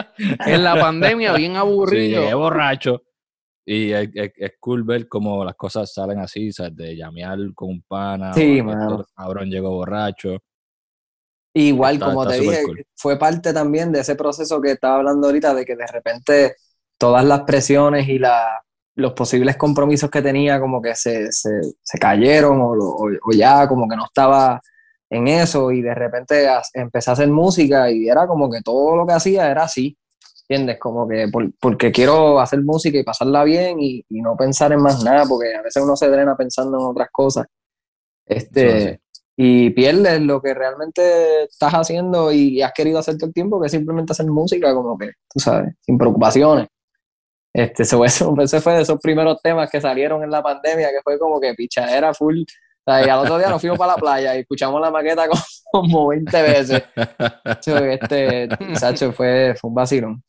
En 0.46 0.64
la 0.64 0.76
pandemia, 0.80 1.34
bien 1.34 1.52
Sí, 1.52 1.58
aburrido. 1.58 2.22
llegué 2.22 2.34
borracho. 2.34 3.04
Y 3.66 3.92
es, 3.92 4.10
es- 4.14 4.32
es 4.36 4.52
cool 4.60 4.84
ver 4.84 5.08
cómo 5.08 5.44
las 5.46 5.56
cosas 5.56 5.94
salen 5.94 6.20
así, 6.20 6.52
¿sabes? 6.52 6.76
De 6.76 6.96
llamear 6.96 7.38
con 7.54 7.70
un 7.70 7.82
pana. 7.84 8.34
Sí, 8.34 8.62
mano. 8.62 9.06
cabrón 9.16 9.50
llegó 9.50 9.70
borracho. 9.72 10.38
Igual, 11.56 11.96
Está- 11.96 12.06
como 12.08 12.24
está 12.24 12.36
te 12.36 12.42
dije, 12.42 12.64
cool. 12.64 12.86
fue 12.96 13.20
parte 13.20 13.54
también 13.54 13.92
de 13.92 14.00
ese 14.02 14.16
proceso 14.16 14.60
que 14.62 14.72
estaba 14.72 14.96
hablando 14.98 15.28
ahorita, 15.28 15.54
de 15.54 15.66
que 15.66 15.76
de 15.76 15.88
repente 15.88 16.56
todas 16.98 17.24
las 17.26 17.42
presiones 17.42 18.08
y 18.10 18.18
la, 18.20 18.64
los 18.96 19.14
posibles 19.14 19.56
compromisos 19.58 20.10
que 20.10 20.22
tenía 20.22 20.60
como 20.60 20.82
que 20.82 20.96
se, 20.96 21.32
se, 21.32 21.50
se 21.82 21.98
cayeron 22.00 22.60
o, 22.62 22.72
o- 22.72 23.10
o 23.26 23.32
ya 23.34 23.68
como 23.68 23.88
que 23.88 23.96
no 23.96 24.06
estaba 24.06 24.60
en 25.10 25.28
eso 25.28 25.72
y 25.72 25.82
de 25.84 25.94
repente 25.94 26.48
as- 26.48 26.72
empecé 26.74 27.12
a 27.12 27.14
hacer 27.14 27.28
música 27.30 27.92
y 27.92 28.08
era 28.10 28.26
como 28.28 28.50
que 28.50 28.62
todo 28.64 28.96
lo 28.96 29.06
que 29.06 29.14
hacía 29.14 29.50
era 29.52 29.64
así, 29.66 29.96
¿entiendes? 30.50 30.80
Como 30.80 31.08
que 31.08 31.28
por- 31.32 31.52
porque 31.60 31.92
quiero 31.92 32.40
hacer 32.40 32.62
música 32.64 32.98
y 32.98 33.04
pasarla 33.04 33.44
bien 33.44 33.80
y, 33.80 34.04
y 34.10 34.22
no 34.22 34.36
pensar 34.36 34.72
en 34.72 34.82
más 34.82 35.04
nada, 35.04 35.26
porque 35.28 35.54
a 35.56 35.62
veces 35.62 35.84
uno 35.84 35.96
se 35.96 36.10
drena 36.10 36.36
pensando 36.36 36.80
en 36.80 36.86
otras 36.86 37.10
cosas. 37.12 37.46
Este. 38.26 39.02
Y 39.36 39.72
pierdes 39.72 40.22
lo 40.22 40.42
que 40.42 40.54
realmente 40.54 41.44
estás 41.44 41.74
haciendo 41.74 42.32
y 42.32 42.62
has 42.62 42.72
querido 42.74 43.00
hacer 43.00 43.18
todo 43.18 43.28
el 43.28 43.34
tiempo, 43.34 43.60
que 43.60 43.66
es 43.66 43.72
simplemente 43.72 44.14
hacer 44.14 44.28
música, 44.28 44.74
como 44.74 44.98
que, 44.98 45.12
tú 45.34 45.40
sabes, 45.40 45.74
sin 45.82 45.98
preocupaciones. 45.98 46.68
Este, 47.54 47.84
eso, 48.06 48.06
ese 48.06 48.62
fue 48.62 48.74
de 48.74 48.82
esos 48.82 49.00
primeros 49.00 49.42
temas 49.42 49.70
que 49.70 49.82
salieron 49.82 50.24
en 50.24 50.32
la 50.32 50.44
pandemia, 50.44 50.90
que 50.90 51.02
fue 51.04 51.18
como 51.18 51.40
que 51.40 51.54
pichadera 51.56 52.14
full. 52.14 52.42
O 52.86 52.92
sea, 52.92 53.06
y 53.06 53.10
al 53.10 53.20
otro 53.20 53.38
día 53.38 53.50
nos 53.50 53.62
fuimos 53.62 53.80
para 53.80 53.94
la 53.94 53.98
playa 53.98 54.36
y 54.36 54.40
escuchamos 54.40 54.82
la 54.82 54.92
maqueta 54.92 55.26
como 55.72 56.10
20 56.10 56.42
veces. 56.42 56.84
Este, 57.66 58.50
Sacho, 58.76 59.14
fue, 59.14 59.56
fue 59.60 59.70
un 59.70 59.76
vacilón. 59.76 60.24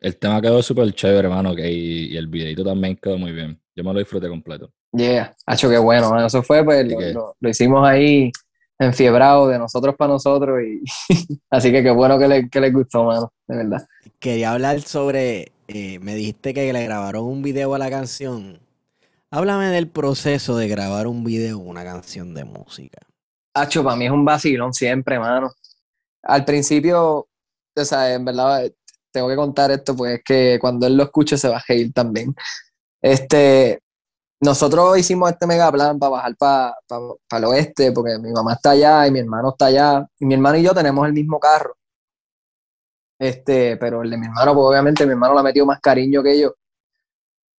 El 0.00 0.18
tema 0.18 0.40
quedó 0.40 0.62
súper 0.62 0.92
chévere, 0.92 1.28
hermano, 1.28 1.54
que, 1.54 1.70
y, 1.70 2.12
y 2.12 2.16
el 2.16 2.26
videito 2.26 2.64
también 2.64 2.96
quedó 2.96 3.18
muy 3.18 3.32
bien. 3.32 3.60
Yo 3.76 3.84
me 3.84 3.92
lo 3.92 3.98
disfruté 3.98 4.28
completo. 4.28 4.70
Yeah, 4.92 5.34
Hacho, 5.46 5.68
qué 5.68 5.78
bueno. 5.78 6.24
Eso 6.24 6.42
fue, 6.42 6.64
pues, 6.64 6.90
lo, 6.90 6.98
que- 6.98 7.12
lo- 7.12 7.36
lo 7.38 7.48
hicimos 7.48 7.86
ahí 7.86 8.32
enfiebrado 8.78 9.48
de 9.48 9.58
nosotros 9.58 9.94
para 9.96 10.12
nosotros 10.14 10.58
y 10.62 10.82
así 11.50 11.70
que 11.70 11.82
qué 11.82 11.90
bueno 11.90 12.18
que, 12.18 12.28
le, 12.28 12.48
que 12.48 12.60
les 12.60 12.72
gustó, 12.72 13.04
mano, 13.04 13.32
de 13.46 13.56
verdad. 13.56 13.86
Quería 14.18 14.52
hablar 14.52 14.80
sobre, 14.82 15.52
eh, 15.68 15.98
me 16.00 16.14
dijiste 16.14 16.52
que 16.54 16.72
le 16.72 16.84
grabaron 16.84 17.24
un 17.24 17.42
video 17.42 17.74
a 17.74 17.78
la 17.78 17.90
canción. 17.90 18.58
Háblame 19.30 19.66
del 19.66 19.88
proceso 19.88 20.56
de 20.56 20.68
grabar 20.68 21.06
un 21.06 21.24
video 21.24 21.58
una 21.58 21.84
canción 21.84 22.32
de 22.34 22.44
música. 22.44 22.98
Hacho, 23.54 23.82
para 23.82 23.96
mí 23.96 24.06
es 24.06 24.10
un 24.12 24.24
vacilón 24.24 24.72
siempre, 24.72 25.18
mano. 25.18 25.50
Al 26.22 26.44
principio, 26.44 27.28
o 27.76 27.84
sea, 27.84 28.12
en 28.14 28.24
verdad, 28.24 28.70
tengo 29.10 29.28
que 29.28 29.36
contar 29.36 29.70
esto, 29.70 29.96
pues 29.96 30.18
es 30.18 30.24
que 30.24 30.58
cuando 30.60 30.86
él 30.86 30.96
lo 30.96 31.04
escuche 31.04 31.36
se 31.38 31.48
va 31.48 31.56
a 31.58 31.64
reír 31.66 31.92
también. 31.92 32.34
Este, 33.06 33.80
nosotros 34.40 34.98
hicimos 34.98 35.30
este 35.30 35.46
mega 35.46 35.70
plan 35.70 35.96
para 35.96 36.10
bajar 36.10 36.36
para 36.36 36.74
el 37.38 37.44
oeste, 37.44 37.92
porque 37.92 38.18
mi 38.18 38.32
mamá 38.32 38.54
está 38.54 38.70
allá 38.70 39.06
y 39.06 39.12
mi 39.12 39.20
hermano 39.20 39.50
está 39.50 39.66
allá. 39.66 40.06
Y 40.18 40.26
mi 40.26 40.34
hermano 40.34 40.58
y 40.58 40.64
yo 40.64 40.74
tenemos 40.74 41.06
el 41.06 41.12
mismo 41.12 41.38
carro. 41.38 41.76
Este, 43.18 43.76
pero 43.76 44.02
el 44.02 44.10
de 44.10 44.18
mi 44.18 44.26
hermano, 44.26 44.54
pues 44.54 44.66
obviamente 44.66 45.06
mi 45.06 45.12
hermano 45.12 45.34
le 45.34 45.40
ha 45.40 45.42
metido 45.44 45.66
más 45.66 45.80
cariño 45.80 46.20
que 46.20 46.40
yo. 46.40 46.54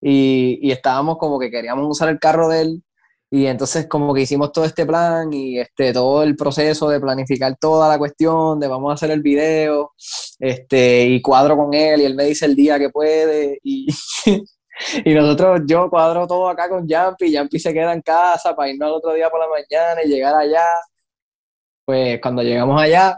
Y, 0.01 0.59
y 0.61 0.71
estábamos 0.71 1.17
como 1.17 1.39
que 1.39 1.49
queríamos 1.49 1.87
usar 1.89 2.09
el 2.09 2.19
carro 2.19 2.49
de 2.49 2.61
él. 2.61 2.83
Y 3.31 3.45
entonces 3.45 3.87
como 3.87 4.13
que 4.13 4.21
hicimos 4.21 4.51
todo 4.51 4.65
este 4.65 4.85
plan 4.85 5.31
y 5.31 5.59
este, 5.59 5.93
todo 5.93 6.23
el 6.23 6.35
proceso 6.35 6.89
de 6.89 6.99
planificar 6.99 7.55
toda 7.57 7.87
la 7.87 7.97
cuestión, 7.97 8.59
de 8.59 8.67
vamos 8.67 8.91
a 8.91 8.95
hacer 8.95 9.11
el 9.11 9.21
video, 9.21 9.93
este, 10.39 11.05
y 11.05 11.21
cuadro 11.21 11.55
con 11.57 11.73
él 11.73 12.01
y 12.01 12.05
él 12.05 12.15
me 12.15 12.25
dice 12.25 12.45
el 12.45 12.55
día 12.55 12.77
que 12.79 12.89
puede 12.89 13.59
y, 13.63 13.87
y 15.05 15.13
nosotros, 15.13 15.61
yo 15.65 15.89
cuadro 15.89 16.27
todo 16.27 16.49
acá 16.49 16.69
con 16.69 16.87
Yampi, 16.87 17.31
Yampi 17.31 17.59
se 17.59 17.73
queda 17.73 17.93
en 17.93 18.01
casa 18.01 18.55
para 18.55 18.69
irnos 18.69 18.87
al 18.87 18.95
otro 18.95 19.13
día 19.13 19.29
por 19.29 19.39
la 19.39 19.47
mañana 19.47 20.01
y 20.03 20.09
llegar 20.09 20.35
allá. 20.35 20.65
Pues 21.85 22.19
cuando 22.21 22.43
llegamos 22.43 22.81
allá, 22.81 23.17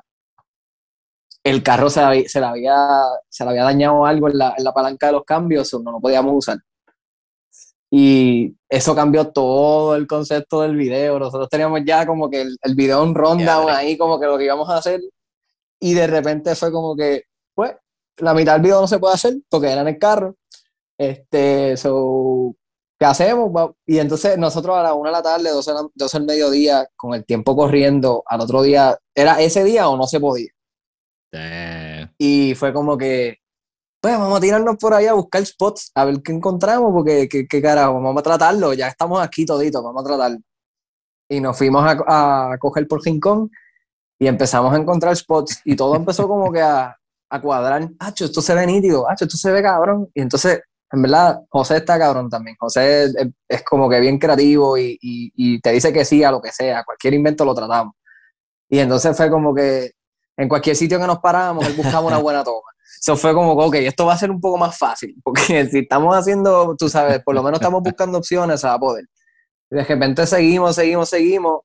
el 1.43 1.63
carro 1.63 1.89
se, 1.89 2.27
se, 2.27 2.39
le, 2.39 2.45
había, 2.45 2.75
se 3.27 3.43
le 3.43 3.49
había 3.51 3.63
dañado 3.63 4.05
algo 4.05 4.29
en 4.29 4.37
la, 4.37 4.53
en 4.57 4.63
la 4.63 4.73
palanca 4.73 5.07
de 5.07 5.13
los 5.13 5.23
cambios, 5.23 5.73
no 5.83 5.91
lo 5.91 5.99
podíamos 5.99 6.33
usar. 6.35 6.57
Y 7.91 8.55
eso 8.69 8.93
cambió 8.93 9.31
todo 9.31 9.95
el 9.95 10.05
concepto 10.05 10.61
del 10.61 10.75
video. 10.75 11.17
Nosotros 11.17 11.49
teníamos 11.49 11.81
ya 11.85 12.05
como 12.05 12.29
que 12.29 12.41
el, 12.41 12.57
el 12.61 12.75
video 12.75 13.03
en 13.03 13.15
rundown 13.15 13.37
Diadre. 13.37 13.71
ahí, 13.71 13.97
como 13.97 14.19
que 14.19 14.27
lo 14.27 14.37
que 14.37 14.45
íbamos 14.45 14.69
a 14.69 14.77
hacer. 14.77 15.01
Y 15.79 15.93
de 15.93 16.05
repente 16.05 16.55
fue 16.55 16.71
como 16.71 16.95
que, 16.95 17.23
pues, 17.55 17.73
la 18.17 18.33
mitad 18.33 18.53
del 18.53 18.61
video 18.61 18.81
no 18.81 18.87
se 18.87 18.99
puede 18.99 19.15
hacer 19.15 19.35
porque 19.49 19.71
era 19.71 19.81
en 19.81 19.87
el 19.87 19.97
carro. 19.97 20.35
Este, 20.99 21.77
so, 21.77 22.53
¿qué 22.99 23.05
hacemos? 23.05 23.51
Y 23.85 23.99
entonces 23.99 24.37
nosotros 24.37 24.75
a 24.77 24.83
la 24.83 24.93
una 24.93 25.09
de 25.09 25.15
la 25.15 25.21
tarde, 25.23 25.49
12, 25.49 25.71
de 25.71 25.75
la- 25.81 25.87
12 25.95 26.17
del 26.17 26.27
mediodía, 26.27 26.87
con 26.97 27.13
el 27.13 27.25
tiempo 27.25 27.55
corriendo, 27.55 28.21
al 28.25 28.41
otro 28.41 28.61
día, 28.61 28.97
¿era 29.15 29.39
ese 29.41 29.63
día 29.63 29.87
o 29.87 29.95
no 29.95 30.05
se 30.07 30.19
podía? 30.19 30.49
Damn. 31.31 32.13
Y 32.17 32.53
fue 32.55 32.73
como 32.73 32.97
que, 32.97 33.37
pues 34.01 34.17
vamos 34.17 34.37
a 34.37 34.41
tirarnos 34.41 34.77
por 34.77 34.93
ahí 34.93 35.05
a 35.07 35.13
buscar 35.13 35.45
spots, 35.45 35.91
a 35.95 36.05
ver 36.05 36.21
qué 36.23 36.31
encontramos, 36.33 36.91
porque 36.93 37.29
qué, 37.29 37.47
qué 37.47 37.61
carajo, 37.61 37.93
vamos 37.95 38.17
a 38.17 38.23
tratarlo, 38.23 38.73
ya 38.73 38.87
estamos 38.87 39.21
aquí 39.21 39.45
toditos, 39.45 39.83
vamos 39.83 40.03
a 40.03 40.07
tratarlo. 40.07 40.37
Y 41.29 41.39
nos 41.39 41.57
fuimos 41.57 41.83
a, 41.85 42.51
a 42.53 42.57
coger 42.57 42.87
por 42.87 43.03
rincón 43.03 43.51
y 44.19 44.27
empezamos 44.27 44.73
a 44.73 44.77
encontrar 44.77 45.15
spots 45.15 45.61
y 45.63 45.75
todo 45.75 45.95
empezó 45.95 46.27
como 46.27 46.51
que 46.51 46.61
a, 46.61 46.97
a 47.29 47.41
cuadrar, 47.41 47.87
hacho, 47.99 48.25
esto 48.25 48.41
se 48.41 48.53
ve 48.55 48.65
nítido, 48.65 49.09
hacho, 49.09 49.25
esto 49.25 49.37
se 49.37 49.51
ve 49.51 49.61
cabrón. 49.61 50.09
Y 50.15 50.21
entonces, 50.21 50.61
en 50.91 51.01
verdad, 51.01 51.41
José 51.49 51.77
está 51.77 51.97
cabrón 51.99 52.29
también. 52.29 52.55
José 52.59 53.03
es, 53.05 53.15
es- 53.47 53.63
como 53.63 53.89
que 53.89 53.99
bien 53.99 54.17
creativo 54.17 54.77
y, 54.77 54.97
y- 55.01 55.31
y 55.35 55.61
te 55.61 55.71
dice 55.71 55.93
que 55.93 56.05
sí 56.05 56.23
a 56.23 56.31
lo 56.31 56.41
que 56.41 56.51
sea, 56.51 56.83
cualquier 56.83 57.13
invento 57.13 57.45
lo 57.45 57.53
tratamos. 57.55 57.93
Y 58.69 58.79
entonces 58.79 59.15
fue 59.17 59.29
como 59.29 59.53
que 59.55 59.91
En 60.37 60.47
cualquier 60.49 60.75
sitio 60.75 60.99
que 60.99 61.05
nos 61.07 61.19
parábamos, 61.19 61.67
él 61.67 61.73
buscaba 61.73 62.07
una 62.07 62.17
buena 62.17 62.43
toma. 62.45 62.61
Eso 63.01 63.17
fue 63.17 63.33
como, 63.33 63.51
ok, 63.53 63.75
esto 63.75 64.05
va 64.05 64.13
a 64.13 64.17
ser 64.17 64.31
un 64.31 64.39
poco 64.41 64.57
más 64.57 64.77
fácil, 64.77 65.15
porque 65.23 65.67
si 65.67 65.79
estamos 65.79 66.15
haciendo, 66.15 66.75
tú 66.77 66.87
sabes, 66.89 67.21
por 67.23 67.35
lo 67.35 67.43
menos 67.43 67.59
estamos 67.59 67.81
buscando 67.83 68.17
opciones, 68.19 68.63
a 68.65 68.77
poder. 68.79 69.05
Y 69.71 69.75
de 69.75 69.83
repente 69.83 70.25
seguimos, 70.25 70.75
seguimos, 70.75 71.09
seguimos. 71.09 71.61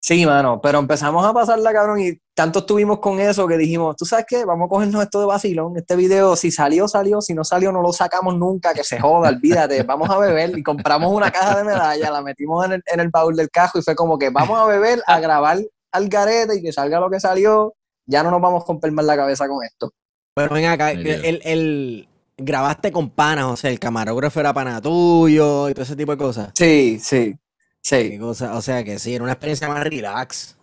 Sí, 0.00 0.26
mano, 0.26 0.60
pero 0.62 0.78
empezamos 0.78 1.24
a 1.24 1.32
pasarla, 1.32 1.72
cabrón, 1.72 2.00
y 2.00 2.20
tanto 2.34 2.58
estuvimos 2.60 2.98
con 2.98 3.20
eso 3.20 3.46
que 3.46 3.56
dijimos, 3.56 3.94
tú 3.96 4.04
sabes 4.04 4.26
qué, 4.28 4.44
vamos 4.44 4.66
a 4.66 4.68
cogernos 4.68 5.02
esto 5.02 5.20
de 5.20 5.26
vacilón, 5.26 5.76
este 5.76 5.94
video, 5.94 6.34
si 6.34 6.50
salió, 6.50 6.88
salió, 6.88 7.20
si 7.20 7.32
no 7.32 7.44
salió, 7.44 7.70
no 7.70 7.80
lo 7.80 7.92
sacamos 7.92 8.36
nunca, 8.36 8.74
que 8.74 8.82
se 8.84 8.98
joda, 9.00 9.28
olvídate, 9.28 9.82
vamos 9.84 10.10
a 10.10 10.18
beber, 10.18 10.58
y 10.58 10.62
compramos 10.62 11.12
una 11.12 11.30
caja 11.30 11.58
de 11.58 11.64
medallas, 11.64 12.10
la 12.10 12.22
metimos 12.22 12.64
en 12.66 12.72
el, 12.72 12.82
en 12.86 13.00
el 13.00 13.08
baúl 13.08 13.36
del 13.36 13.50
cajo, 13.50 13.78
y 13.78 13.82
fue 13.82 13.94
como 13.94 14.18
que 14.18 14.30
vamos 14.30 14.58
a 14.58 14.66
beber, 14.66 15.00
a 15.06 15.20
grabar 15.20 15.58
al 15.92 16.08
garete, 16.08 16.56
y 16.56 16.62
que 16.62 16.72
salga 16.72 16.98
lo 16.98 17.08
que 17.08 17.20
salió, 17.20 17.74
ya 18.06 18.22
no 18.22 18.30
nos 18.32 18.40
vamos 18.40 18.64
a 18.64 18.66
romper 18.66 18.90
más 18.90 19.04
la 19.04 19.16
cabeza 19.16 19.46
con 19.46 19.64
esto. 19.64 19.92
Pero 20.34 20.54
ven 20.54 20.64
acá, 20.66 20.90
el, 20.90 21.40
el- 21.44 22.08
grabaste 22.36 22.90
con 22.90 23.10
panas, 23.10 23.44
o 23.46 23.56
sea, 23.56 23.70
el 23.70 23.78
camarógrafo 23.78 24.40
era 24.40 24.52
pana 24.52 24.80
tuyo 24.80 25.68
y 25.68 25.72
todo 25.74 25.84
ese 25.84 25.94
tipo 25.94 26.10
de 26.10 26.18
cosas. 26.18 26.50
Sí, 26.54 26.98
sí, 27.00 27.36
sí. 27.80 28.18
cosa, 28.18 28.56
o 28.56 28.60
sea 28.60 28.82
que 28.82 28.98
sí, 28.98 29.14
era 29.14 29.22
una 29.22 29.34
experiencia 29.34 29.68
más 29.68 29.84
relax. 29.84 30.56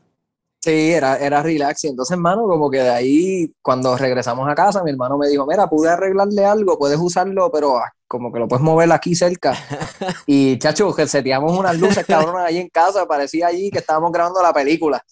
Sí, 0.64 0.92
era, 0.92 1.18
era 1.18 1.42
relax. 1.42 1.84
Y 1.86 1.88
entonces, 1.88 2.14
hermano, 2.14 2.44
como 2.48 2.70
que 2.70 2.78
de 2.84 2.90
ahí, 2.90 3.52
cuando 3.64 3.98
regresamos 3.98 4.48
a 4.48 4.54
casa, 4.54 4.84
mi 4.84 4.92
hermano 4.92 5.18
me 5.18 5.28
dijo, 5.28 5.46
mira, 5.48 5.68
pude 5.68 5.90
arreglarle 5.90 6.46
algo, 6.46 6.78
puedes 6.78 7.00
usarlo, 7.00 7.52
pero 7.52 7.78
ah, 7.78 7.92
como 8.08 8.32
que 8.32 8.38
lo 8.40 8.48
puedes 8.48 8.64
mover 8.64 8.92
aquí 8.92 9.16
cerca. 9.16 9.54
Y, 10.28 10.60
chacho, 10.60 10.94
que 10.94 11.08
seteamos 11.08 11.58
unas 11.58 11.78
luces, 11.80 12.06
cabronas, 12.08 12.46
ahí 12.46 12.60
en 12.60 12.70
casa, 12.70 13.08
parecía 13.08 13.48
allí 13.48 13.72
que 13.72 13.80
estábamos 13.80 14.12
grabando 14.12 14.42
la 14.44 14.54
película. 14.54 15.04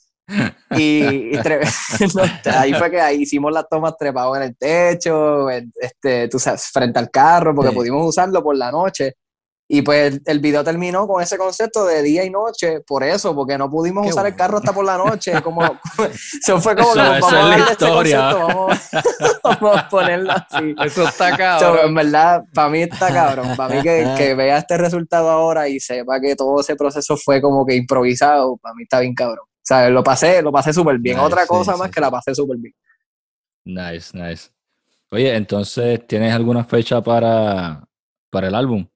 Y, 0.78 1.34
y 1.34 1.38
ahí 2.56 2.74
fue 2.76 2.92
que 2.92 3.02
ahí 3.02 3.22
hicimos 3.24 3.52
las 3.52 3.68
tomas 3.68 3.98
trepados 3.98 4.38
en 4.38 4.44
el 4.44 4.56
techo, 4.56 5.50
en- 5.50 5.74
este, 5.82 6.28
tú 6.28 6.38
sabes, 6.38 6.66
frente 6.72 7.00
al 7.00 7.10
carro, 7.10 7.56
porque 7.56 7.72
Sí. 7.72 7.76
pudimos 7.76 8.08
usarlo 8.08 8.44
por 8.44 8.56
la 8.56 8.72
noche. 8.72 9.16
Y 9.72 9.84
pues 9.84 10.16
el, 10.16 10.22
el 10.26 10.40
video 10.40 10.64
terminó 10.64 11.08
con 11.08 11.22
ese 11.22 11.38
concepto 11.38 11.86
de 11.86 12.02
día 12.02 12.24
y 12.26 12.32
noche, 12.32 12.82
por 12.82 13.04
eso, 13.04 13.36
porque 13.36 13.56
no 13.56 13.70
pudimos 13.70 14.04
Qué 14.04 14.10
usar 14.10 14.26
el 14.26 14.32
bueno. 14.32 14.38
carro 14.44 14.58
hasta 14.58 14.74
por 14.74 14.84
la 14.84 14.98
noche. 14.98 15.40
Como, 15.44 15.62
eso 16.41 16.60
fue 16.60 16.76
como 16.76 16.90
Eso- 16.90 16.96
que 16.96 17.18
eso 17.20 17.28
vamos 17.28 17.34
es 17.34 17.34
a 17.40 17.48
la 17.48 17.58
este 17.58 17.72
historia. 17.74 18.32
concepto, 18.32 18.48
vamos, 18.48 18.80
vamos 19.62 19.78
a 19.78 19.90
ponerlo 19.90 20.32
así. 20.34 20.76
Eso 20.86 21.04
está 21.08 21.30
So, 21.30 21.38
cabrón. 21.38 21.80
en 21.88 21.94
verdad, 21.94 22.44
para 22.52 22.70
mí 22.70 22.82
está 22.82 23.14
cabrón. 23.14 23.56
Para 23.56 23.76
mí 23.76 23.84
que, 23.84 24.12
que 24.18 24.34
vea 24.36 24.58
este 24.58 24.76
resultado 24.76 25.30
ahora 25.30 25.68
y 25.70 25.80
sepa 25.80 26.20
que 26.20 26.36
todo 26.36 26.62
ese 26.62 26.76
proceso 26.76 27.16
fue 27.16 27.40
como 27.40 27.64
que 27.64 27.76
improvisado, 27.76 28.58
para 28.58 28.74
mí 28.74 28.82
está 28.84 29.02
bien 29.02 29.14
cabrón. 29.14 29.46
O 29.48 29.62
sea, 29.70 29.88
lo 29.91 30.04
pasé, 30.04 30.41
lo 30.41 30.52
pasé 30.52 30.74
súper 30.74 30.98
bien. 30.98 31.18
Nice, 31.18 31.28
Otra 31.28 31.46
cosa 31.46 31.74
sí, 31.74 31.78
más 31.80 31.90
sí. 31.90 31.94
que 31.94 32.02
la 32.02 32.10
pasé 32.10 32.34
súper 32.34 32.58
bien. 32.58 32.74
Nice, 33.66 34.18
nice. 34.18 34.50
Oye, 35.12 35.36
entonces, 35.36 36.08
¿tienes 36.08 36.34
alguna 36.34 36.64
fecha 36.64 37.02
para, 37.04 37.84
para 38.32 38.48
el 38.48 38.56
álbum? 38.56 38.88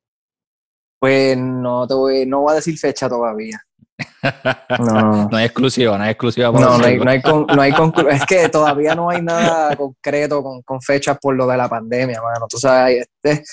Pues 1.04 1.38
no 1.38 1.86
te 1.86 1.94
voy, 1.96 2.26
no 2.26 2.40
voy 2.44 2.54
a 2.54 2.56
decir 2.56 2.80
fecha 2.80 3.10
todavía. 3.10 3.62
No, 4.80 5.28
No 5.30 5.36
hay 5.36 5.44
exclusiva, 5.44 5.98
no 5.98 6.04
hay 6.06 6.12
exclusiva 6.12 6.50
no, 6.50 6.78
no 6.78 6.86
hay, 6.86 6.98
no 6.98 7.12
hay, 7.12 7.22
con- 7.22 7.46
no 7.46 7.62
hay 7.62 7.74
es 8.10 8.26
que 8.26 8.48
todavía 8.48 8.96
no 8.96 9.10
hay 9.10 9.22
nada 9.22 9.76
concreto 9.76 10.42
con, 10.42 10.62
con 10.62 10.82
fechas 10.82 11.18
por 11.22 11.36
lo 11.36 11.46
de 11.46 11.58
la 11.58 11.68
pandemia, 11.68 12.22
mano. 12.22 12.46
Tú 12.48 12.58
sabes, 12.58 13.06
este, 13.22 13.44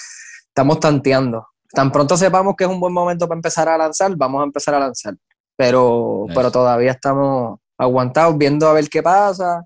estamos 0.47 0.79
tanteando. 0.79 1.45
Tan 1.73 1.91
pronto 1.91 2.17
sepamos 2.17 2.55
que 2.57 2.63
es 2.63 2.71
un 2.71 2.79
buen 2.79 2.93
momento 2.93 3.27
para 3.27 3.39
empezar 3.39 3.69
a 3.69 3.77
lanzar, 3.77 4.13
vamos 4.15 4.43
a 4.43 4.45
empezar 4.45 4.75
a 4.75 4.79
lanzar. 4.79 5.15
Pero, 5.57 6.27
Nice. 6.29 6.35
pero 6.37 6.53
todavía 6.53 6.93
estamos 6.93 7.59
aguantados 7.77 8.39
viendo 8.39 8.69
a 8.69 8.75
ver 8.75 8.89
qué 8.89 9.03
pasa. 9.03 9.65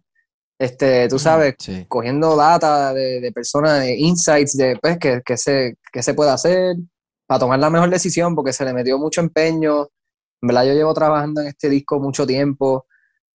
Este, 0.59 1.07
tú 1.09 1.19
sabes, 1.19 1.57
Sí. 1.59 1.85
cogiendo 1.87 2.35
data 2.35 2.95
de, 2.95 3.21
de 3.21 3.31
personas, 3.31 3.81
de 3.81 3.95
insights, 3.95 4.57
de 4.57 4.79
pues, 4.81 4.97
que, 4.97 5.21
que 5.23 5.37
se, 5.37 5.77
que 5.93 6.03
se 6.03 6.15
puede 6.15 6.31
hacer 6.31 6.77
para 7.35 7.41
tomar 7.41 7.59
la 7.59 7.69
mejor 7.71 7.91
decisión, 7.91 8.37
porque 8.37 8.53
se 8.53 8.65
le 8.65 8.73
metió 8.73 8.97
mucho 8.97 9.21
empeño. 9.21 9.89
En 10.41 10.47
verdad, 10.47 10.67
yo 10.67 10.73
llevo 10.73 10.95
trabajando 10.95 11.41
en 11.41 11.49
este 11.49 11.69
disco 11.69 11.99
mucho 11.99 12.25
tiempo. 12.25 12.87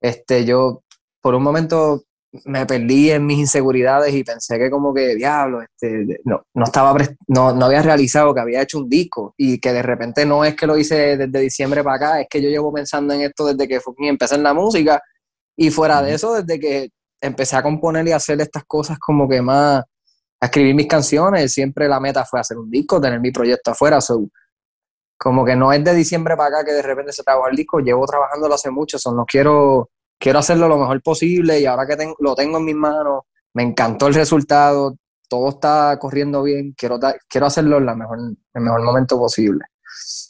Este, 0.02 0.46
yo 0.46 0.84
por 1.22 1.36
un 1.36 1.44
momento 1.44 2.04
me 2.46 2.66
perdí 2.66 3.12
en 3.12 3.26
mis 3.26 3.40
inseguridades 3.40 4.14
y 4.14 4.24
pensé 4.24 4.58
que 4.58 4.70
como 4.70 4.94
que, 4.94 5.16
diablo, 5.16 5.62
este, 5.62 6.22
no, 6.24 6.44
no 6.54 6.64
estaba, 6.64 6.96
no, 7.28 7.54
no 7.54 7.66
había 7.66 7.82
realizado 7.82 8.34
que 8.34 8.40
había 8.40 8.62
hecho 8.62 8.78
un 8.80 8.88
disco 8.88 9.34
y 9.36 9.60
que 9.60 9.74
de 9.74 9.82
repente 9.82 10.26
no 10.26 10.46
es 10.46 10.56
que 10.56 10.68
lo 10.68 10.78
hice 10.78 11.18
desde 11.18 11.40
diciembre 11.42 11.84
para 11.84 11.96
acá, 11.98 12.22
es 12.22 12.28
que 12.30 12.42
yo 12.42 12.48
llevo 12.48 12.72
pensando 12.72 13.14
en 13.14 13.22
esto 13.22 13.48
desde 13.48 13.68
que 13.68 13.82
empecé 14.08 14.36
en 14.36 14.44
la 14.44 14.54
música 14.54 15.02
y 15.58 15.72
fuera 15.72 16.02
de 16.02 16.14
eso, 16.14 16.42
desde 16.42 16.58
que 16.58 16.90
empecé 17.20 17.58
a 17.58 17.64
componer 17.64 18.08
y 18.08 18.14
hacer 18.14 18.40
estas 18.40 18.64
cosas 18.64 18.98
como 18.98 19.28
que 19.28 19.42
más, 19.42 19.84
a 20.42 20.46
escribir 20.46 20.74
mis 20.76 20.88
canciones, 20.88 21.54
siempre 21.54 21.88
la 21.88 22.00
meta 22.00 22.26
fue 22.26 22.40
hacer 22.40 22.58
un 22.58 22.70
disco, 22.70 23.00
tener 23.02 23.20
mi 23.20 23.32
proyecto 23.32 23.72
afuera, 23.72 24.00
so, 24.02 24.28
como 25.18 25.44
que 25.44 25.56
no 25.56 25.74
es 25.74 25.84
de 25.84 25.94
diciembre 25.94 26.38
para 26.38 26.58
acá 26.60 26.66
que 26.66 26.72
de 26.74 26.82
repente 26.82 27.12
se 27.12 27.24
trabajó 27.24 27.50
el 27.50 27.56
disco, 27.58 27.80
llevo 27.80 28.06
trabajándolo 28.06 28.56
hace 28.56 28.72
mucho, 28.72 28.98
so, 28.98 29.12
no 29.14 29.26
quiero, 29.26 29.90
quiero 30.18 30.40
hacerlo 30.40 30.68
lo 30.70 30.78
mejor 30.78 31.02
posible 31.02 31.60
y 31.60 31.66
ahora 31.66 31.86
que 31.86 31.98
ten- 31.98 32.14
lo 32.20 32.36
tengo 32.36 32.58
en 32.58 32.66
mis 32.66 32.76
manos, 32.76 33.24
me 33.54 33.64
encantó 33.64 34.08
el 34.08 34.14
resultado, 34.14 34.96
todo 35.28 35.50
está 35.50 35.98
corriendo 36.00 36.42
bien, 36.44 36.74
quiero, 36.78 36.98
quiero 37.28 37.48
hacerlo 37.48 37.78
en 37.78 37.86
la 37.86 37.96
mejor, 37.96 38.20
en 38.20 38.38
el 38.54 38.62
mejor 38.62 38.82
momento 38.82 39.18
posible. 39.18 39.66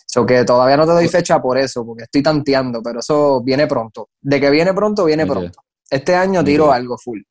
So 0.08 0.26
que 0.26 0.44
todavía 0.44 0.76
no 0.78 0.86
te 0.88 0.94
doy 0.94 1.08
fecha 1.08 1.40
por 1.40 1.58
eso, 1.58 1.86
porque 1.86 2.04
estoy 2.06 2.24
tanteando, 2.24 2.82
pero 2.82 3.00
eso 3.00 3.42
viene 3.44 3.68
pronto. 3.68 4.10
De 4.20 4.40
que 4.42 4.50
viene 4.50 4.74
pronto, 4.74 5.06
viene 5.06 5.24
Nítido. 5.24 5.40
pronto. 5.42 5.60
Este 5.90 6.16
año 6.16 6.44
tiro 6.44 6.64
Nítido. 6.66 6.74
algo 6.74 6.98
full. 6.98 7.22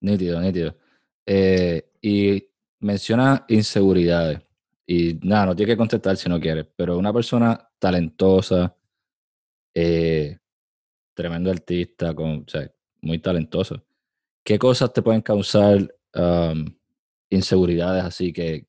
Nítido, 0.00 0.40
nítido. 0.40 0.74
Eh, 1.26 1.90
y 2.00 2.48
menciona 2.80 3.44
inseguridades. 3.48 4.40
Y 4.86 5.18
nada, 5.22 5.46
no 5.46 5.56
tiene 5.56 5.72
que 5.72 5.76
contestar 5.76 6.16
si 6.16 6.28
no 6.28 6.40
quieres, 6.40 6.66
pero 6.76 6.96
una 6.96 7.12
persona 7.12 7.68
talentosa, 7.78 8.76
eh, 9.74 10.38
tremendo 11.12 11.50
artista, 11.50 12.14
con, 12.14 12.44
o 12.46 12.48
sea, 12.48 12.70
muy 13.00 13.18
talentoso. 13.18 13.82
¿Qué 14.44 14.58
cosas 14.58 14.92
te 14.92 15.02
pueden 15.02 15.22
causar 15.22 15.92
um, 16.14 16.64
inseguridades 17.28 18.04
así 18.04 18.32
que, 18.32 18.68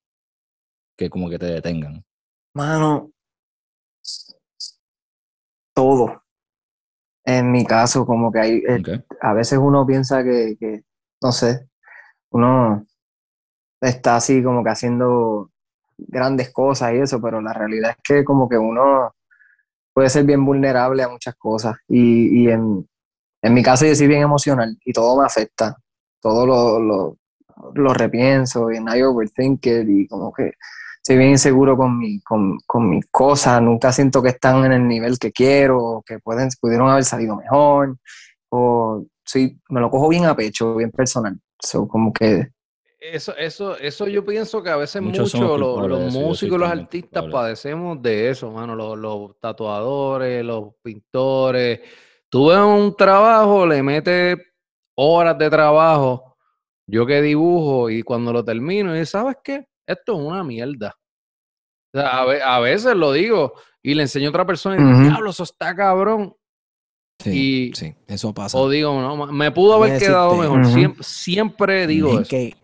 que 0.98 1.10
como 1.10 1.30
que 1.30 1.38
te 1.38 1.46
detengan? 1.46 2.04
Mano, 2.56 3.12
todo. 5.76 6.24
En 7.24 7.52
mi 7.52 7.64
caso, 7.64 8.06
como 8.06 8.32
que 8.32 8.40
hay, 8.40 8.64
eh, 8.68 9.04
a 9.22 9.34
veces 9.34 9.60
uno 9.62 9.86
piensa 9.86 10.24
que, 10.24 10.58
que, 10.60 10.84
no 11.22 11.32
sé, 11.32 11.68
uno 12.32 12.86
está 13.82 14.18
así 14.18 14.44
como 14.44 14.64
que 14.64 14.70
haciendo 14.70 15.52
grandes 15.98 16.52
cosas 16.52 16.94
y 16.94 16.98
eso, 16.98 17.22
pero 17.22 17.41
la 17.41 17.54
realidad 17.54 17.91
es 17.91 17.98
que 18.04 18.24
como 18.24 18.48
que 18.48 18.58
uno 18.58 19.14
puede 19.94 20.10
ser 20.10 20.26
bien 20.26 20.45
vulnerable 20.45 21.04
a 21.04 21.10
muchas 21.10 21.36
cosas. 21.36 21.78
Y, 21.88 22.44
y 22.44 22.49
en, 22.49 22.88
en 23.41 23.54
mi 23.54 23.64
caso 23.64 23.86
yo 23.86 23.95
soy 23.95 24.08
bien 24.08 24.22
emocional 24.22 24.78
y 24.86 24.94
todo 24.94 25.20
me 25.20 25.26
afecta, 25.26 25.76
todo 26.22 26.45
lo, 26.45 26.80
lo, 26.80 27.18
lo 27.74 27.94
repienso 27.94 28.72
y 28.72 28.78
I 28.78 29.02
overthink 29.02 29.66
it 29.66 29.88
y 29.88 30.08
como 30.08 30.32
que 30.34 30.54
soy 31.02 31.18
bien 31.18 31.32
inseguro 31.32 31.78
con, 31.78 31.98
mi, 31.98 32.20
con, 32.20 32.58
con 32.66 32.90
mis 32.90 33.06
cosas, 33.10 33.62
nunca 33.62 33.94
siento 33.94 34.22
que 34.22 34.30
están 34.30 34.66
en 34.66 34.74
el 34.74 34.88
nivel 34.88 35.18
que 35.18 35.32
quiero, 35.32 35.82
o 35.82 36.02
que 36.04 36.20
pueden, 36.20 36.49
pudieron 36.60 36.90
haber 36.90 37.06
salido 37.06 37.38
mejor, 37.38 37.98
o 38.49 39.06
sí, 39.24 39.58
me 39.70 39.80
lo 39.80 39.90
cojo 39.90 40.10
bien 40.10 40.26
a 40.26 40.36
pecho, 40.36 40.76
bien 40.76 40.91
personal. 40.91 41.40
So, 41.60 41.88
como 41.88 42.14
que 42.14 42.52
Eso, 43.00 43.36
eso, 43.38 43.78
eso 43.78 44.08
yo 44.08 44.26
pienso 44.26 44.62
que 44.64 44.70
a 44.70 44.76
veces 44.76 45.02
Muchos 45.02 45.34
mucho 45.36 45.88
los, 45.88 46.14
músicos, 46.14 46.60
los 46.60 46.70
artistas 46.70 47.24
padecemos 47.32 48.02
de 48.02 48.30
eso, 48.30 48.52
mano. 48.52 48.76
Los, 48.76 48.98
los 48.98 49.40
tatuadores, 49.40 50.44
los 50.44 50.74
pintores. 50.82 51.82
Tú 52.30 52.48
ves 52.48 52.58
un 52.60 52.96
trabajo, 52.96 53.66
le 53.66 53.82
metes 53.84 54.38
horas 54.96 55.38
de 55.38 55.50
trabajo. 55.50 56.38
Yo 56.88 57.06
que 57.06 57.22
dibujo 57.22 57.90
y 57.90 58.02
cuando 58.02 58.32
lo 58.34 58.44
termino, 58.44 58.98
y 58.98 59.06
¿sabes 59.06 59.38
qué? 59.44 59.68
Esto 59.86 60.14
es 60.14 60.20
una 60.26 60.44
mierda. 60.44 60.96
O 61.94 62.00
sea, 62.00 62.22
a, 62.22 62.26
ve- 62.26 62.42
a 62.42 62.60
veces 62.60 62.96
lo 62.96 63.12
digo 63.12 63.54
y 63.82 63.94
le 63.94 64.04
enseño 64.04 64.28
a 64.28 64.30
otra 64.30 64.46
persona 64.46 64.76
y 64.76 64.80
digo, 64.80 64.92
diablo, 65.02 65.30
eso 65.30 65.44
está 65.44 65.76
cabrón. 65.76 66.36
Sí, 67.19 67.72
Y- 67.72 67.76
sí, 67.76 67.95
eso 68.07 68.34
pasa. 68.34 68.57
O 68.57 68.69
digo, 68.69 69.02
no, 69.02 69.27
me 69.27 69.52
pudo 69.52 69.73
haber 69.76 69.98
quedado 69.99 70.34
decirte- 70.35 70.57
mejor. 70.57 70.73
Siempre, 70.73 71.03
siempre 71.03 71.88
digo 71.88 72.10
es 72.14 72.22
eso. 72.22 72.30
que 72.30 72.56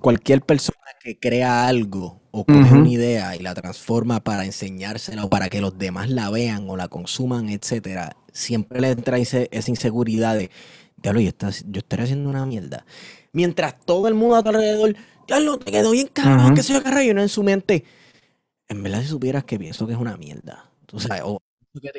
cualquier 0.00 0.42
persona 0.42 0.78
que 1.02 1.18
crea 1.18 1.66
algo 1.66 2.20
o 2.30 2.44
coge 2.44 2.74
una 2.74 2.88
idea 2.88 3.36
y 3.36 3.40
la 3.40 3.54
transforma 3.54 4.20
para 4.20 4.44
enseñársela 4.44 5.24
o 5.24 5.30
para 5.30 5.48
que 5.48 5.60
los 5.60 5.76
demás 5.78 6.10
la 6.10 6.30
vean 6.30 6.68
o 6.68 6.76
la 6.76 6.88
consuman, 6.88 7.48
etcétera, 7.48 8.16
siempre 8.32 8.80
le 8.80 8.90
entra 8.90 9.18
ese- 9.18 9.48
esa 9.52 9.70
inseguridad 9.70 10.36
de, 10.36 10.50
diablo, 10.96 11.20
yo, 11.20 11.30
yo 11.68 11.78
estaré 11.78 12.04
haciendo 12.04 12.28
una 12.30 12.46
mierda. 12.46 12.84
Mientras 13.32 13.78
todo 13.84 14.08
el 14.08 14.14
mundo 14.14 14.36
a 14.36 14.42
tu 14.42 14.48
alrededor, 14.50 14.96
diablo, 15.26 15.58
te 15.58 15.70
quedó 15.72 15.90
bien 15.92 16.08
cabrón, 16.12 16.46
Ujú. 16.46 16.54
que 16.54 16.62
se 16.62 16.72
yo 16.72 16.80
uno 17.12 17.22
en 17.22 17.28
su 17.28 17.42
mente, 17.42 17.84
en 18.68 18.82
verdad 18.82 19.02
si 19.02 19.08
supieras 19.08 19.44
que 19.44 19.58
pienso 19.58 19.86
que 19.86 19.92
es 19.92 19.98
una 19.98 20.16
mierda. 20.16 20.70
Tú 20.86 20.98
sabes, 20.98 21.22
o 21.24 21.40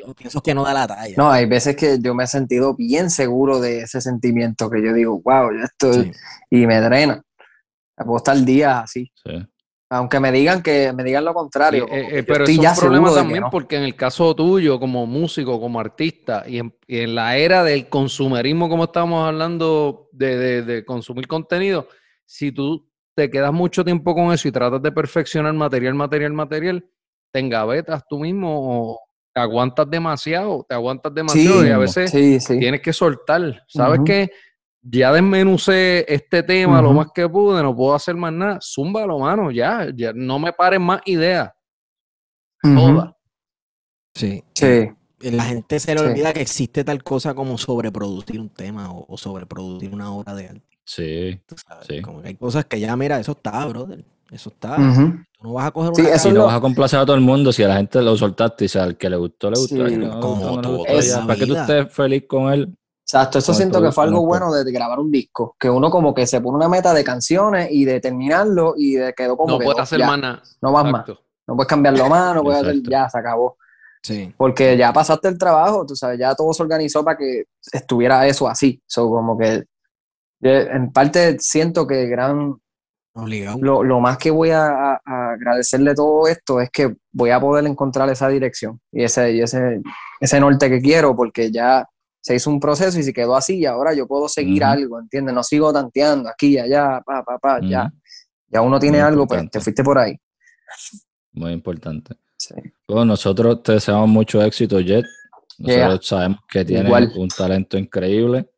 o 0.05 0.13
piensas 0.13 0.41
que 0.41 0.53
no 0.53 0.63
da 0.63 0.73
la 0.73 0.87
talla. 0.87 1.13
No, 1.17 1.29
hay 1.29 1.45
veces 1.45 1.75
que 1.75 1.97
yo 1.99 2.13
me 2.15 2.23
he 2.23 2.27
sentido 2.27 2.75
bien 2.75 3.09
seguro 3.09 3.59
de 3.59 3.81
ese 3.81 3.99
sentimiento 4.01 4.69
que 4.69 4.83
yo 4.83 4.93
digo, 4.93 5.21
wow, 5.23 5.51
yo 5.51 5.63
estoy, 5.63 6.05
Sí. 6.05 6.11
y 6.51 6.65
me 6.67 6.79
drena. 6.79 7.21
Puedo 7.97 8.17
estar 8.17 8.37
días 8.37 8.83
así. 8.83 9.11
Sí. 9.23 9.31
Aunque 9.89 10.19
me 10.19 10.31
digan 10.31 10.63
que 10.63 10.91
me 10.93 11.03
digan 11.03 11.23
lo 11.25 11.33
contrario. 11.33 11.85
Eh, 11.89 12.19
eh, 12.19 12.23
pero 12.23 12.43
estoy 12.43 12.55
eso 12.55 12.63
ya 12.63 12.71
es 12.71 12.77
un 12.79 12.83
problema 12.85 13.13
también 13.13 13.41
no. 13.41 13.49
porque 13.51 13.77
en 13.77 13.83
el 13.83 13.95
caso 13.95 14.35
tuyo, 14.35 14.79
como 14.79 15.05
músico, 15.05 15.59
como 15.61 15.79
artista, 15.79 16.43
y 16.47 16.57
en, 16.57 16.75
y 16.87 16.99
en 16.99 17.15
la 17.15 17.37
era 17.37 17.63
del 17.63 17.87
consumerismo, 17.87 18.67
como 18.67 18.85
estábamos 18.85 19.27
hablando 19.27 20.09
de, 20.11 20.37
de- 20.37 20.61
de 20.63 20.85
consumir 20.85 21.27
contenido, 21.27 21.87
si 22.25 22.51
tú 22.51 22.89
te 23.15 23.29
quedas 23.29 23.53
mucho 23.53 23.85
tiempo 23.85 24.13
con 24.15 24.33
eso 24.33 24.47
y 24.47 24.51
tratas 24.51 24.81
de 24.81 24.91
perfeccionar 24.91 25.53
material, 25.53 25.93
material, 25.93 26.33
material, 26.33 26.89
te 27.31 27.39
engavetas 27.39 28.03
tú 28.09 28.19
mismo 28.19 28.49
o 28.91 28.99
te 29.35 29.41
aguantas 29.41 29.89
demasiado, 29.89 30.65
te 30.67 30.73
aguantas 30.75 31.13
demasiado 31.13 31.67
y 31.67 31.69
a 31.69 31.77
veces 31.77 32.09
Sí, 32.09 32.39
sí. 32.39 32.57
tienes 32.57 32.79
que 32.81 32.93
soltar. 32.93 33.63
¿Sabes 33.67 33.97
Ujú. 33.99 34.05
qué? 34.05 34.31
Ya 34.81 35.11
desmenucé 35.11 36.05
este 36.07 36.41
tema 36.41 36.81
lo 36.81 36.93
más 36.93 37.07
que 37.13 37.27
pude, 37.27 37.61
no 37.61 37.75
puedo 37.75 37.93
hacer 37.93 38.15
más 38.15 38.31
nada. 38.31 38.59
Zúmbalo, 38.61 39.19
mano, 39.19 39.51
ya, 39.51 39.87
ya 39.93 40.13
no 40.13 40.39
me 40.39 40.53
paren 40.53 40.81
más 40.83 41.01
ideas. 41.05 41.51
Ujú. 42.63 42.75
Todas. 42.75 43.11
Sí. 44.13 44.41
Sí. 44.53 44.89
La 45.19 45.43
gente 45.43 45.79
se 45.81 45.93
le 45.95 45.99
Sí. 45.99 46.05
olvida 46.05 46.31
que 46.31 46.41
existe 46.41 46.83
tal 46.85 47.03
cosa 47.03 47.33
como 47.33 47.57
sobreproducir 47.57 48.39
un 48.39 48.49
tema 48.49 48.91
o, 48.93 49.05
o 49.09 49.17
sobreproducir 49.17 49.93
una 49.93 50.11
obra 50.13 50.33
de 50.33 50.47
arte. 50.47 50.77
Sí, 50.85 51.41
tú 51.45 51.55
sabes, 51.57 51.87
Sí. 51.87 52.01
Como 52.01 52.21
que 52.21 52.29
hay 52.29 52.35
cosas 52.35 52.63
que 52.65 52.79
ya, 52.79 52.95
mira, 52.95 53.19
eso 53.19 53.33
está, 53.33 53.65
brother. 53.65 54.05
Eso 54.31 54.49
está. 54.49 54.77
Tú 54.77 55.34
no 55.45 55.53
vas 55.53 55.67
a 55.67 55.71
coger 55.71 55.95
Sí, 55.95 56.01
una 56.01 56.09
eso 56.11 56.27
Y 56.27 56.29
es 56.29 56.33
no 56.35 56.39
lo- 56.41 56.45
vas 56.47 56.55
a 56.55 56.59
complacer 56.61 56.99
a 56.99 57.05
todo 57.05 57.15
el 57.15 57.21
mundo 57.21 57.51
si 57.53 57.63
a 57.63 57.67
la 57.67 57.75
gente 57.77 58.01
lo 58.01 58.17
soltaste 58.17 58.65
y 58.65 58.67
si 58.67 58.79
al 58.79 58.97
que 58.97 59.09
le 59.09 59.17
gustó, 59.17 59.49
le 59.51 59.59
gustó. 59.59 59.87
Sí, 59.87 59.97
no 59.97 60.19
como 60.19 60.61
no 60.61 60.77
gustó, 60.77 60.99
ya. 60.99 61.19
la 61.19 61.27
Para 61.27 61.39
que 61.39 61.45
tú 61.47 61.55
estés 61.55 61.93
feliz 61.93 62.23
con 62.27 62.51
él. 62.53 62.75
Exacto, 63.07 63.37
el 63.37 63.43
siento 63.43 63.79
que 63.81 63.91
fue 63.91 64.05
algo 64.05 64.15
no 64.17 64.21
es 64.23 64.27
bueno 64.27 64.51
de 64.51 64.71
grabar 64.71 64.99
un 64.99 65.11
disco, 65.11 65.55
que 65.59 65.69
uno 65.69 65.91
como 65.91 66.11
que 66.15 66.25
se 66.25 66.41
pone 66.41 66.55
una 66.57 66.67
meta 66.67 66.91
de 66.91 67.03
canciones 67.03 67.67
y 67.71 67.85
de 67.85 67.99
terminarlo 67.99 68.73
y 68.75 68.95
de 68.95 69.13
quedó 69.13 69.37
como 69.37 69.53
No 69.53 69.59
que 69.59 69.65
puedes 69.65 69.79
hacer 69.81 69.99
ya, 69.99 70.07
más 70.07 70.19
nada. 70.19 70.41
no 70.61 70.71
vas 70.71 70.85
más, 70.91 71.05
no 71.45 71.55
puedes 71.55 71.67
cambiarlo 71.69 72.09
más, 72.09 72.33
no 72.33 72.41
puedes 72.41 72.63
hacer, 72.63 72.81
ya, 72.89 73.07
se 73.07 73.19
acabó, 73.19 73.57
Sí. 74.01 74.33
porque 74.35 74.75
ya 74.75 74.91
pasaste 74.91 75.27
el 75.27 75.37
trabajo, 75.37 75.85
tú 75.85 75.95
sabes, 75.95 76.17
ya 76.17 76.33
todo 76.33 76.51
se 76.51 76.63
organizó 76.63 77.03
para 77.05 77.17
que 77.17 77.43
estuviera 77.71 78.25
eso 78.25 78.47
así, 78.47 78.81
so, 78.87 79.07
como 79.07 79.37
que 79.37 79.65
yo, 80.39 80.49
en 80.51 80.91
parte 80.91 81.37
siento 81.39 81.85
que 81.85 82.07
gran. 82.07 82.55
Lo, 83.61 83.83
lo 83.83 83.99
más 84.01 84.17
que 84.17 84.29
voy 84.29 84.49
a, 84.51 84.95
agradecerle 85.05 85.95
todo 85.95 86.27
esto 86.27 86.59
es 86.59 86.69
que 86.69 86.95
voy 87.11 87.29
a 87.29 87.39
poder 87.39 87.65
encontrar 87.65 88.09
esa 88.09 88.27
dirección 88.27 88.79
y 88.91 89.03
ese, 89.03 89.31
y 89.33 89.41
ese, 89.41 89.81
ese 90.19 90.39
norte 90.39 90.69
que 90.69 90.81
quiero, 90.81 91.15
porque 91.15 91.51
ya 91.51 91.87
se 92.21 92.35
hizo 92.35 92.49
un 92.49 92.59
proceso 92.59 92.99
y 92.99 93.03
se 93.03 93.13
quedó 93.13 93.35
así 93.35 93.59
y 93.59 93.65
ahora 93.65 93.93
yo 93.93 94.07
puedo 94.07 94.27
seguir 94.27 94.63
algo, 94.63 94.99
¿entiendes? 94.99 95.33
No 95.33 95.43
sigo 95.43 95.71
tanteando 95.71 96.27
aquí 96.29 96.57
allá, 96.59 97.01
pa, 97.05 97.23
pa, 97.23 97.37
pa, 97.37 97.59
ya, 97.61 97.89
ya 98.47 98.61
uno 98.61 98.79
tiene 98.79 98.97
Muy 98.97 99.07
algo, 99.07 99.27
pues 99.27 99.39
importante. 99.39 99.59
te 99.59 99.63
fuiste 99.63 99.83
por 99.83 99.97
ahí. 99.99 100.19
Muy 101.33 101.51
importante. 101.51 102.15
Sí. 102.37 102.55
Bueno, 102.87 103.05
nosotros 103.05 103.63
te 103.63 103.73
deseamos 103.73 104.09
mucho 104.09 104.41
éxito, 104.41 104.79
Jet. 104.79 105.05
Nosotros 105.57 105.99
Yeah. 105.99 105.99
sabemos 106.01 106.39
que 106.49 106.65
tienes 106.65 106.87
Igual. 106.87 107.13
un 107.15 107.29
talento 107.29 107.77
increíble 107.77 108.49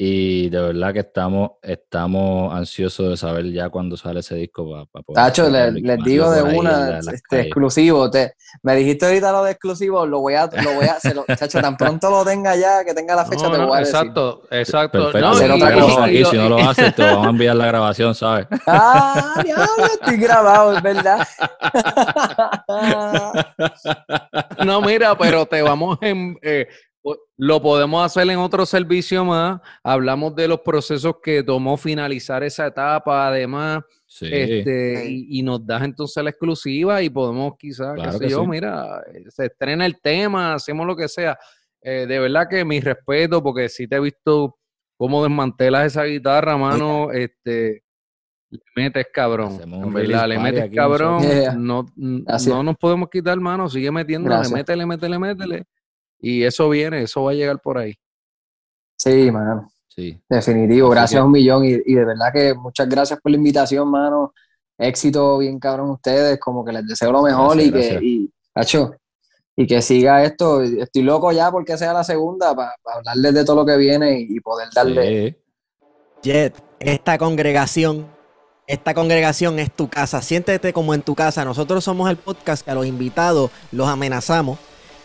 y 0.00 0.48
de 0.48 0.60
verdad 0.60 0.92
que 0.92 1.00
estamos, 1.00 1.50
estamos 1.60 2.54
ansiosos 2.54 3.10
de 3.10 3.16
saber 3.16 3.50
ya 3.50 3.68
cuándo 3.68 3.96
sale 3.96 4.20
ese 4.20 4.36
disco 4.36 4.70
para, 4.70 4.84
poder 5.02 5.16
Tacho, 5.16 5.50
le- 5.50 5.72
les 5.72 5.98
digo 6.04 6.30
de 6.30 6.40
una, 6.42 7.00
este, 7.00 7.20
calles. 7.28 7.46
exclusivo, 7.46 8.08
te, 8.08 8.34
me 8.62 8.76
dijiste 8.76 9.06
ahorita 9.06 9.32
lo 9.32 9.42
de 9.42 9.50
exclusivo, 9.50 10.06
lo 10.06 10.20
voy 10.20 10.34
a, 10.34 10.48
lo 10.62 10.74
voy 10.74 10.86
a, 10.86 11.00
se 11.00 11.14
lo, 11.14 11.24
chacho, 11.36 11.60
tan 11.60 11.76
pronto 11.76 12.10
lo 12.10 12.24
tenga 12.24 12.54
ya, 12.54 12.84
que 12.84 12.94
tenga 12.94 13.16
la 13.16 13.24
fecha, 13.24 13.46
No, 13.46 13.50
te 13.50 13.58
lo 13.58 13.66
voy 13.66 13.76
a 13.76 13.80
decir. 13.80 13.96
exacto, 13.96 14.42
exacto. 14.52 14.98
Perfecto. 15.10 15.26
No, 15.26 15.32
Hacer 15.34 15.50
y- 15.56 15.80
cosa. 15.80 16.04
aquí, 16.04 16.24
si 16.26 16.36
no 16.36 16.48
lo 16.48 16.58
haces, 16.58 16.94
te 16.94 17.02
vamos 17.02 17.26
a 17.26 17.30
enviar 17.30 17.56
la 17.56 17.66
grabación, 17.66 18.14
¿sabes? 18.14 18.46
Ah, 18.68 19.42
diablo, 19.44 19.66
estoy 19.94 20.16
grabado, 20.18 20.76
es 20.76 20.82
verdad. 20.82 21.26
No, 24.64 24.80
mira, 24.82 25.16
pero 25.16 25.46
te 25.46 25.62
vamos 25.62 25.98
en... 26.02 26.36
eh, 26.42 26.66
lo 27.36 27.62
podemos 27.62 28.04
hacer 28.04 28.28
en 28.28 28.38
otro 28.38 28.66
servicio 28.66 29.24
más. 29.24 29.60
Hablamos 29.82 30.34
de 30.34 30.48
los 30.48 30.60
procesos 30.60 31.16
que 31.22 31.42
tomó 31.42 31.76
finalizar 31.76 32.42
esa 32.42 32.66
etapa, 32.66 33.28
además, 33.28 33.82
Sí, 34.10 34.26
este, 34.32 35.04
y, 35.10 35.38
y 35.38 35.42
nos 35.42 35.66
das 35.66 35.82
entonces 35.82 36.24
la 36.24 36.30
exclusiva 36.30 37.02
y 37.02 37.10
podemos 37.10 37.52
quizás, 37.58 37.94
qué 37.94 38.10
sé 38.10 38.18
que 38.18 38.30
yo, 38.30 38.40
sí. 38.40 38.48
mira, 38.48 39.02
eh, 39.12 39.24
se 39.28 39.46
estrena 39.46 39.84
el 39.84 40.00
tema, 40.00 40.54
hacemos 40.54 40.86
lo 40.86 40.96
que 40.96 41.08
sea. 41.08 41.38
Eh, 41.82 42.06
de 42.08 42.18
verdad 42.18 42.48
que 42.48 42.64
mi 42.64 42.80
respeto, 42.80 43.42
porque 43.42 43.68
sí 43.68 43.86
te 43.86 43.96
he 43.96 44.00
visto 44.00 44.56
cómo 44.96 45.22
desmantelas 45.22 45.88
esa 45.88 46.04
guitarra, 46.04 46.56
mano, 46.56 47.12
este, 47.12 47.84
le 48.48 48.60
metes 48.74 49.08
cabrón, 49.12 49.60
en 49.62 49.92
verdad, 49.92 50.26
le 50.26 50.38
metes 50.38 50.70
cabrón. 50.74 51.20
Yeah. 51.20 51.52
no, 51.58 51.84
no 51.94 52.62
nos 52.62 52.76
podemos 52.78 53.10
quitar 53.10 53.38
mano, 53.38 53.68
sigue 53.68 53.90
metiéndole, 53.90 54.36
Gracias. 54.36 54.54
métele, 54.54 54.86
métele, 54.86 55.18
métele, 55.18 55.64
y 56.20 56.42
eso 56.44 56.68
viene, 56.68 57.02
eso 57.02 57.22
va 57.24 57.30
a 57.32 57.34
llegar 57.34 57.60
por 57.60 57.78
ahí. 57.78 57.94
Sí, 58.96 59.30
mano, 59.30 59.70
sí. 59.88 60.20
definitivo, 60.28 60.88
gracias 60.90 61.20
que- 61.20 61.24
un 61.24 61.32
millón 61.32 61.64
y, 61.64 61.68
y 61.86 61.94
de 61.94 62.04
verdad 62.04 62.32
que 62.32 62.54
muchas 62.54 62.88
gracias 62.88 63.20
por 63.20 63.30
la 63.30 63.38
invitación, 63.38 63.88
mano. 63.90 64.32
Éxito 64.76 65.38
bien 65.38 65.58
cabrón 65.58 65.90
ustedes, 65.90 66.38
como 66.38 66.64
que 66.64 66.72
les 66.72 66.86
deseo 66.86 67.10
lo 67.12 67.22
mejor 67.22 67.56
Gracias, 67.56 67.66
y 67.66 67.98
que, 67.98 68.04
y, 68.04 68.32
Hacho, 68.54 68.94
y 69.56 69.66
que 69.66 69.82
siga 69.82 70.22
esto. 70.24 70.62
Estoy 70.62 71.02
loco 71.02 71.32
ya 71.32 71.50
porque 71.50 71.76
sea 71.76 71.92
la 71.92 72.04
segunda 72.04 72.54
para 72.54 72.74
hablarles 72.84 73.34
de 73.34 73.44
todo 73.44 73.56
lo 73.56 73.66
que 73.66 73.76
viene 73.76 74.20
y, 74.20 74.36
y 74.36 74.40
poder 74.40 74.68
darle. 74.74 75.30
Sí. 75.30 75.36
Jet, 76.22 76.62
esta 76.78 77.18
congregación, 77.18 78.06
esta 78.68 78.94
congregación 78.94 79.58
es 79.58 79.72
tu 79.74 79.88
casa. 79.88 80.22
Siéntete 80.22 80.72
como 80.72 80.94
en 80.94 81.02
tu 81.02 81.14
casa. 81.16 81.44
Nosotros 81.44 81.82
somos 81.82 82.08
el 82.08 82.16
podcast 82.16 82.64
que 82.64 82.70
a 82.70 82.74
los 82.74 82.86
invitados 82.86 83.50
los 83.72 83.88
amenazamos, 83.88 84.58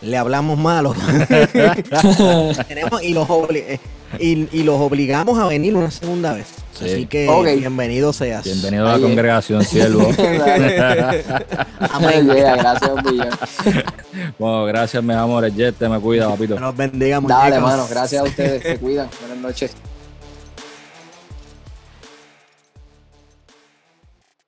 le 0.04 0.16
hablamos 0.16 0.58
malo. 0.58 0.94
Tenemos 2.68 3.02
y 3.02 3.14
los, 3.14 3.28
obli- 3.28 3.64
eh, 3.66 3.80
y, 4.18 4.48
y 4.52 4.62
los 4.62 4.80
obligamos 4.80 5.38
a 5.38 5.46
venir 5.46 5.74
una 5.74 5.90
segunda 5.90 6.32
vez. 6.34 6.46
Sí. 6.78 6.84
Así 6.86 7.06
que 7.06 7.28
bienvenido 7.58 8.12
seas. 8.12 8.44
Bienvenido 8.44 8.88
a 8.88 8.92
la 8.96 8.98
congregación, 8.98 9.64
siervo. 9.64 10.08
Amén. 11.92 12.26
Yeah, 12.34 12.56
gracias 12.56 12.90
bueno, 14.38 14.64
gracias, 14.64 15.02
mis 15.02 15.16
amores. 15.16 15.54
Jet, 15.54 15.76
te 15.76 15.88
me 15.88 16.00
cuida, 16.00 16.28
papito. 16.28 16.54
Dios 16.54 16.60
los 16.60 16.76
bendiga, 16.76 17.20
Dale, 17.20 17.50
muñecos. 17.60 17.62
mano, 17.70 17.86
gracias 17.88 18.20
a 18.20 18.24
ustedes. 18.24 18.62
Se 18.62 18.76
cuidan. 18.78 19.08
Buenas 19.20 19.38
noches. 19.38 19.72